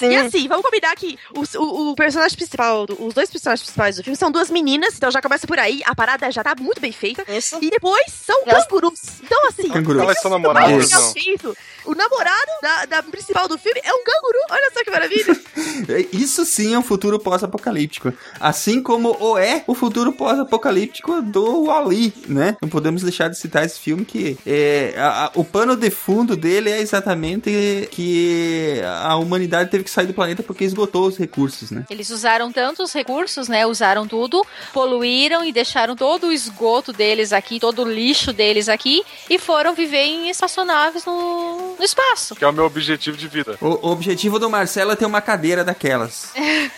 E 0.00 0.16
assim, 0.16 0.46
vamos 0.48 0.64
combinar 0.64 0.94
que 0.94 1.18
os- 1.36 1.54
o, 1.54 1.90
o 1.90 1.94
personagem 1.96 2.35
principal, 2.36 2.86
do- 2.86 3.04
os 3.06 3.14
dois 3.14 3.30
personagens 3.30 3.62
principais 3.62 3.96
do 3.96 4.02
filme 4.04 4.16
são 4.16 4.30
duas 4.30 4.50
meninas, 4.50 4.94
então 4.96 5.10
já 5.10 5.20
começa 5.20 5.46
por 5.46 5.58
aí, 5.58 5.82
a 5.84 5.94
parada 5.94 6.30
já 6.30 6.42
tá 6.44 6.54
muito 6.58 6.80
bem 6.80 6.92
feita. 6.92 7.24
E 7.60 7.70
depois 7.70 8.06
são 8.12 8.44
cangurus. 8.44 9.00
Então, 9.22 9.48
assim, 9.48 9.68
Cangurus. 9.68 10.02
Elas 10.02 10.20
são 10.20 10.30
namoradas, 10.30 10.84
legal 10.86 11.02
não? 11.02 11.12
feito. 11.12 11.56
O 11.84 11.94
namorado 11.94 12.50
da, 12.62 12.84
da 12.86 13.02
principal 13.02 13.46
do 13.48 13.56
filme 13.56 13.80
é 13.84 13.92
um 13.92 14.02
canguru. 14.04 14.38
Olha 14.50 14.70
só 14.74 14.82
que 14.84 14.90
maravilha. 14.90 15.36
Isso 16.12 16.44
sim 16.44 16.74
é 16.74 16.78
um 16.78 16.82
futuro 16.82 17.18
pós-apocalíptico. 17.18 18.12
Assim 18.40 18.82
como 18.82 19.16
o 19.20 19.38
é 19.38 19.62
o 19.66 19.74
futuro 19.74 20.12
pós-apocalíptico 20.12 21.22
do 21.22 21.64
Wall-E, 21.64 22.12
né? 22.26 22.56
Não 22.60 22.68
podemos 22.68 23.02
deixar 23.02 23.28
de 23.28 23.38
citar 23.38 23.64
esse 23.64 23.78
filme 23.78 24.04
que 24.04 24.36
é, 24.44 24.94
a- 24.96 25.26
a- 25.26 25.30
o 25.34 25.44
pano 25.44 25.76
de 25.76 25.90
fundo 25.90 26.36
dele 26.36 26.70
é 26.70 26.80
exatamente 26.80 27.88
que 27.92 28.80
a 28.84 29.16
humanidade 29.16 29.70
teve 29.70 29.84
que 29.84 29.90
sair 29.90 30.06
do 30.06 30.14
planeta 30.14 30.42
porque 30.42 30.64
esgotou 30.64 31.06
os 31.06 31.16
recursos, 31.16 31.70
né? 31.70 31.84
Eles 31.88 32.10
usaram 32.10 32.25
tantos 32.52 32.92
recursos, 32.92 33.48
né? 33.48 33.64
Usaram 33.66 34.06
tudo, 34.06 34.44
poluíram 34.72 35.44
e 35.44 35.52
deixaram 35.52 35.94
todo 35.94 36.26
o 36.28 36.32
esgoto 36.32 36.92
deles 36.92 37.32
aqui, 37.32 37.60
todo 37.60 37.82
o 37.82 37.88
lixo 37.90 38.32
deles 38.32 38.68
aqui 38.68 39.02
e 39.30 39.38
foram 39.38 39.74
viver 39.74 40.04
em 40.04 40.28
espaçonaves 40.28 41.04
no, 41.04 41.76
no 41.78 41.84
espaço. 41.84 42.34
Que 42.34 42.44
é 42.44 42.48
o 42.48 42.52
meu 42.52 42.64
objetivo 42.64 43.16
de 43.16 43.28
vida. 43.28 43.56
O, 43.60 43.88
o 43.88 43.92
objetivo 43.92 44.38
do 44.38 44.50
Marcelo 44.50 44.92
é 44.92 44.96
ter 44.96 45.06
uma 45.06 45.20
cadeira 45.20 45.62
daquelas. 45.64 46.32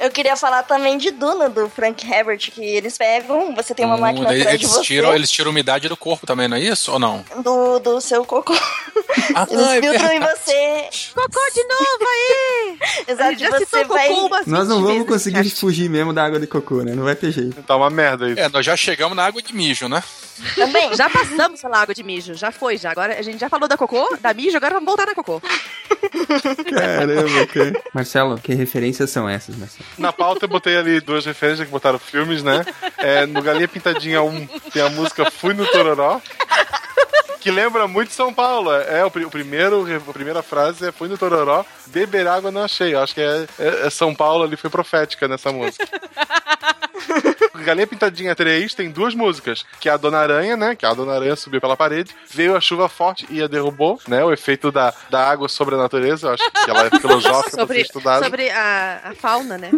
Eu 0.00 0.10
queria 0.10 0.36
falar 0.36 0.62
também 0.62 0.96
de 0.96 1.10
Duna, 1.10 1.48
do 1.48 1.68
Frank 1.68 2.06
Herbert, 2.08 2.38
que 2.52 2.64
eles 2.64 2.96
pegam, 2.96 3.54
você 3.54 3.74
tem 3.74 3.84
uma 3.84 3.96
Hum, 3.96 4.00
máquina 4.00 4.30
eles, 4.30 4.42
atrás 4.42 4.60
de 4.60 4.66
você, 4.66 4.82
tiram, 4.82 5.12
eles 5.14 5.30
tiram 5.30 5.50
umidade 5.50 5.88
do 5.88 5.96
corpo 5.96 6.24
também, 6.26 6.46
não 6.46 6.56
é 6.56 6.60
isso? 6.60 6.92
Ou 6.92 6.98
não? 6.98 7.24
do, 7.42 7.78
do 7.80 8.00
seu 8.00 8.24
cocô. 8.24 8.54
Ah, 9.34 9.46
Eles 9.50 9.66
é 9.66 9.80
filtram 9.80 10.06
em 10.12 10.20
verdade. 10.20 10.40
você. 10.40 10.88
Cocô 11.14 11.40
de 11.54 11.64
novo 11.64 12.10
aí! 12.10 12.78
Exato, 13.08 13.38
já 13.38 13.50
você 13.50 13.64
citou 13.66 13.86
vai... 13.86 14.08
cocô 14.08 14.28
Nós 14.46 14.68
não 14.68 14.78
20 14.80 14.86
vamos 14.86 15.08
conseguir 15.08 15.50
fugir 15.50 15.88
mesmo 15.88 16.12
da 16.12 16.24
água 16.24 16.38
de 16.38 16.46
cocô, 16.46 16.82
né? 16.82 16.94
Não 16.94 17.04
vai 17.04 17.14
ter 17.14 17.30
jeito. 17.30 17.62
Tá 17.62 17.76
uma 17.76 17.90
merda 17.90 18.28
isso. 18.28 18.40
É, 18.40 18.48
nós 18.48 18.64
já 18.64 18.76
chegamos 18.76 19.16
na 19.16 19.24
água 19.24 19.42
de 19.42 19.54
mijo, 19.54 19.88
né? 19.88 20.02
Também. 20.54 20.94
Já 20.94 21.10
passamos 21.10 21.60
pela 21.60 21.78
água 21.78 21.94
de 21.94 22.02
mijo, 22.02 22.34
já 22.34 22.52
foi, 22.52 22.76
já. 22.76 22.90
Agora 22.90 23.18
a 23.18 23.22
gente 23.22 23.38
já 23.40 23.48
falou 23.48 23.68
da 23.68 23.76
cocô, 23.76 24.16
da 24.20 24.32
mijo, 24.32 24.56
agora 24.56 24.74
vamos 24.74 24.86
voltar 24.86 25.06
na 25.06 25.14
cocô. 25.14 25.40
Caramba, 26.70 27.46
cara. 27.46 27.82
Marcelo, 27.92 28.38
que 28.38 28.54
referências 28.54 29.10
são 29.10 29.28
essas, 29.28 29.56
Marcelo? 29.56 29.84
Na 29.98 30.12
pauta 30.12 30.44
eu 30.44 30.48
botei 30.48 30.76
ali 30.76 31.00
duas 31.00 31.26
referências 31.26 31.66
que 31.66 31.72
botaram 31.72 31.98
filmes, 31.98 32.42
né? 32.42 32.64
É, 32.96 33.26
no 33.26 33.42
Galinha 33.42 33.68
Pintadinha 33.68 34.22
1 34.22 34.46
tem 34.72 34.82
a 34.82 34.90
música 34.90 35.30
Fui 35.30 35.54
no 35.54 35.66
Tororó. 35.66 36.20
Que 37.40 37.50
lembra 37.50 37.86
muito 37.86 38.12
São 38.12 38.32
Paulo. 38.34 38.72
É, 38.72 39.04
o, 39.04 39.10
pri- 39.10 39.24
o 39.24 39.30
primeiro, 39.30 39.86
a 40.08 40.12
primeira 40.12 40.42
frase 40.42 40.86
é 40.88 40.92
Fui 40.92 41.08
no 41.08 41.16
Tororó, 41.16 41.64
beber 41.86 42.26
água 42.26 42.50
não 42.50 42.64
achei. 42.64 42.94
Eu 42.94 43.00
acho 43.02 43.14
que 43.14 43.20
é, 43.20 43.46
é- 43.58 43.86
é 43.86 43.90
São 43.90 44.14
Paulo 44.14 44.44
ali, 44.44 44.56
foi 44.56 44.68
profética 44.70 45.28
nessa 45.28 45.52
música. 45.52 45.86
Galinha 47.64 47.86
Pintadinha 47.86 48.34
3 48.34 48.72
tem 48.74 48.90
duas 48.90 49.14
músicas, 49.14 49.64
que 49.80 49.88
é 49.88 49.92
a 49.92 49.96
Dona 49.96 50.18
Aranha, 50.18 50.56
né? 50.56 50.74
Que 50.76 50.86
a 50.86 50.94
Dona 50.94 51.14
Aranha 51.14 51.36
subiu 51.36 51.60
pela 51.60 51.76
parede, 51.76 52.14
veio 52.30 52.56
a 52.56 52.60
chuva 52.60 52.88
forte 52.88 53.26
e 53.30 53.42
a 53.42 53.46
derrubou, 53.48 54.00
né? 54.08 54.24
O 54.24 54.32
efeito 54.32 54.70
da, 54.72 54.94
da 55.10 55.28
água 55.28 55.48
sobre 55.48 55.74
a 55.74 55.78
natureza, 55.78 56.28
eu 56.28 56.32
acho 56.34 56.50
que 56.64 56.70
ela 56.70 56.86
é 56.86 56.90
filosófica 56.98 57.42
pra 57.42 57.50
ser 57.50 57.56
sobre 57.60 57.80
estudada. 57.80 58.24
sobre 58.24 58.48
a, 58.50 59.00
a 59.04 59.14
fauna, 59.14 59.58
né? 59.58 59.70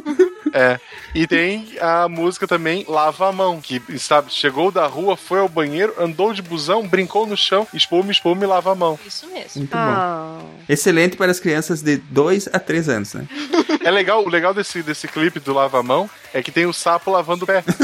É. 0.53 0.79
E 1.15 1.27
tem 1.27 1.75
a 1.81 2.09
música 2.09 2.47
também 2.47 2.85
Lava 2.89 3.29
a 3.29 3.33
Mão, 3.33 3.61
que, 3.61 3.81
sabe, 3.99 4.31
chegou 4.33 4.71
da 4.71 4.87
rua, 4.87 5.17
foi 5.17 5.41
ao 5.41 5.49
banheiro, 5.49 5.95
andou 5.99 6.33
de 6.35 6.43
busão, 6.43 6.87
brincou 6.87 7.27
no 7.27 7.37
chão, 7.37 7.50
espuma, 7.75 8.11
espuma 8.13 8.45
e 8.45 8.47
lava 8.47 8.73
a 8.73 8.75
mão. 8.75 8.99
Isso 9.07 9.27
mesmo. 9.29 9.51
Muito 9.57 9.75
Ah. 9.75 10.39
bom. 10.41 10.51
Excelente 10.69 11.17
para 11.17 11.31
as 11.31 11.41
crianças 11.41 11.83
de 11.83 11.97
2 11.97 12.49
a 12.53 12.59
3 12.59 12.89
anos, 12.89 13.15
né? 13.15 13.27
É 13.83 13.91
legal, 13.91 14.23
o 14.25 14.29
legal 14.29 14.53
desse, 14.53 14.83
desse 14.83 15.09
clipe 15.09 15.41
do 15.41 15.55
Lava 15.55 15.79
a 15.79 15.83
Mão 15.83 16.09
é 16.35 16.43
que 16.43 16.53
tem 16.53 16.67
o 16.67 16.73
sapo 16.73 17.11
lavando 17.11 17.45
o 17.45 17.47
pé. 17.47 17.65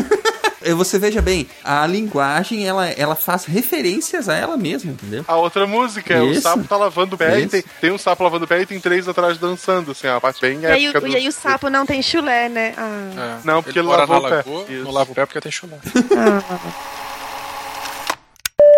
Você 0.76 0.98
veja 0.98 1.22
bem, 1.22 1.46
a 1.62 1.86
linguagem, 1.86 2.66
ela, 2.66 2.88
ela 2.90 3.14
faz 3.14 3.44
referências 3.44 4.28
a 4.28 4.34
ela 4.34 4.56
mesma, 4.56 4.90
entendeu? 4.90 5.24
A 5.28 5.36
outra 5.36 5.64
música 5.66 6.12
é 6.14 6.20
o 6.20 6.40
sapo 6.40 6.64
tá 6.64 6.76
lavando 6.76 7.14
o 7.14 7.18
pé 7.18 7.38
e 7.40 7.46
tem, 7.46 7.62
tem 7.80 7.92
um 7.92 7.98
sapo 7.98 8.24
lavando 8.24 8.44
o 8.46 8.48
pé 8.48 8.62
e 8.62 8.66
tem 8.66 8.80
três 8.80 9.08
atrás 9.08 9.38
dançando, 9.38 9.92
assim, 9.92 10.08
a 10.08 10.20
parte 10.20 10.40
bem 10.40 10.58
E 10.60 10.66
aí, 10.66 10.92
do... 10.92 11.06
e 11.06 11.14
aí 11.16 11.28
o 11.28 11.32
sapo 11.32 11.70
não 11.70 11.86
tem 11.86 12.02
chulé, 12.02 12.48
né? 12.48 12.74
Ah. 12.76 13.38
É. 13.42 13.46
Não, 13.46 13.62
porque 13.62 13.78
ele 13.78 13.86
mora 13.86 14.00
lavou 14.04 14.18
o 14.18 14.22
pé. 14.28 14.36
lagoa, 14.36 14.66
não 14.68 14.90
lava 14.90 15.12
o 15.12 15.14
pé 15.14 15.24
porque 15.24 15.40
tem 15.40 15.52
chulé. 15.52 15.78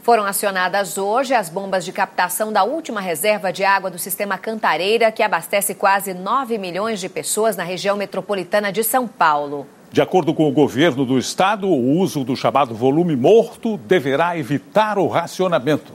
Foram 0.08 0.24
acionadas 0.24 0.96
hoje 0.96 1.34
as 1.34 1.50
bombas 1.50 1.84
de 1.84 1.92
captação 1.92 2.50
da 2.50 2.64
última 2.64 2.98
reserva 2.98 3.52
de 3.52 3.62
água 3.62 3.90
do 3.90 3.98
sistema 3.98 4.38
Cantareira, 4.38 5.12
que 5.12 5.22
abastece 5.22 5.74
quase 5.74 6.14
9 6.14 6.56
milhões 6.56 6.98
de 6.98 7.10
pessoas 7.10 7.58
na 7.58 7.62
região 7.62 7.94
metropolitana 7.94 8.72
de 8.72 8.82
São 8.82 9.06
Paulo. 9.06 9.66
De 9.92 10.00
acordo 10.00 10.32
com 10.32 10.48
o 10.48 10.50
governo 10.50 11.04
do 11.04 11.18
estado, 11.18 11.68
o 11.68 11.98
uso 11.98 12.24
do 12.24 12.34
chamado 12.34 12.74
volume 12.74 13.14
morto 13.16 13.76
deverá 13.76 14.34
evitar 14.38 14.96
o 14.96 15.08
racionamento. 15.08 15.92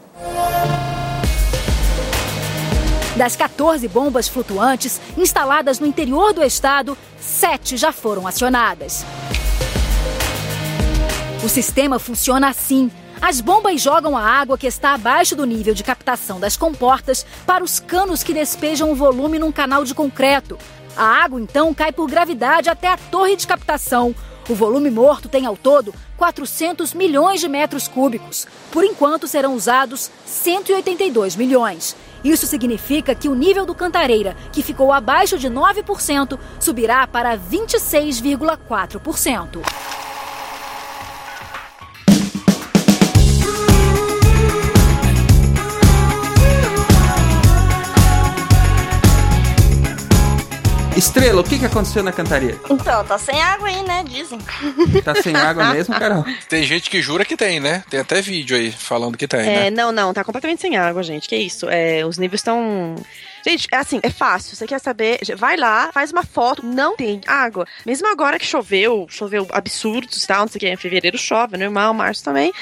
Das 3.18 3.36
14 3.36 3.88
bombas 3.88 4.28
flutuantes 4.28 5.02
instaladas 5.18 5.80
no 5.80 5.88
interior 5.88 6.34
do 6.34 6.44
estado, 6.44 6.96
sete 7.20 7.78
já 7.78 7.92
foram 7.92 8.28
acionadas. 8.28 9.04
O 11.44 11.50
sistema 11.50 11.98
funciona 11.98 12.50
assim. 12.50 12.92
As 13.26 13.40
bombas 13.40 13.80
jogam 13.80 14.18
a 14.18 14.22
água 14.22 14.58
que 14.58 14.68
está 14.68 14.94
abaixo 14.94 15.34
do 15.34 15.46
nível 15.46 15.74
de 15.74 15.82
captação 15.82 16.42
das 16.42 16.58
comportas 16.58 17.26
para 17.46 17.64
os 17.64 17.80
canos 17.80 18.22
que 18.22 18.34
despejam 18.34 18.92
o 18.92 18.96
volume 18.96 19.40
num 19.40 19.50
canal 19.50 19.86
de 19.86 19.96
concreto. 19.96 20.58
A 20.98 21.24
água 21.24 21.40
então 21.40 21.74
cai 21.74 21.94
por 21.94 22.10
gravidade 22.10 22.70
até 22.70 22.90
a 22.90 22.98
torre 22.98 23.38
de 23.38 23.48
captação. 23.48 24.14
O 24.50 24.54
volume 24.54 24.92
morto 24.92 25.30
tem 25.30 25.46
ao 25.46 25.56
todo 25.56 25.96
400 26.18 26.94
milhões 26.94 27.40
de 27.40 27.48
metros 27.48 27.88
cúbicos. 27.88 28.46
Por 28.70 28.84
enquanto 28.84 29.26
serão 29.26 29.56
usados 29.56 30.12
182 30.26 31.38
milhões. 31.38 31.96
Isso 32.26 32.46
significa 32.46 33.16
que 33.16 33.30
o 33.30 33.36
nível 33.36 33.66
do 33.66 33.74
Cantareira, 33.74 34.36
que 34.52 34.62
ficou 34.62 34.92
abaixo 34.92 35.40
de 35.40 35.50
9%, 35.50 36.38
subirá 36.60 37.08
para 37.08 37.38
26,4%. 37.38 39.62
Estrela, 50.96 51.42
o 51.42 51.44
que, 51.44 51.58
que 51.58 51.66
aconteceu 51.66 52.04
na 52.04 52.12
cantaria? 52.12 52.60
Então, 52.70 53.04
tá 53.04 53.18
sem 53.18 53.42
água 53.42 53.68
aí, 53.68 53.82
né? 53.84 54.04
Dizem. 54.08 54.40
Tá 55.04 55.16
sem 55.16 55.36
água 55.36 55.74
mesmo, 55.74 55.96
Carol? 55.98 56.24
Tem 56.48 56.64
gente 56.64 56.90
que 56.90 57.02
jura 57.02 57.26
que 57.26 57.36
tem, 57.36 57.60
né? 57.60 57.84
Tem 57.90 58.00
até 58.00 58.22
vídeo 58.22 58.56
aí 58.56 58.72
falando 58.72 59.18
que 59.18 59.28
tem, 59.28 59.40
É, 59.42 59.44
né? 59.44 59.70
não, 59.72 59.92
não, 59.92 60.14
tá 60.14 60.24
completamente 60.24 60.62
sem 60.62 60.78
água, 60.78 61.02
gente. 61.02 61.28
Que 61.28 61.36
isso? 61.36 61.68
É, 61.70 62.06
os 62.06 62.18
níveis 62.18 62.40
estão. 62.42 62.96
Gente, 63.46 63.68
é 63.72 63.78
assim, 63.78 64.00
é 64.02 64.10
fácil. 64.10 64.56
Você 64.56 64.66
quer 64.66 64.80
saber? 64.80 65.20
Vai 65.36 65.58
lá, 65.58 65.92
faz 65.94 66.12
uma 66.12 66.24
foto, 66.24 66.66
não 66.66 66.96
tem 66.96 67.22
água. 67.28 67.68
Mesmo 67.86 68.08
agora 68.08 68.40
que 68.40 68.46
choveu, 68.46 69.06
choveu 69.10 69.46
absurdos 69.52 70.24
e 70.24 70.28
tal, 70.28 70.42
não 70.42 70.48
sei 70.48 70.58
o 70.58 70.60
que, 70.62 70.70
em 70.70 70.78
fevereiro 70.78 71.18
chove, 71.18 71.58
normal, 71.58 71.94
março 71.94 72.24
também. 72.24 72.54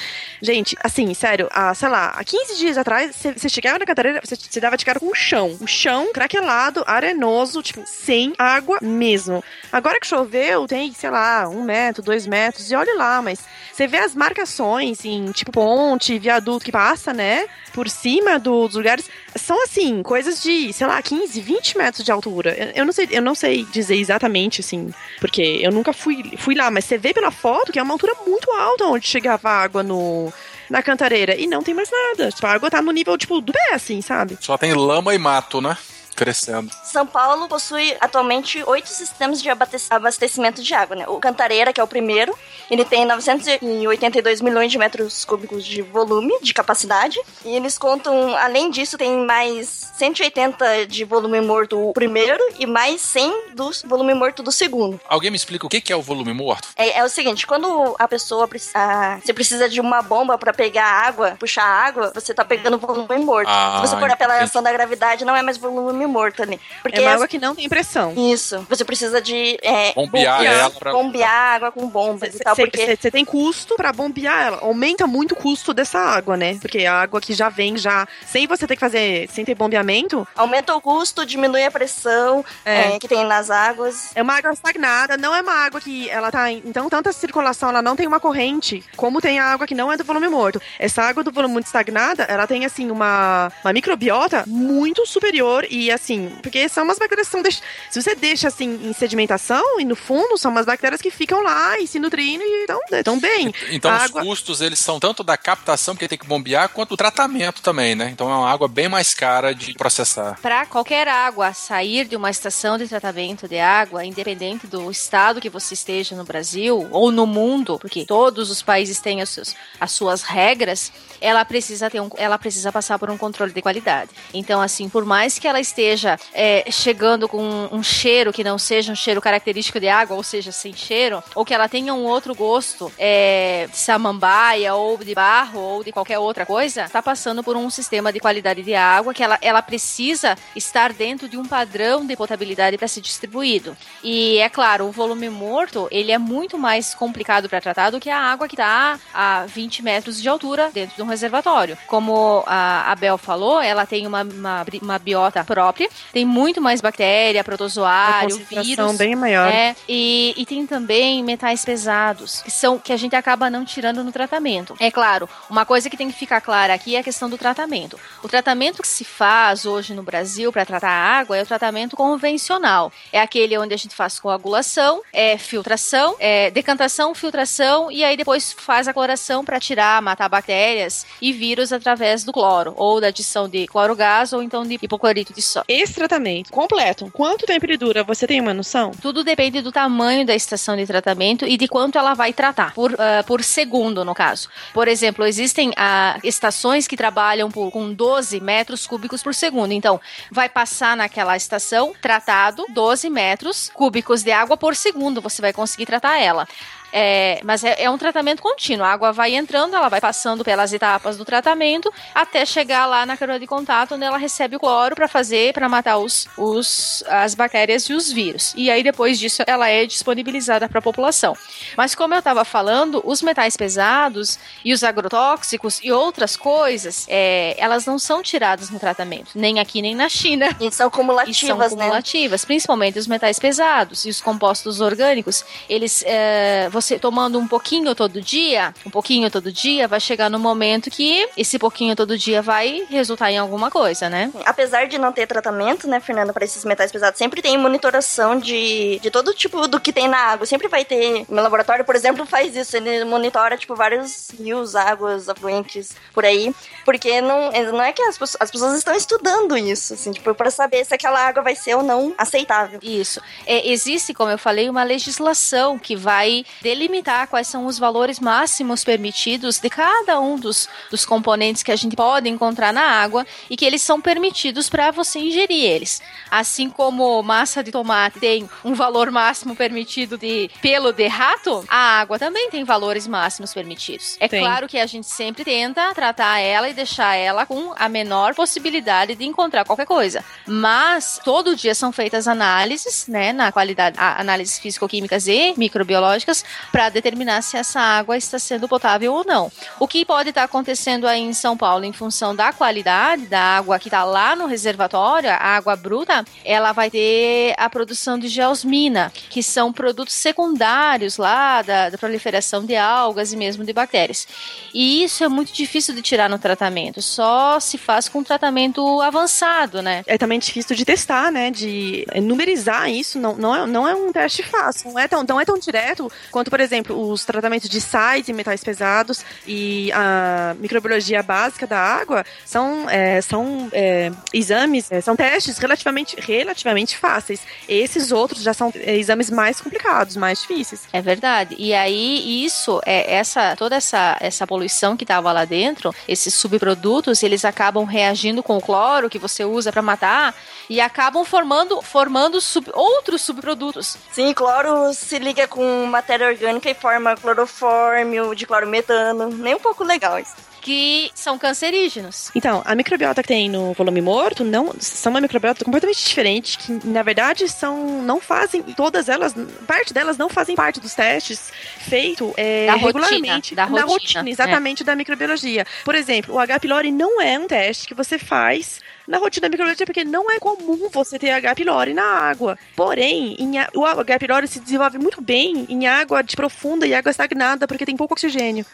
Gente, 0.41 0.75
assim, 0.83 1.13
sério, 1.13 1.47
há, 1.51 1.73
sei 1.75 1.87
lá, 1.89 2.07
há 2.15 2.23
15 2.23 2.57
dias 2.57 2.77
atrás, 2.77 3.15
você- 3.15 3.49
chegava 3.49 3.77
na 3.79 3.85
Cantareira, 3.85 4.21
você, 4.23 4.35
você 4.35 4.59
dava 4.59 4.75
de 4.77 4.83
cara 4.85 4.99
com 4.99 5.07
o 5.07 5.15
chão. 5.15 5.55
O 5.61 5.67
chão 5.67 6.11
craquelado, 6.13 6.83
arenoso, 6.87 7.61
tipo, 7.61 7.83
sem 7.85 8.33
água 8.37 8.79
mesmo. 8.81 9.43
Agora 9.71 9.99
que 9.99 10.07
choveu, 10.07 10.65
tem, 10.67 10.93
sei 10.93 11.09
lá, 11.09 11.47
um 11.47 11.63
metro, 11.63 12.01
dois 12.01 12.25
metros, 12.25 12.71
e 12.71 12.75
olha 12.75 12.95
lá, 12.95 13.21
mas 13.21 13.39
você 13.71 13.87
vê 13.87 13.97
as 13.97 14.15
marcações 14.15 15.05
em, 15.05 15.31
tipo, 15.31 15.51
ponte, 15.51 16.17
viaduto 16.17 16.65
que 16.65 16.71
passa, 16.71 17.13
né? 17.13 17.45
Por 17.73 17.87
cima 17.89 18.37
do- 18.39 18.67
dos 18.67 18.75
lugares. 18.75 19.09
São, 19.35 19.63
assim, 19.63 20.03
coisas 20.03 20.41
de, 20.41 20.73
sei 20.73 20.87
lá, 20.87 21.01
15, 21.01 21.39
20 21.39 21.77
metros 21.77 22.03
de 22.03 22.11
altura. 22.11 22.73
Eu, 22.75 22.85
não 22.85 22.91
sei, 22.91 23.07
eu 23.11 23.21
não 23.21 23.35
sei 23.35 23.65
dizer 23.65 23.95
exatamente, 23.95 24.61
assim, 24.61 24.93
porque 25.19 25.59
eu 25.61 25.71
nunca 25.71 25.93
fui, 25.93 26.33
fui 26.37 26.55
lá, 26.55 26.69
mas 26.69 26.85
você 26.85 26.97
vê 26.97 27.13
pela 27.13 27.31
foto 27.31 27.71
que 27.71 27.79
é 27.79 27.83
uma 27.83 27.93
altura 27.93 28.13
muito 28.25 28.51
alta 28.51 28.85
onde 28.85 29.07
chegava 29.07 29.49
a 29.49 29.61
água 29.61 29.83
no. 29.83 30.31
Na 30.69 30.81
cantareira. 30.81 31.35
E 31.35 31.47
não 31.47 31.61
tem 31.61 31.73
mais 31.73 31.89
nada. 31.91 32.31
Tipo, 32.31 32.47
a 32.47 32.51
água 32.51 32.69
tá 32.71 32.81
no 32.81 32.93
nível, 32.93 33.17
tipo, 33.17 33.41
do 33.41 33.51
pé, 33.51 33.73
assim, 33.73 34.01
sabe? 34.01 34.37
Só 34.39 34.57
tem 34.57 34.73
lama 34.73 35.13
e 35.13 35.17
mato, 35.17 35.59
né? 35.59 35.77
Crescendo. 36.25 36.69
São 36.83 37.03
Paulo 37.03 37.47
possui 37.47 37.97
atualmente 37.99 38.63
oito 38.67 38.87
sistemas 38.89 39.41
de 39.41 39.49
abastecimento 39.89 40.61
de 40.61 40.71
água, 40.71 40.95
né? 40.95 41.05
O 41.07 41.19
Cantareira, 41.19 41.73
que 41.73 41.81
é 41.81 41.83
o 41.83 41.87
primeiro, 41.87 42.37
ele 42.69 42.85
tem 42.85 43.05
982 43.05 44.39
milhões 44.39 44.71
de 44.71 44.77
metros 44.77 45.25
cúbicos 45.25 45.65
de 45.65 45.81
volume, 45.81 46.31
de 46.39 46.53
capacidade. 46.53 47.19
E 47.43 47.55
eles 47.55 47.75
contam, 47.75 48.37
além 48.37 48.69
disso, 48.69 48.99
tem 48.99 49.25
mais 49.25 49.67
180 49.97 50.85
de 50.85 51.03
volume 51.03 51.41
morto 51.41 51.89
o 51.89 51.93
primeiro 51.93 52.39
e 52.59 52.67
mais 52.67 53.01
100 53.01 53.55
do 53.55 53.71
volume 53.85 54.13
morto 54.13 54.43
do 54.43 54.51
segundo. 54.51 55.01
Alguém 55.09 55.31
me 55.31 55.37
explica 55.37 55.65
o 55.65 55.69
que 55.69 55.91
é 55.91 55.95
o 55.95 56.03
volume 56.03 56.33
morto? 56.33 56.67
É, 56.75 56.99
é 56.99 57.03
o 57.03 57.09
seguinte, 57.09 57.47
quando 57.47 57.95
a 57.97 58.07
pessoa 58.07 58.47
a- 58.75 59.19
você 59.23 59.33
precisa 59.33 59.67
de 59.67 59.81
uma 59.81 60.03
bomba 60.03 60.37
pra 60.37 60.53
pegar 60.53 60.85
água, 60.85 61.35
puxar 61.39 61.63
água, 61.65 62.11
você 62.13 62.31
tá 62.31 62.45
pegando 62.45 62.77
volume 62.77 63.17
morto. 63.25 63.49
Ah, 63.49 63.81
Se 63.81 63.87
você 63.87 63.97
for 63.99 64.15
pela 64.17 64.37
ação 64.39 64.61
da 64.61 64.71
gravidade, 64.71 65.25
não 65.25 65.35
é 65.35 65.41
mais 65.41 65.57
volume 65.57 66.10
morto 66.11 66.43
ali. 66.43 66.59
Porque 66.81 66.99
é 66.99 67.01
uma 67.01 67.09
as- 67.09 67.15
água 67.15 67.27
que 67.27 67.39
não 67.39 67.55
tem 67.55 67.67
pressão. 67.69 68.13
Isso. 68.15 68.65
Você 68.69 68.83
precisa 68.85 69.21
de 69.21 69.57
é, 69.63 69.93
Bombear 69.93 70.43
ela 70.43 70.69
pra- 70.69 70.91
bombear 70.91 71.55
água 71.55 71.71
com 71.71 71.87
bombas 71.87 72.35
e 72.35 72.39
tal, 72.39 72.55
porque 72.55 72.95
Você 72.97 73.09
tem 73.11 73.23
custo 73.25 73.75
pra 73.75 73.91
bombear 73.93 74.47
ela. 74.47 74.57
Aumenta 74.61 75.07
muito 75.07 75.31
o 75.33 75.35
custo 75.35 75.73
dessa 75.73 75.99
água, 75.99 76.35
né? 76.37 76.57
Porque 76.61 76.85
a 76.85 76.93
água 77.01 77.19
que 77.21 77.33
já 77.33 77.49
vem 77.49 77.77
já 77.77 78.07
sem 78.25 78.45
você 78.47 78.67
ter 78.67 78.75
que 78.75 78.79
fazer, 78.79 79.27
sem 79.31 79.45
ter 79.45 79.55
bombeamento, 79.55 80.27
aumenta 80.35 80.75
o 80.75 80.81
custo, 80.81 81.25
diminui 81.25 81.63
a 81.63 81.71
pressão 81.71 82.43
É. 82.65 82.95
é, 82.95 82.99
que 82.99 83.07
tem 83.07 83.25
nas 83.25 83.49
águas. 83.49 84.11
é 84.15 84.21
uma 84.21 84.35
água 84.37 84.51
estagnada, 84.51 85.17
não 85.17 85.33
é 85.33 85.41
uma 85.41 85.53
água 85.65 85.79
que 85.79 86.09
ela 86.09 86.31
tá 86.31 86.51
em 86.51 86.61
então 86.65 86.89
tanta 86.89 87.11
circulação, 87.11 87.69
ela 87.69 87.81
não 87.81 87.95
tem 87.95 88.07
uma 88.07 88.19
corrente, 88.19 88.83
como 88.95 89.21
tem 89.21 89.39
a 89.39 89.45
água 89.45 89.67
que 89.67 89.75
não 89.75 89.91
é 89.91 89.97
do 89.97 90.03
volume 90.03 90.27
morto. 90.29 90.61
Essa 90.79 91.03
água 91.03 91.23
do 91.23 91.31
volume 91.31 91.53
muito 91.53 91.65
estagnada, 91.65 92.23
ela 92.23 92.47
tem 92.47 92.65
assim 92.65 92.89
uma, 92.91 93.51
uma 93.63 93.73
microbiota 93.73 94.43
muito 94.47 95.05
superior 95.05 95.65
e 95.69 95.90
assim, 95.91 96.29
porque 96.41 96.67
são 96.69 96.83
umas 96.83 96.97
bactérias 96.97 97.27
que 97.27 97.31
são 97.31 97.41
deix... 97.41 97.61
se 97.89 98.01
você 98.01 98.15
deixa 98.15 98.47
assim 98.47 98.79
em 98.89 98.93
sedimentação 98.93 99.79
e 99.79 99.85
no 99.85 99.95
fundo 99.95 100.37
são 100.37 100.51
umas 100.51 100.65
bactérias 100.65 101.01
que 101.01 101.11
ficam 101.11 101.43
lá 101.43 101.79
e 101.79 101.87
se 101.87 101.99
nutrindo 101.99 102.43
e 102.43 102.61
estão 102.61 102.79
tão 103.03 103.19
bem. 103.19 103.53
Então 103.71 103.91
A 103.91 103.97
os 103.97 104.03
água... 104.03 104.21
custos 104.23 104.61
eles 104.61 104.79
são 104.79 104.99
tanto 104.99 105.23
da 105.23 105.37
captação, 105.37 105.95
porque 105.95 106.07
tem 106.07 106.17
que 106.17 106.25
bombear, 106.27 106.69
quanto 106.69 106.89
do 106.91 106.97
tratamento 106.97 107.61
também, 107.61 107.95
né? 107.95 108.09
Então 108.11 108.29
é 108.29 108.33
uma 108.35 108.49
água 108.51 108.67
bem 108.67 108.89
mais 108.89 109.13
cara 109.13 109.53
de 109.53 109.73
processar. 109.73 110.37
Para 110.41 110.65
qualquer 110.65 111.07
água 111.07 111.53
sair 111.53 112.05
de 112.05 112.15
uma 112.15 112.29
estação 112.29 112.77
de 112.77 112.87
tratamento 112.87 113.47
de 113.47 113.59
água, 113.59 114.03
independente 114.05 114.67
do 114.67 114.89
estado 114.89 115.39
que 115.41 115.49
você 115.49 115.73
esteja 115.73 116.15
no 116.15 116.23
Brasil 116.23 116.87
ou 116.91 117.11
no 117.11 117.25
mundo, 117.25 117.77
porque 117.79 118.05
todos 118.05 118.49
os 118.49 118.61
países 118.61 118.99
têm 118.99 119.21
os 119.21 119.29
seus- 119.29 119.55
as 119.79 119.91
suas 119.91 120.21
regras, 120.21 120.91
ela 121.19 121.43
precisa 121.45 121.89
ter 121.89 121.99
um, 122.01 122.09
ela 122.17 122.37
precisa 122.37 122.71
passar 122.71 122.97
por 122.99 123.09
um 123.09 123.17
controle 123.17 123.51
de 123.53 123.61
qualidade. 123.61 124.09
Então, 124.33 124.61
assim, 124.61 124.89
por 124.89 125.05
mais 125.05 125.37
que 125.39 125.47
ela 125.47 125.59
esteja 125.59 125.80
esteja 125.81 126.19
é, 126.33 126.69
chegando 126.69 127.27
com 127.27 127.67
um, 127.71 127.81
cheiro 127.81 128.31
que 128.31 128.43
não 128.43 128.57
seja 128.57 128.91
um 128.91 128.95
cheiro 128.95 129.19
característico 129.19 129.79
de 129.79 129.89
água, 129.89 130.15
ou 130.15 130.23
seja, 130.23 130.51
sem 130.51 130.73
cheiro, 130.73 131.23
ou 131.33 131.43
que 131.43 131.53
ela 131.53 131.67
tenha 131.67 131.93
um 131.93 132.05
outro 132.05 132.35
gosto 132.35 132.91
é, 132.97 133.67
de 133.69 133.77
samambaia, 133.77 134.75
ou 134.75 134.97
de 134.97 135.15
barro, 135.15 135.59
ou 135.59 135.83
de 135.83 135.91
qualquer 135.91 136.19
outra 136.19 136.45
coisa, 136.45 136.83
está 136.83 137.01
passando 137.01 137.43
por 137.43 137.57
um 137.57 137.69
sistema 137.69 138.13
de 138.13 138.19
qualidade 138.19 138.61
de 138.61 138.75
água 138.75 139.13
que 139.13 139.23
ela, 139.23 139.39
ela 139.41 139.61
precisa 139.61 140.37
estar 140.55 140.93
dentro 140.93 141.27
de 141.27 141.37
um 141.37 141.45
padrão 141.45 142.05
de 142.05 142.15
potabilidade 142.15 142.77
para 142.77 142.87
ser 142.87 143.01
distribuído. 143.01 143.75
E 144.03 144.37
é 144.37 144.49
claro, 144.49 144.85
o 144.85 144.91
volume 144.91 145.29
morto 145.29 145.87
ele 145.89 146.11
é 146.11 146.17
muito 146.17 146.57
mais 146.57 146.93
complicado 146.93 147.49
para 147.49 147.59
tratar 147.59 147.89
do 147.89 147.99
que 147.99 148.09
a 148.09 148.19
água 148.19 148.47
que 148.47 148.55
está 148.55 148.99
a 149.13 149.45
20 149.47 149.81
metros 149.81 150.21
de 150.21 150.29
altura 150.29 150.69
dentro 150.71 150.95
de 150.95 151.01
um 151.01 151.07
reservatório. 151.07 151.77
Como 151.87 152.43
a 152.45 152.91
Abel 152.91 153.17
falou, 153.17 153.59
ela 153.59 153.85
tem 153.85 154.05
uma, 154.05 154.21
uma, 154.21 154.65
uma 154.81 154.99
biota 154.99 155.43
própria, 155.43 155.70
tem 156.11 156.25
muito 156.25 156.61
mais 156.61 156.81
bactéria, 156.81 157.43
protozoário, 157.43 158.37
vírus. 158.49 158.97
bem 158.97 159.15
maior. 159.15 159.47
É, 159.47 159.75
e, 159.87 160.33
e 160.37 160.45
tem 160.45 160.65
também 160.65 161.23
metais 161.23 161.63
pesados, 161.65 162.41
que 162.41 162.51
são 162.51 162.77
que 162.77 162.93
a 162.93 162.97
gente 162.97 163.15
acaba 163.15 163.49
não 163.49 163.65
tirando 163.65 164.03
no 164.03 164.11
tratamento. 164.11 164.75
É 164.79 164.91
claro, 164.91 165.29
uma 165.49 165.65
coisa 165.65 165.89
que 165.89 165.97
tem 165.97 166.09
que 166.09 166.17
ficar 166.17 166.41
clara 166.41 166.73
aqui 166.73 166.95
é 166.95 166.99
a 166.99 167.03
questão 167.03 167.29
do 167.29 167.37
tratamento. 167.37 167.99
O 168.23 168.27
tratamento 168.27 168.81
que 168.81 168.87
se 168.87 169.03
faz 169.03 169.65
hoje 169.65 169.93
no 169.93 170.03
Brasil 170.03 170.51
para 170.51 170.65
tratar 170.65 170.89
a 170.89 171.19
água 171.19 171.37
é 171.37 171.43
o 171.43 171.45
tratamento 171.45 171.95
convencional. 171.95 172.91
É 173.11 173.19
aquele 173.19 173.57
onde 173.57 173.73
a 173.73 173.77
gente 173.77 173.95
faz 173.95 174.19
coagulação, 174.19 175.01
é 175.13 175.37
filtração, 175.37 176.15
é 176.19 176.51
decantação, 176.51 177.13
filtração 177.13 177.91
e 177.91 178.03
aí 178.03 178.17
depois 178.17 178.53
faz 178.53 178.87
a 178.87 178.93
cloração 178.93 179.43
para 179.43 179.59
tirar, 179.59 180.01
matar 180.01 180.29
bactérias 180.29 181.05
e 181.21 181.31
vírus 181.33 181.71
através 181.71 182.23
do 182.23 182.31
cloro, 182.31 182.73
ou 182.77 182.99
da 182.99 183.07
adição 183.07 183.47
de 183.47 183.67
cloro 183.67 183.95
gás 183.95 184.33
ou 184.33 184.41
então 184.41 184.63
de 184.63 184.77
hipoclorito 184.81 185.33
de 185.33 185.41
sódio. 185.41 185.60
Esse 185.67 185.93
tratamento 185.93 186.51
completo, 186.51 187.09
quanto 187.11 187.45
tempo 187.45 187.65
ele 187.65 187.77
dura? 187.77 188.03
Você 188.03 188.27
tem 188.27 188.39
uma 188.39 188.53
noção? 188.53 188.91
Tudo 189.01 189.23
depende 189.23 189.61
do 189.61 189.71
tamanho 189.71 190.25
da 190.25 190.35
estação 190.35 190.75
de 190.75 190.85
tratamento 190.85 191.45
e 191.45 191.57
de 191.57 191.67
quanto 191.67 191.97
ela 191.97 192.13
vai 192.13 192.33
tratar, 192.33 192.73
por, 192.73 192.95
ah, 192.99 193.23
por 193.25 193.43
segundo, 193.43 194.03
no 194.03 194.13
caso. 194.13 194.49
Por 194.73 194.87
exemplo, 194.87 195.25
existem 195.25 195.71
ah, 195.77 196.19
estações 196.23 196.87
que 196.87 196.97
trabalham 196.97 197.49
por, 197.49 197.71
com 197.71 197.93
12 197.93 198.39
metros 198.39 198.85
cúbicos 198.87 199.23
por 199.23 199.33
segundo. 199.33 199.71
Então, 199.71 199.99
vai 200.31 200.49
passar 200.49 200.95
naquela 200.97 201.35
estação 201.35 201.93
tratado 202.01 202.65
12 202.69 203.09
metros 203.09 203.69
cúbicos 203.73 204.23
de 204.23 204.31
água 204.31 204.57
por 204.57 204.75
segundo. 204.75 205.21
Você 205.21 205.41
vai 205.41 205.53
conseguir 205.53 205.85
tratar 205.85 206.19
ela. 206.19 206.47
É, 206.91 207.39
mas 207.43 207.63
é, 207.63 207.83
é 207.83 207.89
um 207.89 207.97
tratamento 207.97 208.41
contínuo. 208.41 208.85
A 208.85 208.91
água 208.91 209.11
vai 209.11 209.35
entrando, 209.35 209.75
ela 209.75 209.89
vai 209.89 210.01
passando 210.01 210.43
pelas 210.43 210.73
etapas 210.73 211.17
do 211.17 211.25
tratamento 211.25 211.91
até 212.13 212.45
chegar 212.45 212.85
lá 212.85 213.05
na 213.05 213.15
canoa 213.15 213.39
de 213.39 213.47
contato, 213.47 213.95
onde 213.95 214.03
ela 214.03 214.17
recebe 214.17 214.55
o 214.55 214.59
cloro 214.59 214.95
para 214.95 215.07
fazer, 215.07 215.53
para 215.53 215.69
matar 215.69 215.97
os, 215.97 216.27
os, 216.37 217.03
as 217.07 217.35
bactérias 217.35 217.83
e 217.83 217.93
os 217.93 218.11
vírus. 218.11 218.53
E 218.55 218.69
aí 218.69 218.83
depois 218.83 219.17
disso 219.19 219.43
ela 219.47 219.69
é 219.69 219.85
disponibilizada 219.85 220.67
para 220.67 220.79
a 220.79 220.81
população. 220.81 221.35
Mas 221.77 221.95
como 221.95 222.13
eu 222.13 222.19
estava 222.19 222.43
falando, 222.43 223.01
os 223.05 223.21
metais 223.21 223.55
pesados 223.55 224.37
e 224.65 224.73
os 224.73 224.83
agrotóxicos 224.83 225.79
e 225.83 225.91
outras 225.91 226.35
coisas, 226.35 227.05
é, 227.09 227.55
elas 227.57 227.85
não 227.85 227.97
são 227.97 228.21
tiradas 228.21 228.69
no 228.69 228.79
tratamento, 228.79 229.31
nem 229.35 229.59
aqui 229.59 229.81
nem 229.81 229.95
na 229.95 230.09
China. 230.09 230.49
E 230.59 230.71
são 230.71 230.89
cumulativas, 230.89 231.41
E 231.41 231.47
são 231.47 231.57
né? 231.57 231.69
cumulativas, 231.69 232.45
principalmente 232.45 232.99
os 232.99 233.07
metais 233.07 233.39
pesados 233.39 234.05
e 234.05 234.09
os 234.09 234.21
compostos 234.21 234.81
orgânicos. 234.81 235.45
Eles, 235.69 236.03
é, 236.05 236.69
você 236.69 236.80
tomando 236.99 237.39
um 237.39 237.47
pouquinho 237.47 237.93
todo 237.95 238.21
dia, 238.21 238.73
um 238.85 238.89
pouquinho 238.89 239.29
todo 239.29 239.51
dia, 239.51 239.87
vai 239.87 239.99
chegar 239.99 240.29
no 240.29 240.39
momento 240.39 240.89
que 240.89 241.27
esse 241.37 241.57
pouquinho 241.59 241.95
todo 241.95 242.17
dia 242.17 242.41
vai 242.41 242.85
resultar 242.89 243.31
em 243.31 243.37
alguma 243.37 243.69
coisa, 243.71 244.09
né? 244.09 244.31
Apesar 244.45 244.87
de 244.87 244.97
não 244.97 245.11
ter 245.11 245.27
tratamento, 245.27 245.87
né, 245.87 245.99
Fernanda, 245.99 246.33
para 246.33 246.43
esses 246.45 246.63
metais 246.65 246.91
pesados, 246.91 247.17
sempre 247.17 247.41
tem 247.41 247.57
monitoração 247.57 248.37
de, 248.39 248.99
de 248.99 249.11
todo 249.11 249.33
tipo 249.33 249.67
do 249.67 249.79
que 249.79 249.93
tem 249.93 250.07
na 250.07 250.17
água. 250.17 250.45
Sempre 250.45 250.67
vai 250.67 250.83
ter. 250.85 251.25
Meu 251.29 251.43
laboratório, 251.43 251.85
por 251.85 251.95
exemplo, 251.95 252.25
faz 252.25 252.55
isso. 252.55 252.75
Ele 252.77 253.03
monitora, 253.05 253.57
tipo, 253.57 253.75
vários 253.75 254.29
rios, 254.39 254.75
águas, 254.75 255.29
afluentes 255.29 255.91
por 256.13 256.25
aí. 256.25 256.53
Porque 256.85 257.21
não, 257.21 257.51
não 257.51 257.81
é 257.81 257.91
que 257.93 258.01
as, 258.01 258.17
pessoas- 258.17 258.37
as 258.41 258.51
pessoas 258.51 258.77
estão 258.77 258.95
estudando 258.95 259.57
isso, 259.57 259.93
assim, 259.93 260.11
tipo, 260.11 260.33
para 260.33 260.49
saber 260.51 260.85
se 260.85 260.93
aquela 260.93 261.19
água 261.19 261.43
vai 261.43 261.55
ser 261.55 261.75
ou 261.75 261.83
não 261.83 262.13
aceitável. 262.17 262.79
Isso. 262.81 263.21
É, 263.45 263.69
existe, 263.69 264.13
como 264.13 264.31
eu 264.31 264.37
falei, 264.37 264.69
uma 264.69 264.83
legislação 264.83 265.77
que 265.77 265.95
vai 265.95 266.45
delimitar 266.71 267.27
quais 267.27 267.47
são 267.47 267.65
os 267.65 267.77
valores 267.77 268.19
máximos 268.19 268.83
permitidos 268.83 269.59
de 269.59 269.69
cada 269.69 270.19
um 270.21 270.39
dos, 270.39 270.69
dos 270.89 271.05
componentes 271.05 271.63
que 271.63 271.71
a 271.71 271.75
gente 271.75 271.97
pode 271.97 272.29
encontrar 272.29 272.71
na 272.71 272.81
água 272.81 273.27
e 273.49 273.57
que 273.57 273.65
eles 273.65 273.81
são 273.81 273.99
permitidos 273.99 274.69
para 274.69 274.89
você 274.89 275.19
ingerir 275.19 275.65
eles. 275.65 276.01
Assim 276.29 276.69
como 276.69 277.21
massa 277.21 277.61
de 277.61 277.71
tomate 277.71 278.19
tem 278.19 278.49
um 278.63 278.73
valor 278.73 279.11
máximo 279.11 279.53
permitido 279.53 280.17
de 280.17 280.49
pelo 280.61 280.93
de 280.93 281.07
rato, 281.07 281.65
a 281.67 281.99
água 281.99 282.17
também 282.17 282.49
tem 282.49 282.63
valores 282.63 283.05
máximos 283.05 283.53
permitidos. 283.53 284.15
É 284.19 284.29
Tem. 284.29 284.39
claro 284.39 284.67
que 284.67 284.79
a 284.79 284.85
gente 284.85 285.07
sempre 285.07 285.43
tenta 285.43 285.93
tratar 285.93 286.39
ela 286.39 286.69
e 286.69 286.73
deixar 286.73 287.15
ela 287.15 287.45
com 287.45 287.73
a 287.77 287.89
menor 287.89 288.33
possibilidade 288.33 289.15
de 289.15 289.25
encontrar 289.25 289.65
qualquer 289.65 289.85
coisa. 289.85 290.23
Mas 290.47 291.19
todo 291.23 291.55
dia 291.55 291.75
são 291.75 291.91
feitas 291.91 292.29
análises, 292.29 293.07
né, 293.07 293.33
na 293.33 293.51
qualidade, 293.51 293.97
análises 293.99 294.57
físico-químicas 294.57 295.27
e 295.27 295.53
microbiológicas 295.57 296.45
para 296.71 296.89
determinar 296.89 297.41
se 297.41 297.57
essa 297.57 297.79
água 297.79 298.17
está 298.17 298.37
sendo 298.39 298.67
potável 298.67 299.13
ou 299.13 299.23
não. 299.25 299.51
O 299.79 299.87
que 299.87 300.05
pode 300.05 300.29
estar 300.29 300.43
acontecendo 300.43 301.07
aí 301.07 301.21
em 301.21 301.33
São 301.33 301.55
Paulo 301.55 301.85
em 301.85 301.93
função 301.93 302.35
da 302.35 302.51
qualidade 302.51 303.27
da 303.27 303.39
água 303.39 303.79
que 303.79 303.87
está 303.87 304.03
lá 304.03 304.35
no 304.35 304.45
reservatório, 304.45 305.29
a 305.29 305.35
água 305.35 305.75
bruta, 305.75 306.25
ela 306.43 306.71
vai 306.71 306.89
ter 306.89 307.53
a 307.57 307.69
produção 307.69 308.17
de 308.17 308.27
geosmina, 308.27 309.11
que 309.29 309.41
são 309.41 309.71
produtos 309.71 310.13
secundários 310.13 311.17
lá 311.17 311.61
da, 311.61 311.89
da 311.89 311.97
proliferação 311.97 312.65
de 312.65 312.75
algas 312.75 313.33
e 313.33 313.37
mesmo 313.37 313.63
de 313.63 313.73
bactérias. 313.73 314.27
E 314.73 315.03
isso 315.03 315.23
é 315.23 315.27
muito 315.27 315.53
difícil 315.53 315.95
de 315.95 316.01
tirar 316.01 316.29
no 316.29 316.37
tratamento, 316.37 317.01
só 317.01 317.59
se 317.59 317.77
faz 317.77 318.07
com 318.07 318.23
tratamento 318.23 319.01
avançado, 319.01 319.81
né? 319.81 320.03
É 320.05 320.17
também 320.17 320.39
difícil 320.39 320.75
de 320.75 320.85
testar, 320.85 321.31
né? 321.31 321.49
De 321.49 322.05
numerizar 322.21 322.89
isso. 322.89 323.19
Não, 323.19 323.35
não, 323.35 323.55
é, 323.55 323.65
não 323.65 323.87
é 323.87 323.95
um 323.95 324.11
teste 324.11 324.43
fácil. 324.43 324.91
Não 324.91 324.99
é, 324.99 325.07
tão, 325.07 325.23
não 325.23 325.39
é 325.39 325.45
tão 325.45 325.57
direto 325.57 326.11
quanto, 326.29 326.50
por 326.51 326.59
exemplo, 326.59 327.09
os 327.09 327.23
tratamentos 327.23 327.69
de 327.69 327.79
sais 327.79 328.27
e 328.27 328.33
metais 328.33 328.61
pesados 328.61 329.23
e 329.47 329.89
a 329.93 330.53
microbiologia 330.59 331.23
básica 331.23 331.65
da 331.65 331.79
água 331.79 332.25
são, 332.45 332.89
é, 332.89 333.21
são 333.21 333.69
é, 333.71 334.11
exames, 334.33 334.91
é, 334.91 334.99
são 334.99 335.15
testes 335.15 335.57
relativamente, 335.57 336.17
relativamente 336.19 336.97
fáceis. 336.97 337.39
Esses 337.69 338.11
outros 338.11 338.43
já 338.43 338.53
são 338.53 338.69
é, 338.75 338.97
exames 338.97 339.29
mais 339.29 339.61
complicados, 339.61 340.17
mais 340.17 340.41
difíceis. 340.41 340.81
É 340.91 341.01
verdade. 341.01 341.55
E 341.57 341.73
aí 341.73 342.45
isso 342.45 342.81
é 342.85 343.15
essa 343.15 343.55
toda 343.55 343.77
essa 343.77 344.17
essa 344.19 344.45
poluição 344.45 344.97
que 344.97 345.05
estava 345.05 345.31
lá 345.31 345.45
dentro, 345.45 345.95
esses 346.05 346.33
subprodutos, 346.33 347.23
eles 347.23 347.45
acabam 347.45 347.85
reagindo 347.85 348.43
com 348.43 348.57
o 348.57 348.61
cloro 348.61 349.09
que 349.09 349.17
você 349.17 349.45
usa 349.45 349.71
para 349.71 349.81
matar 349.81 350.35
e 350.69 350.81
acabam 350.81 351.23
formando 351.23 351.81
formando 351.81 352.41
sub- 352.41 352.71
outros 352.73 353.21
subprodutos. 353.21 353.95
Sim, 354.11 354.33
cloro 354.33 354.93
se 354.93 355.17
liga 355.17 355.47
com 355.47 355.85
matéria 355.85 356.27
orgânica 356.27 356.40
e 356.41 356.73
forma 356.73 357.15
clorofórmio, 357.15 358.35
de 358.35 358.45
clorometano. 358.45 359.29
Nem 359.29 359.55
um 359.55 359.59
pouco 359.59 359.83
legal 359.83 360.19
isso. 360.19 360.33
Que 360.61 361.11
são 361.15 361.39
cancerígenos. 361.39 362.29
Então, 362.35 362.61
a 362.63 362.75
microbiota 362.75 363.23
que 363.23 363.27
tem 363.27 363.49
no 363.49 363.73
volume 363.73 363.99
morto 363.99 364.43
não 364.43 364.71
são 364.79 365.11
uma 365.11 365.19
microbiota 365.19 365.65
completamente 365.65 366.05
diferente, 366.05 366.57
que 366.57 366.87
na 366.87 367.01
verdade 367.01 367.49
são 367.49 368.03
não 368.03 368.19
fazem 368.19 368.61
todas 368.61 369.09
elas, 369.09 369.33
parte 369.65 369.91
delas 369.91 370.17
não 370.17 370.29
fazem 370.29 370.55
parte 370.55 370.79
dos 370.79 370.93
testes 370.93 371.51
feito 371.79 372.31
é, 372.37 372.67
Da 372.67 372.73
rotina, 372.73 372.87
regularmente 372.87 373.55
da 373.55 373.65
na 373.65 373.81
rotina, 373.81 374.19
rotina, 374.19 374.29
exatamente 374.29 374.83
da 374.83 374.95
microbiologia. 374.95 375.65
Por 375.83 375.95
exemplo, 375.95 376.35
o 376.35 376.39
H. 376.39 376.59
pylori 376.59 376.91
não 376.91 377.19
é 377.19 377.39
um 377.39 377.47
teste 377.47 377.87
que 377.87 377.95
você 377.95 378.19
faz 378.19 378.81
na 379.11 379.17
rotina 379.17 379.47
da 379.47 379.49
microbiologia, 379.51 379.85
porque 379.85 380.05
não 380.05 380.31
é 380.31 380.39
comum 380.39 380.87
você 380.89 381.19
ter 381.19 381.31
H. 381.31 381.53
pylori 381.53 381.93
na 381.93 382.01
água. 382.03 382.57
Porém, 382.77 383.35
a- 383.59 383.69
o 383.75 383.85
H. 383.85 384.17
pylori 384.17 384.47
se 384.47 384.61
desenvolve 384.61 384.97
muito 384.97 385.21
bem 385.21 385.65
em 385.67 385.85
água 385.85 386.21
de 386.23 386.33
profunda 386.33 386.87
e 386.87 386.93
água 386.93 387.11
estagnada, 387.11 387.67
porque 387.67 387.85
tem 387.85 387.97
pouco 387.97 388.13
oxigênio. 388.13 388.65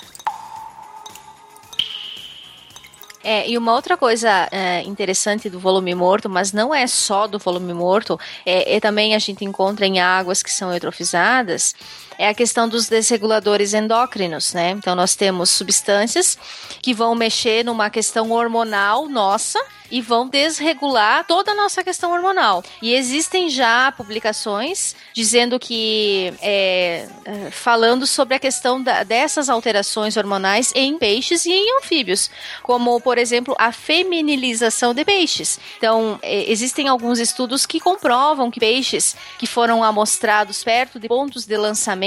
É, 3.24 3.50
e 3.50 3.58
uma 3.58 3.74
outra 3.74 3.98
coisa 3.98 4.48
é, 4.52 4.84
interessante 4.84 5.50
do 5.50 5.60
volume 5.60 5.94
morto, 5.96 6.30
mas 6.30 6.54
não 6.54 6.74
é 6.74 6.86
só 6.88 7.28
do 7.28 7.40
volume 7.40 7.74
morto, 7.74 8.18
é, 8.46 8.76
é 8.76 8.80
também 8.80 9.16
a 9.16 9.20
gente 9.20 9.44
encontra 9.44 9.86
em 9.88 10.00
águas 10.00 10.44
que 10.44 10.52
são 10.52 10.72
eutrofizadas, 10.72 11.76
é 12.18 12.28
a 12.28 12.34
questão 12.34 12.68
dos 12.68 12.88
desreguladores 12.88 13.74
endócrinos, 13.74 14.54
né? 14.54 14.72
Então 14.72 14.96
nós 14.96 15.16
temos 15.16 15.50
substâncias 15.50 16.38
que 16.82 16.94
vão 16.94 17.16
mexer 17.16 17.64
numa 17.64 17.90
questão 17.90 18.32
hormonal 18.32 19.08
nossa 19.08 19.60
e 19.90 20.02
vão 20.02 20.28
desregular 20.28 21.26
toda 21.26 21.52
a 21.52 21.56
nossa 21.56 21.82
questão 21.82 22.12
hormonal. 22.12 22.62
E 22.82 22.94
existem 22.94 23.50
já 23.50 23.90
publicações 23.92 24.96
dizendo 25.14 25.58
que 25.58 26.34
é, 26.42 27.08
é, 27.24 27.52
falando 27.52 28.06
sobre 28.06 28.36
a 28.36 28.40
questão 28.40 28.82
da- 28.84 29.04
dessas 29.04 29.50
alterações 29.50 30.18
hormonais 30.18 30.74
em 30.76 30.98
peixes 30.98 31.46
e 31.46 31.52
em 31.54 31.78
anfíbios, 31.78 32.30
como 32.64 33.00
por 33.00 33.18
exemplo, 33.18 33.56
a 33.58 33.72
feminilização 33.72 34.94
de 34.94 35.06
peixes. 35.06 35.58
Então, 35.78 36.20
eh, 36.22 36.52
existem 36.52 36.90
alguns 36.90 37.20
estudos 37.20 37.66
que 37.66 37.80
comprovam 37.80 38.52
que 38.52 38.60
peixes 38.60 39.16
que 39.38 39.48
foram 39.48 39.84
amostrados 39.84 40.64
perto 40.64 41.00
de 41.00 41.08
pontos 41.08 41.46
de 41.46 41.56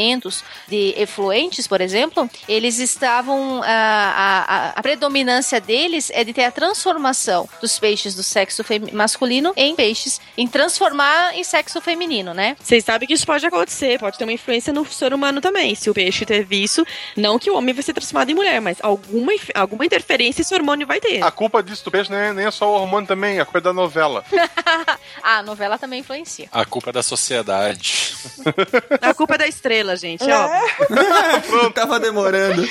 lançamentos 0.01 0.43
de 0.67 0.95
efluentes, 0.97 1.67
por 1.67 1.81
exemplo, 1.81 2.29
eles 2.49 2.79
estavam. 2.79 3.63
A, 3.63 3.67
a, 3.67 4.69
a 4.71 4.83
predominância 4.83 5.61
deles 5.61 6.11
é 6.13 6.25
de 6.25 6.33
ter 6.33 6.45
a 6.45 6.51
transformação 6.51 7.49
dos 7.61 7.79
peixes 7.79 8.15
do 8.15 8.23
sexo 8.23 8.65
masculino 8.93 9.53
em 9.57 9.75
peixes, 9.75 10.21
em 10.37 10.47
transformar 10.47 11.35
em 11.35 11.45
sexo 11.45 11.81
feminino, 11.81 12.33
né? 12.33 12.57
Vocês 12.61 12.85
sabem 12.85 13.07
que 13.07 13.15
isso 13.15 13.27
pode 13.27 13.45
acontecer, 13.47 13.99
pode 13.99 14.17
ter 14.17 14.25
uma 14.25 14.33
influência 14.33 14.73
no 14.73 14.85
ser 14.87 15.13
humano 15.13 15.41
também. 15.41 15.75
Se 15.75 15.91
o 15.91 15.95
peixe 15.95 16.25
teve 16.25 16.63
isso, 16.63 16.85
não 17.17 17.39
que 17.39 17.51
o 17.51 17.57
homem 17.57 17.75
vai 17.75 17.83
ser 17.83 17.93
transformado 17.93 18.31
em 18.31 18.35
mulher, 18.35 18.61
mas 18.61 18.79
alguma, 18.81 19.33
alguma 19.55 19.85
interferência 19.85 20.43
esse 20.43 20.55
hormônio 20.55 20.87
vai 20.87 21.01
ter. 21.01 21.23
A 21.23 21.31
culpa 21.31 21.63
disso 21.63 21.85
do 21.85 21.91
peixe 21.91 22.11
nem 22.11 22.21
é, 22.21 22.33
nem 22.33 22.47
é 22.47 22.51
só 22.51 22.69
o 22.71 22.81
hormônio 22.81 23.07
também, 23.07 23.39
a 23.41 23.45
culpa 23.45 23.59
é 23.59 23.63
da 23.63 23.73
novela. 23.73 24.25
Ah, 25.23 25.39
a 25.39 25.43
novela 25.43 25.77
também 25.79 26.01
influencia. 26.01 26.49
A 26.51 26.65
culpa 26.65 26.91
é 26.91 26.93
da 26.93 27.03
sociedade. 27.03 28.15
A 29.01 29.15
culpa 29.15 29.35
é 29.35 29.39
da 29.39 29.47
estrela, 29.47 29.90
gente, 29.97 30.29
É. 30.29 30.35
ó. 30.37 31.71
Tava 31.75 31.99
demorando. 32.01 32.63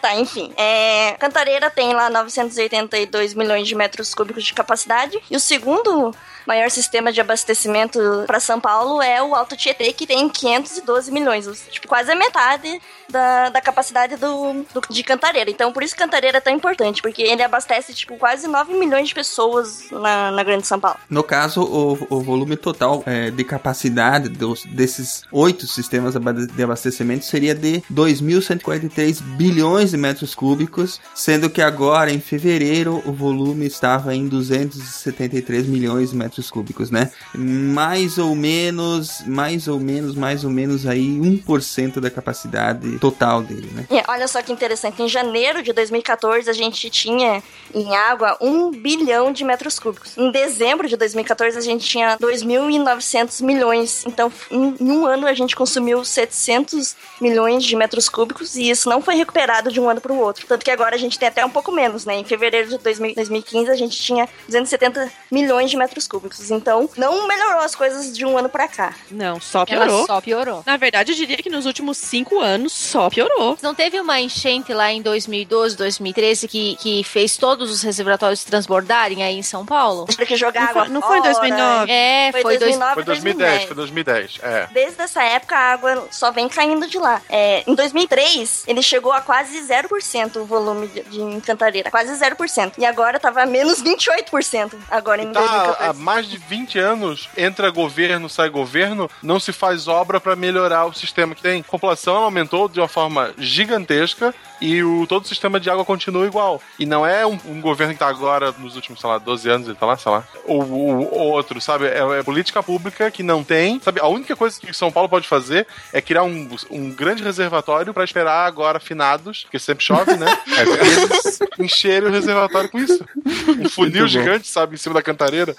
Tá, 0.00 0.14
enfim. 0.16 0.52
É, 0.56 1.12
Cantareira 1.18 1.68
tem 1.70 1.92
lá 1.92 2.08
982 2.08 3.34
milhões 3.34 3.68
de 3.68 3.74
metros 3.74 4.14
cúbicos 4.14 4.44
de 4.44 4.54
capacidade. 4.54 5.18
E 5.30 5.36
o 5.36 5.40
segundo 5.40 6.14
maior 6.46 6.70
sistema 6.70 7.12
de 7.12 7.20
abastecimento 7.20 7.98
para 8.26 8.40
São 8.40 8.60
Paulo 8.60 9.00
é 9.02 9.22
o 9.22 9.34
Alto 9.34 9.56
Tietê, 9.56 9.92
que 9.92 10.06
tem 10.06 10.28
512 10.28 11.10
milhões. 11.10 11.46
Tipo, 11.70 11.88
quase 11.88 12.10
a 12.10 12.14
metade 12.14 12.80
da, 13.08 13.48
da 13.50 13.60
capacidade 13.60 14.16
do, 14.16 14.64
do- 14.72 14.82
de 14.88 15.02
Cantareira. 15.02 15.50
Então, 15.50 15.72
por 15.72 15.82
isso 15.82 15.96
Cantareira 15.96 16.38
é 16.38 16.40
tão 16.40 16.52
importante, 16.52 17.02
porque 17.02 17.22
ele 17.22 17.42
abastece, 17.42 17.92
tipo, 17.94 18.16
quase 18.16 18.46
9 18.46 18.74
milhões 18.74 19.08
de 19.08 19.14
pessoas 19.14 19.84
na, 19.90 20.30
na 20.30 20.42
Grande 20.44 20.66
São 20.66 20.78
Paulo. 20.78 20.98
No 21.08 21.22
caso, 21.22 21.62
o, 21.62 22.06
o 22.08 22.20
volume 22.20 22.56
total 22.56 23.02
é, 23.06 23.30
de 23.30 23.44
capacidade 23.44 24.28
dos, 24.28 24.64
desses 24.64 25.22
oito 25.32 25.66
sistemas 25.66 26.14
de 26.14 26.62
abastecimento 26.62 27.24
seria 27.24 27.54
de 27.54 27.82
2.143 27.92 29.20
bilhões 29.36 29.90
de 29.90 29.96
metros 29.96 30.34
cúbicos, 30.34 31.00
sendo 31.14 31.50
que 31.50 31.60
agora, 31.62 32.10
em 32.12 32.20
fevereiro, 32.20 33.02
o 33.04 33.12
volume 33.12 33.66
estava 33.66 34.14
em 34.14 34.28
273 34.28 35.66
milhões 35.66 36.10
de 36.10 36.16
metros 36.16 36.29
cúbicos, 36.50 36.90
né? 36.90 37.10
Mais 37.34 38.18
ou 38.18 38.34
menos, 38.34 39.22
mais 39.26 39.66
ou 39.66 39.80
menos, 39.80 40.14
mais 40.14 40.44
ou 40.44 40.50
menos 40.50 40.86
aí 40.86 41.18
1% 41.18 42.00
da 42.00 42.10
capacidade 42.10 42.98
total 42.98 43.42
dele, 43.42 43.70
né? 43.72 43.86
E 43.90 44.02
olha 44.08 44.28
só 44.28 44.42
que 44.42 44.52
interessante, 44.52 45.02
em 45.02 45.08
janeiro 45.08 45.62
de 45.62 45.72
2014 45.72 46.48
a 46.48 46.52
gente 46.52 46.88
tinha 46.90 47.42
em 47.74 47.94
água 47.94 48.36
1 48.40 48.70
bilhão 48.70 49.32
de 49.32 49.44
metros 49.44 49.78
cúbicos. 49.78 50.16
Em 50.16 50.30
dezembro 50.30 50.88
de 50.88 50.96
2014 50.96 51.58
a 51.58 51.60
gente 51.60 51.86
tinha 51.86 52.16
2.900 52.18 53.42
milhões. 53.42 54.04
Então, 54.06 54.32
em, 54.50 54.76
um 54.80 55.06
ano 55.06 55.26
a 55.26 55.34
gente 55.34 55.54
consumiu 55.56 56.04
700 56.04 56.96
milhões 57.20 57.64
de 57.64 57.76
metros 57.76 58.08
cúbicos 58.08 58.56
e 58.56 58.70
isso 58.70 58.88
não 58.88 59.02
foi 59.02 59.14
recuperado 59.14 59.70
de 59.70 59.80
um 59.80 59.88
ano 59.88 60.00
para 60.00 60.12
o 60.12 60.18
outro. 60.18 60.46
Tanto 60.46 60.64
que 60.64 60.70
agora 60.70 60.94
a 60.94 60.98
gente 60.98 61.18
tem 61.18 61.28
até 61.28 61.44
um 61.44 61.50
pouco 61.50 61.72
menos, 61.72 62.04
né? 62.04 62.16
Em 62.16 62.24
fevereiro 62.24 62.68
de 62.68 62.78
2000 62.78 63.10
2015 63.14 63.70
a 63.70 63.74
gente 63.74 64.00
tinha 64.00 64.28
270 64.46 65.10
milhões 65.30 65.70
de 65.70 65.76
metros 65.76 66.06
cúbicos. 66.06 66.19
Então, 66.50 66.88
não 66.96 67.26
melhorou 67.26 67.60
as 67.60 67.74
coisas 67.74 68.16
de 68.16 68.24
um 68.24 68.36
ano 68.36 68.48
para 68.48 68.68
cá. 68.68 68.94
Não, 69.10 69.40
só 69.40 69.64
Ela 69.68 69.86
piorou. 69.86 70.06
só 70.06 70.20
piorou. 70.20 70.62
Na 70.66 70.76
verdade, 70.76 71.12
eu 71.12 71.16
diria 71.16 71.36
que 71.38 71.50
nos 71.50 71.66
últimos 71.66 71.96
cinco 71.98 72.40
anos 72.40 72.72
só 72.72 73.08
piorou. 73.10 73.56
Não 73.62 73.74
teve 73.74 74.00
uma 74.00 74.20
enchente 74.20 74.72
lá 74.72 74.90
em 74.92 75.00
2012, 75.02 75.76
2013 75.76 76.48
que, 76.48 76.76
que 76.76 77.04
fez 77.04 77.36
todos 77.36 77.70
os 77.70 77.82
reservatórios 77.82 78.44
transbordarem 78.44 79.22
aí 79.22 79.36
em 79.38 79.42
São 79.42 79.64
Paulo? 79.64 80.06
Porque 80.06 80.36
jogar 80.36 80.62
Não 80.62 80.68
água 80.70 80.84
foi- 80.84 80.92
não 80.94 81.00
foi 81.02 81.18
em 81.18 81.22
fora. 81.22 81.32
2009? 81.32 81.92
É, 81.92 82.28
Foi 82.32 82.42
foi, 82.42 82.58
dois- 82.58 82.60
2009, 82.60 82.94
Foi 82.94 83.04
2010, 83.04 83.64
foi 83.64 83.74
2010, 83.76 84.38
é. 84.42 84.68
Desde 84.72 85.00
essa 85.02 85.22
época, 85.22 85.56
a 85.56 85.72
água 85.72 86.08
só 86.10 86.30
vem 86.30 86.48
caindo 86.48 86.86
de 86.86 86.98
lá. 86.98 87.20
É, 87.28 87.62
em 87.66 87.74
2003, 87.74 88.64
ele 88.66 88.82
chegou 88.82 89.12
a 89.12 89.20
quase 89.20 89.60
0% 89.62 90.36
o 90.40 90.44
volume 90.44 90.88
de, 90.88 91.02
de 91.02 91.20
em 91.20 91.40
Cantareira. 91.40 91.90
Quase 91.90 92.12
0%. 92.14 92.72
E 92.78 92.84
agora 92.84 93.18
tava 93.20 93.44
menos 93.46 93.82
28% 93.82 94.74
agora 94.90 95.22
em 95.22 95.32
Tá, 95.32 95.40
2014. 95.40 95.88
há 95.88 95.92
mais 96.10 96.28
de 96.28 96.38
20 96.38 96.76
anos, 96.76 97.28
entra 97.36 97.70
governo, 97.70 98.28
sai 98.28 98.50
governo, 98.50 99.08
não 99.22 99.38
se 99.38 99.52
faz 99.52 99.86
obra 99.86 100.20
pra 100.20 100.34
melhorar 100.34 100.86
o 100.86 100.92
sistema 100.92 101.36
que 101.36 101.42
tem. 101.42 101.60
A 101.60 101.70
população 101.70 102.16
aumentou 102.16 102.68
de 102.68 102.80
uma 102.80 102.88
forma 102.88 103.32
gigantesca 103.38 104.34
e 104.60 104.82
o, 104.82 105.06
todo 105.06 105.24
o 105.24 105.28
sistema 105.28 105.60
de 105.60 105.70
água 105.70 105.84
continua 105.84 106.26
igual. 106.26 106.60
E 106.80 106.84
não 106.84 107.06
é 107.06 107.24
um, 107.24 107.38
um 107.46 107.60
governo 107.60 107.92
que 107.92 108.00
tá 108.00 108.08
agora, 108.08 108.52
nos 108.58 108.74
últimos, 108.74 109.00
sei 109.00 109.08
lá, 109.08 109.18
12 109.18 109.48
anos, 109.48 109.68
ele 109.68 109.76
tá 109.76 109.86
lá, 109.86 109.96
sei 109.96 110.10
lá, 110.10 110.24
ou 110.46 110.60
o 110.64 111.14
outro, 111.14 111.60
sabe? 111.60 111.86
É, 111.86 112.00
é 112.18 112.22
política 112.24 112.60
pública 112.60 113.08
que 113.08 113.22
não 113.22 113.44
tem, 113.44 113.80
sabe? 113.80 114.00
A 114.00 114.08
única 114.08 114.34
coisa 114.34 114.60
que 114.60 114.74
São 114.74 114.90
Paulo 114.90 115.08
pode 115.08 115.28
fazer 115.28 115.64
é 115.92 116.00
criar 116.00 116.24
um, 116.24 116.48
um 116.72 116.90
grande 116.90 117.22
reservatório 117.22 117.94
pra 117.94 118.02
esperar 118.02 118.46
agora 118.46 118.80
finados, 118.80 119.44
porque 119.44 119.60
sempre 119.60 119.84
chove, 119.84 120.16
né? 120.16 120.26
É, 120.50 121.62
encherem 121.62 122.08
o 122.08 122.12
reservatório 122.12 122.68
com 122.68 122.78
isso. 122.78 123.04
Um 123.48 123.68
funil 123.68 124.08
gigante, 124.08 124.48
sabe, 124.48 124.74
em 124.74 124.78
cima 124.78 124.94
da 124.94 125.02
cantareira. 125.02 125.54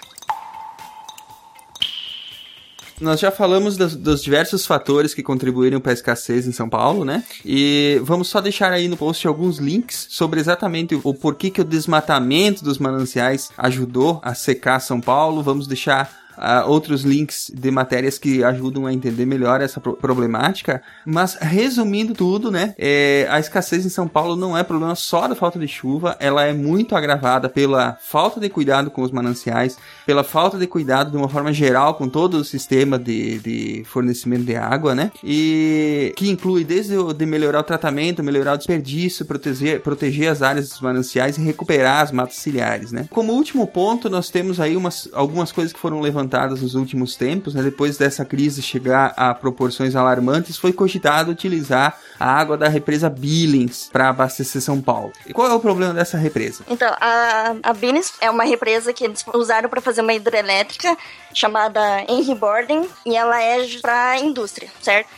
Nós 3.02 3.19
já 3.19 3.32
falamos 3.32 3.78
dos, 3.78 3.95
dos 3.95 4.22
diversos 4.22 4.64
fatores 4.64 5.15
que 5.15 5.23
contribuíram 5.23 5.82
para 5.82 5.91
a 5.91 5.94
escassez 5.94 6.45
em 6.45 6.52
São 6.52 6.69
Paulo, 6.69 7.03
né? 7.03 7.23
E 7.44 7.99
vamos 8.03 8.28
só 8.28 8.40
deixar 8.40 8.72
aí 8.72 8.88
no 8.88 8.95
post 8.95 9.28
alguns 9.28 9.57
links 9.57 10.06
sobre 10.10 10.40
exatamente 10.40 10.94
o 11.03 11.14
porquê 11.14 11.49
que 11.49 11.61
o 11.61 11.65
desmatamento 11.65 12.64
dos 12.64 12.78
mananciais 12.78 13.49
ajudou 13.57 14.19
a 14.23 14.36
secar 14.36 14.80
São 14.80 15.02
Paulo. 15.02 15.41
Vamos 15.41 15.65
deixar 15.65 16.31
ah, 16.41 16.65
outros 16.65 17.03
links 17.03 17.51
de 17.53 17.72
matérias 17.72 18.18
que 18.18 18.43
ajudam 18.43 18.85
a 18.85 18.93
entender 18.93 19.26
melhor 19.26 19.61
essa 19.61 19.80
pro- 19.80 19.93
problemática. 19.93 20.81
Mas 21.05 21.35
resumindo 21.35 22.13
tudo, 22.13 22.51
né? 22.51 22.73
é, 22.77 23.27
a 23.30 23.39
escassez 23.39 23.85
em 23.85 23.89
São 23.89 24.07
Paulo 24.07 24.35
não 24.35 24.57
é 24.57 24.63
problema 24.63 24.95
só 24.95 25.27
da 25.27 25.35
falta 25.35 25.59
de 25.59 25.68
chuva, 25.68 26.18
ela 26.19 26.43
é 26.43 26.51
muito 26.51 26.95
agravada 26.95 27.47
pela 27.47 27.95
falta 28.01 28.39
de 28.39 28.49
cuidado 28.49 28.89
com 28.89 29.03
os 29.03 29.11
mananciais, 29.11 29.77
pela 30.03 30.23
falta 30.23 30.57
de 30.57 30.65
cuidado 30.65 31.11
de 31.11 31.18
uma 31.18 31.30
forma 31.30 31.53
geral 31.53 31.93
com 31.93 32.09
todo 32.09 32.35
o 32.35 32.43
sistema 32.43 32.97
de, 32.97 33.38
de 33.39 33.84
fornecimento 33.85 34.45
de 34.45 34.55
água, 34.55 34.95
né? 34.95 35.11
E 35.23 36.11
que 36.18 36.27
inclui 36.30 36.63
desde 36.63 36.97
o 36.97 37.13
de 37.13 37.26
melhorar 37.26 37.59
o 37.59 37.63
tratamento, 37.63 38.23
melhorar 38.23 38.53
o 38.53 38.57
desperdício, 38.57 39.26
proteger, 39.26 39.81
proteger 39.81 40.31
as 40.31 40.41
áreas 40.41 40.69
dos 40.69 40.81
mananciais 40.81 41.38
e 41.38 41.41
recuperar 41.41 42.01
as 42.01 42.11
matas 42.11 42.38
ciliares, 42.38 42.91
né? 42.91 43.07
Como 43.11 43.34
último 43.34 43.68
ponto, 43.68 44.09
nós 44.09 44.30
temos 44.30 44.59
aí 44.59 44.76
umas, 44.76 45.07
algumas 45.13 45.51
coisas 45.51 45.72
que 45.72 45.80
foram 45.80 45.99
levantadas 45.99 46.31
nos 46.62 46.76
últimos 46.76 47.16
tempos, 47.16 47.53
né? 47.53 47.62
Depois 47.62 47.98
dessa 47.98 48.26
crise 48.26 48.62
chegar 48.62 49.14
a 49.16 49.34
proporções 49.34 49.95
alarmantes, 49.95 50.58
foi 50.58 50.74
cogitado 50.74 51.32
utilizar 51.32 51.99
a 52.20 52.32
água 52.32 52.58
da 52.58 52.68
represa 52.68 53.10
Billings 53.10 53.90
para 53.91 54.10
abastecer 54.10 54.62
São 54.62 54.82
Paulo. 54.82 55.12
E 55.28 55.34
qual 55.34 55.49
é 55.49 55.53
o 55.53 55.60
problema 55.60 55.94
dessa 55.94 56.18
represa? 56.18 56.64
Então, 56.70 56.94
a, 56.99 57.56
a 57.64 57.74
Bines 57.74 58.14
é 58.22 58.30
uma 58.30 58.44
represa 58.44 58.94
que 58.94 59.03
eles 59.03 59.26
usaram 59.34 59.70
para 59.70 59.82
fazer 59.82 60.02
uma 60.02 60.14
hidrelétrica 60.14 60.98
chamada 61.34 61.82
Henry 62.08 62.36
Borden 62.36 62.88
e 63.06 63.16
ela 63.16 63.41
é 63.41 63.66
para 63.82 64.20
indústria, 64.20 64.70
certo? 64.82 65.10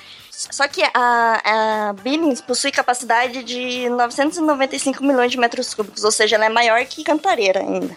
Só 0.52 0.68
que 0.68 0.82
a, 0.94 1.90
a 1.90 1.94
Billings 1.94 2.42
possui 2.42 2.72
capacidade 2.72 3.44
de 3.44 3.88
995 3.90 5.04
milhões 5.04 5.32
de 5.32 5.38
metros 5.38 5.74
cúbicos, 5.74 6.04
ou 6.04 6.12
seja, 6.12 6.36
ela 6.36 6.46
é 6.46 6.50
maior 6.50 6.84
que 6.86 7.04
Cantareira 7.04 7.60
ainda. 7.60 7.96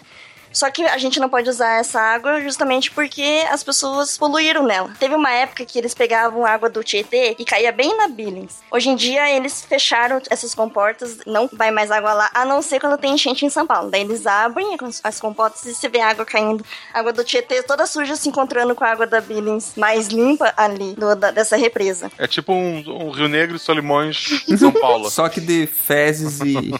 Só 0.57 0.69
que 0.71 0.83
a 0.83 0.97
gente 0.97 1.19
não 1.19 1.29
pode 1.29 1.49
usar 1.49 1.79
essa 1.79 1.99
água 2.01 2.41
justamente 2.41 2.89
porque 2.91 3.45
as 3.51 3.63
pessoas 3.63 4.17
poluíram 4.17 4.63
nela. 4.65 4.89
Teve 4.99 5.13
uma 5.13 5.31
época 5.31 5.63
que 5.65 5.77
eles 5.77 5.93
pegavam 5.93 6.45
água 6.45 6.67
do 6.69 6.83
Tietê 6.83 7.35
e 7.37 7.45
caía 7.45 7.71
bem 7.71 7.95
na 7.95 8.07
Billings. 8.07 8.55
Hoje 8.71 8.89
em 8.89 8.95
dia 8.95 9.29
eles 9.29 9.63
fecharam 9.63 10.19
essas 10.31 10.55
comportas, 10.55 11.17
não 11.27 11.47
vai 11.53 11.69
mais 11.69 11.91
água 11.91 12.13
lá, 12.13 12.29
a 12.33 12.43
não 12.43 12.61
ser 12.61 12.79
quando 12.79 12.97
tem 12.97 13.13
enchente 13.13 13.45
em 13.45 13.49
São 13.49 13.67
Paulo. 13.67 13.91
Daí 13.91 14.01
eles 14.01 14.25
abrem 14.25 14.75
as- 14.81 14.99
as 15.03 15.19
comportas 15.19 15.63
e 15.65 15.75
você 15.75 15.87
vê 15.87 15.99
água 16.01 16.25
caindo. 16.25 16.65
Água 16.93 17.13
do 17.13 17.23
Tietê 17.23 17.61
toda 17.61 17.85
suja 17.85 18.15
se 18.15 18.27
encontrando 18.27 18.73
com 18.73 18.83
a 18.83 18.89
água 18.91 19.05
da 19.05 19.21
Billings 19.21 19.73
mais 19.77 20.07
limpa 20.07 20.51
ali 20.57 20.93
do- 20.95 21.15
da- 21.15 21.29
dessa 21.31 21.55
represa. 21.55 22.11
É 22.17 22.25
tipo 22.25 22.51
um, 22.51 22.83
um 22.87 23.11
Rio 23.11 23.27
Negro 23.27 23.55
e 23.55 23.59
Solimões 23.59 24.43
em 24.47 24.57
São 24.57 24.71
Paulo. 24.73 25.09
Só 25.11 25.29
que 25.29 25.39
de 25.39 25.67
fezes 25.67 26.39
e. 26.39 26.71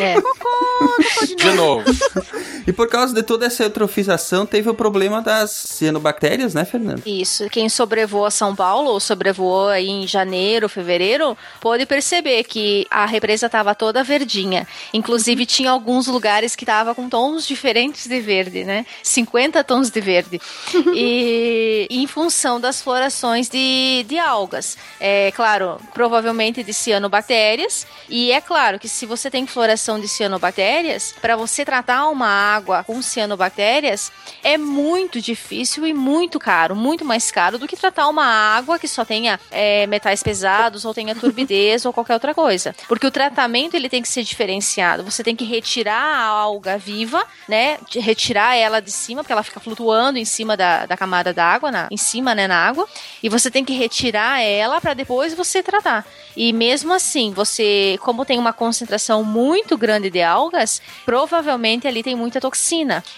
É. 0.00 0.14
De 1.36 1.52
novo. 1.52 1.84
E 2.66 2.72
por 2.72 2.88
causa 2.88 2.99
de 3.06 3.22
toda 3.22 3.46
essa 3.46 3.64
eutrofização, 3.64 4.46
teve 4.46 4.68
o 4.68 4.74
problema 4.74 5.20
das 5.20 5.50
cianobactérias, 5.50 6.54
né, 6.54 6.64
Fernando? 6.64 7.02
Isso. 7.06 7.48
Quem 7.48 7.68
sobrevoa 7.68 8.30
São 8.30 8.54
Paulo, 8.54 8.90
ou 8.90 9.00
sobrevoou 9.00 9.68
aí 9.68 9.88
em 9.88 10.06
janeiro, 10.06 10.68
fevereiro, 10.68 11.36
pôde 11.60 11.86
perceber 11.86 12.44
que 12.44 12.86
a 12.90 13.06
represa 13.06 13.46
estava 13.46 13.74
toda 13.74 14.04
verdinha. 14.04 14.66
Inclusive, 14.92 15.46
tinha 15.46 15.70
alguns 15.70 16.06
lugares 16.06 16.54
que 16.54 16.66
tava 16.66 16.94
com 16.94 17.08
tons 17.08 17.46
diferentes 17.46 18.06
de 18.06 18.20
verde, 18.20 18.64
né? 18.64 18.84
50 19.02 19.64
tons 19.64 19.90
de 19.90 20.00
verde. 20.00 20.40
E 20.92 21.86
em 21.88 22.06
função 22.06 22.60
das 22.60 22.82
florações 22.82 23.48
de, 23.48 24.04
de 24.06 24.18
algas. 24.18 24.76
É 24.98 25.30
claro, 25.32 25.80
provavelmente 25.94 26.62
de 26.62 26.74
cianobactérias. 26.74 27.86
E 28.08 28.32
é 28.32 28.40
claro 28.40 28.78
que 28.78 28.88
se 28.88 29.06
você 29.06 29.30
tem 29.30 29.46
floração 29.46 29.98
de 29.98 30.08
cianobactérias, 30.08 31.14
para 31.20 31.36
você 31.36 31.64
tratar 31.64 32.08
uma 32.08 32.26
água 32.26 32.84
com 32.90 33.00
cianobactérias, 33.00 34.10
é 34.42 34.58
muito 34.58 35.20
difícil 35.20 35.86
e 35.86 35.94
muito 35.94 36.40
caro, 36.40 36.74
muito 36.74 37.04
mais 37.04 37.30
caro 37.30 37.56
do 37.56 37.68
que 37.68 37.76
tratar 37.76 38.08
uma 38.08 38.24
água 38.24 38.80
que 38.80 38.88
só 38.88 39.04
tenha 39.04 39.38
é, 39.48 39.86
metais 39.86 40.24
pesados 40.24 40.84
ou 40.84 40.92
tenha 40.92 41.14
turbidez 41.14 41.84
ou 41.86 41.92
qualquer 41.92 42.14
outra 42.14 42.34
coisa. 42.34 42.74
Porque 42.88 43.06
o 43.06 43.10
tratamento 43.12 43.76
ele 43.76 43.88
tem 43.88 44.02
que 44.02 44.08
ser 44.08 44.24
diferenciado. 44.24 45.04
Você 45.04 45.22
tem 45.22 45.36
que 45.36 45.44
retirar 45.44 46.02
a 46.02 46.26
alga 46.26 46.76
viva, 46.76 47.24
né? 47.48 47.78
Retirar 47.94 48.56
ela 48.56 48.80
de 48.80 48.90
cima, 48.90 49.22
porque 49.22 49.32
ela 49.32 49.44
fica 49.44 49.60
flutuando 49.60 50.18
em 50.18 50.24
cima 50.24 50.56
da, 50.56 50.84
da 50.84 50.96
camada 50.96 51.32
d'água, 51.32 51.70
na, 51.70 51.86
em 51.92 51.96
cima, 51.96 52.34
né, 52.34 52.48
na 52.48 52.56
água. 52.56 52.88
E 53.22 53.28
você 53.28 53.52
tem 53.52 53.64
que 53.64 53.72
retirar 53.72 54.40
ela 54.40 54.80
para 54.80 54.94
depois 54.94 55.32
você 55.32 55.62
tratar. 55.62 56.04
E 56.36 56.52
mesmo 56.52 56.92
assim, 56.92 57.32
você, 57.32 57.96
como 58.00 58.24
tem 58.24 58.38
uma 58.38 58.52
concentração 58.52 59.22
muito 59.22 59.78
grande 59.78 60.10
de 60.10 60.22
algas, 60.22 60.82
provavelmente 61.04 61.86
ali 61.86 62.02
tem 62.02 62.16
muita 62.16 62.40
toxina. 62.40 62.69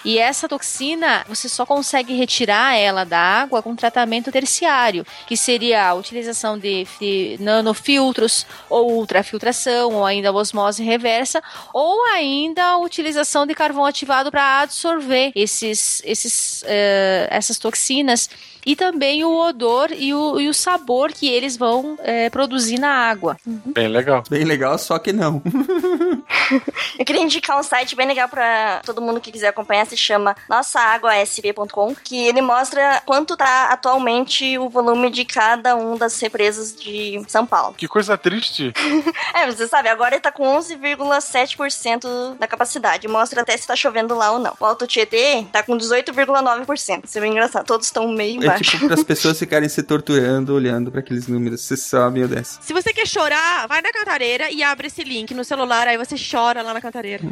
E 0.04 0.18
essa 0.18 0.48
toxina, 0.48 1.24
você 1.28 1.48
só 1.48 1.66
consegue 1.66 2.14
retirar 2.14 2.76
ela 2.76 3.04
da 3.04 3.18
água 3.18 3.62
com 3.62 3.76
tratamento 3.76 4.32
terciário, 4.32 5.06
que 5.26 5.36
seria 5.36 5.88
a 5.88 5.94
utilização 5.94 6.58
de, 6.58 6.86
de 7.00 7.36
nanofiltros, 7.40 8.46
ou 8.68 8.92
ultrafiltração, 8.92 9.94
ou 9.94 10.04
ainda 10.04 10.32
osmose 10.32 10.82
reversa, 10.82 11.42
ou 11.72 12.04
ainda 12.06 12.64
a 12.64 12.78
utilização 12.78 13.46
de 13.46 13.54
carvão 13.54 13.84
ativado 13.84 14.30
para 14.30 14.60
absorver 14.60 15.32
esses, 15.34 16.02
esses, 16.04 16.64
eh, 16.66 17.28
essas 17.30 17.58
toxinas 17.58 18.28
e 18.64 18.76
também 18.76 19.24
o 19.24 19.36
odor 19.36 19.90
e 19.92 20.14
o, 20.14 20.40
e 20.40 20.48
o 20.48 20.54
sabor 20.54 21.12
que 21.12 21.28
eles 21.28 21.56
vão 21.56 21.98
eh, 22.00 22.30
produzir 22.30 22.78
na 22.78 22.90
água. 22.90 23.36
Bem 23.44 23.88
legal. 23.88 24.22
Bem 24.30 24.44
legal, 24.44 24.78
só 24.78 24.98
que 24.98 25.12
não. 25.12 25.42
Eu 26.98 27.04
queria 27.04 27.22
indicar 27.22 27.58
um 27.58 27.62
site 27.62 27.96
bem 27.96 28.06
legal 28.06 28.28
pra 28.28 28.80
todo 28.84 29.00
mundo 29.00 29.20
que 29.20 29.32
quiser 29.32 29.41
acompanhar, 29.46 29.86
se 29.86 29.96
chama 29.96 30.34
nossaaguasp.com, 30.48 31.94
que 32.02 32.26
ele 32.26 32.40
mostra 32.40 33.02
quanto 33.04 33.36
tá 33.36 33.68
atualmente 33.70 34.58
o 34.58 34.68
volume 34.68 35.10
de 35.10 35.24
cada 35.24 35.76
um 35.76 35.96
das 35.96 36.18
represas 36.20 36.74
de 36.74 37.22
São 37.28 37.46
Paulo. 37.46 37.74
Que 37.74 37.88
coisa 37.88 38.16
triste. 38.16 38.72
É, 39.34 39.50
você 39.50 39.66
sabe, 39.66 39.88
agora 39.88 40.14
ele 40.14 40.20
tá 40.20 40.30
com 40.30 40.44
11,7% 40.58 42.36
da 42.38 42.46
capacidade. 42.46 43.08
Mostra 43.08 43.40
até 43.42 43.56
se 43.56 43.66
tá 43.66 43.74
chovendo 43.74 44.14
lá 44.14 44.30
ou 44.32 44.38
não. 44.38 44.54
O 44.60 44.64
Alto 44.64 44.86
Tietê 44.86 45.46
tá 45.50 45.62
com 45.62 45.76
18,9%. 45.76 47.04
Isso 47.04 47.18
é 47.18 47.20
bem 47.20 47.32
engraçado. 47.32 47.64
Todos 47.66 47.86
estão 47.86 48.08
meio 48.08 48.42
É 48.42 48.46
baixo. 48.46 48.64
tipo 48.64 48.86
para 48.86 48.94
as 48.94 49.02
pessoas 49.04 49.38
ficarem 49.40 49.68
se 49.68 49.82
torturando 49.82 50.54
olhando 50.54 50.90
para 50.90 51.00
aqueles 51.00 51.26
números. 51.28 51.62
Você 51.62 51.76
sabe 51.76 52.26
dessa. 52.26 52.60
Se 52.62 52.72
você 52.72 52.92
quer 52.92 53.06
chorar, 53.06 53.66
vai 53.66 53.80
na 53.80 53.90
cantareira 53.92 54.50
e 54.50 54.62
abre 54.62 54.88
esse 54.88 55.02
link 55.02 55.32
no 55.34 55.44
celular, 55.44 55.88
aí 55.88 55.96
você 55.96 56.14
chora 56.18 56.62
lá 56.62 56.74
na 56.74 56.80
cantareira. 56.80 57.24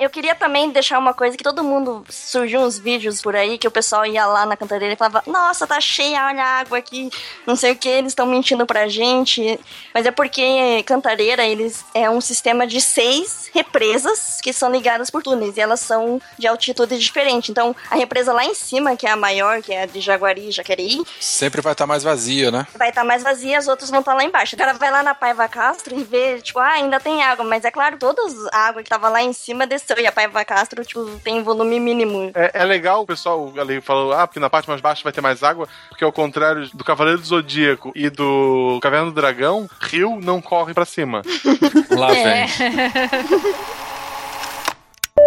Eu 0.00 0.10
queria 0.10 0.34
também 0.34 0.70
deixar 0.70 0.98
uma 0.98 1.14
coisa 1.14 1.36
que 1.36 1.44
todo 1.44 1.53
mundo 1.62 2.04
surgiu 2.08 2.60
uns 2.60 2.78
vídeos 2.78 3.20
por 3.20 3.36
aí 3.36 3.58
que 3.58 3.68
o 3.68 3.70
pessoal 3.70 4.04
ia 4.06 4.26
lá 4.26 4.46
na 4.46 4.56
cantareira 4.56 4.94
e 4.94 4.96
falava: 4.96 5.22
Nossa, 5.26 5.66
tá 5.66 5.80
cheia, 5.80 6.26
olha 6.26 6.42
a 6.42 6.58
água 6.60 6.78
aqui, 6.78 7.10
não 7.46 7.54
sei 7.54 7.72
o 7.72 7.76
que, 7.76 7.88
eles 7.88 8.12
estão 8.12 8.26
mentindo 8.26 8.66
pra 8.66 8.88
gente. 8.88 9.60
Mas 9.92 10.06
é 10.06 10.10
porque 10.10 10.82
cantareira 10.84 11.44
eles 11.44 11.84
é 11.94 12.08
um 12.08 12.20
sistema 12.20 12.66
de 12.66 12.80
seis 12.80 13.50
represas 13.52 14.40
que 14.42 14.52
são 14.52 14.70
ligadas 14.70 15.10
por 15.10 15.22
túneis 15.22 15.56
e 15.56 15.60
elas 15.60 15.80
são 15.80 16.20
de 16.38 16.46
altitude 16.46 16.98
diferente. 16.98 17.50
Então 17.50 17.74
a 17.90 17.94
represa 17.96 18.32
lá 18.32 18.44
em 18.44 18.54
cima, 18.54 18.96
que 18.96 19.06
é 19.06 19.10
a 19.10 19.16
maior, 19.16 19.62
que 19.62 19.72
é 19.72 19.82
a 19.82 19.86
de 19.86 20.00
Jaguari 20.00 20.48
e 20.48 20.50
Jaquereí, 20.50 21.04
Sempre 21.20 21.60
vai 21.60 21.72
estar 21.72 21.86
mais 21.86 22.02
vazia, 22.02 22.50
né? 22.50 22.66
vai 22.76 22.88
estar 22.88 23.04
mais 23.04 23.22
vazia, 23.22 23.58
as 23.58 23.68
outras 23.68 23.90
vão 23.90 24.00
estar 24.00 24.14
lá 24.14 24.24
embaixo. 24.24 24.54
O 24.54 24.58
cara 24.58 24.72
vai 24.72 24.90
lá 24.90 25.02
na 25.02 25.14
Paiva 25.14 25.48
Castro 25.48 25.98
e 25.98 26.04
vê, 26.04 26.40
tipo, 26.40 26.58
ah, 26.58 26.72
ainda 26.72 26.98
tem 27.00 27.22
água, 27.22 27.44
mas 27.44 27.64
é 27.64 27.70
claro, 27.70 27.96
toda 27.98 28.22
a 28.52 28.58
água 28.66 28.82
que 28.82 28.88
tava 28.88 29.08
lá 29.08 29.22
em 29.22 29.32
cima 29.32 29.66
desceu 29.66 29.98
e 29.98 30.06
a 30.06 30.12
Paiva 30.12 30.44
Castro, 30.44 30.84
tipo, 30.84 31.04
tem 31.22 31.42
volume 31.44 31.78
mínimo. 31.78 32.30
É, 32.34 32.62
é 32.62 32.64
legal 32.64 33.02
o 33.02 33.06
pessoal 33.06 33.52
ali 33.56 33.80
falou, 33.80 34.12
ah, 34.12 34.26
porque 34.26 34.40
na 34.40 34.50
parte 34.50 34.68
mais 34.68 34.80
baixa 34.80 35.02
vai 35.04 35.12
ter 35.12 35.20
mais 35.20 35.42
água, 35.42 35.68
porque 35.88 36.04
ao 36.04 36.12
contrário 36.12 36.68
do 36.74 36.84
Cavaleiro 36.84 37.20
do 37.20 37.26
Zodíaco 37.26 37.92
e 37.94 38.10
do 38.10 38.78
Caverna 38.82 39.06
do 39.06 39.12
Dragão, 39.12 39.68
rio 39.80 40.18
não 40.22 40.40
corre 40.40 40.74
pra 40.74 40.84
cima. 40.84 41.22
Lá 41.90 42.14
É. 42.16 42.46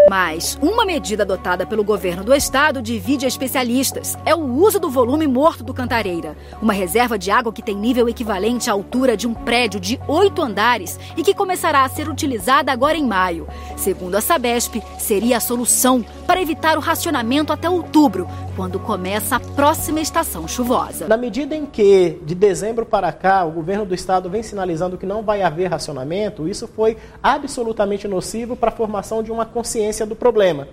Mas 0.09 0.57
uma 0.61 0.85
medida 0.85 1.23
adotada 1.23 1.65
pelo 1.65 1.83
governo 1.83 2.23
do 2.23 2.33
estado 2.33 2.81
divide 2.81 3.25
especialistas. 3.25 4.17
É 4.25 4.33
o 4.33 4.39
uso 4.39 4.79
do 4.79 4.89
volume 4.89 5.27
morto 5.27 5.65
do 5.65 5.73
Cantareira, 5.73 6.37
uma 6.61 6.71
reserva 6.71 7.17
de 7.17 7.29
água 7.29 7.51
que 7.51 7.61
tem 7.61 7.75
nível 7.75 8.07
equivalente 8.07 8.69
à 8.69 8.73
altura 8.73 9.17
de 9.17 9.27
um 9.27 9.33
prédio 9.33 9.81
de 9.81 9.99
oito 10.07 10.41
andares 10.41 10.97
e 11.17 11.23
que 11.23 11.33
começará 11.33 11.83
a 11.83 11.89
ser 11.89 12.07
utilizada 12.07 12.71
agora 12.71 12.97
em 12.97 13.05
maio. 13.05 13.47
Segundo 13.75 14.15
a 14.15 14.21
Sabesp, 14.21 14.81
seria 14.97 15.37
a 15.37 15.41
solução 15.41 16.05
para 16.25 16.41
evitar 16.41 16.77
o 16.77 16.81
racionamento 16.81 17.51
até 17.51 17.69
outubro, 17.69 18.27
quando 18.55 18.79
começa 18.79 19.35
a 19.35 19.39
próxima 19.39 20.01
estação 20.01 20.47
chuvosa. 20.47 21.07
Na 21.07 21.15
medida 21.15 21.55
em 21.55 21.65
que, 21.65 22.19
de 22.23 22.33
dezembro 22.33 22.85
para 22.85 23.11
cá, 23.13 23.45
o 23.45 23.51
governo 23.51 23.85
do 23.85 23.93
estado 23.93 24.29
vem 24.29 24.41
sinalizando 24.41 24.97
que 24.97 25.05
não 25.05 25.21
vai 25.21 25.41
haver 25.41 25.67
racionamento, 25.67 26.47
isso 26.47 26.67
foi 26.67 26.97
absolutamente 27.21 28.07
nocivo 28.07 28.55
para 28.55 28.69
a 28.69 28.73
formação 28.73 29.21
de 29.21 29.31
uma 29.31 29.45
consciência 29.45 29.96
do 30.05 30.15
problema. 30.15 30.67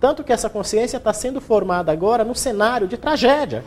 Tanto 0.00 0.22
que 0.22 0.32
essa 0.32 0.50
consciência 0.50 0.96
está 0.96 1.12
sendo 1.12 1.40
formada 1.40 1.90
agora 1.90 2.24
no 2.24 2.34
cenário 2.34 2.86
de 2.86 2.96
tragédia. 2.96 3.64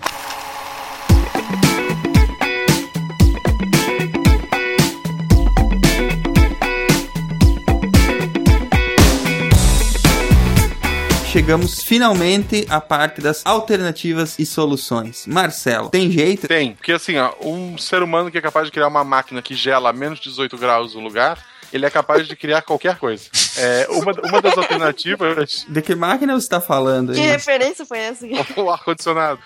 Chegamos 11.38 11.84
finalmente 11.84 12.65
à 12.68 12.82
parte 12.82 13.22
das 13.22 13.45
alternativas 13.45 14.40
e 14.40 14.45
soluções. 14.45 15.28
Marcelo, 15.28 15.88
tem 15.88 16.10
jeito? 16.10 16.48
Tem, 16.48 16.74
porque 16.74 16.91
assim, 16.91 17.15
ó, 17.18 17.32
um 17.41 17.78
ser 17.78 18.02
humano 18.02 18.32
que 18.32 18.40
é 18.40 18.41
capaz 18.41 18.65
de 18.65 18.72
criar 18.72 18.88
uma 18.88 19.03
máquina 19.03 19.40
que 19.40 19.53
gela 19.53 19.91
a 19.91 19.94
menos 19.94 20.19
de 20.19 20.30
18 20.30 20.57
graus 20.57 20.95
no 20.95 21.02
lugar, 21.02 21.38
ele 21.72 21.85
é 21.85 21.89
capaz 21.89 22.27
de 22.27 22.35
criar 22.35 22.61
qualquer 22.61 22.98
coisa. 22.98 23.26
É, 23.57 23.88
uma, 23.89 24.11
uma 24.23 24.41
das 24.41 24.57
alternativas. 24.57 25.65
De 25.68 25.81
que 25.81 25.95
máquina 25.95 26.34
você 26.34 26.45
está 26.45 26.61
falando? 26.61 27.14
Que 27.14 27.19
aí? 27.22 27.27
referência 27.27 27.85
foi 27.85 27.98
essa? 27.99 28.26
O 28.57 28.69
ar-condicionado. 28.69 29.39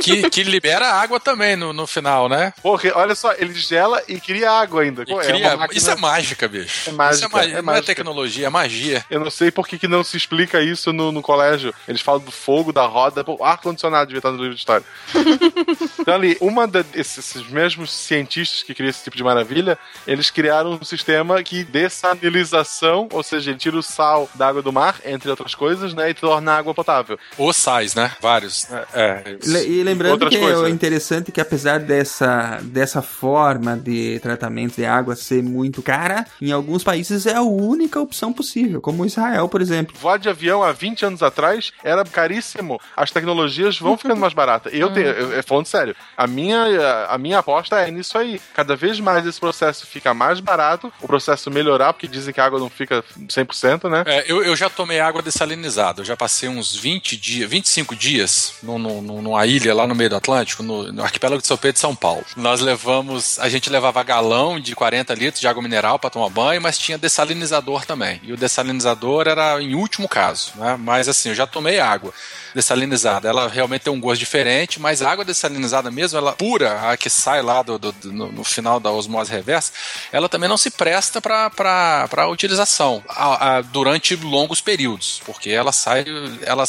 Que, 0.00 0.28
que 0.30 0.42
libera 0.42 0.86
água 0.94 1.20
também 1.20 1.54
no, 1.56 1.72
no 1.72 1.86
final, 1.86 2.28
né? 2.28 2.52
Porra, 2.62 2.90
olha 2.94 3.14
só, 3.14 3.32
ele 3.34 3.54
gela 3.54 4.02
e 4.08 4.18
cria 4.20 4.50
água 4.50 4.82
ainda. 4.82 5.04
Pô, 5.04 5.16
cria- 5.18 5.56
máquina- 5.56 5.78
Isso 5.78 5.90
é 5.90 5.96
mágica, 5.96 6.48
bicho. 6.48 6.90
É 6.90 6.92
mágica, 6.92 7.14
Isso 7.16 7.24
é, 7.24 7.28
ma- 7.28 7.44
é 7.44 7.48
Não 7.52 7.58
é 7.58 7.62
mágica. 7.62 7.86
tecnologia, 7.86 8.46
é 8.46 8.50
magia. 8.50 9.04
Eu 9.10 9.20
não 9.20 9.30
sei 9.30 9.50
por 9.50 9.66
que, 9.68 9.78
que 9.78 9.88
não 9.88 10.02
se 10.02 10.16
explica 10.16 10.60
isso 10.60 10.92
no, 10.92 11.12
no 11.12 11.22
colégio. 11.22 11.72
Eles 11.86 12.00
falam 12.00 12.20
do 12.20 12.32
fogo, 12.32 12.72
da 12.72 12.84
roda. 12.86 13.22
Pô, 13.24 13.42
ar-condicionado 13.42 14.06
devia 14.06 14.18
estar 14.18 14.30
no 14.32 14.38
livro 14.38 14.54
de 14.54 14.60
história. 14.60 14.84
então, 15.98 16.14
ali, 16.14 16.36
uma 16.40 16.66
desses 16.66 17.22
esses 17.22 17.46
mesmos 17.48 17.92
cientistas 17.92 18.62
que 18.62 18.74
criam 18.74 18.90
esse 18.90 19.04
tipo 19.04 19.16
de 19.16 19.22
maravilha, 19.22 19.78
eles 20.06 20.30
criaram 20.42 20.72
um 20.80 20.84
sistema 20.84 21.42
que 21.42 21.64
dessalinização, 21.64 23.08
ou 23.12 23.22
seja, 23.22 23.50
ele 23.50 23.58
tira 23.58 23.76
o 23.76 23.82
sal 23.82 24.28
da 24.34 24.48
água 24.48 24.62
do 24.62 24.72
mar, 24.72 24.96
entre 25.04 25.30
outras 25.30 25.54
coisas, 25.54 25.94
né, 25.94 26.10
e 26.10 26.14
torna 26.14 26.52
a 26.52 26.58
água 26.58 26.74
potável. 26.74 27.18
Ou 27.38 27.52
sais, 27.52 27.94
né? 27.94 28.12
Vários. 28.20 28.66
É. 28.92 29.36
Le- 29.44 29.62
E 29.68 29.82
lembrando 29.82 30.12
Outras 30.12 30.30
que 30.34 30.38
coisas. 30.38 30.64
é 30.64 30.68
interessante 30.70 31.30
que 31.32 31.40
apesar 31.40 31.78
dessa, 31.80 32.58
dessa 32.62 33.00
forma 33.02 33.76
de 33.76 34.18
tratamento 34.20 34.76
de 34.76 34.84
água 34.84 35.14
ser 35.16 35.42
muito 35.42 35.82
cara, 35.82 36.26
em 36.40 36.52
alguns 36.52 36.82
países 36.82 37.26
é 37.26 37.34
a 37.36 37.42
única 37.42 38.00
opção 38.00 38.32
possível, 38.32 38.80
como 38.80 39.06
Israel, 39.06 39.48
por 39.48 39.60
exemplo. 39.62 39.94
Voar 39.98 40.18
de 40.18 40.28
avião 40.28 40.62
há 40.62 40.72
20 40.72 41.04
anos 41.06 41.22
atrás 41.22 41.72
era 41.84 42.04
caríssimo. 42.04 42.80
As 42.96 43.10
tecnologias 43.10 43.78
vão 43.78 43.96
ficando 43.96 44.16
mais 44.20 44.34
baratas. 44.34 44.72
Eu 44.74 44.92
tenho, 44.92 45.06
eu, 45.08 45.32
eu- 45.32 45.42
falando 45.44 45.66
sério, 45.66 45.94
a 46.16 46.26
minha, 46.26 47.06
a 47.08 47.16
minha 47.18 47.38
aposta 47.38 47.76
é 47.80 47.90
nisso 47.90 48.18
aí. 48.18 48.40
Cada 48.54 48.74
vez 48.76 48.98
mais 49.00 49.24
esse 49.26 49.38
processo 49.40 49.86
fica 49.86 50.12
mais 50.14 50.31
mais 50.32 50.40
barato 50.40 50.92
o 51.00 51.06
processo 51.06 51.50
melhorar, 51.50 51.92
porque 51.92 52.08
dizem 52.08 52.32
que 52.32 52.40
a 52.40 52.44
água 52.44 52.58
não 52.58 52.70
fica 52.70 53.04
100%, 53.28 53.88
né? 53.90 54.02
É, 54.06 54.24
eu, 54.26 54.42
eu 54.42 54.56
já 54.56 54.70
tomei 54.70 54.98
água 55.00 55.20
dessalinizada. 55.22 56.00
Eu 56.00 56.04
já 56.04 56.16
passei 56.16 56.48
uns 56.48 56.74
20 56.74 57.16
dias, 57.16 57.50
25 57.50 57.94
dias 57.94 58.54
no, 58.62 58.78
no, 58.78 59.02
numa 59.02 59.46
ilha 59.46 59.74
lá 59.74 59.86
no 59.86 59.94
meio 59.94 60.10
do 60.10 60.16
Atlântico, 60.16 60.62
no, 60.62 60.90
no 60.92 61.02
arquipélago 61.02 61.40
de 61.42 61.46
São 61.48 61.56
Pedro 61.56 61.76
e 61.78 61.80
São 61.80 61.94
Paulo. 61.94 62.24
Nós 62.36 62.60
levamos, 62.60 63.38
a 63.38 63.48
gente 63.48 63.68
levava 63.68 64.02
galão 64.02 64.58
de 64.58 64.74
40 64.74 65.12
litros 65.14 65.40
de 65.40 65.46
água 65.48 65.62
mineral 65.62 65.98
para 65.98 66.10
tomar 66.10 66.28
banho, 66.30 66.60
mas 66.62 66.78
tinha 66.78 66.96
dessalinizador 66.98 67.84
também. 67.84 68.20
E 68.22 68.32
o 68.32 68.36
dessalinizador 68.36 69.28
era 69.28 69.60
em 69.62 69.74
último 69.74 70.08
caso, 70.08 70.52
né? 70.56 70.76
Mas 70.78 71.08
assim, 71.08 71.28
eu 71.30 71.34
já 71.34 71.46
tomei 71.46 71.78
água 71.80 72.12
dessalinizada. 72.54 73.28
Ela 73.28 73.48
realmente 73.48 73.82
tem 73.82 73.92
um 73.92 74.00
gosto 74.00 74.18
diferente, 74.20 74.78
mas 74.80 75.02
a 75.02 75.10
água 75.10 75.24
dessalinizada 75.24 75.90
mesmo, 75.90 76.18
ela 76.18 76.32
pura, 76.32 76.90
a 76.90 76.96
que 76.96 77.08
sai 77.10 77.42
lá 77.42 77.62
do, 77.62 77.78
do- 77.78 77.92
do- 77.92 78.12
no, 78.12 78.30
no 78.32 78.44
final 78.44 78.78
da 78.78 78.90
osmose 78.90 79.30
reversa, 79.30 79.72
ela 80.12 80.21
também 80.28 80.48
não 80.48 80.56
se 80.56 80.70
presta 80.70 81.20
para 81.20 82.28
utilização 82.28 83.02
a- 83.08 83.56
a- 83.58 83.60
durante 83.62 84.14
longos 84.16 84.60
períodos, 84.60 85.20
porque 85.24 85.50
ela 85.50 85.72
sai, 85.72 86.04
ela, 86.42 86.64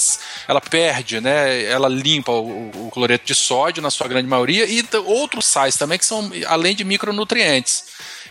ela 0.47 0.61
perde, 0.61 1.19
né? 1.21 1.63
Ela 1.63 1.87
limpa 1.87 2.31
o, 2.31 2.87
o 2.87 2.91
cloreto 2.91 3.25
de 3.25 3.35
sódio 3.35 3.81
na 3.81 3.89
sua 3.91 4.07
grande 4.07 4.27
maioria 4.27 4.65
e 4.65 4.83
outros 5.05 5.45
sais 5.45 5.75
também 5.75 5.97
que 5.97 6.05
são 6.05 6.31
além 6.47 6.75
de 6.75 6.83
micronutrientes. 6.83 7.83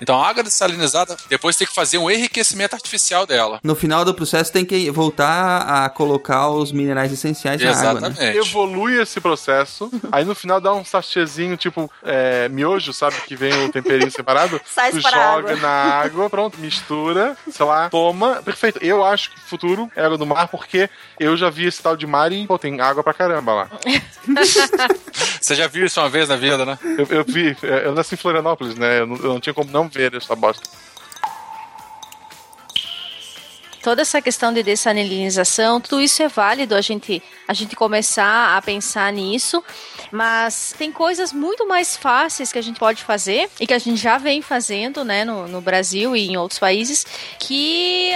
Então 0.02 0.20
a 0.20 0.28
água 0.28 0.42
dessalinizada 0.42 1.16
depois 1.28 1.56
tem 1.56 1.66
que 1.66 1.74
fazer 1.74 1.96
um 1.96 2.10
enriquecimento 2.10 2.74
artificial 2.74 3.24
dela. 3.24 3.60
No 3.62 3.76
final 3.76 4.04
do 4.04 4.12
processo 4.12 4.52
tem 4.52 4.64
que 4.64 4.90
voltar 4.90 5.84
a 5.84 5.88
colocar 5.88 6.48
os 6.48 6.72
minerais 6.72 7.12
essenciais 7.12 7.62
na 7.62 7.90
água, 7.90 8.08
né? 8.10 8.36
Evolui 8.36 9.00
esse 9.00 9.20
processo, 9.20 9.90
aí 10.10 10.24
no 10.24 10.34
final 10.34 10.60
dá 10.60 10.74
um 10.74 10.84
sachêzinho, 10.84 11.56
tipo 11.56 11.90
é, 12.02 12.48
miojo, 12.48 12.92
sabe? 12.92 13.14
Que 13.26 13.36
vem 13.36 13.66
o 13.66 13.70
temperinho 13.70 14.10
separado. 14.10 14.60
Sais 14.66 14.94
tu 14.94 15.00
joga 15.00 15.16
água. 15.16 15.56
na 15.56 15.68
água, 15.68 16.28
pronto, 16.28 16.58
mistura, 16.58 17.36
sei 17.50 17.64
lá, 17.64 17.88
toma. 17.88 18.42
Perfeito. 18.42 18.80
Eu 18.82 19.04
acho 19.04 19.30
que 19.30 19.36
o 19.36 19.40
futuro 19.42 19.90
é 19.94 20.04
água 20.04 20.18
do 20.18 20.26
mar, 20.26 20.48
porque 20.48 20.90
eu 21.20 21.36
já 21.36 21.48
vi 21.48 21.66
esse 21.66 21.80
tal 21.80 21.96
de 21.96 22.06
mar 22.06 22.32
e, 22.32 22.46
pô, 22.46 22.58
tem 22.58 22.80
água 22.80 23.04
pra 23.04 23.14
caramba 23.14 23.54
lá. 23.54 23.70
Você 25.40 25.54
já 25.54 25.66
viu 25.66 25.86
isso 25.86 26.00
uma 26.00 26.08
vez 26.08 26.28
na 26.28 26.36
vida, 26.36 26.64
né? 26.64 26.78
Eu, 26.98 27.06
eu 27.18 27.24
vi, 27.24 27.56
é, 27.62 27.86
eu 27.86 27.94
nasci 27.94 28.14
em 28.14 28.18
Florianópolis, 28.18 28.74
né? 28.76 29.00
Eu 29.00 29.06
não, 29.06 29.16
eu 29.16 29.32
não 29.34 29.40
tinha 29.40 29.54
como 29.54 29.70
não 29.70 29.88
ver 29.92 30.14
essa 30.14 30.34
bosta. 30.34 30.82
toda 33.82 34.00
essa 34.00 34.22
questão 34.22 34.52
de 34.52 34.62
dessalinização, 34.62 35.80
tudo 35.80 36.00
isso 36.00 36.22
é 36.22 36.28
válido 36.28 36.74
a 36.74 36.80
gente, 36.80 37.20
a 37.48 37.52
gente 37.52 37.74
começar 37.74 38.56
a 38.56 38.62
pensar 38.62 39.12
nisso, 39.12 39.62
mas 40.12 40.74
tem 40.76 40.92
coisas 40.92 41.32
muito 41.32 41.66
mais 41.66 41.96
fáceis 41.96 42.52
que 42.52 42.58
a 42.58 42.62
gente 42.62 42.78
pode 42.78 43.02
fazer 43.02 43.48
e 43.58 43.66
que 43.66 43.72
a 43.72 43.78
gente 43.78 43.96
já 43.96 44.18
vem 44.18 44.42
fazendo, 44.42 45.04
né, 45.04 45.24
no, 45.24 45.48
no 45.48 45.60
Brasil 45.60 46.14
e 46.14 46.28
em 46.28 46.36
outros 46.36 46.58
países, 46.58 47.06
que 47.38 48.10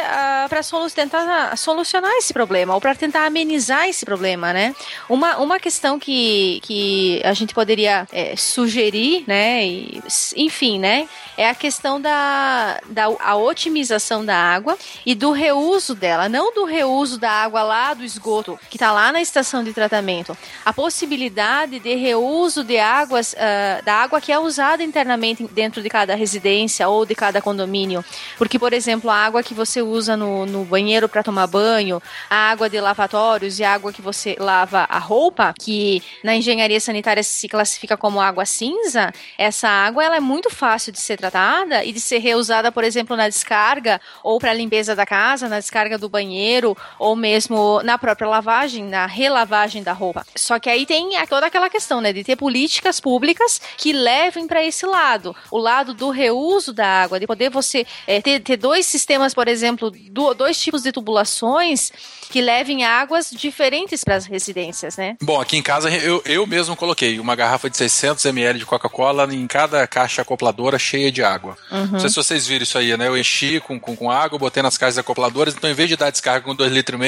para 0.48 0.60
tentar 0.94 1.56
solucionar 1.56 2.12
esse 2.12 2.32
problema 2.32 2.74
ou 2.74 2.80
para 2.80 2.94
tentar 2.94 3.24
amenizar 3.24 3.88
esse 3.88 4.04
problema, 4.04 4.52
né? 4.52 4.74
Uma, 5.08 5.38
uma 5.38 5.58
questão 5.58 5.98
que, 5.98 6.60
que 6.62 7.20
a 7.24 7.32
gente 7.32 7.54
poderia 7.54 8.06
é, 8.12 8.36
sugerir, 8.36 9.24
né, 9.26 9.66
e, 9.66 10.02
enfim, 10.36 10.78
né, 10.78 11.08
é 11.36 11.48
a 11.48 11.54
questão 11.54 12.00
da, 12.00 12.80
da 12.88 13.06
a 13.20 13.36
otimização 13.36 14.24
da 14.24 14.36
água 14.36 14.76
e 15.04 15.14
do 15.14 15.32
reuso 15.32 15.94
dela, 15.94 16.28
não 16.28 16.52
do 16.52 16.64
reuso 16.64 17.18
da 17.18 17.30
água 17.30 17.62
lá 17.62 17.94
do 17.94 18.04
esgoto, 18.04 18.58
que 18.68 18.76
está 18.76 18.92
lá 18.92 19.12
na 19.12 19.22
estação 19.22 19.64
de 19.64 19.72
tratamento. 19.72 20.36
A 20.64 20.72
possibilidade 20.72 21.78
de 21.86 21.94
reuso 21.94 22.64
de 22.64 22.78
águas, 22.78 23.34
ah, 23.38 23.80
da 23.84 23.94
água 23.94 24.20
que 24.20 24.32
é 24.32 24.38
usada 24.38 24.82
internamente 24.82 25.46
dentro 25.52 25.80
de 25.80 25.88
cada 25.88 26.16
residência 26.16 26.88
ou 26.88 27.06
de 27.06 27.14
cada 27.14 27.40
condomínio. 27.40 28.04
Porque, 28.36 28.58
por 28.58 28.72
exemplo, 28.72 29.08
a 29.08 29.14
água 29.14 29.40
que 29.42 29.54
você 29.54 29.80
usa 29.80 30.16
no, 30.16 30.44
no 30.46 30.64
banheiro 30.64 31.08
para 31.08 31.22
tomar 31.22 31.46
banho, 31.46 32.02
a 32.28 32.50
água 32.50 32.68
de 32.68 32.80
lavatórios 32.80 33.60
e 33.60 33.64
a 33.64 33.72
água 33.72 33.92
que 33.92 34.02
você 34.02 34.34
lava 34.38 34.84
a 34.88 34.98
roupa, 34.98 35.54
que 35.60 36.02
na 36.24 36.34
engenharia 36.34 36.80
sanitária 36.80 37.22
se 37.22 37.48
classifica 37.48 37.96
como 37.96 38.20
água 38.20 38.44
cinza, 38.44 39.12
essa 39.38 39.68
água 39.68 40.02
ela 40.04 40.16
é 40.16 40.20
muito 40.20 40.50
fácil 40.50 40.90
de 40.92 41.00
ser 41.00 41.16
tratada 41.16 41.84
e 41.84 41.92
de 41.92 42.00
ser 42.00 42.18
reusada, 42.18 42.72
por 42.72 42.82
exemplo, 42.82 43.16
na 43.16 43.28
descarga 43.28 44.00
ou 44.24 44.40
para 44.40 44.52
limpeza 44.52 44.96
da 44.96 45.06
casa, 45.06 45.48
na 45.48 45.60
descarga 45.60 45.96
do 45.96 46.08
banheiro 46.08 46.76
ou 46.98 47.14
mesmo 47.14 47.80
na 47.84 47.96
própria 47.96 48.26
lavagem, 48.26 48.82
na 48.84 49.06
relavagem 49.06 49.82
da 49.84 49.92
roupa. 49.92 50.26
Só 50.34 50.58
que 50.58 50.68
aí 50.68 50.84
tem 50.84 51.16
a- 51.16 51.26
toda 51.26 51.46
aquela 51.46 51.70
questão, 51.76 52.00
né, 52.00 52.10
de 52.12 52.24
ter 52.24 52.36
políticas 52.36 52.98
públicas 53.00 53.60
que 53.76 53.92
levem 53.92 54.46
para 54.46 54.64
esse 54.64 54.86
lado, 54.86 55.36
o 55.50 55.58
lado 55.58 55.92
do 55.92 56.08
reuso 56.10 56.72
da 56.72 56.86
água, 57.02 57.20
de 57.20 57.26
poder 57.26 57.50
você 57.50 57.86
eh, 58.06 58.22
ter, 58.22 58.40
ter 58.40 58.56
dois 58.56 58.86
sistemas, 58.86 59.34
por 59.34 59.46
exemplo, 59.46 59.90
do- 59.90 60.32
dois 60.32 60.58
tipos 60.58 60.82
de 60.82 60.90
tubulações 60.90 61.92
que 62.30 62.40
levem 62.40 62.84
águas 62.84 63.30
diferentes 63.30 64.02
para 64.02 64.16
as 64.16 64.24
residências, 64.26 64.96
né? 64.96 65.16
Bom, 65.22 65.40
aqui 65.40 65.56
em 65.56 65.62
casa 65.62 65.90
eu, 65.90 66.22
eu 66.24 66.46
mesmo 66.46 66.74
coloquei 66.74 67.20
uma 67.20 67.36
garrafa 67.36 67.68
de 67.70 67.76
600 67.76 68.24
ml 68.24 68.58
de 68.58 68.66
Coca-Cola 68.66 69.32
em 69.32 69.46
cada 69.46 69.86
caixa 69.86 70.22
acopladora 70.22 70.78
cheia 70.78 71.12
de 71.12 71.22
água. 71.22 71.56
Uhum. 71.70 71.86
Não 71.92 72.00
sei 72.00 72.08
se 72.08 72.16
vocês 72.16 72.46
viram 72.46 72.62
isso 72.64 72.78
aí, 72.78 72.96
né? 72.96 73.06
Eu 73.06 73.16
enchi 73.18 73.60
com, 73.60 73.78
com, 73.78 73.94
com 73.94 74.10
água, 74.10 74.38
botei 74.38 74.62
nas 74.62 74.76
caixas 74.78 74.98
acopladoras, 74.98 75.54
então 75.54 75.70
em 75.70 75.74
vez 75.74 75.88
de 75.88 75.96
dar 75.96 76.10
descarga 76.10 76.40
com 76.44 76.56
2,5 76.56 76.70
litros, 76.70 77.00
a 77.02 77.06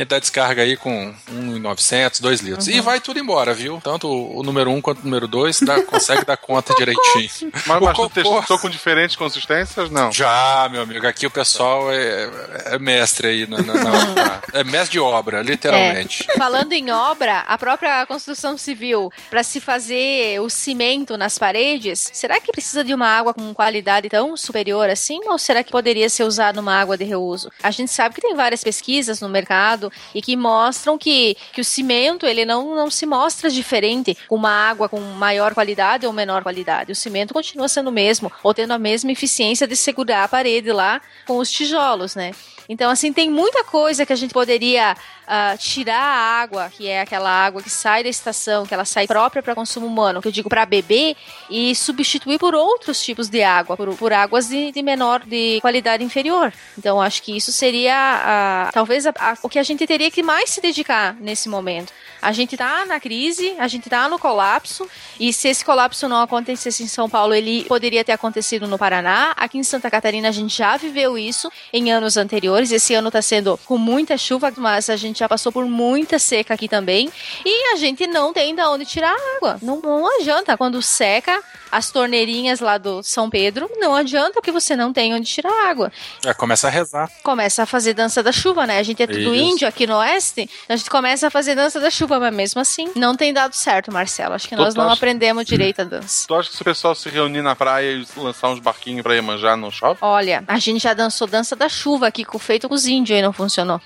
gente 0.00 0.08
dá 0.08 0.18
descarga 0.18 0.62
aí 0.62 0.76
com 0.76 1.14
1,900, 1.30 2.20
2 2.20 2.40
litros. 2.40 2.66
Uhum. 2.66 2.74
E 2.74 2.80
vai 2.80 3.00
tudo 3.00 3.18
embora, 3.18 3.52
viu? 3.52 3.69
Tanto 3.78 4.08
o, 4.08 4.42
número 4.42 4.70
1 4.70 4.74
um 4.76 4.80
quanto 4.80 5.00
o 5.00 5.04
número 5.04 5.28
2 5.28 5.60
dá, 5.60 5.82
consegue 5.86 6.24
dar 6.24 6.36
conta 6.36 6.74
direitinho. 6.74 7.50
Mas, 7.66 7.80
O 7.80 7.84
mas 7.84 7.96
tu 7.96 8.08
testou 8.10 8.58
com 8.58 8.70
diferentes 8.70 9.14
consistências? 9.16 9.90
Não. 9.90 10.10
Já, 10.10 10.68
meu 10.70 10.82
amigo, 10.82 11.06
aqui 11.06 11.26
o 11.26 11.30
pessoal 11.30 11.92
é, 11.92 12.28
é 12.66 12.78
mestre 12.78 13.28
aí, 13.28 13.46
na, 13.46 13.58
na- 13.62 13.74
na- 13.74 14.40
é 14.54 14.64
mestre 14.64 14.92
de 14.92 15.00
obra, 15.00 15.42
literalmente. 15.42 16.26
É. 16.28 16.36
Falando 16.38 16.72
em 16.72 16.90
obra, 16.90 17.40
a 17.40 17.58
própria 17.58 18.04
construção 18.06 18.56
civil, 18.56 19.12
para 19.28 19.42
se 19.42 19.60
fazer 19.60 20.40
o 20.40 20.48
cimento 20.48 21.16
nas 21.16 21.38
paredes, 21.38 22.10
será 22.12 22.40
que 22.40 22.50
precisa 22.52 22.82
de 22.82 22.94
uma 22.94 23.06
água 23.06 23.34
com 23.34 23.52
qualidade 23.54 24.08
tão 24.08 24.36
superior 24.36 24.88
assim? 24.88 25.20
Ou 25.26 25.38
será 25.38 25.62
que 25.62 25.70
poderia 25.70 26.08
ser 26.08 26.24
usada 26.24 26.60
uma 26.60 26.74
água 26.80 26.96
de 26.96 27.04
reuso? 27.04 27.50
A 27.62 27.70
gente 27.70 27.90
sabe 27.92 28.14
que 28.14 28.20
tem 28.20 28.34
várias 28.34 28.64
pesquisas 28.64 29.20
no 29.20 29.28
mercado 29.28 29.92
e 30.14 30.22
que 30.22 30.36
mostram 30.36 30.96
que, 30.96 31.36
que 31.52 31.60
o 31.60 31.64
cimento 31.64 32.26
ele 32.26 32.44
não, 32.44 32.74
não 32.74 32.90
se 32.90 33.04
mostra 33.06 33.50
diferente 33.60 34.16
uma 34.28 34.50
água 34.50 34.88
com 34.88 34.98
maior 35.00 35.54
qualidade 35.54 36.06
ou 36.06 36.12
menor 36.12 36.42
qualidade. 36.42 36.92
O 36.92 36.96
cimento 36.96 37.34
continua 37.34 37.68
sendo 37.68 37.88
o 37.88 37.92
mesmo, 37.92 38.32
ou 38.42 38.54
tendo 38.54 38.72
a 38.72 38.78
mesma 38.78 39.12
eficiência 39.12 39.66
de 39.66 39.76
segurar 39.76 40.24
a 40.24 40.28
parede 40.28 40.72
lá 40.72 41.00
com 41.26 41.36
os 41.38 41.50
tijolos, 41.50 42.14
né? 42.14 42.32
Então, 42.72 42.88
assim, 42.88 43.12
tem 43.12 43.28
muita 43.28 43.64
coisa 43.64 44.06
que 44.06 44.12
a 44.12 44.16
gente 44.16 44.32
poderia 44.32 44.96
ah, 45.26 45.56
tirar 45.58 45.98
a 46.00 46.40
água, 46.40 46.70
que 46.70 46.86
é 46.86 47.00
aquela 47.00 47.28
água 47.28 47.60
que 47.60 47.68
sai 47.68 48.04
da 48.04 48.08
estação, 48.08 48.64
que 48.64 48.72
ela 48.72 48.84
sai 48.84 49.08
própria 49.08 49.42
para 49.42 49.56
consumo 49.56 49.86
humano, 49.88 50.22
que 50.22 50.28
eu 50.28 50.32
digo 50.32 50.48
para 50.48 50.64
beber, 50.64 51.16
e 51.50 51.74
substituir 51.74 52.38
por 52.38 52.54
outros 52.54 53.02
tipos 53.02 53.28
de 53.28 53.42
água, 53.42 53.76
por, 53.76 53.92
por 53.96 54.12
águas 54.12 54.46
de, 54.48 54.70
de 54.70 54.82
menor, 54.82 55.20
de 55.26 55.58
qualidade 55.60 56.04
inferior. 56.04 56.52
Então, 56.78 57.00
acho 57.02 57.24
que 57.24 57.36
isso 57.36 57.50
seria 57.50 57.92
ah, 57.96 58.70
talvez 58.72 59.04
a- 59.04 59.12
a- 59.18 59.36
o 59.42 59.48
que 59.48 59.58
a 59.58 59.64
gente 59.64 59.84
teria 59.84 60.08
que 60.10 60.22
mais 60.22 60.50
se 60.50 60.60
dedicar 60.60 61.16
nesse 61.20 61.48
momento. 61.48 61.92
A 62.22 62.32
gente 62.32 62.54
tá 62.54 62.84
na 62.84 63.00
crise, 63.00 63.54
a 63.58 63.66
gente 63.66 63.88
tá 63.88 64.06
no 64.06 64.18
colapso, 64.18 64.86
e 65.18 65.32
se 65.32 65.48
esse 65.48 65.64
colapso 65.64 66.06
não 66.06 66.20
acontecesse 66.22 66.82
em 66.82 66.86
São 66.86 67.08
Paulo, 67.08 67.32
ele 67.34 67.64
poderia 67.64 68.04
ter 68.04 68.12
acontecido 68.12 68.68
no 68.68 68.76
Paraná. 68.78 69.32
Aqui 69.36 69.56
em 69.58 69.62
Santa 69.64 69.90
Catarina 69.90 70.28
a 70.28 70.32
gente 70.32 70.54
já 70.56 70.76
viveu 70.76 71.16
isso 71.16 71.50
em 71.72 71.90
anos 71.90 72.16
anteriores. 72.18 72.59
Esse 72.60 72.94
ano 72.94 73.10
tá 73.10 73.22
sendo 73.22 73.58
com 73.64 73.78
muita 73.78 74.16
chuva, 74.18 74.52
mas 74.56 74.90
a 74.90 74.96
gente 74.96 75.20
já 75.20 75.28
passou 75.28 75.52
por 75.52 75.64
muita 75.66 76.18
seca 76.18 76.54
aqui 76.54 76.68
também. 76.68 77.10
E 77.44 77.72
a 77.72 77.76
gente 77.76 78.06
não 78.06 78.32
tem 78.32 78.54
de 78.54 78.62
onde 78.62 78.84
tirar 78.84 79.14
água. 79.36 79.58
Não, 79.62 79.80
não 79.80 80.20
adianta. 80.20 80.56
Quando 80.56 80.82
seca 80.82 81.42
as 81.70 81.90
torneirinhas 81.90 82.60
lá 82.60 82.78
do 82.78 83.02
São 83.02 83.28
Pedro, 83.30 83.70
não 83.76 83.94
adianta 83.94 84.32
porque 84.34 84.50
você 84.52 84.74
não 84.76 84.92
tem 84.92 85.14
onde 85.14 85.26
tirar 85.26 85.68
água 85.68 85.92
Já 86.22 86.34
começa 86.34 86.66
a 86.68 86.70
rezar. 86.70 87.10
começa 87.22 87.62
a 87.62 87.66
fazer 87.66 87.94
dança 87.94 88.22
da 88.22 88.32
chuva, 88.32 88.66
né? 88.66 88.78
A 88.78 88.82
gente 88.82 89.02
é 89.02 89.06
tudo 89.06 89.18
Isso. 89.18 89.34
índio 89.34 89.68
aqui 89.68 89.86
no 89.86 89.96
oeste, 89.96 90.48
a 90.68 90.76
gente 90.76 90.90
começa 90.90 91.26
a 91.26 91.30
fazer 91.30 91.54
dança 91.54 91.78
da 91.80 91.90
chuva, 91.90 92.18
mas 92.20 92.34
mesmo 92.34 92.60
assim 92.60 92.90
não 92.96 93.16
tem 93.16 93.32
dado 93.32 93.54
certo, 93.54 93.92
Marcelo. 93.92 94.34
Acho 94.34 94.48
que 94.48 94.56
nós 94.56 94.74
Tu 94.74 94.78
não 94.78 94.84
acha- 94.86 94.94
aprendemos 94.94 95.44
direito 95.44 95.80
a 95.82 95.84
dança. 95.84 96.26
Tu 96.26 96.34
acha 96.34 96.50
que 96.50 96.56
se 96.56 96.62
o 96.62 96.64
pessoal 96.64 96.94
se 96.94 97.08
reunir 97.08 97.42
na 97.42 97.54
praia 97.56 97.92
e 97.92 98.06
lançar 98.16 98.48
uns 98.48 98.58
barquinhos 98.60 99.02
pra 99.02 99.14
ir 99.16 99.22
manjar 99.22 99.56
no 99.56 99.70
shopping? 99.70 99.98
Olha, 100.02 100.44
a 100.46 100.58
gente 100.58 100.82
já 100.82 100.94
dançou 100.94 101.26
dança 101.26 101.54
da 101.56 101.68
chuva 101.68 102.06
aqui, 102.06 102.24
com 102.24 102.38
feito 102.38 102.68
com 102.68 102.74
os 102.74 102.86
índios 102.86 103.18
e 103.18 103.22
não 103.22 103.32
funcionou. 103.32 103.80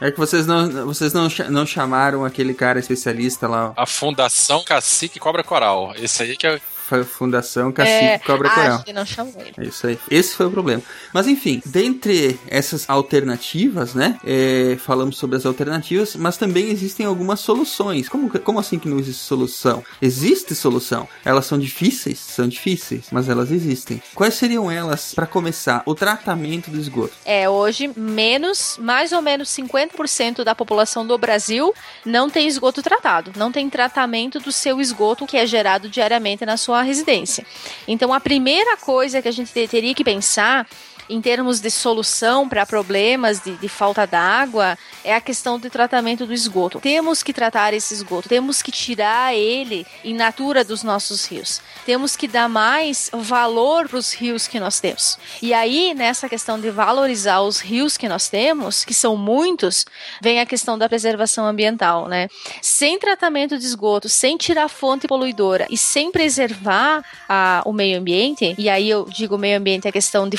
É 0.00 0.10
que 0.10 0.18
vocês 0.18 0.46
não, 0.46 0.86
vocês 0.86 1.12
não, 1.12 1.28
não 1.50 1.64
chamaram 1.66 2.24
aquele 2.24 2.54
cara 2.54 2.78
especialista 2.78 3.46
lá. 3.48 3.72
A 3.76 3.86
Fundação 3.86 4.64
Cacique 4.64 5.18
Cobra 5.20 5.42
Coral. 5.44 5.92
Esse 5.96 6.22
aí 6.24 6.36
que 6.36 6.46
é. 6.46 6.60
Fundação 7.04 7.72
Cacique 7.72 8.04
É, 8.04 8.18
Cobra 8.18 8.48
acho 8.48 8.56
Coral. 8.56 8.84
não 8.94 9.06
chamou 9.06 9.34
ele. 9.38 9.54
É 9.58 9.64
isso 9.64 9.86
aí. 9.86 9.98
Esse 10.10 10.34
foi 10.34 10.46
o 10.46 10.50
problema. 10.50 10.82
Mas 11.12 11.26
enfim, 11.26 11.62
dentre 11.64 12.38
essas 12.48 12.88
alternativas, 12.88 13.94
né? 13.94 14.18
é, 14.24 14.76
falamos 14.78 15.16
sobre 15.16 15.36
as 15.36 15.46
alternativas, 15.46 16.16
mas 16.16 16.36
também 16.36 16.70
existem 16.70 17.06
algumas 17.06 17.40
soluções. 17.40 18.08
Como, 18.08 18.28
como 18.40 18.58
assim 18.58 18.78
que 18.78 18.88
não 18.88 18.98
existe 18.98 19.22
solução? 19.22 19.84
Existe 20.00 20.54
solução. 20.54 21.08
Elas 21.24 21.46
são 21.46 21.58
difíceis? 21.58 22.18
São 22.18 22.48
difíceis, 22.48 23.06
mas 23.10 23.28
elas 23.28 23.50
existem. 23.50 24.02
Quais 24.14 24.34
seriam 24.34 24.70
elas 24.70 25.14
para 25.14 25.26
começar? 25.26 25.82
O 25.86 25.94
tratamento 25.94 26.70
do 26.70 26.78
esgoto. 26.78 27.12
É, 27.24 27.48
hoje, 27.48 27.90
menos, 27.96 28.76
mais 28.80 29.12
ou 29.12 29.22
menos 29.22 29.48
50% 29.48 30.44
da 30.44 30.54
população 30.54 31.06
do 31.06 31.16
Brasil 31.18 31.72
não 32.04 32.28
tem 32.28 32.46
esgoto 32.46 32.82
tratado, 32.82 33.32
não 33.36 33.52
tem 33.52 33.68
tratamento 33.68 34.38
do 34.40 34.52
seu 34.52 34.80
esgoto 34.80 35.26
que 35.26 35.36
é 35.36 35.46
gerado 35.46 35.88
diariamente 35.88 36.44
na 36.44 36.56
sua 36.56 36.81
residência. 36.82 37.46
Então, 37.86 38.12
a 38.12 38.20
primeira 38.20 38.76
coisa 38.76 39.20
que 39.22 39.28
a 39.28 39.32
gente 39.32 39.52
te- 39.52 39.68
teria 39.68 39.94
que 39.94 40.04
pensar 40.04 40.66
em 41.08 41.20
termos 41.20 41.60
de 41.60 41.70
solução 41.70 42.48
para 42.48 42.66
problemas 42.66 43.40
de, 43.40 43.56
de 43.56 43.68
falta 43.68 44.06
d'água 44.06 44.78
é 45.04 45.14
a 45.14 45.20
questão 45.20 45.58
do 45.58 45.68
tratamento 45.68 46.26
do 46.26 46.32
esgoto. 46.32 46.80
Temos 46.80 47.22
que 47.22 47.32
tratar 47.32 47.74
esse 47.74 47.94
esgoto, 47.94 48.28
temos 48.28 48.62
que 48.62 48.70
tirar 48.70 49.34
ele 49.34 49.86
in 50.04 50.14
natura 50.14 50.64
dos 50.64 50.82
nossos 50.82 51.24
rios. 51.26 51.60
Temos 51.84 52.16
que 52.16 52.28
dar 52.28 52.48
mais 52.48 53.10
valor 53.12 53.88
para 53.88 53.98
os 53.98 54.12
rios 54.12 54.46
que 54.46 54.60
nós 54.60 54.80
temos. 54.80 55.18
E 55.40 55.52
aí, 55.52 55.94
nessa 55.94 56.28
questão 56.28 56.58
de 56.58 56.70
valorizar 56.70 57.40
os 57.40 57.60
rios 57.60 57.96
que 57.96 58.08
nós 58.08 58.28
temos, 58.28 58.84
que 58.84 58.94
são 58.94 59.16
muitos, 59.16 59.84
vem 60.20 60.40
a 60.40 60.46
questão 60.46 60.78
da 60.78 60.88
preservação 60.88 61.46
ambiental, 61.46 62.08
né? 62.08 62.28
Sem 62.60 62.98
tratamento 62.98 63.58
de 63.58 63.64
esgoto, 63.64 64.08
sem 64.08 64.36
tirar 64.36 64.64
a 64.64 64.68
fonte 64.68 65.06
poluidora 65.06 65.66
e 65.70 65.76
sem 65.76 66.10
preservar 66.10 67.04
ah, 67.28 67.62
o 67.64 67.72
meio 67.72 67.98
ambiente, 67.98 68.54
e 68.56 68.68
aí 68.68 68.88
eu 68.88 69.04
digo 69.04 69.36
meio 69.36 69.58
ambiente 69.58 69.88
a 69.88 69.92
questão 69.92 70.28
de 70.28 70.36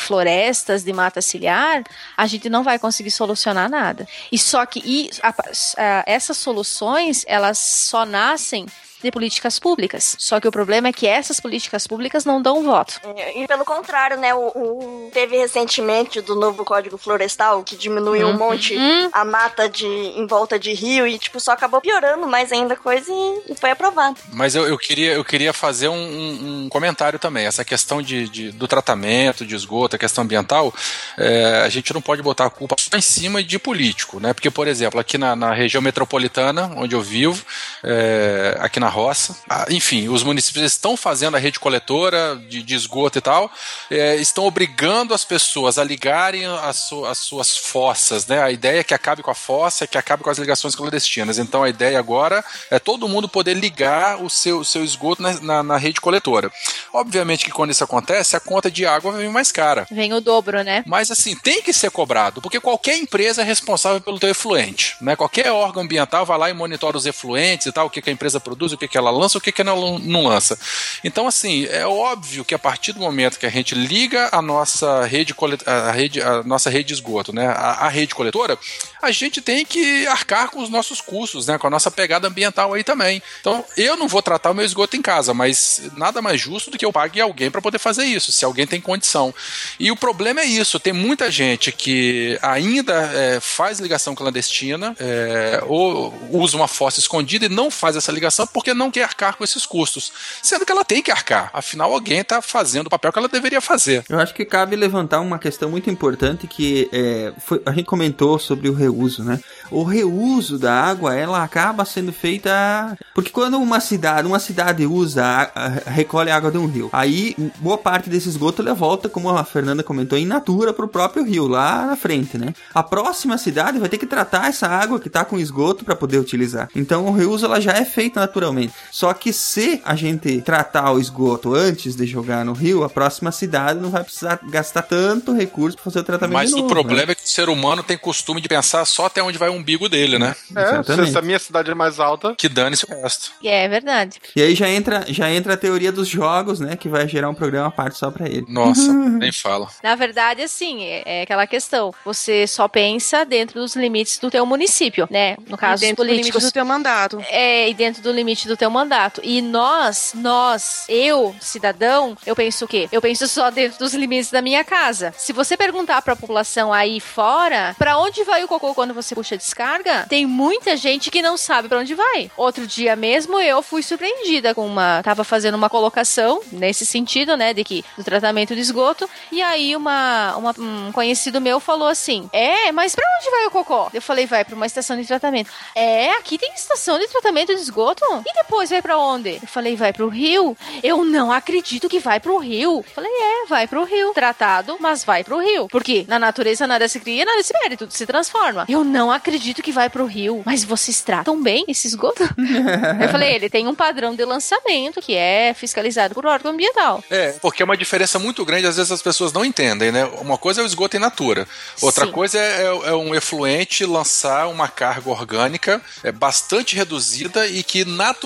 florestas, 0.54 0.84
de 0.84 0.94
mata 0.94 1.22
ciliar, 1.22 1.84
a 2.16 2.28
gente 2.28 2.50
não 2.50 2.64
vai 2.64 2.78
conseguir 2.78 3.12
solucionar 3.12 3.70
nada. 3.70 4.08
E 4.32 4.38
só 4.38 4.66
que 4.66 4.80
e, 4.86 5.10
a- 5.22 5.30
a- 5.78 6.04
essas 6.06 6.38
soluções, 6.38 7.24
elas 7.28 7.58
só 7.58 8.06
nascem 8.06 8.66
de 9.04 9.12
políticas 9.12 9.60
públicas. 9.60 10.16
Só 10.18 10.40
que 10.40 10.48
o 10.48 10.52
problema 10.52 10.88
é 10.88 10.94
que 10.94 11.06
essas 11.06 11.40
políticas 11.40 11.86
públicas 11.86 12.26
não 12.26 12.42
dão 12.42 12.64
voto. 12.64 13.00
E 13.36 13.46
pelo 13.48 13.66
contrário, 13.66 14.18
né? 14.18 14.34
O, 14.34 14.48
o- 14.48 15.10
teve 15.14 15.38
recentemente 15.38 16.22
do 16.22 16.36
novo 16.36 16.64
Código 16.66 16.98
Florestal 16.98 17.64
que 17.64 17.76
diminuiu 17.76 18.28
um 18.28 18.32
Uhum. 18.32 18.38
monte 18.38 18.76
a 19.12 19.24
mata 19.26 19.68
de 19.70 19.86
em 19.86 20.26
volta 20.26 20.58
de 20.58 20.74
rio 20.74 21.06
e 21.06 21.20
tipo 21.20 21.40
só 21.40 21.52
acabou 21.52 21.82
piorando 21.82 22.26
mais 22.28 22.52
ainda 22.52 22.74
a 22.74 22.78
coisa 22.78 23.12
e, 23.12 23.52
e 23.52 23.56
foi 23.56 23.72
aprovado. 23.72 24.18
Mas 24.32 24.56
eu, 24.56 24.66
eu 24.68 24.78
queria, 24.78 25.14
eu 25.14 25.24
queria 25.26 25.52
fazer 25.54 25.88
um, 25.90 25.94
um- 25.96 26.64
um 26.66 26.70
comentário 26.70 27.20
também. 27.20 27.46
Essa 27.46 27.64
questão 27.66 28.02
de, 28.02 28.28
de- 28.30 28.52
do 28.52 28.68
tratamento 28.68 29.46
de 29.46 29.54
esgoto, 29.56 29.96
a 29.96 30.00
questão 30.00 30.24
ambiental, 30.24 30.74
é, 31.18 31.62
a 31.66 31.70
gente 31.70 31.94
não 31.94 32.02
pode 32.02 32.22
botar 32.22 32.46
a 32.46 32.50
culpa 32.50 32.76
só 32.80 32.98
em 32.98 33.02
cima 33.02 33.44
de 33.44 33.60
político, 33.60 34.20
né? 34.20 34.34
Porque, 34.34 34.50
por 34.50 34.68
exemplo, 34.68 35.00
aqui 35.00 35.18
na, 35.18 35.36
na 35.36 35.54
região 35.54 35.82
metropolitana, 35.82 36.72
onde 36.78 36.96
eu 36.96 37.02
vivo, 37.02 37.44
é, 37.84 38.56
aqui 38.60 38.80
na 38.80 38.88
roça, 38.94 39.36
ah, 39.50 39.66
enfim, 39.70 40.08
os 40.08 40.24
municípios 40.24 40.64
estão 40.66 40.96
fazendo 40.96 41.36
a 41.36 41.40
rede 41.40 41.60
coletora 41.60 42.36
de, 42.48 42.62
de 42.64 42.76
esgoto 42.76 43.18
e 43.18 43.22
tal, 43.22 43.52
é, 43.90 44.16
estão 44.16 44.46
obrigando 44.46 45.14
as 45.14 45.26
pessoas 45.26 45.78
a 45.78 45.84
ligarem 45.84 46.46
as, 46.46 46.78
su- 46.78 47.06
as 47.06 47.18
suas 47.18 47.58
fossas, 47.58 48.28
né? 48.28 48.42
A 48.42 48.52
ideia 48.52 48.80
é 48.80 48.84
que 48.84 48.94
acabe 48.94 49.24
com 49.24 49.32
a 49.32 49.36
fossa, 49.36 49.88
que 49.88 49.98
acabe 49.98 50.24
com 50.24 50.30
as 50.30 50.38
ligações 50.38 50.76
clandestinas. 50.76 51.38
Então 51.40 51.64
a 51.64 51.70
ideia 51.70 51.98
agora 52.00 52.44
é 52.70 52.80
todo 52.80 53.08
mundo 53.10 53.28
poder 53.28 53.56
ligar 53.56 54.24
o 54.24 54.30
seu, 54.30 54.60
o 54.60 54.66
seu 54.66 54.84
esgoto 54.84 55.22
na, 55.22 55.40
na- 55.42 55.64
na 55.64 55.78
rede 55.78 56.00
coletora. 56.00 56.52
Obviamente 56.94 57.46
que 57.46 57.52
quando 57.52 57.72
isso 57.72 57.84
acontece, 57.84 58.36
a 58.36 58.40
conta 58.40 58.70
de 58.70 58.86
água 58.86 59.12
vem 59.14 59.30
mais 59.30 59.52
cara. 59.52 59.88
Vem 59.92 60.14
o 60.14 60.22
dobro, 60.22 60.64
né? 60.64 60.84
Mas 60.86 61.10
assim, 61.10 61.36
tem 61.36 61.62
que 61.62 61.74
ser 61.74 61.90
cobrado, 61.92 62.42
porque 62.42 62.60
qualquer 62.60 62.98
empresa 62.98 63.42
é 63.42 63.46
responsável 63.46 64.00
pelo 64.02 64.20
teu 64.20 64.30
efluente, 64.30 64.96
né? 65.02 65.16
Qualquer 65.16 65.52
órgão 65.52 65.82
ambiental 65.84 66.26
vai 66.26 66.38
lá 66.38 66.50
e 66.50 66.54
monitora 66.54 66.96
os 66.98 67.06
efluentes 67.06 67.66
e 67.68 67.72
tal, 67.72 67.88
o 67.88 67.90
que, 67.90 68.02
que 68.02 68.10
a 68.10 68.14
empresa 68.14 68.40
produz, 68.40 68.72
o 68.72 68.78
que, 68.78 68.83
que 68.88 68.98
ela 68.98 69.12
lança, 69.12 69.38
o 69.38 69.42
que, 69.42 69.52
que 69.52 69.62
ela 69.62 69.76
não 70.00 70.24
lança. 70.26 70.58
Então, 71.04 71.28
assim, 71.28 71.66
é 71.66 71.86
óbvio 71.86 72.46
que 72.46 72.56
a 72.56 72.60
partir 72.60 72.94
do 72.94 73.00
momento 73.00 73.40
que 73.40 73.46
a 73.46 73.50
gente 73.50 73.76
liga 73.76 74.30
a 74.32 74.42
nossa 74.42 75.06
rede, 75.06 75.36
a 75.66 75.92
rede, 75.92 76.22
a 76.22 76.44
nossa 76.44 76.70
rede 76.70 76.90
de 76.90 76.94
esgoto, 76.94 77.34
né? 77.34 77.48
A, 77.48 77.86
a 77.86 77.90
rede 77.90 78.16
coletora, 78.16 78.58
a 79.02 79.12
gente 79.12 79.42
tem 79.42 79.66
que 79.66 80.06
arcar 80.08 80.50
com 80.50 80.62
os 80.62 80.70
nossos 80.70 81.02
custos, 81.02 81.48
né? 81.48 81.58
Com 81.58 81.68
a 81.68 81.70
nossa 81.70 81.92
pegada 81.92 82.28
ambiental 82.28 82.74
aí 82.74 82.84
também. 82.84 83.22
Então, 83.40 83.64
eu 83.78 83.96
não 83.96 84.08
vou 84.08 84.22
tratar 84.22 84.52
o 84.52 84.54
meu 84.54 84.66
esgoto 84.66 84.96
em 84.96 85.02
casa, 85.02 85.34
mas 85.34 85.82
nada 85.98 86.22
mais 86.22 86.40
justo 86.40 86.72
do 86.72 86.78
que 86.78 86.86
eu 86.86 86.94
pague 86.94 87.20
alguém 87.20 87.52
para 87.52 87.62
poder 87.62 87.80
fazer 87.80 88.06
isso, 88.06 88.32
se 88.32 88.46
alguém 88.46 88.66
tem 88.66 88.80
condição. 88.80 89.34
E 89.80 89.92
o 89.92 89.96
problema 89.96 90.42
é 90.42 90.46
isso: 90.46 90.80
tem 90.80 90.94
muita 90.94 91.32
gente 91.32 91.72
que 91.72 92.38
ainda 92.42 92.94
é, 93.14 93.40
faz 93.40 93.80
ligação 93.80 94.16
clandestina 94.16 94.96
é, 95.00 95.62
ou 95.66 96.14
usa 96.32 96.56
uma 96.56 96.68
fossa 96.68 97.00
escondida 97.00 97.46
e 97.46 97.50
não 97.50 97.70
faz 97.70 97.96
essa 97.96 98.12
ligação 98.12 98.48
porque 98.48 98.73
não 98.74 98.92
quer 98.92 99.04
arcar 99.04 99.36
com 99.38 99.44
esses 99.44 99.66
custos. 99.66 100.12
Sendo 100.42 100.66
que 100.66 100.72
ela 100.72 100.84
tem 100.86 101.02
que 101.02 101.12
arcar, 101.12 101.50
afinal, 101.54 101.94
alguém 101.94 102.20
está 102.20 102.42
fazendo 102.42 102.88
o 102.88 102.90
papel 102.90 103.12
que 103.12 103.20
ela 103.20 103.28
deveria 103.28 103.62
fazer. 103.62 104.04
Eu 104.10 104.20
acho 104.20 104.34
que 104.34 104.46
cabe 104.46 104.76
levantar 104.76 105.20
uma 105.22 105.40
questão 105.40 105.70
muito 105.70 105.90
importante 105.90 106.48
que 106.48 106.90
é, 106.92 107.34
foi- 107.40 107.62
a 107.66 107.72
gente 107.72 107.86
comentou 107.86 108.38
sobre 108.40 108.70
o 108.70 108.74
reuso, 108.74 109.24
né? 109.24 109.40
O 109.72 109.84
reuso 109.84 110.58
da 110.58 110.74
água, 110.74 111.16
ela 111.16 111.44
acaba 111.44 111.86
sendo 111.86 112.12
feita 112.12 112.98
porque 113.14 113.30
quando 113.30 113.58
uma 113.60 113.80
cidade, 113.80 114.28
uma 114.28 114.40
cidade 114.40 114.86
usa, 114.86 115.52
recolhe 115.88 116.30
a 116.32 116.36
água 116.36 116.52
de 116.52 116.58
um 116.58 116.66
rio, 116.66 116.90
aí 116.92 117.36
boa 117.58 117.78
parte 117.78 118.10
desse 118.10 118.30
esgoto 118.30 118.62
ela 118.62 118.74
volta, 118.74 119.08
como 119.10 119.30
a 119.30 119.44
Fernanda 119.44 119.84
comentou, 119.84 120.18
in 120.18 120.26
natura 120.26 120.74
pro 120.74 120.88
próprio 120.88 121.24
rio 121.24 121.48
lá 121.48 121.86
na 121.86 121.96
frente, 121.96 122.38
né? 122.38 122.54
A 122.74 122.84
próxima 122.84 123.38
cidade 123.38 123.80
vai 123.80 123.90
ter 123.90 123.98
que 123.98 124.06
tratar 124.06 124.48
essa 124.50 124.68
água 124.68 125.00
que 125.00 125.10
tá 125.10 125.24
com 125.26 125.38
esgoto 125.38 125.84
para 125.86 125.96
poder 125.96 126.18
utilizar. 126.18 126.70
Então 126.76 127.06
o 127.08 127.12
reuso 127.12 127.46
ela 127.46 127.60
já 127.60 127.74
é 127.74 127.86
feito 127.86 128.20
naturalmente. 128.20 128.53
Só 128.92 129.14
que 129.14 129.32
se 129.34 129.82
a 129.86 129.96
gente 129.96 130.42
tratar 130.42 130.92
o 130.92 131.00
esgoto 131.00 131.54
antes 131.54 131.96
de 131.96 132.06
jogar 132.06 132.44
no 132.46 132.54
rio, 132.54 132.84
a 132.84 132.90
próxima 132.90 133.32
cidade 133.32 133.80
não 133.80 133.90
vai 133.90 134.04
precisar 134.04 134.40
gastar 134.50 134.84
tanto 134.84 135.34
recurso 135.34 135.78
para 135.78 135.84
fazer 135.86 136.00
o 136.00 136.04
tratamento 136.04 136.34
Mas 136.34 136.50
de 136.50 136.56
o 136.56 136.58
novo, 136.60 136.70
problema 136.70 137.08
né? 137.08 137.12
é 137.12 137.16
que 137.16 137.24
o 137.24 137.28
ser 137.28 137.50
humano 137.50 137.84
tem 137.84 137.98
costume 137.98 138.42
de 138.42 138.48
pensar 138.48 138.86
só 138.86 139.06
até 139.06 139.22
onde 139.22 139.38
vai 139.38 139.50
o 139.50 139.54
umbigo 139.54 139.88
dele, 139.90 140.18
né? 140.20 140.36
É, 140.56 141.06
se 141.06 141.18
a 141.18 141.22
minha 141.22 141.40
cidade 141.40 141.72
é 141.72 141.74
mais 141.76 142.00
alta. 142.00 142.36
Que 142.36 142.50
dane-se 142.50 142.86
o 142.86 142.90
resto. 142.90 143.32
É 143.44 143.68
verdade. 143.68 144.20
E 144.36 144.42
aí 144.42 144.56
já 144.56 144.70
entra, 144.70 145.06
já 145.08 145.30
entra 145.32 145.54
a 145.54 145.58
teoria 145.58 145.92
dos 145.92 146.08
jogos, 146.08 146.60
né? 146.60 146.76
Que 146.76 146.88
vai 146.90 147.08
gerar 147.08 147.30
um 147.30 147.34
programa 147.34 147.68
à 147.68 147.72
parte 147.72 147.98
só 147.98 148.12
pra 148.12 148.28
ele. 148.28 148.46
Nossa, 148.48 148.92
nem 148.94 149.32
fala. 149.32 149.68
Na 149.84 149.96
verdade, 149.96 150.42
assim, 150.42 150.84
é, 150.84 151.04
é 151.06 151.22
aquela 151.24 151.48
questão. 151.48 151.94
Você 152.06 152.48
só 152.48 152.68
pensa 152.68 153.26
dentro 153.26 153.60
dos 153.60 153.76
limites 153.76 154.18
do 154.18 154.30
teu 154.30 154.46
município, 154.46 155.08
né? 155.10 155.36
No 155.48 155.58
caso, 155.58 155.84
E 155.84 155.88
dentro 155.88 156.04
do 156.04 156.10
limite 156.10 156.32
do 156.32 156.52
teu 156.52 156.66
mandato. 156.66 157.24
É, 157.30 157.70
e 157.70 157.74
dentro 157.74 158.02
do 158.02 158.12
limite 158.12 158.43
do 158.48 158.58
teu 158.58 158.70
mandato. 158.70 159.22
E 159.24 159.42
nós, 159.42 160.12
nós, 160.16 160.86
eu, 160.90 161.36
cidadão, 161.40 162.18
eu 162.26 162.36
penso 162.36 162.66
o 162.66 162.68
quê? 162.68 162.88
Eu 162.92 163.02
penso 163.02 163.28
só 163.28 163.50
dentro 163.50 163.80
dos 163.80 163.94
limites 163.94 164.32
da 164.32 164.42
minha 164.42 164.64
casa. 164.64 165.14
Se 165.18 165.32
você 165.34 165.56
perguntar 165.58 166.02
pra 166.02 166.16
população 166.16 166.72
aí 166.74 167.00
fora, 167.00 167.76
pra 167.78 167.98
onde 167.98 168.24
vai 168.24 168.44
o 168.44 168.48
cocô 168.48 168.74
quando 168.74 168.94
você 168.94 169.16
puxa 169.16 169.36
a 169.36 169.38
descarga? 169.38 170.06
Tem 170.10 170.26
muita 170.26 170.76
gente 170.76 171.10
que 171.12 171.22
não 171.22 171.38
sabe 171.38 171.68
pra 171.68 171.80
onde 171.80 171.96
vai. 171.96 172.30
Outro 172.38 172.66
dia 172.68 172.96
mesmo 172.96 173.40
eu 173.40 173.62
fui 173.62 173.82
surpreendida 173.84 174.54
com 174.54 174.66
uma, 174.66 175.02
tava 175.04 175.24
fazendo 175.24 175.56
uma 175.56 175.70
colocação 175.70 176.42
nesse 176.52 176.86
sentido, 176.86 177.38
né, 177.38 177.54
de 177.54 177.64
que 177.64 177.84
do 177.98 178.04
tratamento 178.04 178.54
de 178.56 178.62
esgoto, 178.62 179.10
e 179.32 179.42
aí 179.42 179.76
uma, 179.76 180.36
uma- 180.36 180.56
um 180.58 180.92
conhecido 180.92 181.40
meu 181.42 181.60
falou 181.60 181.88
assim: 181.88 182.30
"É, 182.34 182.72
mas 182.72 182.96
pra 182.96 183.06
onde 183.20 183.30
vai 183.32 183.46
o 183.48 183.52
cocô?" 183.52 183.90
Eu 183.94 184.02
falei: 184.02 184.26
"Vai 184.26 184.44
pra 184.44 184.56
uma 184.56 184.66
estação 184.66 185.00
de 185.00 185.06
tratamento." 185.08 185.50
"É, 185.76 186.12
aqui 186.12 186.38
tem 186.38 186.52
estação 186.54 186.98
de 187.00 187.08
tratamento 187.08 187.54
de 187.56 187.62
esgoto?" 187.62 188.04
"E 188.26 188.33
depois 188.34 188.70
vai 188.70 188.82
pra 188.82 188.98
onde?" 188.98 189.36
Eu 189.42 189.48
falei: 189.48 189.76
"Vai 189.76 189.94
pro 189.94 190.08
rio." 190.10 190.56
"Eu 190.82 191.04
não 191.06 191.32
acredito 191.32 191.88
que 191.90 192.00
vai 192.00 192.20
pro 192.20 192.38
rio." 192.38 192.78
Eu 192.78 192.94
falei: 192.94 193.12
"É, 193.12 193.46
vai 193.48 193.68
pro 193.68 193.84
rio. 193.84 194.14
Tratado, 194.14 194.78
mas 194.80 195.04
vai 195.04 195.24
pro 195.24 195.40
rio." 195.40 195.68
Porque 195.70 196.06
na 196.08 196.18
natureza 196.20 196.66
nada 196.68 196.88
se 196.88 197.00
cria, 197.00 197.26
nada 197.26 197.42
se 197.44 197.54
perde, 197.54 197.78
tudo 197.78 197.92
se 197.94 198.06
transforma. 198.06 198.66
Eu 198.68 198.84
não 198.84 199.12
acredito 199.12 199.62
que 199.62 199.72
vai 199.72 199.90
pro 199.90 200.06
rio. 200.06 200.42
Mas 200.46 200.64
vocês 200.64 201.02
tratam 201.02 201.42
bem 201.42 201.66
esse 201.68 201.88
esgoto? 201.88 202.24
Eu 203.02 203.10
falei, 203.10 203.34
ele 203.36 203.50
tem 203.50 203.68
um 203.68 203.76
padrão 203.76 204.16
de 204.16 204.24
lançamento 204.26 205.02
que 205.02 205.16
é 205.16 205.54
fiscalizado 205.54 206.14
por 206.14 206.26
órgão 206.26 206.52
ambiental. 206.52 207.04
É, 207.10 207.34
porque 207.42 207.62
é 207.62 207.66
uma 207.66 207.78
diferença 207.78 208.18
muito 208.20 208.44
grande, 208.46 208.68
às 208.68 208.78
vezes 208.78 208.92
as 208.92 209.02
pessoas 209.02 209.32
não 209.34 209.44
entendem, 209.46 209.92
né? 209.92 210.06
Uma 210.22 210.38
coisa 210.38 210.62
é 210.62 210.64
o 210.64 210.68
esgoto 210.68 210.96
in 210.98 211.00
natura, 211.00 211.48
outra 211.82 212.06
Sim. 212.06 212.12
coisa 212.12 212.38
é, 212.40 212.62
é- 212.64 212.90
é 212.90 212.94
um 212.96 213.14
efluente 213.16 213.86
lançar 213.86 214.48
uma 214.48 214.68
carga 214.68 215.10
orgânica 215.10 215.82
é, 216.04 216.12
bastante 216.12 216.76
reduzida 216.76 217.48
e 217.48 217.64
que 217.64 217.84
naturalmente 217.86 218.23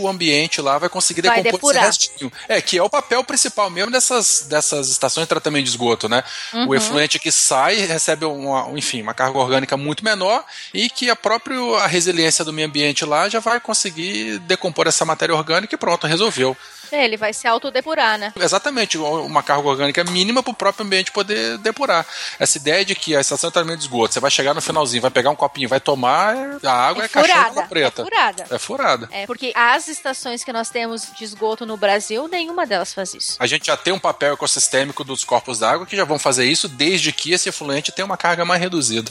o 0.00 0.08
ambiente 0.08 0.60
lá 0.60 0.78
vai 0.78 0.88
conseguir 0.88 1.22
Vai 1.22 1.42
decompor 1.42 1.70
esse 1.70 1.80
depurar. 1.80 1.86
restinho. 1.86 2.32
É, 2.48 2.60
que 2.60 2.78
é 2.78 2.82
o 2.82 2.90
papel 2.90 3.24
principal 3.24 3.70
mesmo 3.70 3.90
dessas, 3.90 4.46
dessas 4.48 4.88
estações 4.88 5.24
de 5.24 5.28
tratamento 5.28 5.64
de 5.64 5.70
esgoto, 5.70 6.08
né? 6.08 6.22
Uhum. 6.52 6.68
O 6.68 6.74
efluente 6.74 7.18
que 7.18 7.32
sai 7.32 7.76
recebe 7.76 8.24
uma, 8.24 8.68
enfim, 8.76 9.02
uma 9.02 9.14
carga 9.14 9.38
orgânica 9.38 9.76
muito 9.76 10.04
menor 10.04 10.44
e 10.72 10.88
que 10.88 11.10
a 11.10 11.16
própria 11.16 11.52
a 11.78 11.86
resiliência 11.86 12.44
do 12.44 12.52
meio 12.52 12.68
ambiente 12.68 13.04
lá 13.04 13.28
já 13.28 13.40
vai 13.40 13.60
conseguir 13.60 14.38
decompor 14.40 14.86
essa 14.86 15.04
matéria 15.04 15.34
orgânica 15.34 15.74
e 15.74 15.78
pronto, 15.78 16.06
resolveu. 16.06 16.56
É, 16.92 17.04
Ele 17.04 17.16
vai 17.16 17.32
se 17.32 17.46
autodepurar, 17.46 18.18
né? 18.18 18.32
Exatamente, 18.38 18.98
uma 18.98 19.42
carga 19.42 19.66
orgânica 19.66 20.04
mínima 20.04 20.42
para 20.42 20.50
o 20.50 20.54
próprio 20.54 20.84
ambiente 20.84 21.10
poder 21.10 21.58
depurar. 21.58 22.06
Essa 22.38 22.58
ideia 22.58 22.84
de 22.84 22.94
que 22.94 23.16
a 23.16 23.20
estação 23.20 23.48
de 23.48 23.54
tratamento 23.54 23.78
de 23.78 23.84
esgoto, 23.84 24.14
você 24.14 24.20
vai 24.20 24.30
chegar 24.30 24.54
no 24.54 24.60
finalzinho, 24.60 25.02
vai 25.02 25.10
pegar 25.10 25.30
um 25.30 25.36
copinho, 25.36 25.68
vai 25.68 25.80
tomar, 25.80 26.58
a 26.62 26.72
água 26.72 27.04
é, 27.04 27.08
caixão 27.08 27.34
furada, 27.34 27.62
preta. 27.68 28.02
é 28.02 28.04
furada. 28.04 28.46
É 28.50 28.58
furada. 28.58 29.08
É, 29.10 29.26
porque 29.26 29.52
as 29.54 29.88
estações 29.88 30.44
que 30.44 30.52
nós 30.52 30.68
temos 30.68 31.08
de 31.16 31.24
esgoto 31.24 31.64
no 31.64 31.76
Brasil, 31.76 32.28
nenhuma 32.28 32.66
delas 32.66 32.92
faz 32.92 33.14
isso. 33.14 33.36
A 33.38 33.46
gente 33.46 33.66
já 33.66 33.76
tem 33.76 33.92
um 33.92 33.98
papel 33.98 34.34
ecossistêmico 34.34 35.02
dos 35.04 35.24
corpos 35.24 35.58
d'água 35.58 35.86
que 35.86 35.96
já 35.96 36.04
vão 36.04 36.18
fazer 36.18 36.44
isso 36.44 36.68
desde 36.68 37.12
que 37.12 37.32
esse 37.32 37.48
efluente 37.48 37.92
tenha 37.92 38.06
uma 38.06 38.16
carga 38.16 38.44
mais 38.44 38.60
reduzida. 38.60 39.10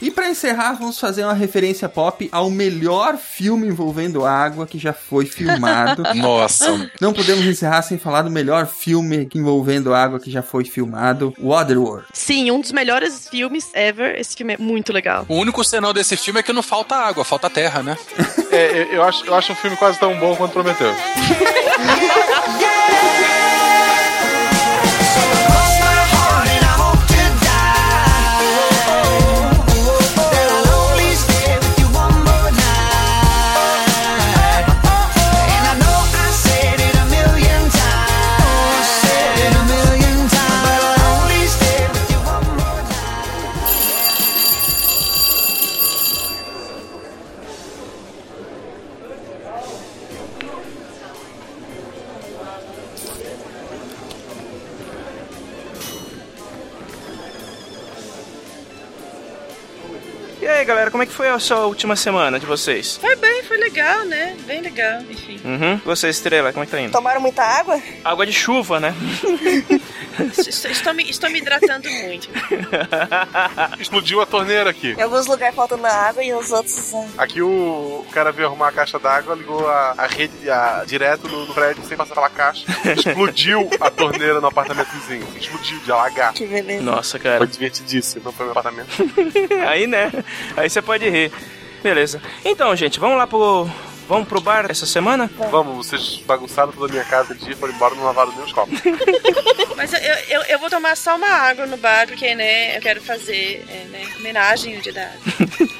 E 0.00 0.10
pra 0.10 0.28
encerrar, 0.28 0.74
vamos 0.74 0.98
fazer 0.98 1.24
uma 1.24 1.34
referência 1.34 1.88
pop 1.88 2.28
ao 2.32 2.50
melhor 2.50 3.18
filme 3.18 3.66
envolvendo 3.66 4.24
água 4.24 4.66
que 4.66 4.78
já 4.78 4.92
foi 4.92 5.26
filmado. 5.26 6.02
Nossa. 6.16 6.90
Não 7.00 7.12
podemos 7.12 7.44
encerrar 7.44 7.82
sem 7.82 7.98
falar 7.98 8.22
do 8.22 8.30
melhor 8.30 8.66
filme 8.66 9.28
envolvendo 9.34 9.94
água 9.94 10.18
que 10.18 10.30
já 10.30 10.42
foi 10.42 10.64
filmado, 10.64 11.34
Waterworld. 11.38 12.06
Sim, 12.12 12.50
um 12.50 12.60
dos 12.60 12.72
melhores 12.72 13.28
filmes 13.28 13.70
ever. 13.74 14.18
Esse 14.18 14.36
filme 14.36 14.54
é 14.54 14.58
muito 14.58 14.92
legal. 14.92 15.26
O 15.28 15.36
único 15.36 15.62
senão 15.62 15.92
desse 15.92 16.16
filme 16.16 16.40
é 16.40 16.42
que 16.42 16.52
não 16.52 16.62
falta 16.62 16.94
água, 16.94 17.24
falta 17.24 17.50
terra, 17.50 17.82
né? 17.82 17.96
É, 18.50 18.82
eu, 18.82 18.86
eu 18.94 19.02
acho, 19.02 19.26
eu 19.26 19.34
acho 19.34 19.52
um 19.52 19.56
filme 19.56 19.76
quase 19.76 19.98
tão 19.98 20.18
bom 20.18 20.34
quanto 20.34 20.52
prometeu. 20.52 20.92
E 20.92 22.76
aí, 60.60 60.66
galera, 60.66 60.90
como 60.90 61.02
é 61.02 61.06
que 61.06 61.12
foi 61.12 61.28
a 61.28 61.38
sua 61.38 61.66
última 61.66 61.96
semana 61.96 62.38
de 62.38 62.46
vocês? 62.46 62.98
Foi 62.98 63.16
bem, 63.16 63.42
foi 63.44 63.56
legal, 63.56 64.04
né? 64.04 64.36
Bem 64.46 64.60
legal, 64.60 65.00
enfim. 65.08 65.40
Uhum. 65.44 65.80
Você, 65.84 66.08
Estrela, 66.08 66.52
como 66.52 66.62
é 66.62 66.66
que 66.66 66.72
tá 66.72 66.80
indo? 66.80 66.92
Tomaram 66.92 67.20
muita 67.20 67.42
água? 67.42 67.80
Água 68.04 68.26
de 68.26 68.32
chuva, 68.32 68.78
né? 68.78 68.94
Estou, 70.36 70.70
estou 70.70 70.94
me, 70.94 71.08
estou 71.10 71.30
me 71.30 71.38
hidratando 71.38 71.88
muito. 71.90 72.28
Explodiu 73.78 74.20
a 74.20 74.26
torneira 74.26 74.70
aqui. 74.70 74.92
Em 74.98 75.02
alguns 75.02 75.26
lugares 75.26 75.54
faltando 75.54 75.86
água 75.86 76.22
e 76.22 76.32
os 76.34 76.50
outros. 76.50 76.92
ah, 76.94 77.06
Aqui 77.22 77.40
o, 77.42 77.48
o 77.48 78.06
cara 78.12 78.32
veio 78.32 78.48
arrumar 78.48 78.68
a 78.68 78.72
caixa 78.72 78.98
d'água, 78.98 79.34
ligou 79.34 79.66
a, 79.68 79.94
a 79.96 80.06
rede 80.06 80.50
a- 80.50 80.84
direto 80.86 81.28
no, 81.28 81.46
no 81.46 81.54
prédio 81.54 81.82
sem 81.84 81.96
passar 81.96 82.14
pela 82.14 82.28
caixa. 82.28 82.64
Explodiu 82.96 83.68
a 83.80 83.90
torneira 83.90 84.40
no 84.40 84.46
apartamento 84.46 84.88
vizinho. 84.90 85.26
Explodiu 85.38 85.78
de 85.80 85.92
alagar. 85.92 86.32
Que 86.32 86.46
beleza. 86.46 86.82
Nossa, 86.82 87.18
cara. 87.18 87.38
Foi 87.38 87.46
divertidíssimo, 87.46 88.22
não 88.24 88.32
foi 88.32 88.46
meu 88.46 88.52
apartamento. 88.52 88.90
Aí, 89.68 89.86
né? 89.86 90.10
Aí 90.56 90.68
você 90.68 90.82
pode 90.82 91.08
rir. 91.08 91.32
Beleza. 91.82 92.20
Então, 92.44 92.74
gente, 92.76 93.00
vamos 93.00 93.16
lá 93.16 93.26
pro. 93.26 93.68
Vamos 94.10 94.26
pro 94.26 94.40
bar 94.40 94.66
essa 94.68 94.86
semana? 94.86 95.30
Vamos, 95.52 95.86
vocês 95.86 96.20
bagunçaram 96.26 96.72
toda 96.72 96.86
a 96.86 96.90
minha 96.90 97.04
casa 97.04 97.32
de 97.32 97.44
dia, 97.44 97.56
foram 97.56 97.72
embora, 97.72 97.94
não 97.94 98.02
lavaram 98.02 98.32
nem 98.32 98.42
os 98.44 98.52
copos. 98.52 98.76
Mas 99.76 99.92
eu, 99.92 100.00
eu, 100.00 100.42
eu 100.48 100.58
vou 100.58 100.68
tomar 100.68 100.96
só 100.96 101.14
uma 101.14 101.28
água 101.28 101.64
no 101.64 101.76
bar, 101.76 102.08
porque, 102.08 102.34
né, 102.34 102.76
eu 102.76 102.80
quero 102.80 103.00
fazer 103.00 103.64
é, 103.68 103.84
né, 103.84 104.12
homenagem 104.18 104.74
ao 104.74 104.82
dia 104.82 104.92
da 104.92 105.02
água. 105.02 105.20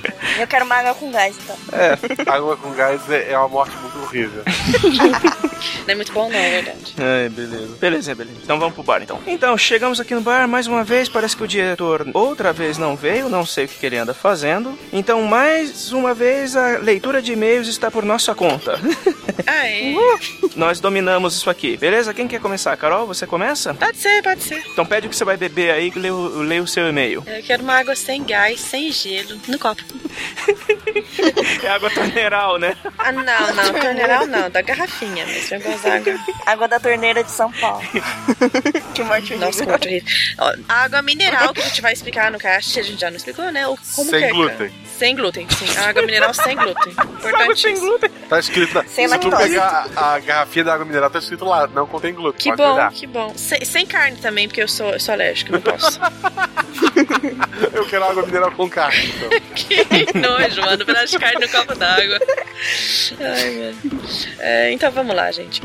Eu 0.38 0.46
quero 0.46 0.64
uma 0.64 0.76
água 0.76 0.94
com 0.94 1.10
gás, 1.10 1.36
então. 1.42 1.56
É, 1.72 2.30
água 2.30 2.56
com 2.56 2.70
gás 2.72 3.08
é, 3.10 3.32
é 3.32 3.38
uma 3.38 3.48
morte 3.48 3.76
muito 3.76 3.98
horrível. 3.98 4.42
Não 5.86 5.92
é 5.92 5.94
muito 5.94 6.12
bom, 6.12 6.28
não, 6.30 6.38
é 6.38 6.62
verdade. 6.62 6.94
Ai, 6.98 7.28
beleza. 7.28 7.76
Beleza, 7.78 8.14
beleza. 8.14 8.38
Então 8.42 8.58
vamos 8.58 8.74
pro 8.74 8.82
bar, 8.82 9.02
então. 9.02 9.20
Então, 9.26 9.56
chegamos 9.58 10.00
aqui 10.00 10.14
no 10.14 10.20
bar 10.20 10.48
mais 10.48 10.66
uma 10.66 10.82
vez. 10.82 11.08
Parece 11.08 11.36
que 11.36 11.42
o 11.42 11.48
diretor 11.48 12.06
outra 12.14 12.52
vez 12.52 12.78
não 12.78 12.96
veio. 12.96 13.28
Não 13.28 13.44
sei 13.44 13.64
o 13.64 13.68
que 13.68 13.78
que 13.78 13.86
ele 13.86 13.98
anda 13.98 14.14
fazendo. 14.14 14.78
Então, 14.92 15.22
mais 15.22 15.92
uma 15.92 16.14
vez, 16.14 16.56
a 16.56 16.78
leitura 16.78 17.20
de 17.20 17.32
e-mails 17.32 17.68
está 17.68 17.90
por 17.90 18.04
nossa 18.04 18.34
conta. 18.34 18.78
Ah, 19.46 19.66
é? 19.66 19.94
Nós 20.54 20.80
dominamos 20.80 21.34
isso 21.34 21.48
aqui, 21.50 21.76
beleza? 21.76 22.14
Quem 22.14 22.28
quer 22.28 22.40
começar? 22.40 22.76
Carol, 22.76 23.06
você 23.06 23.26
começa? 23.26 23.74
Pode 23.74 23.96
ser, 23.96 24.22
pode 24.22 24.42
ser. 24.42 24.62
Então 24.70 24.84
pede 24.86 25.06
o 25.06 25.10
que 25.10 25.16
você 25.16 25.24
vai 25.24 25.36
beber 25.36 25.70
aí 25.70 25.90
e 25.94 25.98
lê 25.98 26.10
o, 26.10 26.42
lê 26.42 26.60
o 26.60 26.66
seu 26.66 26.88
e-mail. 26.88 27.24
Eu 27.26 27.42
quero 27.42 27.62
uma 27.62 27.74
água 27.74 27.96
sem 27.96 28.22
gás, 28.22 28.60
sem 28.60 28.92
gelo, 28.92 29.40
no 29.48 29.58
copo. 29.58 29.82
É 31.62 31.68
água 31.68 31.90
torneiral, 31.90 32.58
né? 32.58 32.76
Ah, 32.98 33.12
não, 33.12 33.22
não, 33.54 33.72
torneiral 33.72 34.26
não, 34.26 34.50
da 34.50 34.62
garrafinha 34.62 35.24
mesmo. 35.26 35.56
Eu 35.56 35.60
gosto 35.60 35.82
da 35.82 35.94
água. 35.94 36.14
Água 36.46 36.68
da 36.68 36.80
torneira 36.80 37.22
de 37.22 37.30
São 37.30 37.50
Paulo. 37.52 37.82
que 38.94 39.02
morte 39.02 39.32
horrível. 39.32 39.38
Nossa, 39.38 39.64
que 39.64 39.70
morte 39.70 39.88
horrível. 39.88 40.08
Ó, 40.38 40.54
água 40.68 41.02
mineral 41.02 41.52
que 41.52 41.60
a 41.60 41.64
gente 41.64 41.80
vai 41.80 41.92
explicar 41.92 42.30
no 42.30 42.38
cast, 42.38 42.78
a 42.78 42.82
gente 42.82 43.00
já 43.00 43.10
não 43.10 43.16
explicou, 43.16 43.50
né? 43.52 43.66
O, 43.66 43.76
como 43.94 44.10
Sem 44.10 44.20
que 44.20 44.24
é, 44.24 44.30
glúten. 44.30 44.56
cara? 44.56 44.70
Sem 44.98 45.16
glúten, 45.16 45.46
sim. 45.50 45.78
A 45.78 45.88
água 45.88 46.02
mineral 46.02 46.34
sem 46.34 46.56
glúten. 46.56 46.92
Importante. 47.20 47.60
sem 47.60 47.78
glúten. 47.78 48.10
Tá 48.28 48.38
escrito 48.38 48.74
na. 48.74 48.84
Sem 48.84 49.08
se 49.08 49.18
tu 49.18 49.30
pegar 49.30 49.86
a, 49.96 50.14
a 50.14 50.18
garrafinha 50.18 50.64
da 50.64 50.74
água 50.74 50.84
mineral, 50.84 51.10
tá 51.10 51.18
escrito 51.18 51.44
lá, 51.44 51.66
não 51.66 51.86
contém 51.86 52.12
glúten. 52.12 52.52
Que 52.52 52.56
bom, 52.56 52.74
olhar. 52.74 52.92
que 52.92 53.06
bom. 53.06 53.32
Sem, 53.36 53.64
sem 53.64 53.86
carne 53.86 54.18
também, 54.18 54.46
porque 54.46 54.62
eu 54.62 54.68
sou, 54.68 54.90
eu 54.90 55.00
sou 55.00 55.12
alérgica, 55.12 55.52
não 55.52 55.60
posso. 55.60 55.98
Eu 57.72 57.86
quero 57.86 58.04
água 58.04 58.24
mineral 58.24 58.50
com 58.52 58.68
carne. 58.68 59.12
Então. 59.16 59.28
que 59.54 59.99
nojo, 60.14 60.60
mano. 60.62 60.84
Pedaço 60.84 61.18
de 61.18 61.34
no 61.40 61.48
copo 61.48 61.74
d'água. 61.74 62.18
Ai, 63.20 63.50
mano. 63.50 64.02
É, 64.38 64.72
então 64.72 64.90
vamos 64.90 65.14
lá, 65.14 65.30
gente. 65.30 65.62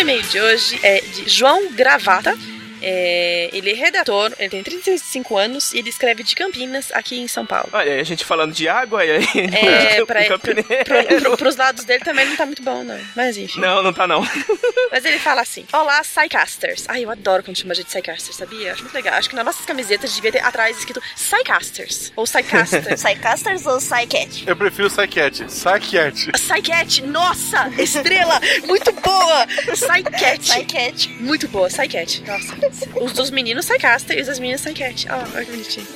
Primeiro 0.00 0.22
e-mail 0.22 0.22
de 0.22 0.40
hoje 0.40 0.80
é 0.82 1.00
de 1.00 1.28
João 1.28 1.72
Gravata. 1.72 2.34
É, 2.82 3.50
ele 3.52 3.70
é 3.70 3.74
redator, 3.74 4.32
ele 4.38 4.48
tem 4.48 4.62
35 4.62 5.36
anos 5.36 5.72
e 5.72 5.78
ele 5.78 5.90
escreve 5.90 6.22
de 6.22 6.34
Campinas, 6.34 6.90
aqui 6.92 7.18
em 7.18 7.28
São 7.28 7.44
Paulo. 7.44 7.68
Olha, 7.72 8.00
a 8.00 8.04
gente 8.04 8.24
falando 8.24 8.52
de 8.52 8.68
água 8.68 9.04
e 9.04 9.10
aí. 9.10 9.24
É, 9.52 10.04
pra, 10.06 10.38
pro, 10.38 11.20
pro, 11.20 11.36
pros 11.36 11.56
lados 11.56 11.84
dele 11.84 12.04
também 12.04 12.26
não 12.26 12.36
tá 12.36 12.46
muito 12.46 12.62
bom, 12.62 12.82
não. 12.82 12.98
Mas 13.14 13.36
enfim. 13.36 13.60
Não, 13.60 13.82
não 13.82 13.92
tá 13.92 14.06
não. 14.06 14.26
Mas 14.90 15.04
ele 15.04 15.18
fala 15.18 15.42
assim: 15.42 15.64
Olá, 15.72 16.00
Psycasters. 16.02 16.84
Ai, 16.88 17.04
eu 17.04 17.10
adoro 17.10 17.42
quando 17.42 17.56
chama 17.56 17.72
a 17.72 17.74
gente 17.74 17.86
de 17.86 17.92
Psycasters, 17.92 18.36
sabia? 18.36 18.72
Acho 18.72 18.82
muito 18.82 18.94
legal. 18.94 19.14
Acho 19.14 19.28
que 19.28 19.36
nas 19.36 19.44
nossas 19.44 19.64
camisetas 19.64 20.14
devia 20.14 20.32
ter 20.32 20.44
atrás 20.44 20.78
escrito 20.78 21.00
Psycasters. 21.16 22.12
Ou 22.16 22.24
Psycasters. 22.24 23.00
Psycasters 23.02 23.66
ou 23.66 23.78
Psycat? 23.78 24.44
Eu 24.46 24.56
prefiro 24.56 24.90
Psycat. 24.90 25.44
Psycat. 25.44 26.32
Psycat, 26.32 27.02
nossa, 27.02 27.70
estrela, 27.78 28.40
muito 28.66 28.92
boa. 28.92 29.46
Psycat. 29.46 30.38
Psycat. 30.40 31.08
Muito 31.20 31.48
boa, 31.48 31.68
Psycat. 31.68 32.22
Nossa. 32.26 32.69
Os 33.00 33.12
dos 33.12 33.30
meninos 33.30 33.66
Psycaster 33.66 34.18
e 34.18 34.20
os 34.20 34.26
das 34.26 34.38
meninas 34.38 34.60
Psycat. 34.62 35.06
Ó, 35.10 35.36
olha 35.36 35.44
que 35.44 35.50
bonitinho. 35.50 35.86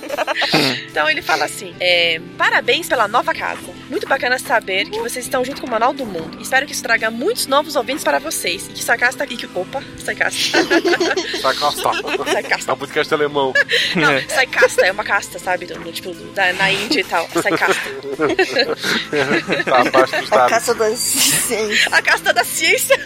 então 0.89 1.09
ele 1.09 1.23
fala 1.23 1.45
assim: 1.45 1.75
é, 1.81 2.21
Parabéns 2.37 2.89
pela 2.89 3.09
nova 3.09 3.35
casa. 3.35 3.61
Muito 3.89 4.07
bacana 4.07 4.39
saber 4.39 4.89
que 4.91 4.99
vocês 4.99 5.25
estão 5.25 5.45
junto 5.45 5.61
com 5.61 5.67
o 5.67 5.71
Manual 5.71 5.93
do 5.93 6.07
Mundo. 6.07 6.41
Espero 6.41 6.67
que 6.67 6.73
isso 6.73 6.83
traga 6.83 7.11
muitos 7.11 7.47
novos 7.47 7.77
ouvintes 7.77 8.03
para 8.05 8.19
vocês. 8.19 8.67
E 8.69 8.73
que 8.73 8.85
Psycasta 8.85 9.25
e 9.25 9.37
que. 9.37 9.49
Opa, 9.55 9.83
Psycasta. 9.99 10.59
Psycasta. 10.65 11.91
Psycasta. 12.25 12.71
É 12.71 12.75
um 12.75 12.77
podcast 12.77 13.15
alemão. 13.15 13.53
Não, 13.95 14.23
Psycasta 14.23 14.87
é 14.87 14.93
uma 14.93 15.05
casta, 15.05 15.39
sabe? 15.39 15.67
Do, 15.67 15.75
do, 15.79 15.93
tipo, 15.93 16.13
da, 16.35 16.53
na 16.55 16.73
Índia 16.73 17.01
e 17.01 17.05
tal. 17.05 17.27
Psycasta. 17.29 17.83
tá 19.65 19.81
abaixo 19.81 20.21
dos 20.21 20.33
A 20.33 20.37
dados. 20.37 20.51
caça 20.51 20.75
das 20.75 20.99
ciências. 20.99 21.93
A 21.93 22.03
casta 22.03 22.33
da 22.33 22.45
ciência. 22.45 22.97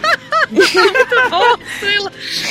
muito 0.50 1.30
bom. 1.30 1.56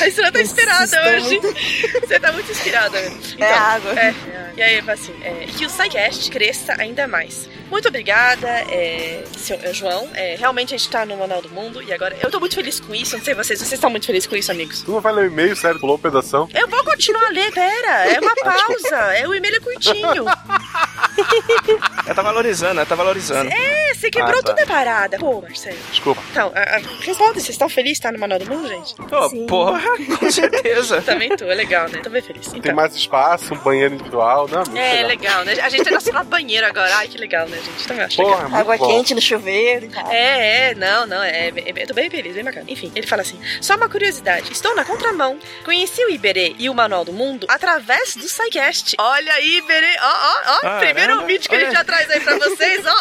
A 0.02 0.08
Estrela 0.08 0.32
tá 0.32 0.42
inspirada 0.42 0.98
hoje. 1.16 1.40
Você 2.08 2.20
tá 2.20 2.32
muito 2.32 2.52
inspirada. 2.52 3.00
Então, 3.00 3.48
É 3.48 3.54
água. 3.54 4.00
É, 4.00 4.14
e 4.56 4.62
aí, 4.62 4.84
assim, 4.88 5.14
é, 5.24 5.46
que 5.46 5.66
o 5.66 5.70
SciCast 5.70 6.30
cresça 6.32 6.76
ainda 6.80 7.08
mais. 7.08 7.50
Muito 7.70 7.88
obrigada, 7.90 8.48
é, 8.48 9.24
seu, 9.38 9.60
é, 9.62 9.74
João. 9.74 10.10
É, 10.14 10.36
realmente 10.38 10.74
a 10.74 10.78
gente 10.78 10.90
tá 10.90 11.06
no 11.06 11.18
Manual 11.18 11.42
do 11.42 11.50
Mundo 11.50 11.82
e 11.84 11.92
agora 11.94 12.16
eu 12.22 12.32
tô 12.32 12.40
muito 12.40 12.56
feliz 12.56 12.80
com 12.80 12.96
isso. 12.96 13.18
Não 13.18 13.24
sei 13.24 13.34
vocês, 13.34 13.60
vocês 13.60 13.74
estão 13.74 13.90
muito 13.90 14.06
felizes 14.06 14.28
com 14.28 14.36
isso, 14.38 14.52
amigos? 14.52 14.82
Tu 14.84 14.92
não 14.92 15.02
vai 15.02 15.12
ler 15.14 15.24
o 15.24 15.28
e-mail, 15.28 15.56
sério? 15.56 15.80
Pulou 15.80 15.96
um 15.98 16.00
pedação? 16.00 16.48
Eu 16.54 16.68
vou 16.70 16.84
continuar 16.86 17.26
a 17.28 17.30
ler, 17.30 17.52
pera. 17.52 18.08
É 18.08 18.20
uma 18.20 18.32
Ah, 18.46 18.54
pausa. 18.66 18.96
É, 19.18 19.28
o 19.28 19.34
e-mail 19.36 19.56
é 19.56 19.60
curtinho. 19.60 20.26
Ela 22.06 22.16
tá 22.16 22.22
valorizando, 22.22 22.80
ela 22.80 22.86
tá 22.86 22.96
valorizando. 22.96 23.52
É, 23.52 23.87
você 23.98 24.10
quebrou 24.12 24.40
Ah, 24.40 24.44
tá. 24.44 24.54
tudo 24.54 24.60
a 24.64 24.66
parada. 24.68 25.18
Pô, 25.18 25.42
Marcelo. 25.42 25.78
Desculpa. 25.90 26.22
Então, 26.32 26.52
a, 26.56 26.60
a, 26.76 26.78
responda, 27.02 27.34
vocês 27.34 27.50
estão 27.50 27.68
felizes 27.70 27.98
de 27.98 28.00
estar 28.00 28.12
no 28.12 28.20
Manual 28.20 28.40
do 28.40 28.46
Mundo, 28.50 28.68
gente? 28.68 28.96
Ô, 29.02 29.46
porra, 29.48 29.82
com 30.20 30.32
certeza. 30.32 31.02
Também 31.04 31.30
tô, 31.36 31.46
é 31.46 31.56
legal, 31.56 31.88
né? 31.90 32.00
Tô 32.04 32.10
bem 32.10 32.22
feliz. 32.22 32.48
Tem 32.48 32.60
Então. 32.60 32.76
mais 32.76 32.96
espaço, 32.96 33.54
um 33.54 33.58
banheiro 33.58 33.96
individual, 33.96 34.48
né? 34.48 34.58
Muito 34.58 34.78
É, 34.78 35.04
legal. 35.04 35.08
legal, 35.08 35.46
né? 35.46 35.54
A 35.62 35.70
gente 35.70 35.84
tem 35.84 35.94
nosso 35.94 36.12
banheiro 36.26 36.66
agora. 36.68 36.96
Ai, 36.98 37.08
que 37.08 37.18
legal, 37.18 37.48
né, 37.48 37.58
gente? 37.58 37.88
Também 37.88 38.04
acho 38.06 38.18
Porra, 38.18 38.44
legal. 38.44 38.60
Água 38.60 38.78
bom. 38.78 38.88
quente 38.88 39.14
no 39.16 39.22
chuveiro 39.22 39.86
e 39.86 39.90
tal. 39.90 40.12
É, 40.12 40.70
é, 40.72 40.76
não, 40.76 41.06
não, 41.08 41.24
é, 41.24 41.48
é, 41.50 41.54
eu 41.76 41.88
tô 41.88 41.94
bem 41.94 42.10
feliz, 42.10 42.36
bem 42.36 42.44
bacana. 42.44 42.66
Enfim, 42.68 42.92
ele 42.96 43.08
fala 43.08 43.22
assim: 43.24 43.40
só 43.62 43.76
uma 43.76 43.90
curiosidade, 43.90 44.52
estou 44.52 44.76
na 44.76 44.86
contramão. 44.86 45.40
Conheci 45.66 46.04
o 46.06 46.10
Iberê 46.10 46.56
e 46.60 46.70
o 46.70 46.74
Manual 46.74 47.04
do 47.04 47.14
Mundo 47.14 47.48
através 47.50 48.16
do 48.16 48.28
SciCast. 48.28 48.96
Olha 49.00 49.34
aí, 49.34 49.58
Iberê, 49.58 49.96
ó, 50.02 50.14
ó, 50.14 50.60
ó, 50.76 50.80
primeiro 50.80 51.26
vídeo 51.26 51.50
que 51.50 51.56
a 51.56 51.60
gente 51.60 51.70
olha. 51.70 51.78
já 51.78 51.84
traz 51.84 52.10
aí 52.10 52.20
pra 52.20 52.38
vocês, 52.38 52.86
ó, 52.86 52.90
ó, 52.90 52.94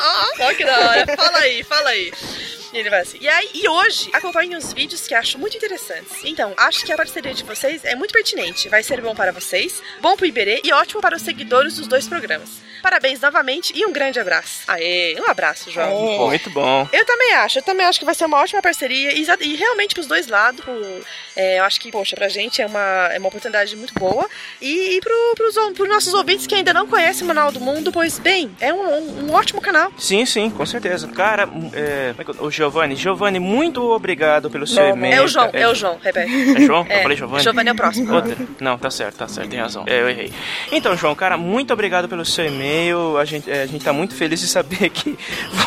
ó, 0.44 0.48
ó, 0.50 0.54
que 0.54 0.64
da 0.64 0.78
hora. 0.78 0.85
Fala 1.16 1.38
aí, 1.38 1.62
fala 1.64 1.90
aí. 1.90 2.12
E 2.72 2.78
ele 2.78 2.90
vai 2.90 3.00
assim. 3.00 3.18
E 3.20 3.28
aí, 3.28 3.50
e 3.54 3.68
hoje, 3.68 4.10
acompanho 4.12 4.58
os 4.58 4.72
vídeos 4.72 5.06
que 5.06 5.14
acho 5.14 5.38
muito 5.38 5.56
interessantes. 5.56 6.24
Então, 6.24 6.52
acho 6.56 6.84
que 6.84 6.92
a 6.92 6.96
parceria 6.96 7.32
de 7.34 7.42
vocês 7.44 7.84
é 7.84 7.94
muito 7.94 8.12
pertinente. 8.12 8.68
Vai 8.68 8.82
ser 8.82 9.00
bom 9.00 9.14
para 9.14 9.32
vocês, 9.32 9.82
bom 10.00 10.16
pro 10.16 10.26
Iberê 10.26 10.60
e 10.64 10.72
ótimo 10.72 11.00
para 11.00 11.16
os 11.16 11.22
seguidores 11.22 11.76
dos 11.76 11.86
dois 11.86 12.06
programas. 12.08 12.64
Parabéns 12.82 13.20
novamente 13.20 13.72
e 13.76 13.84
um 13.84 13.92
grande 13.92 14.20
abraço. 14.20 14.60
Aê, 14.68 15.16
um 15.20 15.28
abraço, 15.28 15.70
João. 15.72 16.26
Muito 16.28 16.50
bom. 16.50 16.88
Eu 16.92 17.04
também 17.04 17.32
acho, 17.34 17.58
eu 17.58 17.62
também 17.62 17.84
acho 17.84 17.98
que 17.98 18.04
vai 18.04 18.14
ser 18.14 18.26
uma 18.26 18.38
ótima 18.40 18.62
parceria 18.62 19.12
e, 19.12 19.26
e 19.40 19.56
realmente 19.56 19.94
pros 19.94 20.06
dois 20.06 20.28
lados. 20.28 20.60
pro- 20.64 21.04
é, 21.34 21.58
eu 21.58 21.64
acho 21.64 21.80
que, 21.80 21.90
poxa, 21.90 22.14
pra 22.14 22.28
gente 22.28 22.62
é 22.62 22.66
uma, 22.66 23.08
é 23.12 23.18
uma 23.18 23.28
oportunidade 23.28 23.74
muito 23.74 23.92
boa. 23.94 24.28
E, 24.60 24.96
e 24.96 25.00
pro, 25.00 25.34
pros, 25.34 25.54
pros 25.74 25.88
nossos 25.88 26.14
ouvintes 26.14 26.46
que 26.46 26.54
ainda 26.54 26.72
não 26.72 26.86
conhecem 26.86 27.24
o 27.24 27.26
Manual 27.26 27.50
do 27.50 27.60
Mundo, 27.60 27.90
pois 27.90 28.18
bem, 28.20 28.54
é 28.60 28.72
um, 28.72 28.78
um, 28.86 29.30
um 29.30 29.34
ótimo 29.34 29.60
canal. 29.60 29.92
Sim, 29.98 30.24
sim, 30.24 30.48
com 30.50 30.64
certeza. 30.64 31.08
Cara, 31.08 31.42
é, 31.72 32.12
como 32.14 32.20
é 32.20 32.24
que 32.24 32.30
eu- 32.40 32.44
o 32.46 32.50
Giovanni, 32.56 32.96
Giovanni, 32.96 33.38
muito 33.38 33.82
obrigado 33.90 34.48
pelo 34.48 34.66
seu 34.66 34.88
e-mail. 34.88 35.14
É 35.14 35.22
o 35.22 35.28
João, 35.28 35.50
cara. 35.50 35.60
é 35.60 35.68
o 35.68 35.74
João, 35.74 35.98
repete. 36.02 36.56
É 36.56 36.60
João? 36.62 36.86
É, 36.88 36.98
eu 36.98 37.02
falei 37.02 37.16
Giovanni? 37.18 37.42
Giovanni 37.42 37.68
é 37.68 37.72
o 37.72 37.76
próximo. 37.76 38.14
Outra. 38.14 38.34
Não, 38.58 38.78
tá 38.78 38.90
certo, 38.90 39.16
tá 39.16 39.28
certo, 39.28 39.50
tem 39.50 39.60
razão. 39.60 39.84
É, 39.86 40.00
eu 40.00 40.08
errei. 40.08 40.32
Então, 40.72 40.96
João, 40.96 41.14
cara, 41.14 41.36
muito 41.36 41.70
obrigado 41.74 42.08
pelo 42.08 42.24
seu 42.24 42.46
e-mail. 42.46 43.18
A 43.18 43.26
gente, 43.26 43.50
é, 43.50 43.60
a 43.60 43.66
gente 43.66 43.84
tá 43.84 43.92
muito 43.92 44.14
feliz 44.14 44.40
de 44.40 44.48
saber 44.48 44.88
que 44.90 45.18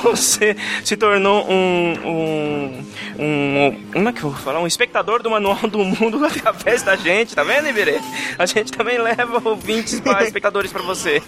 você 0.02 0.58
se 0.84 0.98
tornou 0.98 1.46
um. 1.48 1.94
um. 2.04 2.86
um 3.20 3.84
como 3.94 4.10
é 4.10 4.12
que 4.12 4.24
eu 4.24 4.32
vou 4.32 4.40
falar? 4.40 4.60
Um 4.60 4.68
espectador 4.68 5.22
do 5.22 5.30
Manual 5.30 5.60
do 5.70 5.86
Mundo 5.86 6.26
através 6.26 6.82
da 6.82 6.96
gente, 6.96 7.36
tá 7.36 7.44
vendo, 7.44 7.68
Iberê? 7.70 8.00
A 8.40 8.48
gente 8.48 8.72
também 8.72 8.98
leva 8.98 9.40
ouvintes 9.48 10.00
para 10.00 10.24
espectadores 10.24 10.72
pra 10.72 10.82
você. 10.82 11.22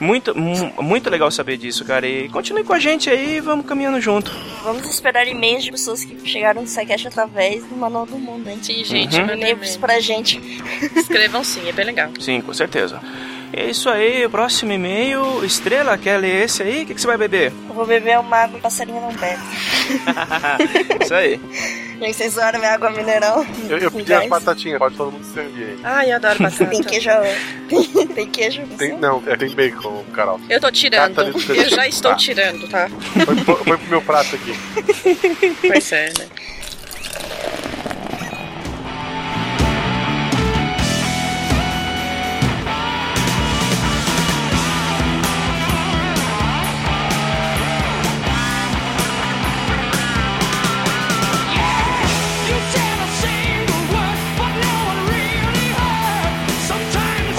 Muito, 0.00 0.36
mu- 0.38 0.72
muito 0.82 1.08
legal 1.08 1.30
saber 1.30 1.56
disso, 1.56 1.84
cara. 1.84 2.06
E 2.06 2.28
continue 2.28 2.62
com 2.64 2.72
a 2.72 2.78
gente 2.78 3.08
aí, 3.08 3.40
vamos 3.40 3.64
caminhando 3.66 4.00
junto. 4.00 4.30
Vamos 4.62 4.88
esperar 4.90 5.26
e-mails 5.26 5.64
de 5.64 5.70
pessoas 5.70 6.04
que 6.04 6.28
chegaram 6.28 6.62
no 6.62 6.68
SciCast 6.68 7.08
através 7.08 7.64
do 7.64 7.76
Manual 7.76 8.04
do 8.06 8.18
Mundo, 8.18 8.48
hein? 8.48 8.58
Sim, 8.62 8.84
gente, 8.84 9.18
Uhum. 9.18 9.30
e-mail. 9.32 9.58
pra 9.80 9.98
gente. 10.00 10.38
Escrevam 10.96 11.42
sim, 11.44 11.68
é 11.68 11.72
bem 11.72 11.84
legal. 11.86 12.10
Sim, 12.20 12.40
com 12.40 12.52
certeza. 12.52 13.00
É 13.52 13.70
isso 13.70 13.88
aí, 13.88 14.24
o 14.26 14.30
próximo 14.30 14.72
e-mail. 14.72 15.44
Estrela, 15.44 15.96
quer 15.96 16.18
ler 16.18 16.44
esse 16.44 16.62
aí? 16.62 16.82
O 16.82 16.86
que, 16.86 16.94
que 16.94 17.00
você 17.00 17.06
vai 17.06 17.16
beber? 17.16 17.52
Eu 17.68 17.74
vou 17.74 17.86
beber 17.86 18.18
uma 18.18 18.36
água 18.38 18.58
e 18.58 18.60
passarinho 18.60 19.00
não 19.00 19.12
bebe. 19.12 19.40
isso 21.02 21.14
aí. 21.14 21.40
Gente, 21.98 22.12
vocês 22.14 22.34
zoaram 22.34 22.58
minha 22.58 22.72
água 22.74 22.90
mineral? 22.90 23.46
Eu, 23.70 23.78
eu 23.78 23.90
pedi 23.90 24.12
as 24.12 24.26
batatinhas, 24.28 24.78
pode 24.78 24.96
todo 24.96 25.12
mundo 25.12 25.24
servir 25.32 25.64
aí. 25.64 25.78
Ai, 25.82 26.10
eu 26.12 26.16
adoro 26.16 26.38
batata. 26.42 26.66
Tem 26.66 26.82
queijo? 26.82 27.08
Tem, 27.68 28.06
tem 28.08 28.26
queijo? 28.30 28.62
Tem, 28.76 28.98
não, 28.98 29.22
é, 29.26 29.36
tem 29.36 29.48
bacon, 29.48 30.04
Carol. 30.12 30.38
Eu 30.50 30.60
tô 30.60 30.70
tirando. 30.70 31.18
Eu 31.22 31.68
já 31.70 31.88
estou 31.88 32.10
Tá. 32.10 32.16
tirando, 32.18 32.68
tá? 32.68 32.90
Põe- 33.24 33.44
põe 33.64 33.78
pro 33.78 33.88
meu 33.88 34.02
prato 34.02 34.34
aqui. 34.36 34.54
Pois 35.66 35.92
é, 35.92 36.06
né? 36.18 36.26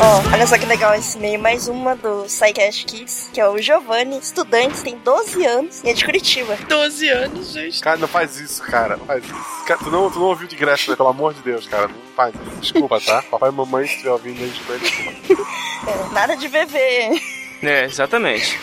Ó, 0.07 0.21
olha 0.33 0.47
só 0.47 0.57
que 0.57 0.65
legal 0.65 0.95
esse 0.95 1.17
e-mail. 1.17 1.37
Mais 1.37 1.67
uma 1.67 1.93
do 1.93 2.29
SciCast 2.29 2.85
Kids, 2.85 3.29
que 3.33 3.41
é 3.41 3.49
o 3.49 3.57
Giovanni, 3.57 4.17
estudante, 4.17 4.81
tem 4.81 4.97
12 4.99 5.45
anos 5.45 5.83
e 5.83 5.89
é 5.89 5.93
de 5.93 6.05
Curitiba. 6.05 6.57
12 6.69 7.09
anos, 7.09 7.51
gente. 7.51 7.81
Cara, 7.81 7.97
não 7.97 8.07
faz 8.07 8.39
isso, 8.39 8.63
cara. 8.63 8.95
Não 8.95 9.05
faz 9.05 9.25
isso. 9.25 9.65
Cara, 9.65 9.79
tu, 9.83 9.91
não, 9.91 10.09
tu 10.09 10.17
não 10.17 10.27
ouviu 10.27 10.47
de 10.47 10.55
graça, 10.55 10.89
né? 10.89 10.95
Pelo 10.95 11.09
amor 11.09 11.33
de 11.33 11.41
Deus, 11.41 11.67
cara. 11.67 11.89
Não 11.89 11.95
faz 12.15 12.33
isso. 12.35 12.61
Desculpa, 12.61 13.01
tá? 13.01 13.21
Papai 13.23 13.49
e 13.49 13.51
mamãe, 13.51 13.85
se 13.85 13.95
estiver 13.95 14.11
ouvindo 14.11 14.41
aí, 14.41 14.49
desculpa. 14.49 14.79
desculpa. 14.79 15.51
É, 15.87 16.13
nada 16.13 16.37
de 16.37 16.47
beber. 16.47 17.21
É, 17.61 17.83
exatamente. 17.83 18.57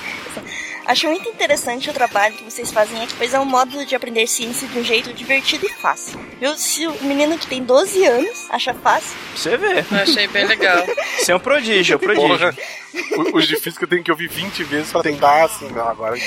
Acho 0.86 1.09
muito 1.09 1.28
interessante 1.28 1.89
o 1.89 1.93
trabalho 1.93 2.35
que 2.35 2.44
vocês 2.44 2.70
fazem 2.70 3.02
aqui, 3.02 3.15
pois 3.16 3.32
é 3.32 3.40
um 3.40 3.44
modo 3.44 3.85
de 3.86 3.94
aprender 3.94 4.27
ciência 4.27 4.69
de 4.69 4.78
um 4.78 4.85
jeito 4.85 5.12
divertido 5.12 5.66
e 5.66 5.69
fácil. 5.70 6.19
Viu? 6.39 6.56
Se 6.56 6.86
o 6.86 7.05
menino 7.05 7.39
que 7.39 7.47
tem 7.47 7.62
12 7.62 8.05
anos 8.05 8.47
acha 8.51 8.74
fácil, 8.74 9.16
Você 9.35 9.56
vê. 9.56 9.81
Eu 9.90 9.98
achei 10.02 10.27
bem 10.28 10.47
legal. 10.47 10.85
Você 11.19 11.32
é 11.32 11.36
um 11.36 11.40
prodígio, 11.40 11.94
é 11.94 11.97
um 11.97 12.01
prodígio. 12.01 12.39
Porra. 12.39 12.55
Os 13.35 13.48
de 13.48 13.56
física 13.56 13.85
eu 13.85 13.89
tenho 13.89 14.05
que 14.05 14.11
ouvir 14.11 14.28
20 14.28 14.62
vezes 14.65 14.93
pra 14.93 15.02
tentar, 15.02 15.44
assim, 15.44 15.69
não, 15.70 15.89
agora 15.89 16.16
eu 16.16 16.23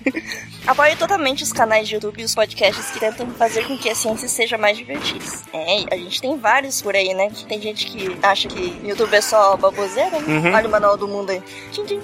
apoio 0.66 0.96
totalmente 0.96 1.42
os 1.42 1.52
canais 1.52 1.86
de 1.86 1.94
YouTube 1.94 2.20
e 2.20 2.24
os 2.24 2.34
podcasts 2.34 2.90
que 2.90 2.98
tentam 2.98 3.28
fazer 3.32 3.66
com 3.66 3.76
que 3.76 3.90
a 3.90 3.94
ciência 3.94 4.26
seja 4.26 4.56
mais 4.56 4.76
divertida. 4.76 5.24
É, 5.52 5.84
a 5.94 5.96
gente 5.96 6.20
tem 6.20 6.38
vários 6.38 6.80
por 6.80 6.96
aí, 6.96 7.12
né? 7.12 7.30
Tem 7.46 7.60
gente 7.60 7.86
que 7.86 8.16
acha 8.22 8.48
que 8.48 8.80
YouTube 8.82 9.14
é 9.14 9.20
só 9.20 9.56
baboseira, 9.56 10.18
né? 10.18 10.24
Uhum. 10.26 10.54
Olha 10.54 10.68
o 10.68 10.70
manual 10.70 10.96
do 10.96 11.06
mundo 11.06 11.30
aí. 11.30 11.42
Tchim. 11.72 11.84
tchim, 11.84 12.00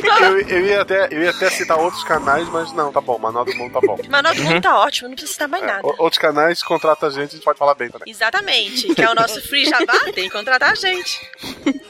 Eu, 0.21 0.39
eu, 0.47 0.65
ia 0.65 0.81
até, 0.81 1.07
eu 1.11 1.21
ia 1.23 1.29
até 1.31 1.49
citar 1.49 1.77
outros 1.77 2.03
canais, 2.03 2.47
mas 2.49 2.71
não, 2.73 2.91
tá 2.91 3.01
bom, 3.01 3.17
Manual 3.17 3.45
do 3.45 3.55
Mundo 3.55 3.73
tá 3.73 3.79
bom. 3.81 3.97
Manual 4.09 4.35
do 4.35 4.43
Mundo 4.43 4.61
tá 4.61 4.79
ótimo, 4.79 5.07
não 5.09 5.15
precisa 5.15 5.33
citar 5.33 5.47
mais 5.47 5.63
É, 5.63 5.67
nada. 5.67 5.87
o- 5.87 5.95
outros 5.99 6.17
canais, 6.17 6.61
contrata 6.63 7.07
a 7.07 7.09
gente, 7.09 7.29
a 7.29 7.33
gente 7.35 7.43
pode 7.43 7.57
falar 7.59 7.73
bem 7.75 7.89
também. 7.89 8.09
Exatamente, 8.11 8.93
que 8.93 9.01
é 9.01 9.09
o 9.09 9.15
nosso 9.15 9.41
free 9.47 9.65
jabá, 9.65 9.93
tem 10.13 10.25
que 10.25 10.29
contratar 10.29 10.71
a 10.71 10.75
gente. 10.75 11.19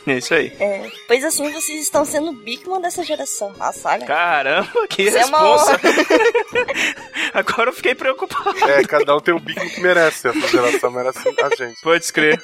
É 0.08 0.14
isso 0.18 0.34
aí. 0.34 0.56
É, 0.60 0.90
pois 1.08 1.24
assim 1.24 1.52
vocês 1.52 1.82
estão 1.82 2.04
sendo 2.06 2.30
o 2.32 2.34
Bigman 2.34 2.82
dessa 2.82 3.04
geração. 3.04 3.54
Nossa, 3.58 3.90
olha. 3.90 4.06
Caramba, 4.06 4.88
que 4.90 5.04
Isso 5.04 5.18
é 5.18 5.22
responsa. 5.22 5.72
honra. 5.72 5.80
Agora 7.34 7.70
eu 7.70 7.74
fiquei 7.74 7.96
preocupado. 7.96 8.58
É, 8.66 8.84
cada 8.84 9.16
um 9.16 9.20
tem 9.20 9.34
o 9.34 9.40
bico 9.40 9.62
que 9.70 9.80
merece, 9.82 10.28
essa 10.28 10.48
geração 10.48 10.92
merece 10.92 11.20
a 11.42 11.56
gente. 11.56 11.82
Pode 11.82 12.04
escrever. 12.04 12.42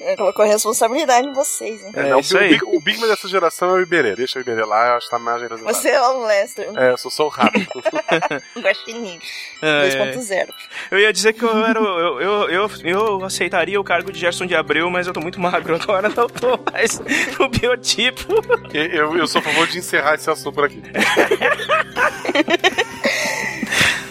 É, 0.00 0.16
colocou 0.16 0.44
a 0.44 0.48
responsabilidade 0.48 1.26
em 1.26 1.32
vocês, 1.32 1.82
hein? 1.84 1.92
É, 1.94 2.02
não, 2.10 2.20
o, 2.20 2.22
Big, 2.22 2.60
o 2.64 2.80
Big 2.80 3.00
Man 3.00 3.08
dessa 3.08 3.28
geração 3.28 3.70
é 3.70 3.72
o 3.74 3.80
Iberê. 3.82 4.14
Deixa 4.14 4.38
o 4.38 4.42
Iberê 4.42 4.64
lá, 4.64 4.88
eu 4.88 4.94
acho 4.96 5.06
que 5.06 5.10
tá 5.10 5.18
mais 5.30 5.42
representado. 5.42 5.74
Você 5.74 5.88
é 5.88 6.00
o 6.00 6.26
Lester. 6.26 6.68
É, 6.76 6.90
eu 6.90 6.96
sou 6.96 7.10
só 7.10 7.26
o 7.26 7.28
rápido. 7.28 7.68
Guaxinim. 8.60 9.20
Ai, 9.62 9.90
2.0. 9.90 10.48
Eu 10.90 10.98
ia 10.98 11.12
dizer 11.12 11.32
que 11.32 11.42
eu 11.42 11.64
era. 11.64 11.78
Eu, 11.78 12.20
eu, 12.20 12.48
eu, 12.48 12.70
eu 12.84 13.24
aceitaria 13.24 13.80
o 13.80 13.84
cargo 13.84 14.10
de 14.12 14.18
Gerson 14.18 14.46
de 14.46 14.54
Abreu, 14.54 14.90
mas 14.90 15.06
eu 15.06 15.12
tô 15.12 15.20
muito 15.20 15.40
magro 15.40 15.74
agora, 15.74 16.08
não 16.08 16.28
tô 16.28 16.58
mais 16.70 17.00
no 17.38 17.48
biotipo. 17.48 18.34
Eu, 18.72 18.84
eu, 18.84 19.16
eu 19.18 19.26
sou 19.26 19.40
a 19.40 19.42
favor 19.44 19.66
de 19.66 19.78
encerrar 19.78 20.14
esse 20.14 20.30
assunto 20.30 20.54
por 20.54 20.64
aqui. 20.64 20.82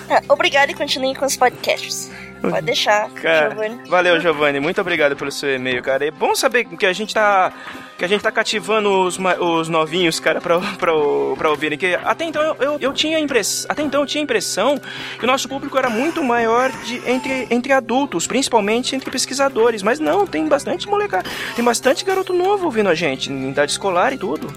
Tá, 0.08 0.22
obrigado 0.30 0.70
e 0.70 0.74
continue 0.74 1.14
com 1.16 1.26
os 1.26 1.36
podcasts. 1.36 2.12
Pode 2.40 2.62
deixar, 2.68 3.10
Cara, 3.10 3.50
Giovanni. 3.50 3.90
valeu, 3.90 4.20
Giovanni. 4.22 4.60
Muito 4.60 4.80
obrigado 4.80 5.16
pelo 5.16 5.32
seu 5.32 5.56
e-mail, 5.56 5.82
cara. 5.82 6.06
É 6.06 6.12
bom 6.12 6.36
saber 6.36 6.66
que 6.66 6.86
a 6.86 6.94
gente 6.94 7.14
tá. 7.14 7.52
Que 7.98 8.06
a 8.06 8.08
gente 8.08 8.22
tá 8.22 8.32
cativando 8.32 8.92
os, 9.08 9.18
os 9.40 9.68
novinhos, 9.68 10.20
cara, 10.20 10.40
pra, 10.40 10.60
pra, 10.60 10.94
pra 11.36 11.50
ouvirem. 11.50 11.80
Que 11.80 11.96
até 11.96 12.26
então 12.26 12.42
eu, 12.44 12.56
eu, 12.60 12.78
eu 12.80 12.94
tinha 12.94 13.18
a 13.18 13.20
impress, 13.20 13.66
Até 13.68 13.82
então 13.82 14.02
eu 14.02 14.06
tinha 14.08 14.22
a 14.22 14.24
impressão 14.24 14.80
que 15.18 15.24
o 15.24 15.28
nosso 15.28 15.50
público 15.50 15.76
era 15.80 15.90
muito 15.90 16.24
maior 16.24 16.72
de, 16.84 17.02
entre, 17.10 17.48
entre 17.50 17.74
adultos, 17.74 18.28
principalmente 18.28 18.96
entre 18.96 19.10
pesquisadores. 19.10 19.82
Mas 19.82 20.00
não, 20.00 20.28
tem 20.28 20.48
bastante 20.48 20.88
molecada. 20.88 21.28
Tem 21.56 21.66
bastante 21.66 22.06
garoto 22.06 22.34
novo 22.34 22.66
ouvindo 22.66 22.88
a 22.90 22.94
gente, 22.96 23.32
em 23.34 23.50
idade 23.50 23.72
escolar 23.72 24.14
e 24.14 24.18
tudo. 24.18 24.48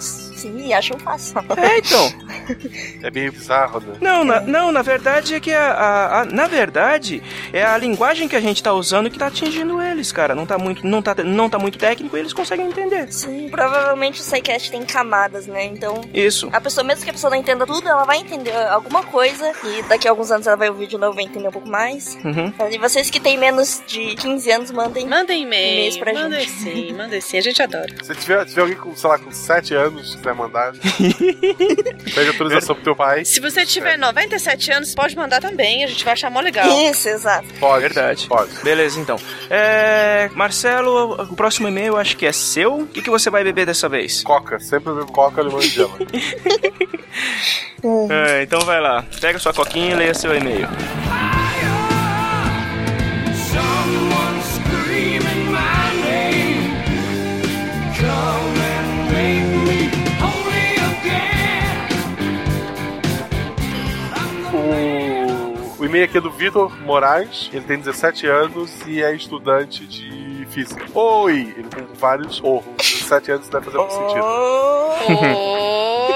Sim, 0.40 0.72
acham 0.72 0.98
fácil. 0.98 1.38
É, 1.56 1.78
então. 1.78 2.10
É 3.02 3.10
meio 3.10 3.32
bizarro, 3.32 3.80
né? 3.80 3.94
Não, 4.00 4.24
na, 4.24 4.40
não, 4.40 4.70
na 4.72 4.82
verdade 4.82 5.34
é 5.34 5.40
que 5.40 5.52
a, 5.52 5.70
a- 5.72 6.20
a- 6.20 6.24
na 6.26 6.46
verdade 6.46 7.22
é 7.52 7.64
a 7.64 7.76
linguagem 7.78 8.28
que 8.28 8.36
a 8.36 8.40
gente 8.40 8.62
tá 8.62 8.72
usando 8.72 9.08
que 9.10 9.18
tá 9.18 9.28
atingindo 9.28 9.80
eles, 9.80 10.12
cara. 10.12 10.34
Não 10.34 10.44
tá 10.44 10.58
muito, 10.58 10.86
não 10.86 11.00
tá, 11.00 11.14
não 11.24 11.48
tá 11.48 11.58
muito 11.58 11.78
técnico, 11.78 12.16
e 12.16 12.20
eles 12.20 12.32
conseguem 12.32 12.66
entender. 12.66 13.10
Sim, 13.12 13.48
provavelmente 13.50 14.20
o 14.20 14.24
SciCast 14.24 14.70
tem 14.70 14.82
camadas, 14.84 15.46
né? 15.46 15.64
Então, 15.64 16.00
Isso. 16.12 16.48
a 16.52 16.60
pessoa, 16.60 16.84
mesmo 16.84 17.04
que 17.04 17.10
a 17.10 17.12
pessoa 17.12 17.30
não 17.30 17.36
entenda 17.38 17.66
tudo, 17.66 17.88
ela 17.88 18.04
vai 18.04 18.18
entender 18.18 18.54
alguma 18.68 19.02
coisa 19.04 19.50
e 19.64 19.82
daqui 19.84 20.06
a 20.06 20.10
alguns 20.10 20.30
anos 20.30 20.46
ela 20.46 20.56
vai 20.56 20.68
ouvir 20.68 20.86
de 20.86 20.98
novo 20.98 21.12
e 21.14 21.16
vai 21.16 21.24
entender 21.24 21.48
um 21.48 21.52
pouco 21.52 21.68
mais. 21.68 22.18
Uhum. 22.24 22.52
E 22.70 22.78
vocês 22.78 23.08
que 23.10 23.20
têm 23.20 23.38
menos 23.38 23.82
de 23.86 24.14
15 24.16 24.50
anos, 24.50 24.70
mandem, 24.70 25.06
mandem 25.06 25.42
e-mails 25.42 25.96
pra 25.96 26.12
mandem 26.12 26.40
gente. 26.40 26.50
sim, 26.52 26.92
mandem 26.92 27.20
sim, 27.20 27.38
a 27.38 27.40
gente 27.42 27.62
adora. 27.62 27.88
Se 28.02 28.14
tiver, 28.14 28.44
tiver 28.44 28.60
alguém 28.62 28.76
com, 28.76 28.94
sei 28.94 29.08
lá, 29.10 29.18
com 29.18 29.30
7 29.32 29.74
anos, 29.74 30.16
quiser 30.30 30.34
mandar, 30.34 30.72
pede 32.14 32.28
autorização 32.28 32.74
pro 32.74 32.84
teu 32.84 32.96
pai. 32.96 33.24
Se 33.24 33.40
você 33.40 33.66
tiver 33.66 33.96
97 33.98 34.72
anos, 34.72 34.94
pode 34.94 35.16
mandar 35.16 35.40
também, 35.40 35.84
a 35.84 35.86
gente 35.86 36.04
vai 36.04 36.12
achar 36.12 36.30
mó 36.30 36.40
legal. 36.40 36.68
Isso, 36.90 37.08
exato. 37.08 37.46
Pode. 37.58 37.82
Verdade. 37.82 38.26
Pode. 38.26 38.50
Beleza, 38.62 38.98
então. 39.00 39.16
É, 39.48 40.30
Marcelo, 40.34 41.22
o 41.22 41.36
próximo 41.36 41.68
e-mail 41.68 41.96
acho 41.96 42.16
que 42.16 42.26
é 42.26 42.32
seu. 42.32 42.80
O 42.80 42.86
que, 42.86 43.02
que 43.02 43.10
você 43.10 43.30
vai 43.30 43.44
beber 43.44 43.66
dessa 43.66 43.88
vez? 43.88 44.22
Coca. 44.22 44.58
Sempre 44.60 44.92
bebo 44.92 45.12
coca, 45.12 45.42
limão 45.42 45.60
e 45.60 45.68
gelo. 45.68 45.96
É, 47.82 48.42
então 48.42 48.60
vai 48.60 48.78
lá. 48.78 49.06
Pega 49.22 49.38
sua 49.38 49.54
coquinha 49.54 49.92
e 49.92 49.94
leia 49.94 50.12
seu 50.12 50.36
e-mail. 50.36 50.68
O, 64.70 65.82
o 65.82 65.84
e-mail 65.84 66.04
aqui 66.04 66.18
é 66.18 66.20
do 66.20 66.30
Vitor 66.30 66.70
Moraes, 66.82 67.50
ele 67.52 67.64
tem 67.64 67.78
17 67.78 68.26
anos 68.26 68.70
e 68.86 69.02
é 69.02 69.14
estudante 69.14 69.86
de 69.86 70.46
física. 70.50 70.86
Oi! 70.94 71.54
Ele 71.56 71.68
tem 71.68 71.86
vários 71.94 72.40
orros. 72.42 72.76
17 72.76 73.32
anos 73.32 73.48
deve 73.48 73.64
fazer 73.64 73.78
muito 73.78 73.92
sentido. 73.92 74.24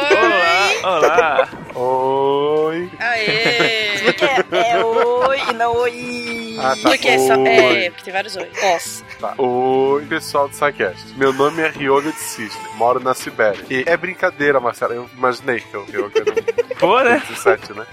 Olá! 0.05 0.55
Olá! 0.85 1.49
Oi! 1.75 2.91
Aê! 3.01 3.85
Porque 4.05 4.25
é, 4.25 4.45
é 4.71 4.85
oi 4.85 5.41
e 5.49 5.53
não 5.55 5.75
oi. 5.77 6.57
Ah, 6.59 6.75
tá. 6.81 6.91
Porque 6.91 7.09
é, 7.09 7.19
só, 7.19 7.35
é, 7.35 7.91
porque 7.91 8.05
tem 8.05 8.13
vários 8.13 8.37
oi. 8.37 8.51
Posso. 8.61 9.05
Tá. 9.19 9.35
Oi, 9.39 10.05
pessoal 10.05 10.49
do 10.49 10.55
SciCast. 10.55 11.15
Meu 11.17 11.33
nome 11.33 11.63
é 11.63 11.69
Ryoga 11.69 12.13
de 12.13 12.19
Cisne, 12.19 12.61
moro 12.75 13.01
na 13.01 13.15
Sibéria. 13.15 13.65
E 13.71 13.83
é 13.87 13.97
brincadeira, 13.97 14.61
Marcelo. 14.61 14.93
Eu 14.93 15.11
imaginei 15.17 15.61
que 15.61 15.77
o 15.77 15.85
Ryoga. 15.85 16.23
Pô, 16.79 17.01
né? 17.03 17.23
17, 17.29 17.73
né? 17.73 17.87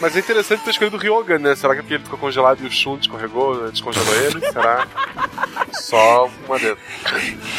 Mas 0.00 0.16
é 0.16 0.20
interessante 0.20 0.62
ter 0.62 0.70
escolhido 0.70 0.96
o 0.96 1.00
Ryoga, 1.00 1.38
né? 1.38 1.54
Será 1.54 1.74
que 1.74 1.80
é 1.80 1.82
porque 1.82 1.94
ele 1.94 2.04
ficou 2.04 2.18
congelado 2.18 2.62
e 2.62 2.66
o 2.66 2.70
Shun 2.70 2.96
descorregou, 2.98 3.70
descongelou 3.70 4.14
ele? 4.14 4.40
Será? 4.52 4.86
Só 5.86 6.28
uma 6.44 6.58
dedo. 6.58 6.76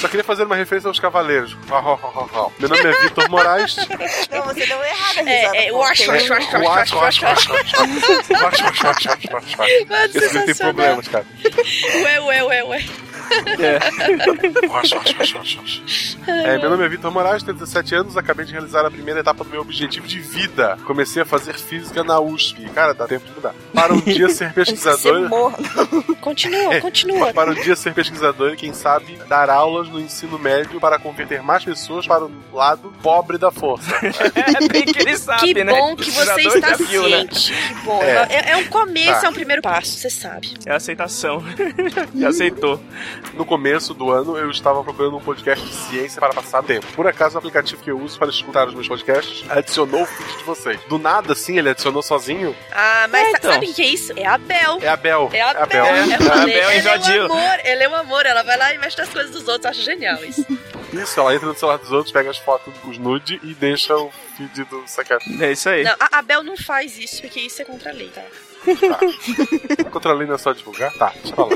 Só 0.01 0.09
queria 0.09 0.23
fazer 0.23 0.43
uma 0.43 0.55
referência 0.55 0.89
aos 0.89 0.99
cavaleiros. 0.99 1.55
Meu 2.59 2.67
nome 2.67 2.81
é 2.81 3.01
Vitor 3.03 3.29
Moraes. 3.29 3.77
Não, 4.29 4.43
você 4.43 4.65
deu 4.65 4.83
errado 4.83 5.19
a 5.19 5.21
risada. 5.21 5.57
É, 5.57 5.67
é, 5.67 5.71
wash, 5.71 6.07
wash, 6.07 6.29
wash, 6.29 6.53
wash, 6.53 6.67
Wash, 6.67 6.91
wash, 6.93 7.21
wash, 7.21 7.47
wash, 7.49 8.83
wash, 8.83 9.05
wash, 9.31 9.57
wash. 9.57 10.15
Esse 10.15 10.19
livro 10.19 10.45
tem 10.45 10.55
problemas, 10.55 11.07
cara. 11.07 11.25
Ué, 12.03 12.19
ué, 12.19 12.43
ué, 12.43 12.63
ué. 12.65 12.85
Wash, 14.69 14.91
wash, 14.93 15.33
wash, 15.33 15.57
wash. 15.57 16.17
É, 16.27 16.57
meu 16.57 16.69
nome 16.69 16.85
é 16.85 16.89
Vitor 16.89 17.11
Moraes, 17.11 17.43
tenho 17.43 17.57
17 17.57 17.95
anos, 17.95 18.17
acabei 18.17 18.45
de 18.45 18.51
realizar 18.51 18.85
a 18.85 18.91
primeira 18.91 19.21
etapa 19.21 19.43
do 19.43 19.49
meu 19.49 19.61
objetivo 19.61 20.05
de 20.07 20.19
vida. 20.19 20.77
Comecei 20.85 21.21
a 21.21 21.25
fazer 21.25 21.53
física 21.57 22.03
na 22.03 22.19
USP. 22.19 22.69
Cara, 22.69 22.93
dá 22.93 23.07
tempo 23.07 23.25
de 23.25 23.31
mudar. 23.33 23.53
Para 23.73 23.93
um 23.93 24.01
dia 24.01 24.29
ser 24.29 24.53
pesquisador. 24.53 25.29
Continua, 26.21 26.81
continua. 26.81 27.33
Para 27.33 27.51
um 27.51 27.53
dia 27.53 27.75
ser 27.75 27.93
pesquisador 27.93 28.16
e, 28.21 28.55
quem 28.55 28.73
sabe, 28.73 29.17
dar 29.27 29.49
aulas 29.49 29.87
no 29.89 29.99
ensino 29.99 30.37
médio 30.39 30.79
para 30.79 30.97
converter 30.99 31.41
mais 31.41 31.63
pessoas 31.63 32.05
para 32.07 32.25
o 32.25 32.31
lado 32.53 32.93
pobre 33.01 33.37
da 33.37 33.51
força. 33.51 33.87
É 34.57 34.67
bem 34.67 34.85
que 34.85 34.99
ele 34.99 35.17
sabe, 35.17 35.53
Que 35.53 35.63
né? 35.63 35.71
bom 35.71 35.95
que 35.95 36.09
você 36.11 36.33
Pesquisador 36.35 36.55
está 36.57 36.69
né? 36.69 36.77
ciente. 36.89 37.53
Que 37.53 37.73
bom. 37.85 38.01
É. 38.01 38.27
É, 38.29 38.51
é 38.51 38.57
um 38.57 38.65
começo, 38.67 39.21
Tá. 39.21 39.27
é 39.27 39.29
um 39.29 39.33
primeiro 39.33 39.61
passo, 39.61 39.91
você 39.97 40.09
sabe. 40.09 40.53
É 40.65 40.71
a 40.71 40.75
aceitação. 40.77 41.43
Já 42.15 42.29
aceitou. 42.29 42.79
No 43.33 43.45
começo 43.45 43.93
do 43.93 44.11
ano, 44.11 44.37
eu 44.37 44.49
estava 44.49 44.83
procurando 44.83 45.17
um 45.17 45.21
podcast 45.21 45.65
de 45.65 45.73
ciência 45.73 46.19
para 46.19 46.33
passar 46.33 46.63
tempo. 46.63 46.85
Por 46.95 47.07
acaso, 47.07 47.35
o 47.35 47.37
aplicativo 47.39 47.81
que 47.83 47.91
eu 47.91 47.99
uso 47.99 48.17
para 48.17 48.29
escutar 48.29 48.67
os 48.67 48.73
meus 48.73 48.87
podcasts 48.87 49.43
adicionou 49.49 50.03
o 50.03 50.05
feed 50.05 50.37
de 50.37 50.43
vocês. 50.43 50.79
Do 50.89 50.97
nada, 50.97 51.33
assim, 51.33 51.57
ele 51.57 51.69
adicionou 51.69 52.01
sozinho. 52.01 52.55
Ah, 52.71 53.07
mas 53.09 53.27
É, 53.27 53.31
então. 53.31 53.51
sabe 53.53 53.67
o 53.69 53.73
que 53.73 53.81
é 53.81 53.85
isso? 53.87 54.13
É 54.15 54.25
a 54.25 54.37
Bel. 54.37 54.79
É 54.81 54.87
a 54.89 54.97
Bel. 54.97 55.29
É 55.33 55.41
a 55.41 55.65
Bel. 55.65 55.67
Bel. 55.67 55.85
É, 55.85 55.99
É, 56.09 56.15
a 56.15 56.17
Bel 56.17 56.57
ela 56.61 56.73
é 56.73 56.79
invadiu. 56.79 57.21
um 57.23 57.25
amor, 57.25 57.59
ela 57.63 57.83
é 57.83 57.89
um 57.89 57.95
amor, 58.07 58.25
ela 58.25 58.41
vai 58.41 58.57
lá 58.57 58.73
e 58.73 58.77
mexe 58.77 58.97
nas 58.97 59.09
coisas 59.09 59.31
dos 59.31 59.47
outros, 59.47 59.65
eu 59.65 59.69
acho 59.71 59.81
genial 59.81 60.23
isso. 60.23 60.45
Isso, 60.93 61.19
ela 61.19 61.35
entra 61.35 61.45
no 61.45 61.53
celular 61.53 61.77
dos 61.77 61.91
outros, 61.91 62.13
pega 62.13 62.29
as 62.29 62.37
fotos, 62.37 62.73
os 62.85 62.97
nude 62.97 63.41
e 63.43 63.53
deixa 63.53 63.93
o 63.93 64.09
feed 64.37 64.63
do 64.63 64.87
Saquete. 64.87 65.43
É 65.43 65.51
isso 65.51 65.67
aí. 65.67 65.83
Não, 65.83 65.93
a, 65.99 66.19
a 66.19 66.21
Bel 66.21 66.43
não 66.43 66.55
faz 66.55 66.97
isso, 66.97 67.21
porque 67.21 67.41
isso 67.41 67.61
é 67.61 67.65
contra 67.65 67.91
a 67.91 67.93
lei, 67.93 68.07
tá? 68.07 68.23
Contra 69.91 70.11
a 70.11 70.15
lei 70.15 70.27
não 70.27 70.35
é 70.35 70.37
só 70.37 70.53
divulgar? 70.53 70.93
Tá, 70.93 71.13
deixa 71.21 71.35
pra 71.35 71.45
lá. 71.45 71.51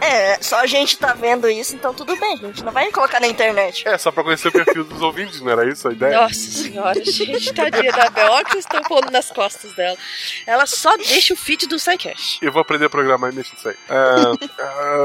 É, 0.00 0.38
só 0.40 0.60
a 0.60 0.66
gente 0.66 0.96
tá 0.96 1.12
vendo 1.12 1.48
isso, 1.50 1.74
então 1.74 1.92
tudo 1.92 2.16
bem. 2.16 2.34
A 2.34 2.46
gente 2.46 2.64
não 2.64 2.72
vai 2.72 2.90
colocar 2.90 3.20
na 3.20 3.26
internet. 3.26 3.86
É, 3.86 3.98
só 3.98 4.10
pra 4.10 4.22
conhecer 4.22 4.48
o 4.48 4.52
perfil 4.52 4.84
dos 4.84 5.02
ouvintes, 5.02 5.40
não 5.40 5.50
era 5.50 5.68
isso 5.68 5.88
a 5.88 5.92
ideia? 5.92 6.20
Nossa 6.20 6.34
senhora, 6.34 7.04
gente, 7.04 7.52
tadinha 7.52 7.92
da 7.92 8.08
Bel. 8.10 8.30
Olha 8.30 8.42
o 8.42 8.44
que 8.44 8.52
vocês 8.52 8.64
estão 8.64 8.82
pondo 8.82 9.10
nas 9.10 9.30
costas 9.30 9.72
dela. 9.72 9.96
Ela 10.46 10.66
só 10.66 10.96
deixa 10.96 11.34
o 11.34 11.36
feed 11.36 11.66
do 11.66 11.78
SciCast. 11.78 12.38
Eu 12.40 12.52
vou 12.52 12.62
aprender 12.62 12.86
a 12.86 12.90
programar 12.90 13.32
e 13.32 13.34
mexer 13.34 13.54
nisso 13.54 13.68
aí. 13.68 13.76
É, 13.88 14.62
é, 14.62 14.96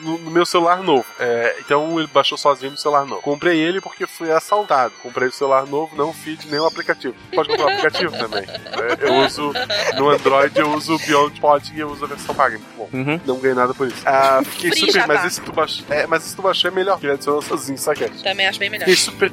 no, 0.00 0.18
no 0.18 0.30
meu 0.30 0.46
celular 0.46 0.82
novo. 0.82 1.06
É, 1.18 1.56
então 1.60 1.98
ele 1.98 2.08
baixou 2.08 2.38
sozinho 2.38 2.72
no 2.72 2.78
celular 2.78 3.04
novo. 3.04 3.22
Comprei 3.22 3.58
ele 3.58 3.80
porque 3.80 4.06
fui 4.06 4.30
assaltado. 4.32 4.94
Comprei 5.02 5.28
o 5.28 5.32
celular 5.32 5.66
novo, 5.66 5.94
não 5.94 6.10
o 6.10 6.14
feed, 6.14 6.48
nem 6.48 6.58
o 6.58 6.66
aplicativo. 6.66 7.14
Pode 7.34 7.48
comprar 7.48 7.66
o 7.66 7.68
aplicativo 7.70 8.16
também. 8.16 8.44
É, 8.44 8.97
eu 9.00 9.14
uso 9.14 9.52
no 9.96 10.08
Android, 10.10 10.58
eu 10.58 10.70
uso 10.72 10.94
o 10.94 10.98
Beyond 10.98 11.40
Pod 11.40 11.72
e 11.74 11.80
eu 11.80 11.88
uso 11.90 12.04
a 12.04 12.08
versão 12.08 12.34
paga. 12.34 12.58
Bom, 12.76 12.88
Uhum. 12.92 13.20
não 13.26 13.38
ganhei 13.38 13.54
nada 13.54 13.74
por 13.74 13.86
isso. 13.86 14.02
Ah, 14.06 14.40
fiquei 14.44 14.70
Free 14.70 14.92
super. 14.92 15.06
Mas 15.06 15.24
esse 15.26 15.40
tu 15.42 15.52
baixou. 15.52 15.84
É, 15.90 16.06
mas 16.06 16.24
esse 16.26 16.34
tu 16.36 16.42
baixou 16.42 16.70
é 16.70 16.74
melhor, 16.74 16.92
porque 16.94 17.06
ele 17.06 17.14
adicionou 17.14 17.42
sozinho, 17.42 17.76
sabe? 17.78 18.08
Também 18.22 18.46
acho 18.46 18.58
bem 18.58 18.70
melhor. 18.70 18.86
Fiquei 18.88 18.96
super, 18.96 19.30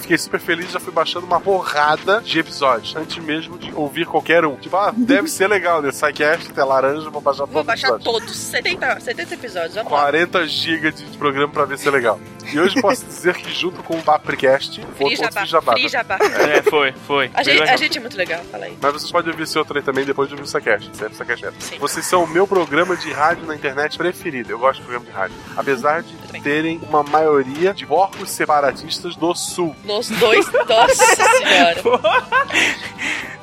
fiquei 0.00 0.18
super 0.18 0.40
feliz, 0.40 0.70
já 0.72 0.80
fui 0.80 0.92
baixando 0.92 1.24
uma 1.26 1.40
porrada 1.40 2.20
de 2.20 2.38
episódios, 2.38 2.96
antes 2.96 3.16
mesmo 3.22 3.58
de 3.58 3.72
ouvir 3.74 4.06
qualquer 4.06 4.44
um. 4.44 4.56
Tipo, 4.56 4.76
ah, 4.76 4.92
deve 4.96 5.28
ser 5.28 5.46
legal, 5.48 5.80
né? 5.80 5.90
Psycast, 5.90 6.50
até 6.50 6.64
laranja, 6.64 7.08
vou 7.10 7.20
baixar 7.20 7.44
Vou 7.46 7.48
todos 7.48 7.60
os 7.62 7.66
baixar 7.66 7.88
episódios. 7.94 8.20
todos, 8.26 8.36
70, 8.36 9.00
70 9.00 9.34
episódios, 9.34 9.74
vamos 9.76 9.92
lá. 9.92 9.98
40 10.00 10.46
GB 10.48 10.92
de 10.92 11.04
programa 11.18 11.52
pra 11.52 11.64
ver 11.64 11.78
se 11.78 11.86
é 11.86 11.90
legal. 11.90 12.20
E 12.52 12.58
hoje 12.60 12.80
posso 12.80 13.04
dizer 13.04 13.34
que 13.34 13.52
junto 13.52 13.82
com 13.82 13.96
o 13.98 14.02
Papricast, 14.02 14.80
Free 14.96 15.04
outro 15.04 15.16
Jabá, 15.24 15.44
Jabá. 15.44 15.72
Free 15.72 15.88
Jabá. 15.88 16.18
É, 16.48 16.62
foi, 16.62 16.92
foi. 17.06 17.30
A 17.34 17.42
gente, 17.42 17.62
a 17.62 17.76
gente 17.76 17.98
é 17.98 18.00
muito 18.00 18.16
legal, 18.16 18.40
fala 18.50 18.66
aí. 18.66 18.76
Mas 18.80 18.94
vocês 19.06 19.12
podem 19.12 19.30
ouvir 19.30 19.44
esse 19.44 19.58
outro 19.58 19.76
aí 19.78 19.84
também 19.84 20.04
depois 20.04 20.28
de 20.28 20.34
ouvir 20.34 20.44
o 20.44 20.48
Sacast. 20.48 20.90
Sempre 20.96 21.14
Sacast. 21.14 21.46
Vocês 21.78 22.04
são 22.06 22.24
o 22.24 22.26
meu 22.26 22.46
programa 22.46 22.96
de 22.96 23.12
rádio 23.12 23.46
na 23.46 23.54
internet 23.54 23.96
preferido. 23.96 24.50
Eu 24.50 24.58
gosto 24.58 24.80
de 24.80 24.82
programa 24.82 25.06
de 25.06 25.12
rádio. 25.12 25.36
Apesar 25.56 26.02
de 26.02 26.16
terem 26.42 26.80
uma 26.88 27.02
maioria 27.02 27.72
de 27.72 27.86
porcos 27.86 28.30
separatistas 28.30 29.14
do 29.16 29.34
sul. 29.34 29.74
Nos 29.84 30.08
dois, 30.08 30.46
nossa 30.52 31.04
senhora. 31.16 31.82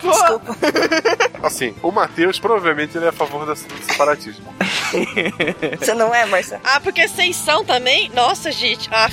Desculpa. 0.02 0.56
Assim, 1.42 1.74
o 1.82 1.92
Matheus 1.92 2.38
provavelmente 2.40 2.98
ele 2.98 3.06
é 3.06 3.10
a 3.10 3.14
favor 3.14 3.46
do 3.46 3.56
separatismo. 3.56 4.54
Você 5.80 5.94
não 5.94 6.14
é, 6.14 6.26
Marcelo? 6.26 6.62
Ah, 6.64 6.80
porque 6.80 7.08
vocês 7.08 7.36
são 7.36 7.64
também? 7.64 8.10
Nossa, 8.14 8.52
gente. 8.52 8.90
Ah, 8.92 9.08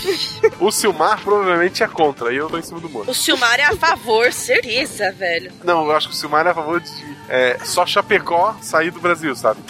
O 0.59 0.71
Silmar 0.73 1.21
provavelmente 1.23 1.83
é 1.83 1.89
contra, 1.89 2.33
e 2.33 2.37
eu 2.37 2.49
tô 2.51 2.59
em 2.59 2.63
cima 2.63 2.81
do 2.81 2.89
muro. 2.89 3.11
o 3.11 3.15
Silmar 3.15 3.59
é 3.61 3.65
a 3.65 3.77
favor, 3.77 4.33
certeza, 4.33 5.13
velho. 5.13 5.53
Não, 5.65 5.85
eu 5.87 5.93
acho 5.97 6.09
que 6.09 6.15
o 6.15 6.17
Silmar 6.17 6.30
é 6.39 6.51
a 6.51 6.55
favor 6.55 6.81
de 6.81 6.91
é, 7.29 7.59
só 7.63 7.87
Chapecó 7.87 8.57
sair 8.61 8.91
do 8.91 9.01
Brasil, 9.01 9.35
sabe? 9.37 9.61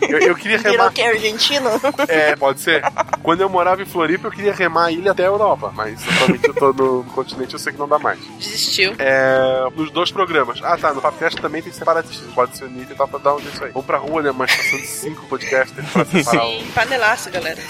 Eu, 0.00 0.18
eu 0.18 0.34
queria 0.36 0.58
Virou 0.58 0.72
remar. 0.72 0.92
que 0.92 1.00
é 1.00 1.08
argentino? 1.08 1.68
É, 2.08 2.36
pode 2.36 2.60
ser. 2.60 2.82
Quando 3.22 3.40
eu 3.40 3.48
morava 3.48 3.82
em 3.82 3.84
Floripa, 3.84 4.28
eu 4.28 4.30
queria 4.30 4.54
remar 4.54 4.86
a 4.86 4.92
ilha 4.92 5.10
até 5.10 5.24
a 5.24 5.26
Europa, 5.26 5.72
mas 5.74 6.00
atualmente 6.08 6.46
eu 6.46 6.54
tô 6.54 6.72
no, 6.72 7.04
continente, 7.12 7.52
eu 7.52 7.58
sei 7.58 7.72
que 7.72 7.78
não 7.78 7.88
dá 7.88 7.98
mais. 7.98 8.18
Desistiu. 8.38 8.94
É, 8.98 9.68
nos 9.74 9.90
dois 9.90 10.10
programas. 10.10 10.60
Ah, 10.62 10.76
tá, 10.78 10.94
no 10.94 11.02
Papcast 11.02 11.40
também 11.40 11.62
tem 11.62 11.72
separatistas, 11.72 12.32
pode 12.32 12.56
se 12.56 12.64
unir 12.64 12.82
e 12.82 12.86
tentar 12.86 13.06
dar 13.06 13.34
um 13.34 13.40
jeito 13.40 13.64
aí. 13.64 13.72
Vamos 13.72 13.86
pra 13.86 13.98
rua, 13.98 14.22
né? 14.22 14.30
Estação 14.30 14.78
de 14.78 14.86
cinco 14.86 15.26
podcasters 15.26 15.88
pra 15.90 16.04
separar 16.06 16.46
o. 16.46 16.60
Sim, 16.60 16.70
panelaço, 16.74 17.30
galera. 17.30 17.60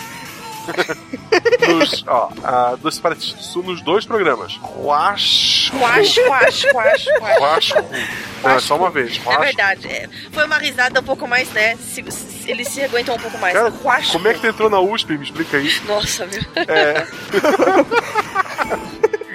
Nos, 1.69 2.05
ó, 2.07 2.31
a, 2.45 2.77
dos 2.77 2.95
separatistas 2.97 3.39
do 3.39 3.45
sul 3.45 3.63
nos 3.63 3.81
dois 3.83 4.05
programas. 4.05 4.57
Quash, 4.59 5.71
quash, 5.79 6.19
quash, 6.27 6.65
quash. 6.73 7.07
Ruacho. 7.39 7.75
Não, 8.43 8.51
é 8.53 8.61
só 8.61 8.77
uma 8.77 8.91
vez. 8.91 9.21
É 9.27 9.39
verdade. 9.39 9.87
é. 9.89 10.09
Foi 10.33 10.45
uma 10.45 10.59
risada 10.59 11.01
um 11.01 11.05
pouco 11.05 11.27
mais, 11.27 11.51
né? 11.53 11.77
Se, 11.77 12.03
se- 12.11 12.39
ele 12.51 12.65
se 12.65 12.83
aguentou 12.83 13.15
um 13.15 13.19
pouco 13.19 13.37
mais. 13.39 13.55
Cara, 13.55 13.71
Quash. 13.71 14.11
como 14.13 14.27
é 14.29 14.35
que 14.35 14.41
tu 14.41 14.47
entrou 14.47 14.71
na 14.71 14.81
USP? 14.81 15.19
Me 15.19 15.25
explica 15.25 15.57
aí. 15.59 15.71
Nossa, 15.87 16.27
viu? 16.27 16.41
É. 16.57 17.07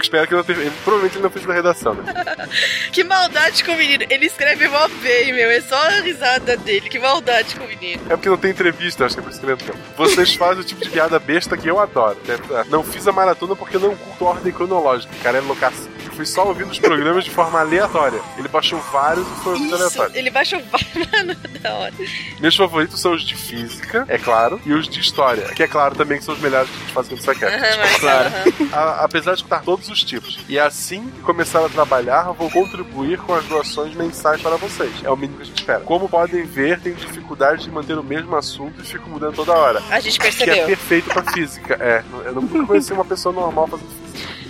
Espero 0.03 0.27
que 0.27 0.35
não 0.35 0.43
tenha. 0.43 0.59
ele- 0.59 0.71
Provavelmente 0.83 1.15
ele 1.15 1.23
não 1.23 1.29
fez 1.31 1.45
na 1.45 1.53
redação, 1.53 1.93
né? 1.95 2.03
que 2.91 3.03
maldade 3.03 3.63
com 3.63 3.71
o 3.71 3.77
menino. 3.77 4.03
Ele 4.09 4.25
escreve 4.25 4.67
mó 4.67 4.87
bem, 5.01 5.33
meu. 5.33 5.49
É 5.49 5.61
só 5.61 5.75
a 5.75 5.89
risada 6.01 6.55
dele. 6.57 6.89
Que 6.89 6.99
maldade 6.99 7.55
com 7.55 7.63
o 7.63 7.67
menino. 7.67 8.01
É 8.09 8.15
porque 8.15 8.29
não 8.29 8.37
tem 8.37 8.51
entrevista, 8.51 9.05
acho 9.05 9.15
que 9.15 9.21
é 9.21 9.23
por 9.23 9.31
isso 9.31 9.39
que 9.39 9.45
ele 9.45 9.53
entrou. 9.53 9.75
Vocês 9.97 10.33
fazem 10.35 10.61
o 10.61 10.63
tipo 10.65 10.83
de 10.83 10.89
piada 10.89 11.17
besta 11.19 11.57
que 11.57 11.67
eu 11.67 11.79
adoro. 11.79 12.17
né? 12.27 12.37
Não 12.69 12.83
fiz 12.83 13.07
a 13.07 13.11
maratona 13.11 13.55
porque 13.55 13.77
não 13.77 13.95
curto 13.95 14.25
ordem 14.25 14.51
cronológica. 14.51 15.13
O 15.15 15.23
cara 15.23 15.37
é 15.37 15.41
loucaço. 15.41 15.89
Eu 16.13 16.17
fui 16.17 16.25
só 16.27 16.45
ouvindo 16.47 16.69
os 16.69 16.77
programas 16.77 17.23
de 17.25 17.31
forma 17.31 17.59
aleatória. 17.59 18.21
Ele 18.37 18.47
baixou 18.47 18.79
vários 18.91 19.25
e 19.27 19.43
foi 19.43 19.53
ouvindo 19.53 19.73
aleatório. 19.75 20.15
ele 20.15 20.29
baixou 20.29 20.61
mano, 21.11 21.35
da 21.59 21.73
hora. 21.73 21.93
Meus 22.39 22.55
favoritos 22.55 23.01
são 23.01 23.13
os 23.15 23.23
de 23.23 23.35
física, 23.35 24.05
é 24.07 24.19
claro, 24.19 24.61
e 24.63 24.73
os 24.73 24.87
de 24.87 24.99
história, 24.99 25.43
que 25.55 25.63
é 25.63 25.67
claro 25.67 25.95
também 25.95 26.19
que 26.19 26.23
são 26.23 26.35
os 26.35 26.39
melhores 26.39 26.69
que 26.69 26.75
a 26.75 26.79
gente 26.81 26.93
faz 26.93 27.07
aqui 27.07 27.15
no 27.15 27.21
Saquete. 27.23 27.55
Aham, 27.55 27.77
mas- 27.79 27.95
claro. 27.97 28.27
aham. 28.29 28.69
A- 28.73 29.03
apesar 29.05 29.31
de 29.31 29.37
escutar 29.37 29.63
todos 29.63 29.89
os 29.89 30.03
tipos. 30.03 30.37
E 30.47 30.59
assim 30.59 31.09
que 31.09 31.21
começar 31.21 31.65
a 31.65 31.69
trabalhar, 31.69 32.31
vou 32.33 32.49
contribuir 32.51 33.17
com 33.17 33.33
as 33.33 33.43
doações 33.45 33.95
mensais 33.95 34.39
para 34.39 34.55
vocês. 34.55 34.91
É 35.03 35.09
o 35.09 35.15
mínimo 35.15 35.37
que 35.37 35.43
a 35.43 35.45
gente 35.47 35.57
espera. 35.57 35.79
Como 35.79 36.07
podem 36.07 36.43
ver, 36.45 36.79
tenho 36.79 36.95
dificuldade 36.95 37.63
de 37.63 37.71
manter 37.71 37.97
o 37.97 38.03
mesmo 38.03 38.35
assunto 38.35 38.79
e 38.81 38.85
fico 38.85 39.09
mudando 39.09 39.33
toda 39.35 39.53
hora. 39.53 39.81
A 39.89 39.99
gente 39.99 40.19
Que 40.19 40.27
é 40.27 40.31
percebeu. 40.31 40.65
perfeito 40.67 41.09
pra 41.09 41.23
física. 41.33 41.75
É, 41.79 42.03
eu 42.25 42.33
nunca 42.35 42.63
conheci 42.67 42.93
uma 42.93 43.03
pessoa 43.05 43.33
normal 43.33 43.67
fazendo 43.67 43.87
física. 43.89 44.03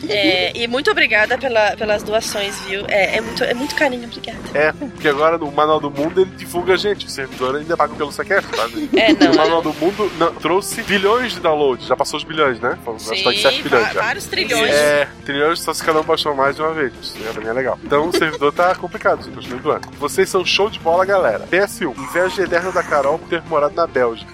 É, 0.10 0.52
e 0.56 0.68
muito 0.68 0.90
obrigada 0.92 1.38
pela, 1.38 1.76
pelas 1.76 2.04
doações, 2.04 2.60
viu? 2.62 2.86
É, 2.88 3.18
é, 3.18 3.22
muito, 3.22 3.44
é 3.44 3.54
muito 3.54 3.76
carinho, 3.76 4.06
obrigada. 4.06 4.40
É, 4.54 4.72
porque 4.72 5.08
agora 5.08 5.38
no 5.38 5.52
Manual 5.52 5.80
do 5.80 5.90
Mundo 5.90 6.22
ele 6.22 6.32
divulga 6.32 6.74
a 6.74 6.78
gente. 6.78 7.06
O 7.06 7.10
servidor 7.10 7.56
ainda 7.56 7.76
paga 7.78 7.94
pelo 7.96 8.12
sequestro, 8.12 8.56
sabe? 8.56 8.90
É, 8.96 9.14
não, 9.14 9.32
O 9.32 9.38
Manual 9.38 9.62
do 9.62 9.74
Mundo 9.74 10.12
não, 10.18 10.34
trouxe 10.36 10.82
bilhões 10.84 11.34
de 11.34 11.40
downloads, 11.40 11.88
já 11.88 11.96
passou 11.96 12.18
os 12.18 12.24
bilhões, 12.24 12.60
né? 12.60 12.78
Acho 12.96 13.10
que 13.12 13.24
tá 13.24 13.32
de 13.32 13.42
7 13.42 13.62
bilhões 13.64 13.94
já. 13.94 14.02
vários 14.02 14.26
trilhões. 14.26 14.72
É, 14.72 15.08
trilhões 15.26 15.60
só 15.62 15.74
se 15.74 15.84
cada 15.84 16.00
um 16.00 16.04
baixou 16.04 16.36
mais 16.36 16.56
de 16.56 16.62
uma 16.62 16.74
vez. 16.74 16.94
Isso 17.02 17.18
é, 17.28 17.32
pra 17.32 17.42
mim 17.42 17.48
é 17.48 17.54
legal. 17.54 17.80
Então 17.84 18.08
o 18.10 18.12
servidor 18.16 18.52
tá 18.54 18.76
complicado, 18.76 19.24
gente, 19.24 19.36
continue 19.36 19.60
doando. 19.60 19.88
Vocês 19.98 20.30
são 20.30 20.46
show 20.46 20.70
de 20.70 20.80
bola, 20.80 21.06
galera. 21.06 21.48
PS1, 21.52 21.96
inveja 21.98 22.44
eterna 22.44 22.72
da 22.72 22.84
Carol 22.84 23.18
por 23.20 23.30
ter 23.30 23.42
morado 23.44 23.74
na 23.76 23.88
Bélgica. 23.88 24.32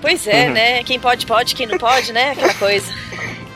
Pois 0.00 0.26
é, 0.26 0.46
Uhum. 0.46 0.52
né? 0.52 0.84
Quem 0.84 0.98
pode, 0.98 1.26
pode, 1.26 1.54
quem 1.54 1.66
não 1.66 1.76
pode, 1.78 2.12
né? 2.12 2.30
Aquela 2.32 2.54
coisa. 2.54 2.86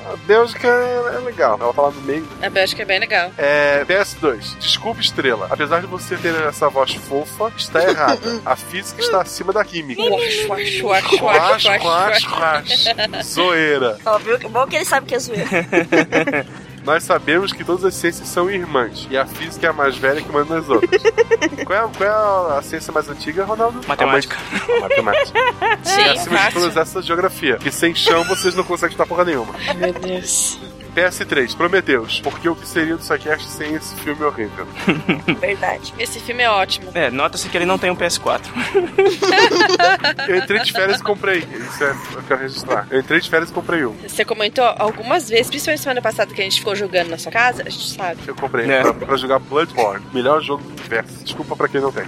A 0.04 0.16
Bélgica 0.26 0.68
é, 0.68 1.16
é 1.16 1.18
legal, 1.20 1.58
ela 1.60 1.72
lá 1.76 1.90
no 1.90 2.00
meio. 2.02 2.26
A 2.42 2.50
Bélgica 2.50 2.82
é 2.82 2.84
bem 2.84 2.98
legal. 3.00 3.30
É, 3.38 3.84
PS2, 3.86 4.58
desculpa 4.58 5.00
estrela. 5.00 5.48
Apesar 5.50 5.80
de 5.80 5.86
você 5.86 6.16
ter 6.16 6.34
essa 6.46 6.68
voz 6.68 6.94
fofa, 6.94 7.52
está 7.56 7.82
errada. 7.82 8.40
A 8.44 8.54
física 8.56 9.00
está 9.00 9.22
acima 9.22 9.52
da 9.52 9.64
química. 9.64 10.02
Quash, 10.02 10.46
quash, 10.46 10.80
quash, 10.80 11.18
Quash, 11.18 11.20
quash, 11.20 11.82
quash, 11.82 12.24
quash. 12.26 12.84
quash. 12.84 13.24
Zoeira. 13.26 13.98
Óbvio, 14.04 14.38
bom 14.50 14.66
que 14.66 14.76
ele 14.76 14.84
sabe 14.84 15.06
que 15.06 15.14
é 15.14 15.18
zoeira. 15.18 15.44
Nós 16.84 17.02
sabemos 17.02 17.52
que 17.52 17.64
todas 17.64 17.84
as 17.84 17.94
ciências 17.94 18.28
são 18.28 18.50
irmãs 18.50 19.08
e 19.10 19.16
a 19.16 19.24
física 19.24 19.66
é 19.66 19.70
a 19.70 19.72
mais 19.72 19.96
velha 19.96 20.20
que 20.20 20.30
manda 20.30 20.54
nas 20.54 20.68
outras. 20.68 21.02
qual, 21.64 21.88
é, 21.88 21.90
qual 21.96 22.54
é 22.54 22.58
a 22.58 22.62
ciência 22.62 22.92
mais 22.92 23.08
antiga, 23.08 23.44
Ronaldo? 23.44 23.80
Matemática. 23.88 24.36
A 24.76 24.80
matemática. 24.80 25.38
Sim, 25.82 26.00
e 26.00 26.08
acima 26.10 26.36
de 26.36 26.42
fácil. 26.42 26.60
todas 26.60 26.76
essas, 26.76 27.06
geografia. 27.06 27.56
Que 27.56 27.70
sem 27.70 27.94
chão 27.94 28.22
vocês 28.24 28.54
não 28.54 28.64
conseguem 28.64 28.90
estudar 28.90 29.06
porra 29.06 29.24
nenhuma. 29.24 29.54
Meu 29.76 29.92
Deus. 29.94 30.58
PS3, 30.94 31.56
Prometeus. 31.56 32.20
Porque 32.20 32.48
o 32.48 32.54
que 32.54 32.66
seria 32.66 32.94
do 32.96 33.00
Psycast 33.00 33.48
sem 33.48 33.74
esse 33.74 33.94
filme 33.96 34.22
horrível? 34.24 34.66
Verdade. 35.40 35.92
Esse 35.98 36.20
filme 36.20 36.42
é 36.42 36.50
ótimo. 36.50 36.90
É, 36.94 37.10
nota-se 37.10 37.48
que 37.48 37.56
ele 37.56 37.66
não 37.66 37.78
tem 37.78 37.90
um 37.90 37.96
PS4. 37.96 38.42
Eu 40.28 40.36
entrei 40.36 40.60
de 40.60 40.72
férias 40.72 41.00
e 41.00 41.02
comprei. 41.02 41.38
Isso 41.38 41.84
é, 41.84 41.90
eu 42.14 42.22
quero 42.26 42.40
registrar. 42.40 42.86
Eu 42.90 43.00
entrei 43.00 43.20
de 43.20 43.28
férias 43.30 43.50
e 43.50 43.52
comprei 43.52 43.84
um. 43.84 43.94
Você 44.06 44.24
comentou 44.24 44.64
algumas 44.78 45.28
vezes, 45.28 45.48
principalmente 45.48 45.82
semana 45.82 46.02
passada 46.02 46.32
que 46.34 46.40
a 46.40 46.44
gente 46.44 46.58
ficou 46.58 46.74
jogando 46.74 47.08
na 47.08 47.18
sua 47.18 47.30
casa, 47.32 47.62
a 47.66 47.70
gente 47.70 47.90
sabe. 47.90 48.20
Eu 48.26 48.34
comprei 48.34 48.70
É. 48.70 48.82
pra, 48.82 48.94
pra 48.94 49.16
jogar 49.16 49.38
Bloodborne, 49.38 50.04
melhor 50.12 50.40
jogo 50.42 50.62
do 50.62 50.70
universo. 50.70 51.24
Desculpa 51.24 51.56
pra 51.56 51.68
quem 51.68 51.80
não 51.80 51.92
tem. 51.92 52.04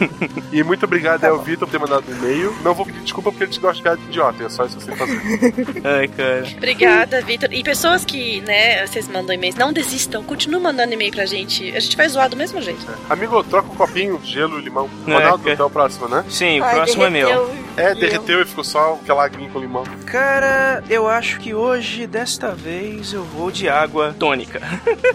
e 0.52 0.62
muito 0.62 0.84
obrigado 0.84 1.24
ao 1.24 1.38
Vitor 1.40 1.68
por 1.68 1.72
ter 1.72 1.78
mandado 1.78 2.04
um 2.10 2.16
e-mail. 2.16 2.54
Não 2.62 2.74
vou 2.74 2.84
pedir 2.86 3.00
desculpa 3.00 3.30
porque 3.30 3.44
a 3.44 3.46
gente 3.46 3.60
gosta 3.60 3.96
de 3.96 4.04
idiota, 4.04 4.44
é 4.44 4.48
só 4.48 4.64
isso 4.66 4.76
que 4.78 4.90
eu 4.90 4.96
sei 4.96 5.06
fazer. 5.06 5.82
Ai, 5.84 6.08
cara. 6.08 6.44
Obrigada, 6.56 7.20
Vitor. 7.22 7.52
E 7.52 7.62
pessoas 7.62 8.04
que, 8.04 8.29
né, 8.38 8.86
vocês 8.86 9.08
mandam 9.08 9.34
e-mails, 9.34 9.56
não 9.56 9.72
desistam, 9.72 10.22
continuem 10.22 10.62
mandando 10.62 10.92
e-mail 10.92 11.10
pra 11.10 11.24
gente. 11.24 11.74
A 11.74 11.80
gente 11.80 11.96
vai 11.96 12.08
zoar 12.08 12.28
do 12.28 12.36
mesmo 12.36 12.60
jeito. 12.60 12.86
Amigo, 13.08 13.42
troca 13.44 13.72
um 13.72 13.74
copinho, 13.74 14.20
gelo 14.22 14.60
e 14.60 14.62
limão. 14.62 14.88
É, 15.06 15.12
Ronaldo, 15.12 15.50
até 15.50 15.64
o 15.64 15.70
próximo, 15.70 16.06
né? 16.06 16.24
Sim, 16.28 16.60
o 16.60 16.64
Ai, 16.64 16.74
próximo 16.74 17.04
é 17.04 17.10
meu. 17.10 17.50
É, 17.76 17.94
derreteu 17.94 18.42
e 18.42 18.44
ficou 18.44 18.62
só 18.62 18.98
aquela 19.02 19.24
aguinha 19.24 19.48
com 19.50 19.58
limão. 19.58 19.84
Cara, 20.04 20.84
eu 20.90 21.08
acho 21.08 21.40
que 21.40 21.54
hoje, 21.54 22.06
desta 22.06 22.54
vez, 22.54 23.12
eu 23.12 23.24
vou 23.24 23.50
de 23.50 23.68
água 23.68 24.14
tônica. 24.18 24.60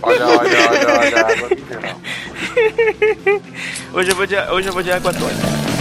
Olha, 0.01 0.27
olha, 0.27 0.39
olha, 0.39 0.99
olha, 0.99 1.19
água 1.19 1.49
mineral. 1.49 2.01
hoje, 3.93 4.09
eu 4.09 4.15
vou 4.15 4.25
de, 4.25 4.35
hoje 4.35 4.67
eu 4.67 4.73
vou 4.73 4.81
de 4.81 4.91
água 4.91 5.13
tônica. 5.13 5.74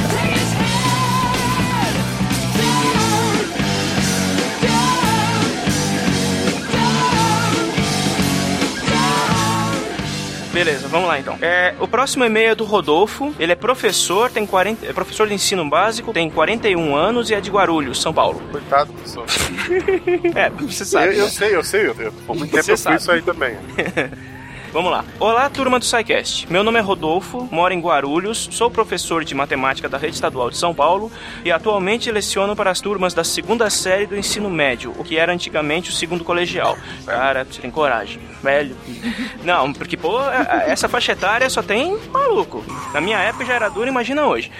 Beleza, 10.54 10.86
vamos 10.86 11.08
lá 11.08 11.18
então. 11.18 11.36
É, 11.42 11.74
o 11.80 11.88
próximo 11.88 12.24
e-mail 12.24 12.50
é 12.52 12.54
do 12.54 12.64
Rodolfo. 12.64 13.34
Ele 13.40 13.50
é 13.50 13.56
professor, 13.56 14.30
tem 14.30 14.46
40, 14.46 14.86
é 14.86 14.92
professor 14.92 15.26
de 15.26 15.34
ensino 15.34 15.68
básico, 15.68 16.12
tem 16.12 16.30
41 16.30 16.94
anos 16.94 17.28
e 17.28 17.34
é 17.34 17.40
de 17.40 17.50
Guarulhos, 17.50 18.00
São 18.00 18.14
Paulo. 18.14 18.40
Coitado 18.52 18.92
da 18.92 19.00
pessoa. 19.00 19.26
É, 20.34 20.50
você 20.50 20.84
sabe. 20.84 21.08
Eu, 21.08 21.12
eu 21.12 21.24
né? 21.24 21.30
sei, 21.30 21.56
eu 21.56 21.64
sei. 21.64 21.80
Eu, 21.88 21.94
eu, 21.98 22.12
por 22.12 22.36
muito 22.36 22.50
tempo 22.50 22.62
Você 22.62 22.72
eu 22.72 22.76
fui 22.76 22.82
sabe. 22.82 22.96
isso 22.96 23.10
aí 23.10 23.22
também. 23.22 23.56
Vamos 24.74 24.90
lá. 24.90 25.04
Olá, 25.20 25.48
turma 25.48 25.78
do 25.78 25.84
SciCast. 25.84 26.50
Meu 26.50 26.64
nome 26.64 26.80
é 26.80 26.82
Rodolfo, 26.82 27.48
moro 27.48 27.72
em 27.72 27.80
Guarulhos, 27.80 28.48
sou 28.50 28.68
professor 28.68 29.24
de 29.24 29.32
matemática 29.32 29.88
da 29.88 29.96
Rede 29.96 30.16
Estadual 30.16 30.50
de 30.50 30.56
São 30.56 30.74
Paulo 30.74 31.12
e 31.44 31.52
atualmente 31.52 32.10
leciono 32.10 32.56
para 32.56 32.72
as 32.72 32.80
turmas 32.80 33.14
da 33.14 33.22
segunda 33.22 33.70
série 33.70 34.04
do 34.04 34.16
ensino 34.16 34.50
médio, 34.50 34.92
o 34.98 35.04
que 35.04 35.16
era 35.16 35.32
antigamente 35.32 35.90
o 35.90 35.92
segundo 35.92 36.24
colegial. 36.24 36.76
Cara, 37.06 37.44
você 37.44 37.60
tem 37.60 37.70
coragem, 37.70 38.20
velho. 38.42 38.76
Não, 39.44 39.72
porque, 39.72 39.96
pô, 39.96 40.18
essa 40.66 40.88
faixa 40.88 41.12
etária 41.12 41.48
só 41.48 41.62
tem 41.62 41.96
maluco. 42.10 42.64
Na 42.92 43.00
minha 43.00 43.20
época 43.20 43.44
já 43.44 43.54
era 43.54 43.68
duro, 43.68 43.86
imagina 43.86 44.26
hoje. 44.26 44.50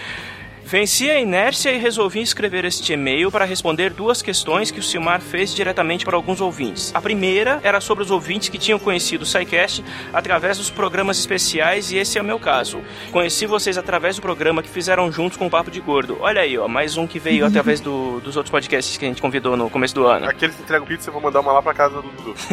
Venci 0.67 1.11
a 1.11 1.21
inércia 1.21 1.71
e 1.73 1.79
resolvi 1.79 2.21
escrever 2.23 2.65
este 2.65 2.95
e-mail 2.95 3.31
para 3.31 3.45
responder 3.45 3.91
duas 3.93 4.23
questões 4.23 4.71
que 4.71 4.81
o 4.81 4.83
Silmar 4.83 5.21
fez 5.21 5.55
diretamente 5.55 6.05
para 6.07 6.17
alguns 6.17 6.41
ouvintes. 6.41 6.91
A 6.95 7.03
primeira 7.03 7.61
era 7.63 7.81
sobre 7.83 8.03
os 8.03 8.11
ouvintes 8.11 8.49
que 8.49 8.57
tinham 8.57 8.79
conhecido 8.79 9.23
o 9.23 9.27
SciCast 9.27 9.85
através 10.13 10.57
dos 10.57 10.71
programas 10.71 11.19
especiais 11.19 11.93
e 11.93 11.99
esse 11.99 12.19
é 12.19 12.23
o 12.23 12.25
meu 12.25 12.39
caso. 12.41 12.81
Conheci 13.13 13.45
vocês 13.47 13.77
através 13.77 14.17
do 14.17 14.23
programa 14.23 14.63
que 14.63 14.69
fizeram 14.71 15.13
juntos 15.13 15.37
com 15.37 15.47
o 15.47 15.51
Papo 15.51 15.71
de 15.71 15.81
Gordo. 15.81 16.17
Olha 16.21 16.41
aí, 16.41 16.57
ó, 16.57 16.67
mais 16.67 16.97
um 16.97 17.07
que 17.07 17.19
veio 17.19 17.45
através 17.47 17.79
do- 17.81 18.21
dos 18.21 18.35
outros 18.37 18.51
podcasts 18.51 18.97
que 18.97 19.05
a 19.05 19.09
gente 19.09 19.21
convidou 19.21 19.57
no 19.59 19.69
começo 19.69 19.95
do 19.95 20.07
ano. 20.07 20.27
Aqueles 20.29 20.57
que 20.57 20.63
entregam 20.63 20.87
pizza, 20.87 21.11
eu 21.11 21.13
vou 21.13 21.23
mandar 21.23 21.41
uma 21.41 21.53
lá 21.53 21.63
pra 21.63 21.75
casa 21.75 22.01
do 22.01 22.09
Dudu. 22.09 22.35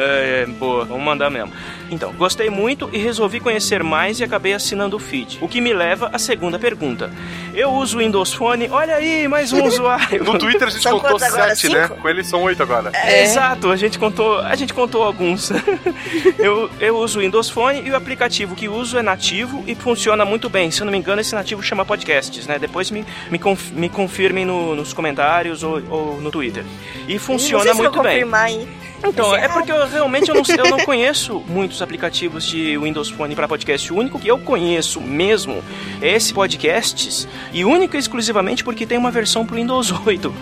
É, 0.00 0.42
é, 0.42 0.46
boa, 0.46 0.84
vamos 0.84 1.02
mandar 1.02 1.28
mesmo. 1.30 1.52
Então, 1.90 2.12
gostei 2.12 2.48
muito 2.50 2.88
e 2.92 2.98
resolvi 2.98 3.40
conhecer 3.40 3.82
mais 3.82 4.20
e 4.20 4.24
acabei 4.24 4.52
assinando 4.52 4.96
o 4.96 4.98
feed. 4.98 5.38
O 5.40 5.48
que 5.48 5.60
me 5.60 5.72
leva 5.72 6.08
à 6.12 6.18
segunda 6.18 6.57
pergunta. 6.58 7.10
Eu 7.54 7.70
uso 7.72 7.96
o 7.96 8.00
Windows 8.00 8.32
Phone, 8.32 8.68
olha 8.70 8.94
aí, 8.96 9.26
mais 9.28 9.52
um 9.52 9.62
usuário. 9.66 10.22
No 10.24 10.38
Twitter 10.38 10.68
a 10.68 10.70
gente 10.70 10.88
contou 10.88 11.18
sete, 11.18 11.68
né? 11.68 11.88
Com 11.88 12.08
eles 12.08 12.26
são 12.26 12.42
oito 12.42 12.62
agora. 12.62 12.90
É. 12.94 13.22
Exato, 13.22 13.70
a 13.70 13.76
gente 13.76 13.98
contou, 13.98 14.38
a 14.38 14.54
gente 14.54 14.72
contou 14.74 15.02
alguns. 15.02 15.50
eu, 16.38 16.70
eu 16.80 16.96
uso 16.98 17.18
o 17.18 17.22
Windows 17.22 17.48
Phone 17.50 17.82
e 17.84 17.90
o 17.90 17.96
aplicativo 17.96 18.54
que 18.54 18.68
uso 18.68 18.98
é 18.98 19.02
nativo 19.02 19.62
e 19.66 19.74
funciona 19.74 20.24
muito 20.24 20.48
bem. 20.48 20.70
Se 20.70 20.80
eu 20.80 20.84
não 20.84 20.92
me 20.92 20.98
engano, 20.98 21.20
esse 21.20 21.34
nativo 21.34 21.62
chama 21.62 21.84
Podcasts, 21.84 22.46
né? 22.46 22.58
Depois 22.58 22.90
me, 22.90 23.04
me, 23.30 23.38
conf- 23.38 23.70
me 23.72 23.88
confirmem 23.88 24.44
no- 24.44 24.74
nos 24.74 24.92
comentários 24.92 25.62
ou, 25.62 25.82
ou 25.90 26.20
no 26.20 26.30
Twitter. 26.30 26.64
E 27.06 27.18
funciona 27.18 27.64
não 27.64 27.64
sei 27.64 27.74
se 27.74 27.82
muito 27.82 27.94
vou 27.94 28.02
bem. 28.02 28.12
confirmar 28.14 28.44
aí. 28.44 28.68
Então, 29.04 29.30
Mas 29.30 29.42
é 29.44 29.48
porque 29.48 29.70
eu 29.70 29.86
realmente 29.88 30.28
eu 30.28 30.34
não, 30.34 30.42
eu 30.64 30.70
não 30.70 30.78
conheço 30.84 31.42
muitos 31.48 31.80
aplicativos 31.80 32.44
de 32.44 32.76
Windows 32.78 33.08
Phone 33.10 33.34
para 33.34 33.46
podcast. 33.46 33.92
O 33.92 33.96
único 33.96 34.18
que 34.18 34.28
eu 34.28 34.38
conheço 34.38 35.00
mesmo 35.00 35.62
é 36.02 36.14
esse 36.14 36.34
Podcasts 36.34 37.26
e 37.52 37.64
único 37.64 37.96
e 37.96 37.98
exclusivamente 37.98 38.64
porque 38.64 38.84
tem 38.86 38.98
uma 38.98 39.10
versão 39.10 39.46
pro 39.46 39.56
Windows 39.56 39.92
8. 40.04 40.34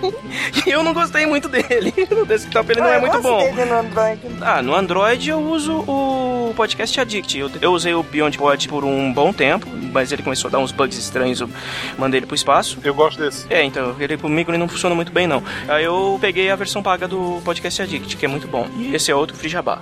e 0.66 0.70
eu 0.70 0.82
não 0.82 0.92
gostei 0.92 1.26
muito 1.26 1.48
dele. 1.48 1.92
No 2.14 2.24
desktop 2.26 2.70
ele 2.70 2.80
não 2.80 2.88
Ah, 2.88 2.94
é 2.94 3.00
muito 3.00 3.20
bom. 3.20 3.40
no 3.54 3.74
Android. 3.78 4.20
Ah, 4.40 4.62
no 4.62 4.74
Android 4.74 5.30
eu 5.30 5.40
uso 5.40 5.72
o 5.88 6.33
o 6.54 6.56
podcast 6.56 7.00
Addict. 7.00 7.36
Eu, 7.36 7.50
eu 7.60 7.72
usei 7.72 7.92
o 7.94 8.02
Beyond 8.02 8.38
Pod 8.38 8.68
por 8.68 8.84
um 8.84 9.12
bom 9.12 9.32
tempo, 9.32 9.66
mas 9.92 10.12
ele 10.12 10.22
começou 10.22 10.48
a 10.48 10.52
dar 10.52 10.58
uns 10.60 10.70
bugs 10.70 10.96
estranhos, 10.96 11.40
eu 11.40 11.50
mandei 11.98 12.20
ele 12.20 12.26
pro 12.26 12.36
espaço. 12.36 12.78
Eu 12.82 12.94
gosto 12.94 13.20
desse. 13.20 13.52
É, 13.52 13.62
então, 13.62 13.96
ele 13.98 14.16
comigo 14.16 14.50
ele 14.50 14.58
não 14.58 14.68
funciona 14.68 14.94
muito 14.94 15.12
bem, 15.12 15.26
não. 15.26 15.42
Aí 15.68 15.84
eu 15.84 16.16
peguei 16.20 16.50
a 16.50 16.56
versão 16.56 16.82
paga 16.82 17.08
do 17.08 17.42
podcast 17.44 17.82
Addict, 17.82 18.16
que 18.16 18.24
é 18.24 18.28
muito 18.28 18.46
bom. 18.46 18.68
E 18.78 18.94
esse 18.94 19.10
é 19.10 19.14
outro 19.14 19.36
Free 19.36 19.48
Jabá. 19.48 19.80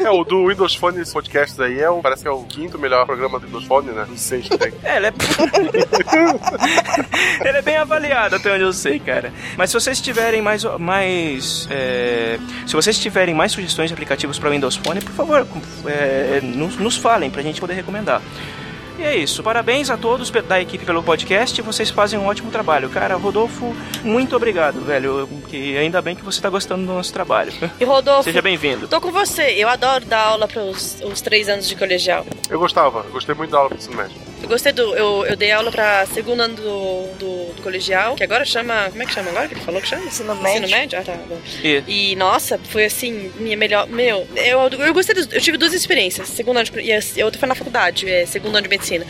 É, 0.00 0.10
o 0.10 0.24
do 0.24 0.48
Windows 0.48 0.74
Phone 0.74 1.00
esse 1.00 1.12
podcast 1.12 1.60
aí 1.60 1.80
é 1.80 1.90
o, 1.90 2.00
parece 2.00 2.22
que 2.22 2.28
é 2.28 2.30
o 2.30 2.42
quinto 2.44 2.78
melhor 2.78 3.04
programa 3.06 3.38
do 3.38 3.46
Windows 3.46 3.64
Phone, 3.64 3.90
né? 3.90 4.06
Não 4.08 4.16
sei 4.16 4.42
se 4.42 4.50
tem. 4.50 4.72
É, 4.82 4.96
ele 4.96 5.06
é... 5.06 5.12
ele 7.48 7.58
é 7.58 7.62
bem 7.62 7.76
avaliado 7.76 8.36
até 8.36 8.52
onde 8.52 8.62
eu 8.62 8.72
sei, 8.72 8.98
cara. 8.98 9.32
Mas 9.56 9.70
se 9.70 9.74
vocês 9.74 10.00
tiverem 10.00 10.40
mais... 10.40 10.64
mais 10.78 11.68
é, 11.70 12.38
Se 12.66 12.74
vocês 12.74 12.98
tiverem 12.98 13.34
mais 13.34 13.52
sugestões 13.52 13.88
de 13.88 13.94
aplicativos 13.94 14.38
para 14.38 14.50
Windows 14.50 14.76
Phone, 14.76 15.00
por 15.00 15.12
favor, 15.12 15.46
é, 15.86 16.40
nos, 16.42 16.76
nos 16.76 16.96
falem 16.96 17.30
pra 17.30 17.42
gente 17.42 17.60
poder 17.60 17.74
recomendar. 17.74 18.20
E 18.98 19.02
é 19.02 19.16
isso. 19.16 19.42
Parabéns 19.42 19.90
a 19.90 19.96
todos 19.96 20.30
da 20.30 20.60
equipe 20.60 20.84
pelo 20.84 21.02
podcast. 21.02 21.60
Vocês 21.62 21.90
fazem 21.90 22.18
um 22.18 22.26
ótimo 22.26 22.50
trabalho. 22.50 22.88
Cara, 22.88 23.16
Rodolfo, 23.16 23.74
muito 24.04 24.36
obrigado, 24.36 24.80
velho. 24.84 25.28
Que 25.48 25.76
ainda 25.76 26.00
bem 26.00 26.14
que 26.14 26.22
você 26.22 26.40
tá 26.40 26.48
gostando 26.48 26.86
do 26.86 26.92
nosso 26.92 27.12
trabalho. 27.12 27.52
E 27.80 27.84
Rodolfo, 27.84 28.22
Seja 28.22 28.40
bem-vindo. 28.40 28.86
tô 28.86 29.00
com 29.00 29.10
você. 29.10 29.54
Eu 29.56 29.68
adoro 29.68 30.04
dar 30.04 30.20
aula 30.20 30.46
para 30.46 30.62
os, 30.62 31.20
três 31.22 31.48
anos 31.48 31.68
de 31.68 31.74
colegial. 31.74 32.24
Eu 32.48 32.58
gostava, 32.58 33.00
eu 33.00 33.10
gostei 33.10 33.34
muito 33.34 33.50
da 33.50 33.58
aula 33.58 33.70
do 33.70 33.76
ensino 33.76 33.96
médio. 33.96 34.33
Eu 34.44 34.48
gostei 34.48 34.72
do. 34.72 34.94
Eu, 34.94 35.24
eu 35.26 35.36
dei 35.36 35.50
aula 35.52 35.70
pra 35.72 36.04
segundo 36.06 36.40
ano 36.42 36.54
do, 36.54 37.06
do, 37.18 37.54
do 37.54 37.62
colegial, 37.62 38.14
que 38.14 38.22
agora 38.22 38.44
chama. 38.44 38.88
Como 38.90 39.02
é 39.02 39.06
que 39.06 39.12
chama 39.14 39.30
agora? 39.30 39.48
Que 39.48 39.54
ele 39.54 39.60
falou 39.62 39.80
que 39.80 39.88
chama? 39.88 40.04
Ensino 40.04 40.34
médio. 40.34 40.64
Ensino 40.64 40.68
médio? 40.78 40.98
Ah, 40.98 41.02
tá. 41.02 41.14
Bom. 41.28 41.38
E- 41.62 41.82
E, 41.88 42.16
nossa, 42.16 42.60
foi 42.68 42.84
assim, 42.84 43.32
minha 43.38 43.56
melhor. 43.56 43.86
Meu, 43.88 44.28
eu, 44.36 44.68
eu 44.68 44.92
gostei 44.92 45.14
dos, 45.14 45.32
Eu 45.32 45.40
tive 45.40 45.56
duas 45.56 45.72
experiências. 45.72 46.28
Segundo 46.28 46.58
ano 46.58 46.66
de, 46.70 46.78
e 46.80 46.92
a 46.92 47.00
e 47.16 47.22
outra 47.22 47.38
foi 47.40 47.48
na 47.48 47.54
faculdade, 47.54 48.08
é, 48.08 48.26
segundo 48.26 48.54
ano 48.56 48.62
de 48.64 48.68
medicina. 48.68 49.06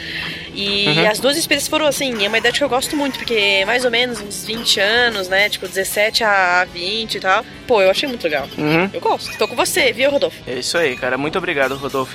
E 0.55 0.86
Uhum. 0.86 1.09
as 1.11 1.19
duas 1.19 1.36
experiências 1.36 1.69
foram 1.69 1.86
assim, 1.86 2.24
é 2.24 2.28
uma 2.28 2.39
idade 2.39 2.59
que 2.59 2.65
eu 2.65 2.69
gosto 2.69 2.97
muito, 2.97 3.19
porque 3.19 3.35
é 3.35 3.65
mais 3.65 3.85
ou 3.85 3.90
menos 3.90 4.20
uns 4.20 4.44
20 4.44 4.78
anos, 4.78 5.28
né? 5.28 5.48
Tipo, 5.48 5.66
17 5.66 6.23
a 6.23 6.65
20 6.73 7.16
e 7.16 7.20
tal. 7.20 7.44
Pô, 7.66 7.82
eu 7.82 7.90
achei 7.90 8.09
muito 8.09 8.23
legal. 8.23 8.48
Uhum. 8.56 8.89
Eu 8.93 9.01
gosto. 9.01 9.36
Tô 9.36 9.48
com 9.48 9.56
você, 9.56 9.93
viu, 9.93 10.11
Rodolfo? 10.11 10.36
É 10.47 10.55
isso 10.61 10.78
aí, 10.78 10.97
cara. 10.97 11.19
Muito 11.19 11.36
obrigado, 11.39 11.74
Rodolfo. 11.74 12.15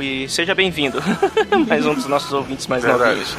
E 0.00 0.28
seja 0.28 0.52
bem-vindo. 0.54 1.00
mais 1.68 1.86
um 1.86 1.94
dos 1.94 2.06
nossos 2.06 2.32
ouvintes 2.40 2.66
mais 2.66 2.82
Verdade. 2.82 3.20
novinhos. 3.20 3.36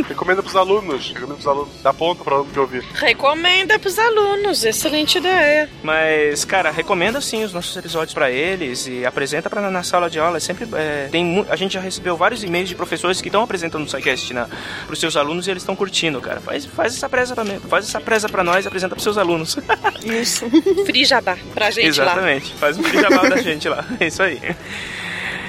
Recomenda 0.08 0.42
pros 0.42 0.56
alunos, 0.56 1.08
recomenda 1.08 1.34
pros 1.34 1.46
alunos. 1.46 1.68
Dá 1.82 1.92
ponto 1.92 2.24
pra 2.24 2.34
aluno 2.36 2.50
que 2.50 2.58
ouvir. 2.58 2.82
Recomenda 2.94 3.78
pros 3.78 3.98
alunos, 3.98 4.64
excelente 4.64 5.18
ideia. 5.18 5.68
Mas, 5.82 6.44
cara, 6.44 6.70
recomenda 6.70 7.20
sim 7.20 7.44
os 7.44 7.52
nossos 7.52 7.76
episódios 7.76 8.14
pra 8.14 8.30
eles 8.30 8.86
e 8.86 9.04
apresenta 9.04 9.50
pra, 9.50 9.70
na 9.70 9.82
sala 9.82 10.08
de 10.08 10.18
aula. 10.18 10.38
É 10.38 10.40
sempre 10.40 10.66
é, 10.74 11.08
tem 11.10 11.44
a 11.48 11.56
gente 11.56 11.74
já 11.74 11.80
recebeu 11.80 12.16
vários 12.16 12.42
e-mails 12.42 12.68
de 12.68 12.74
professores 12.74 13.20
que 13.20 13.28
estão 13.28 13.42
apresentando 13.42 13.84
o 13.84 13.88
SciCast 13.88 14.32
na, 14.32 14.48
pros 14.86 14.98
seus 14.98 15.16
alunos 15.16 15.46
e 15.46 15.50
eles 15.50 15.62
estão 15.62 15.76
curtindo, 15.76 16.20
cara. 16.20 16.40
Faz, 16.40 16.64
faz 16.64 16.94
essa 16.94 17.08
presa 17.08 17.34
pra 17.34 17.44
mim, 17.44 17.60
faz 17.68 17.86
essa 17.86 18.00
presa 18.00 18.28
pra 18.28 18.42
nós 18.42 18.64
e 18.64 18.68
apresenta 18.68 18.94
pros 18.94 19.02
seus 19.04 19.18
alunos. 19.18 19.56
Isso. 20.04 20.46
Free 20.86 21.04
Jabá 21.04 21.36
pra 21.54 21.70
gente 21.70 22.00
lá. 22.00 22.06
Exatamente. 22.06 22.54
Faz 22.54 22.78
um 22.78 22.82
pijamão 22.82 23.28
da 23.28 23.36
gente 23.36 23.68
lá. 23.68 23.84
É 24.00 24.06
isso 24.06 24.22
aí. 24.22 24.40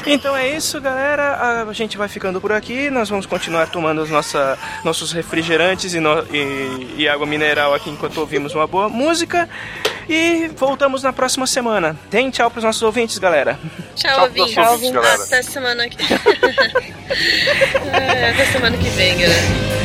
Então 0.08 0.36
é 0.36 0.50
isso, 0.56 0.80
galera. 0.80 1.64
A 1.68 1.74
gente 1.74 1.98
vai 1.98 2.08
ficando 2.08 2.40
por 2.40 2.52
aqui. 2.52 2.90
Nós 2.90 3.10
vamos 3.10 3.26
continuar 3.26 3.68
tomando 3.70 4.02
os 4.02 4.10
nossa, 4.10 4.58
nossos 4.84 5.12
refrigerantes 5.12 5.94
e, 5.94 6.00
no- 6.00 6.24
e- 6.32 6.96
e 6.98 7.08
água 7.10 7.26
mineral 7.26 7.74
aqui 7.74 7.90
enquanto 7.90 8.18
ouvimos 8.20 8.54
uma 8.54 8.68
boa 8.68 8.88
música. 8.90 9.50
E 10.08 10.50
voltamos 10.56 11.02
na 11.02 11.12
próxima 11.12 11.48
semana. 11.48 11.98
Deem 12.12 12.30
tchau 12.30 12.52
pros 12.52 12.64
nossos 12.64 12.84
ouvintes, 12.84 13.18
galera. 13.18 13.58
Tchau, 13.96 14.12
Tchau 14.14 14.24
ouvinte. 14.26 14.54
pros 14.54 14.68
ouvintes, 14.68 14.92
galera. 15.02 15.24
Até 15.24 15.42
semana 15.42 15.90
que 15.90 15.98
É, 17.92 18.30
Até 18.32 18.46
semana 18.46 18.78
que 18.78 18.90
vem, 18.90 19.18
galera. 19.18 19.85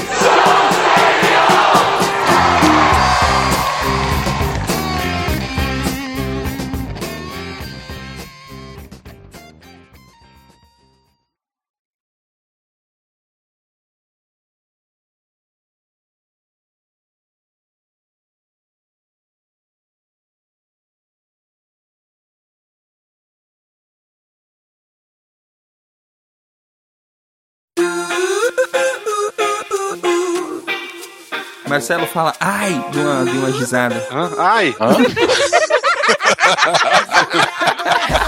Marcelo 31.81 32.05
fala 32.05 32.35
ai 32.39 32.73
de 32.91 32.99
uma, 32.99 33.25
de 33.25 33.37
uma 33.39 33.47
risada. 33.47 34.07
Hã? 34.11 34.29
Ai! 34.37 34.75
Hã? 34.79 34.97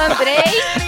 Andrei? 0.11 0.82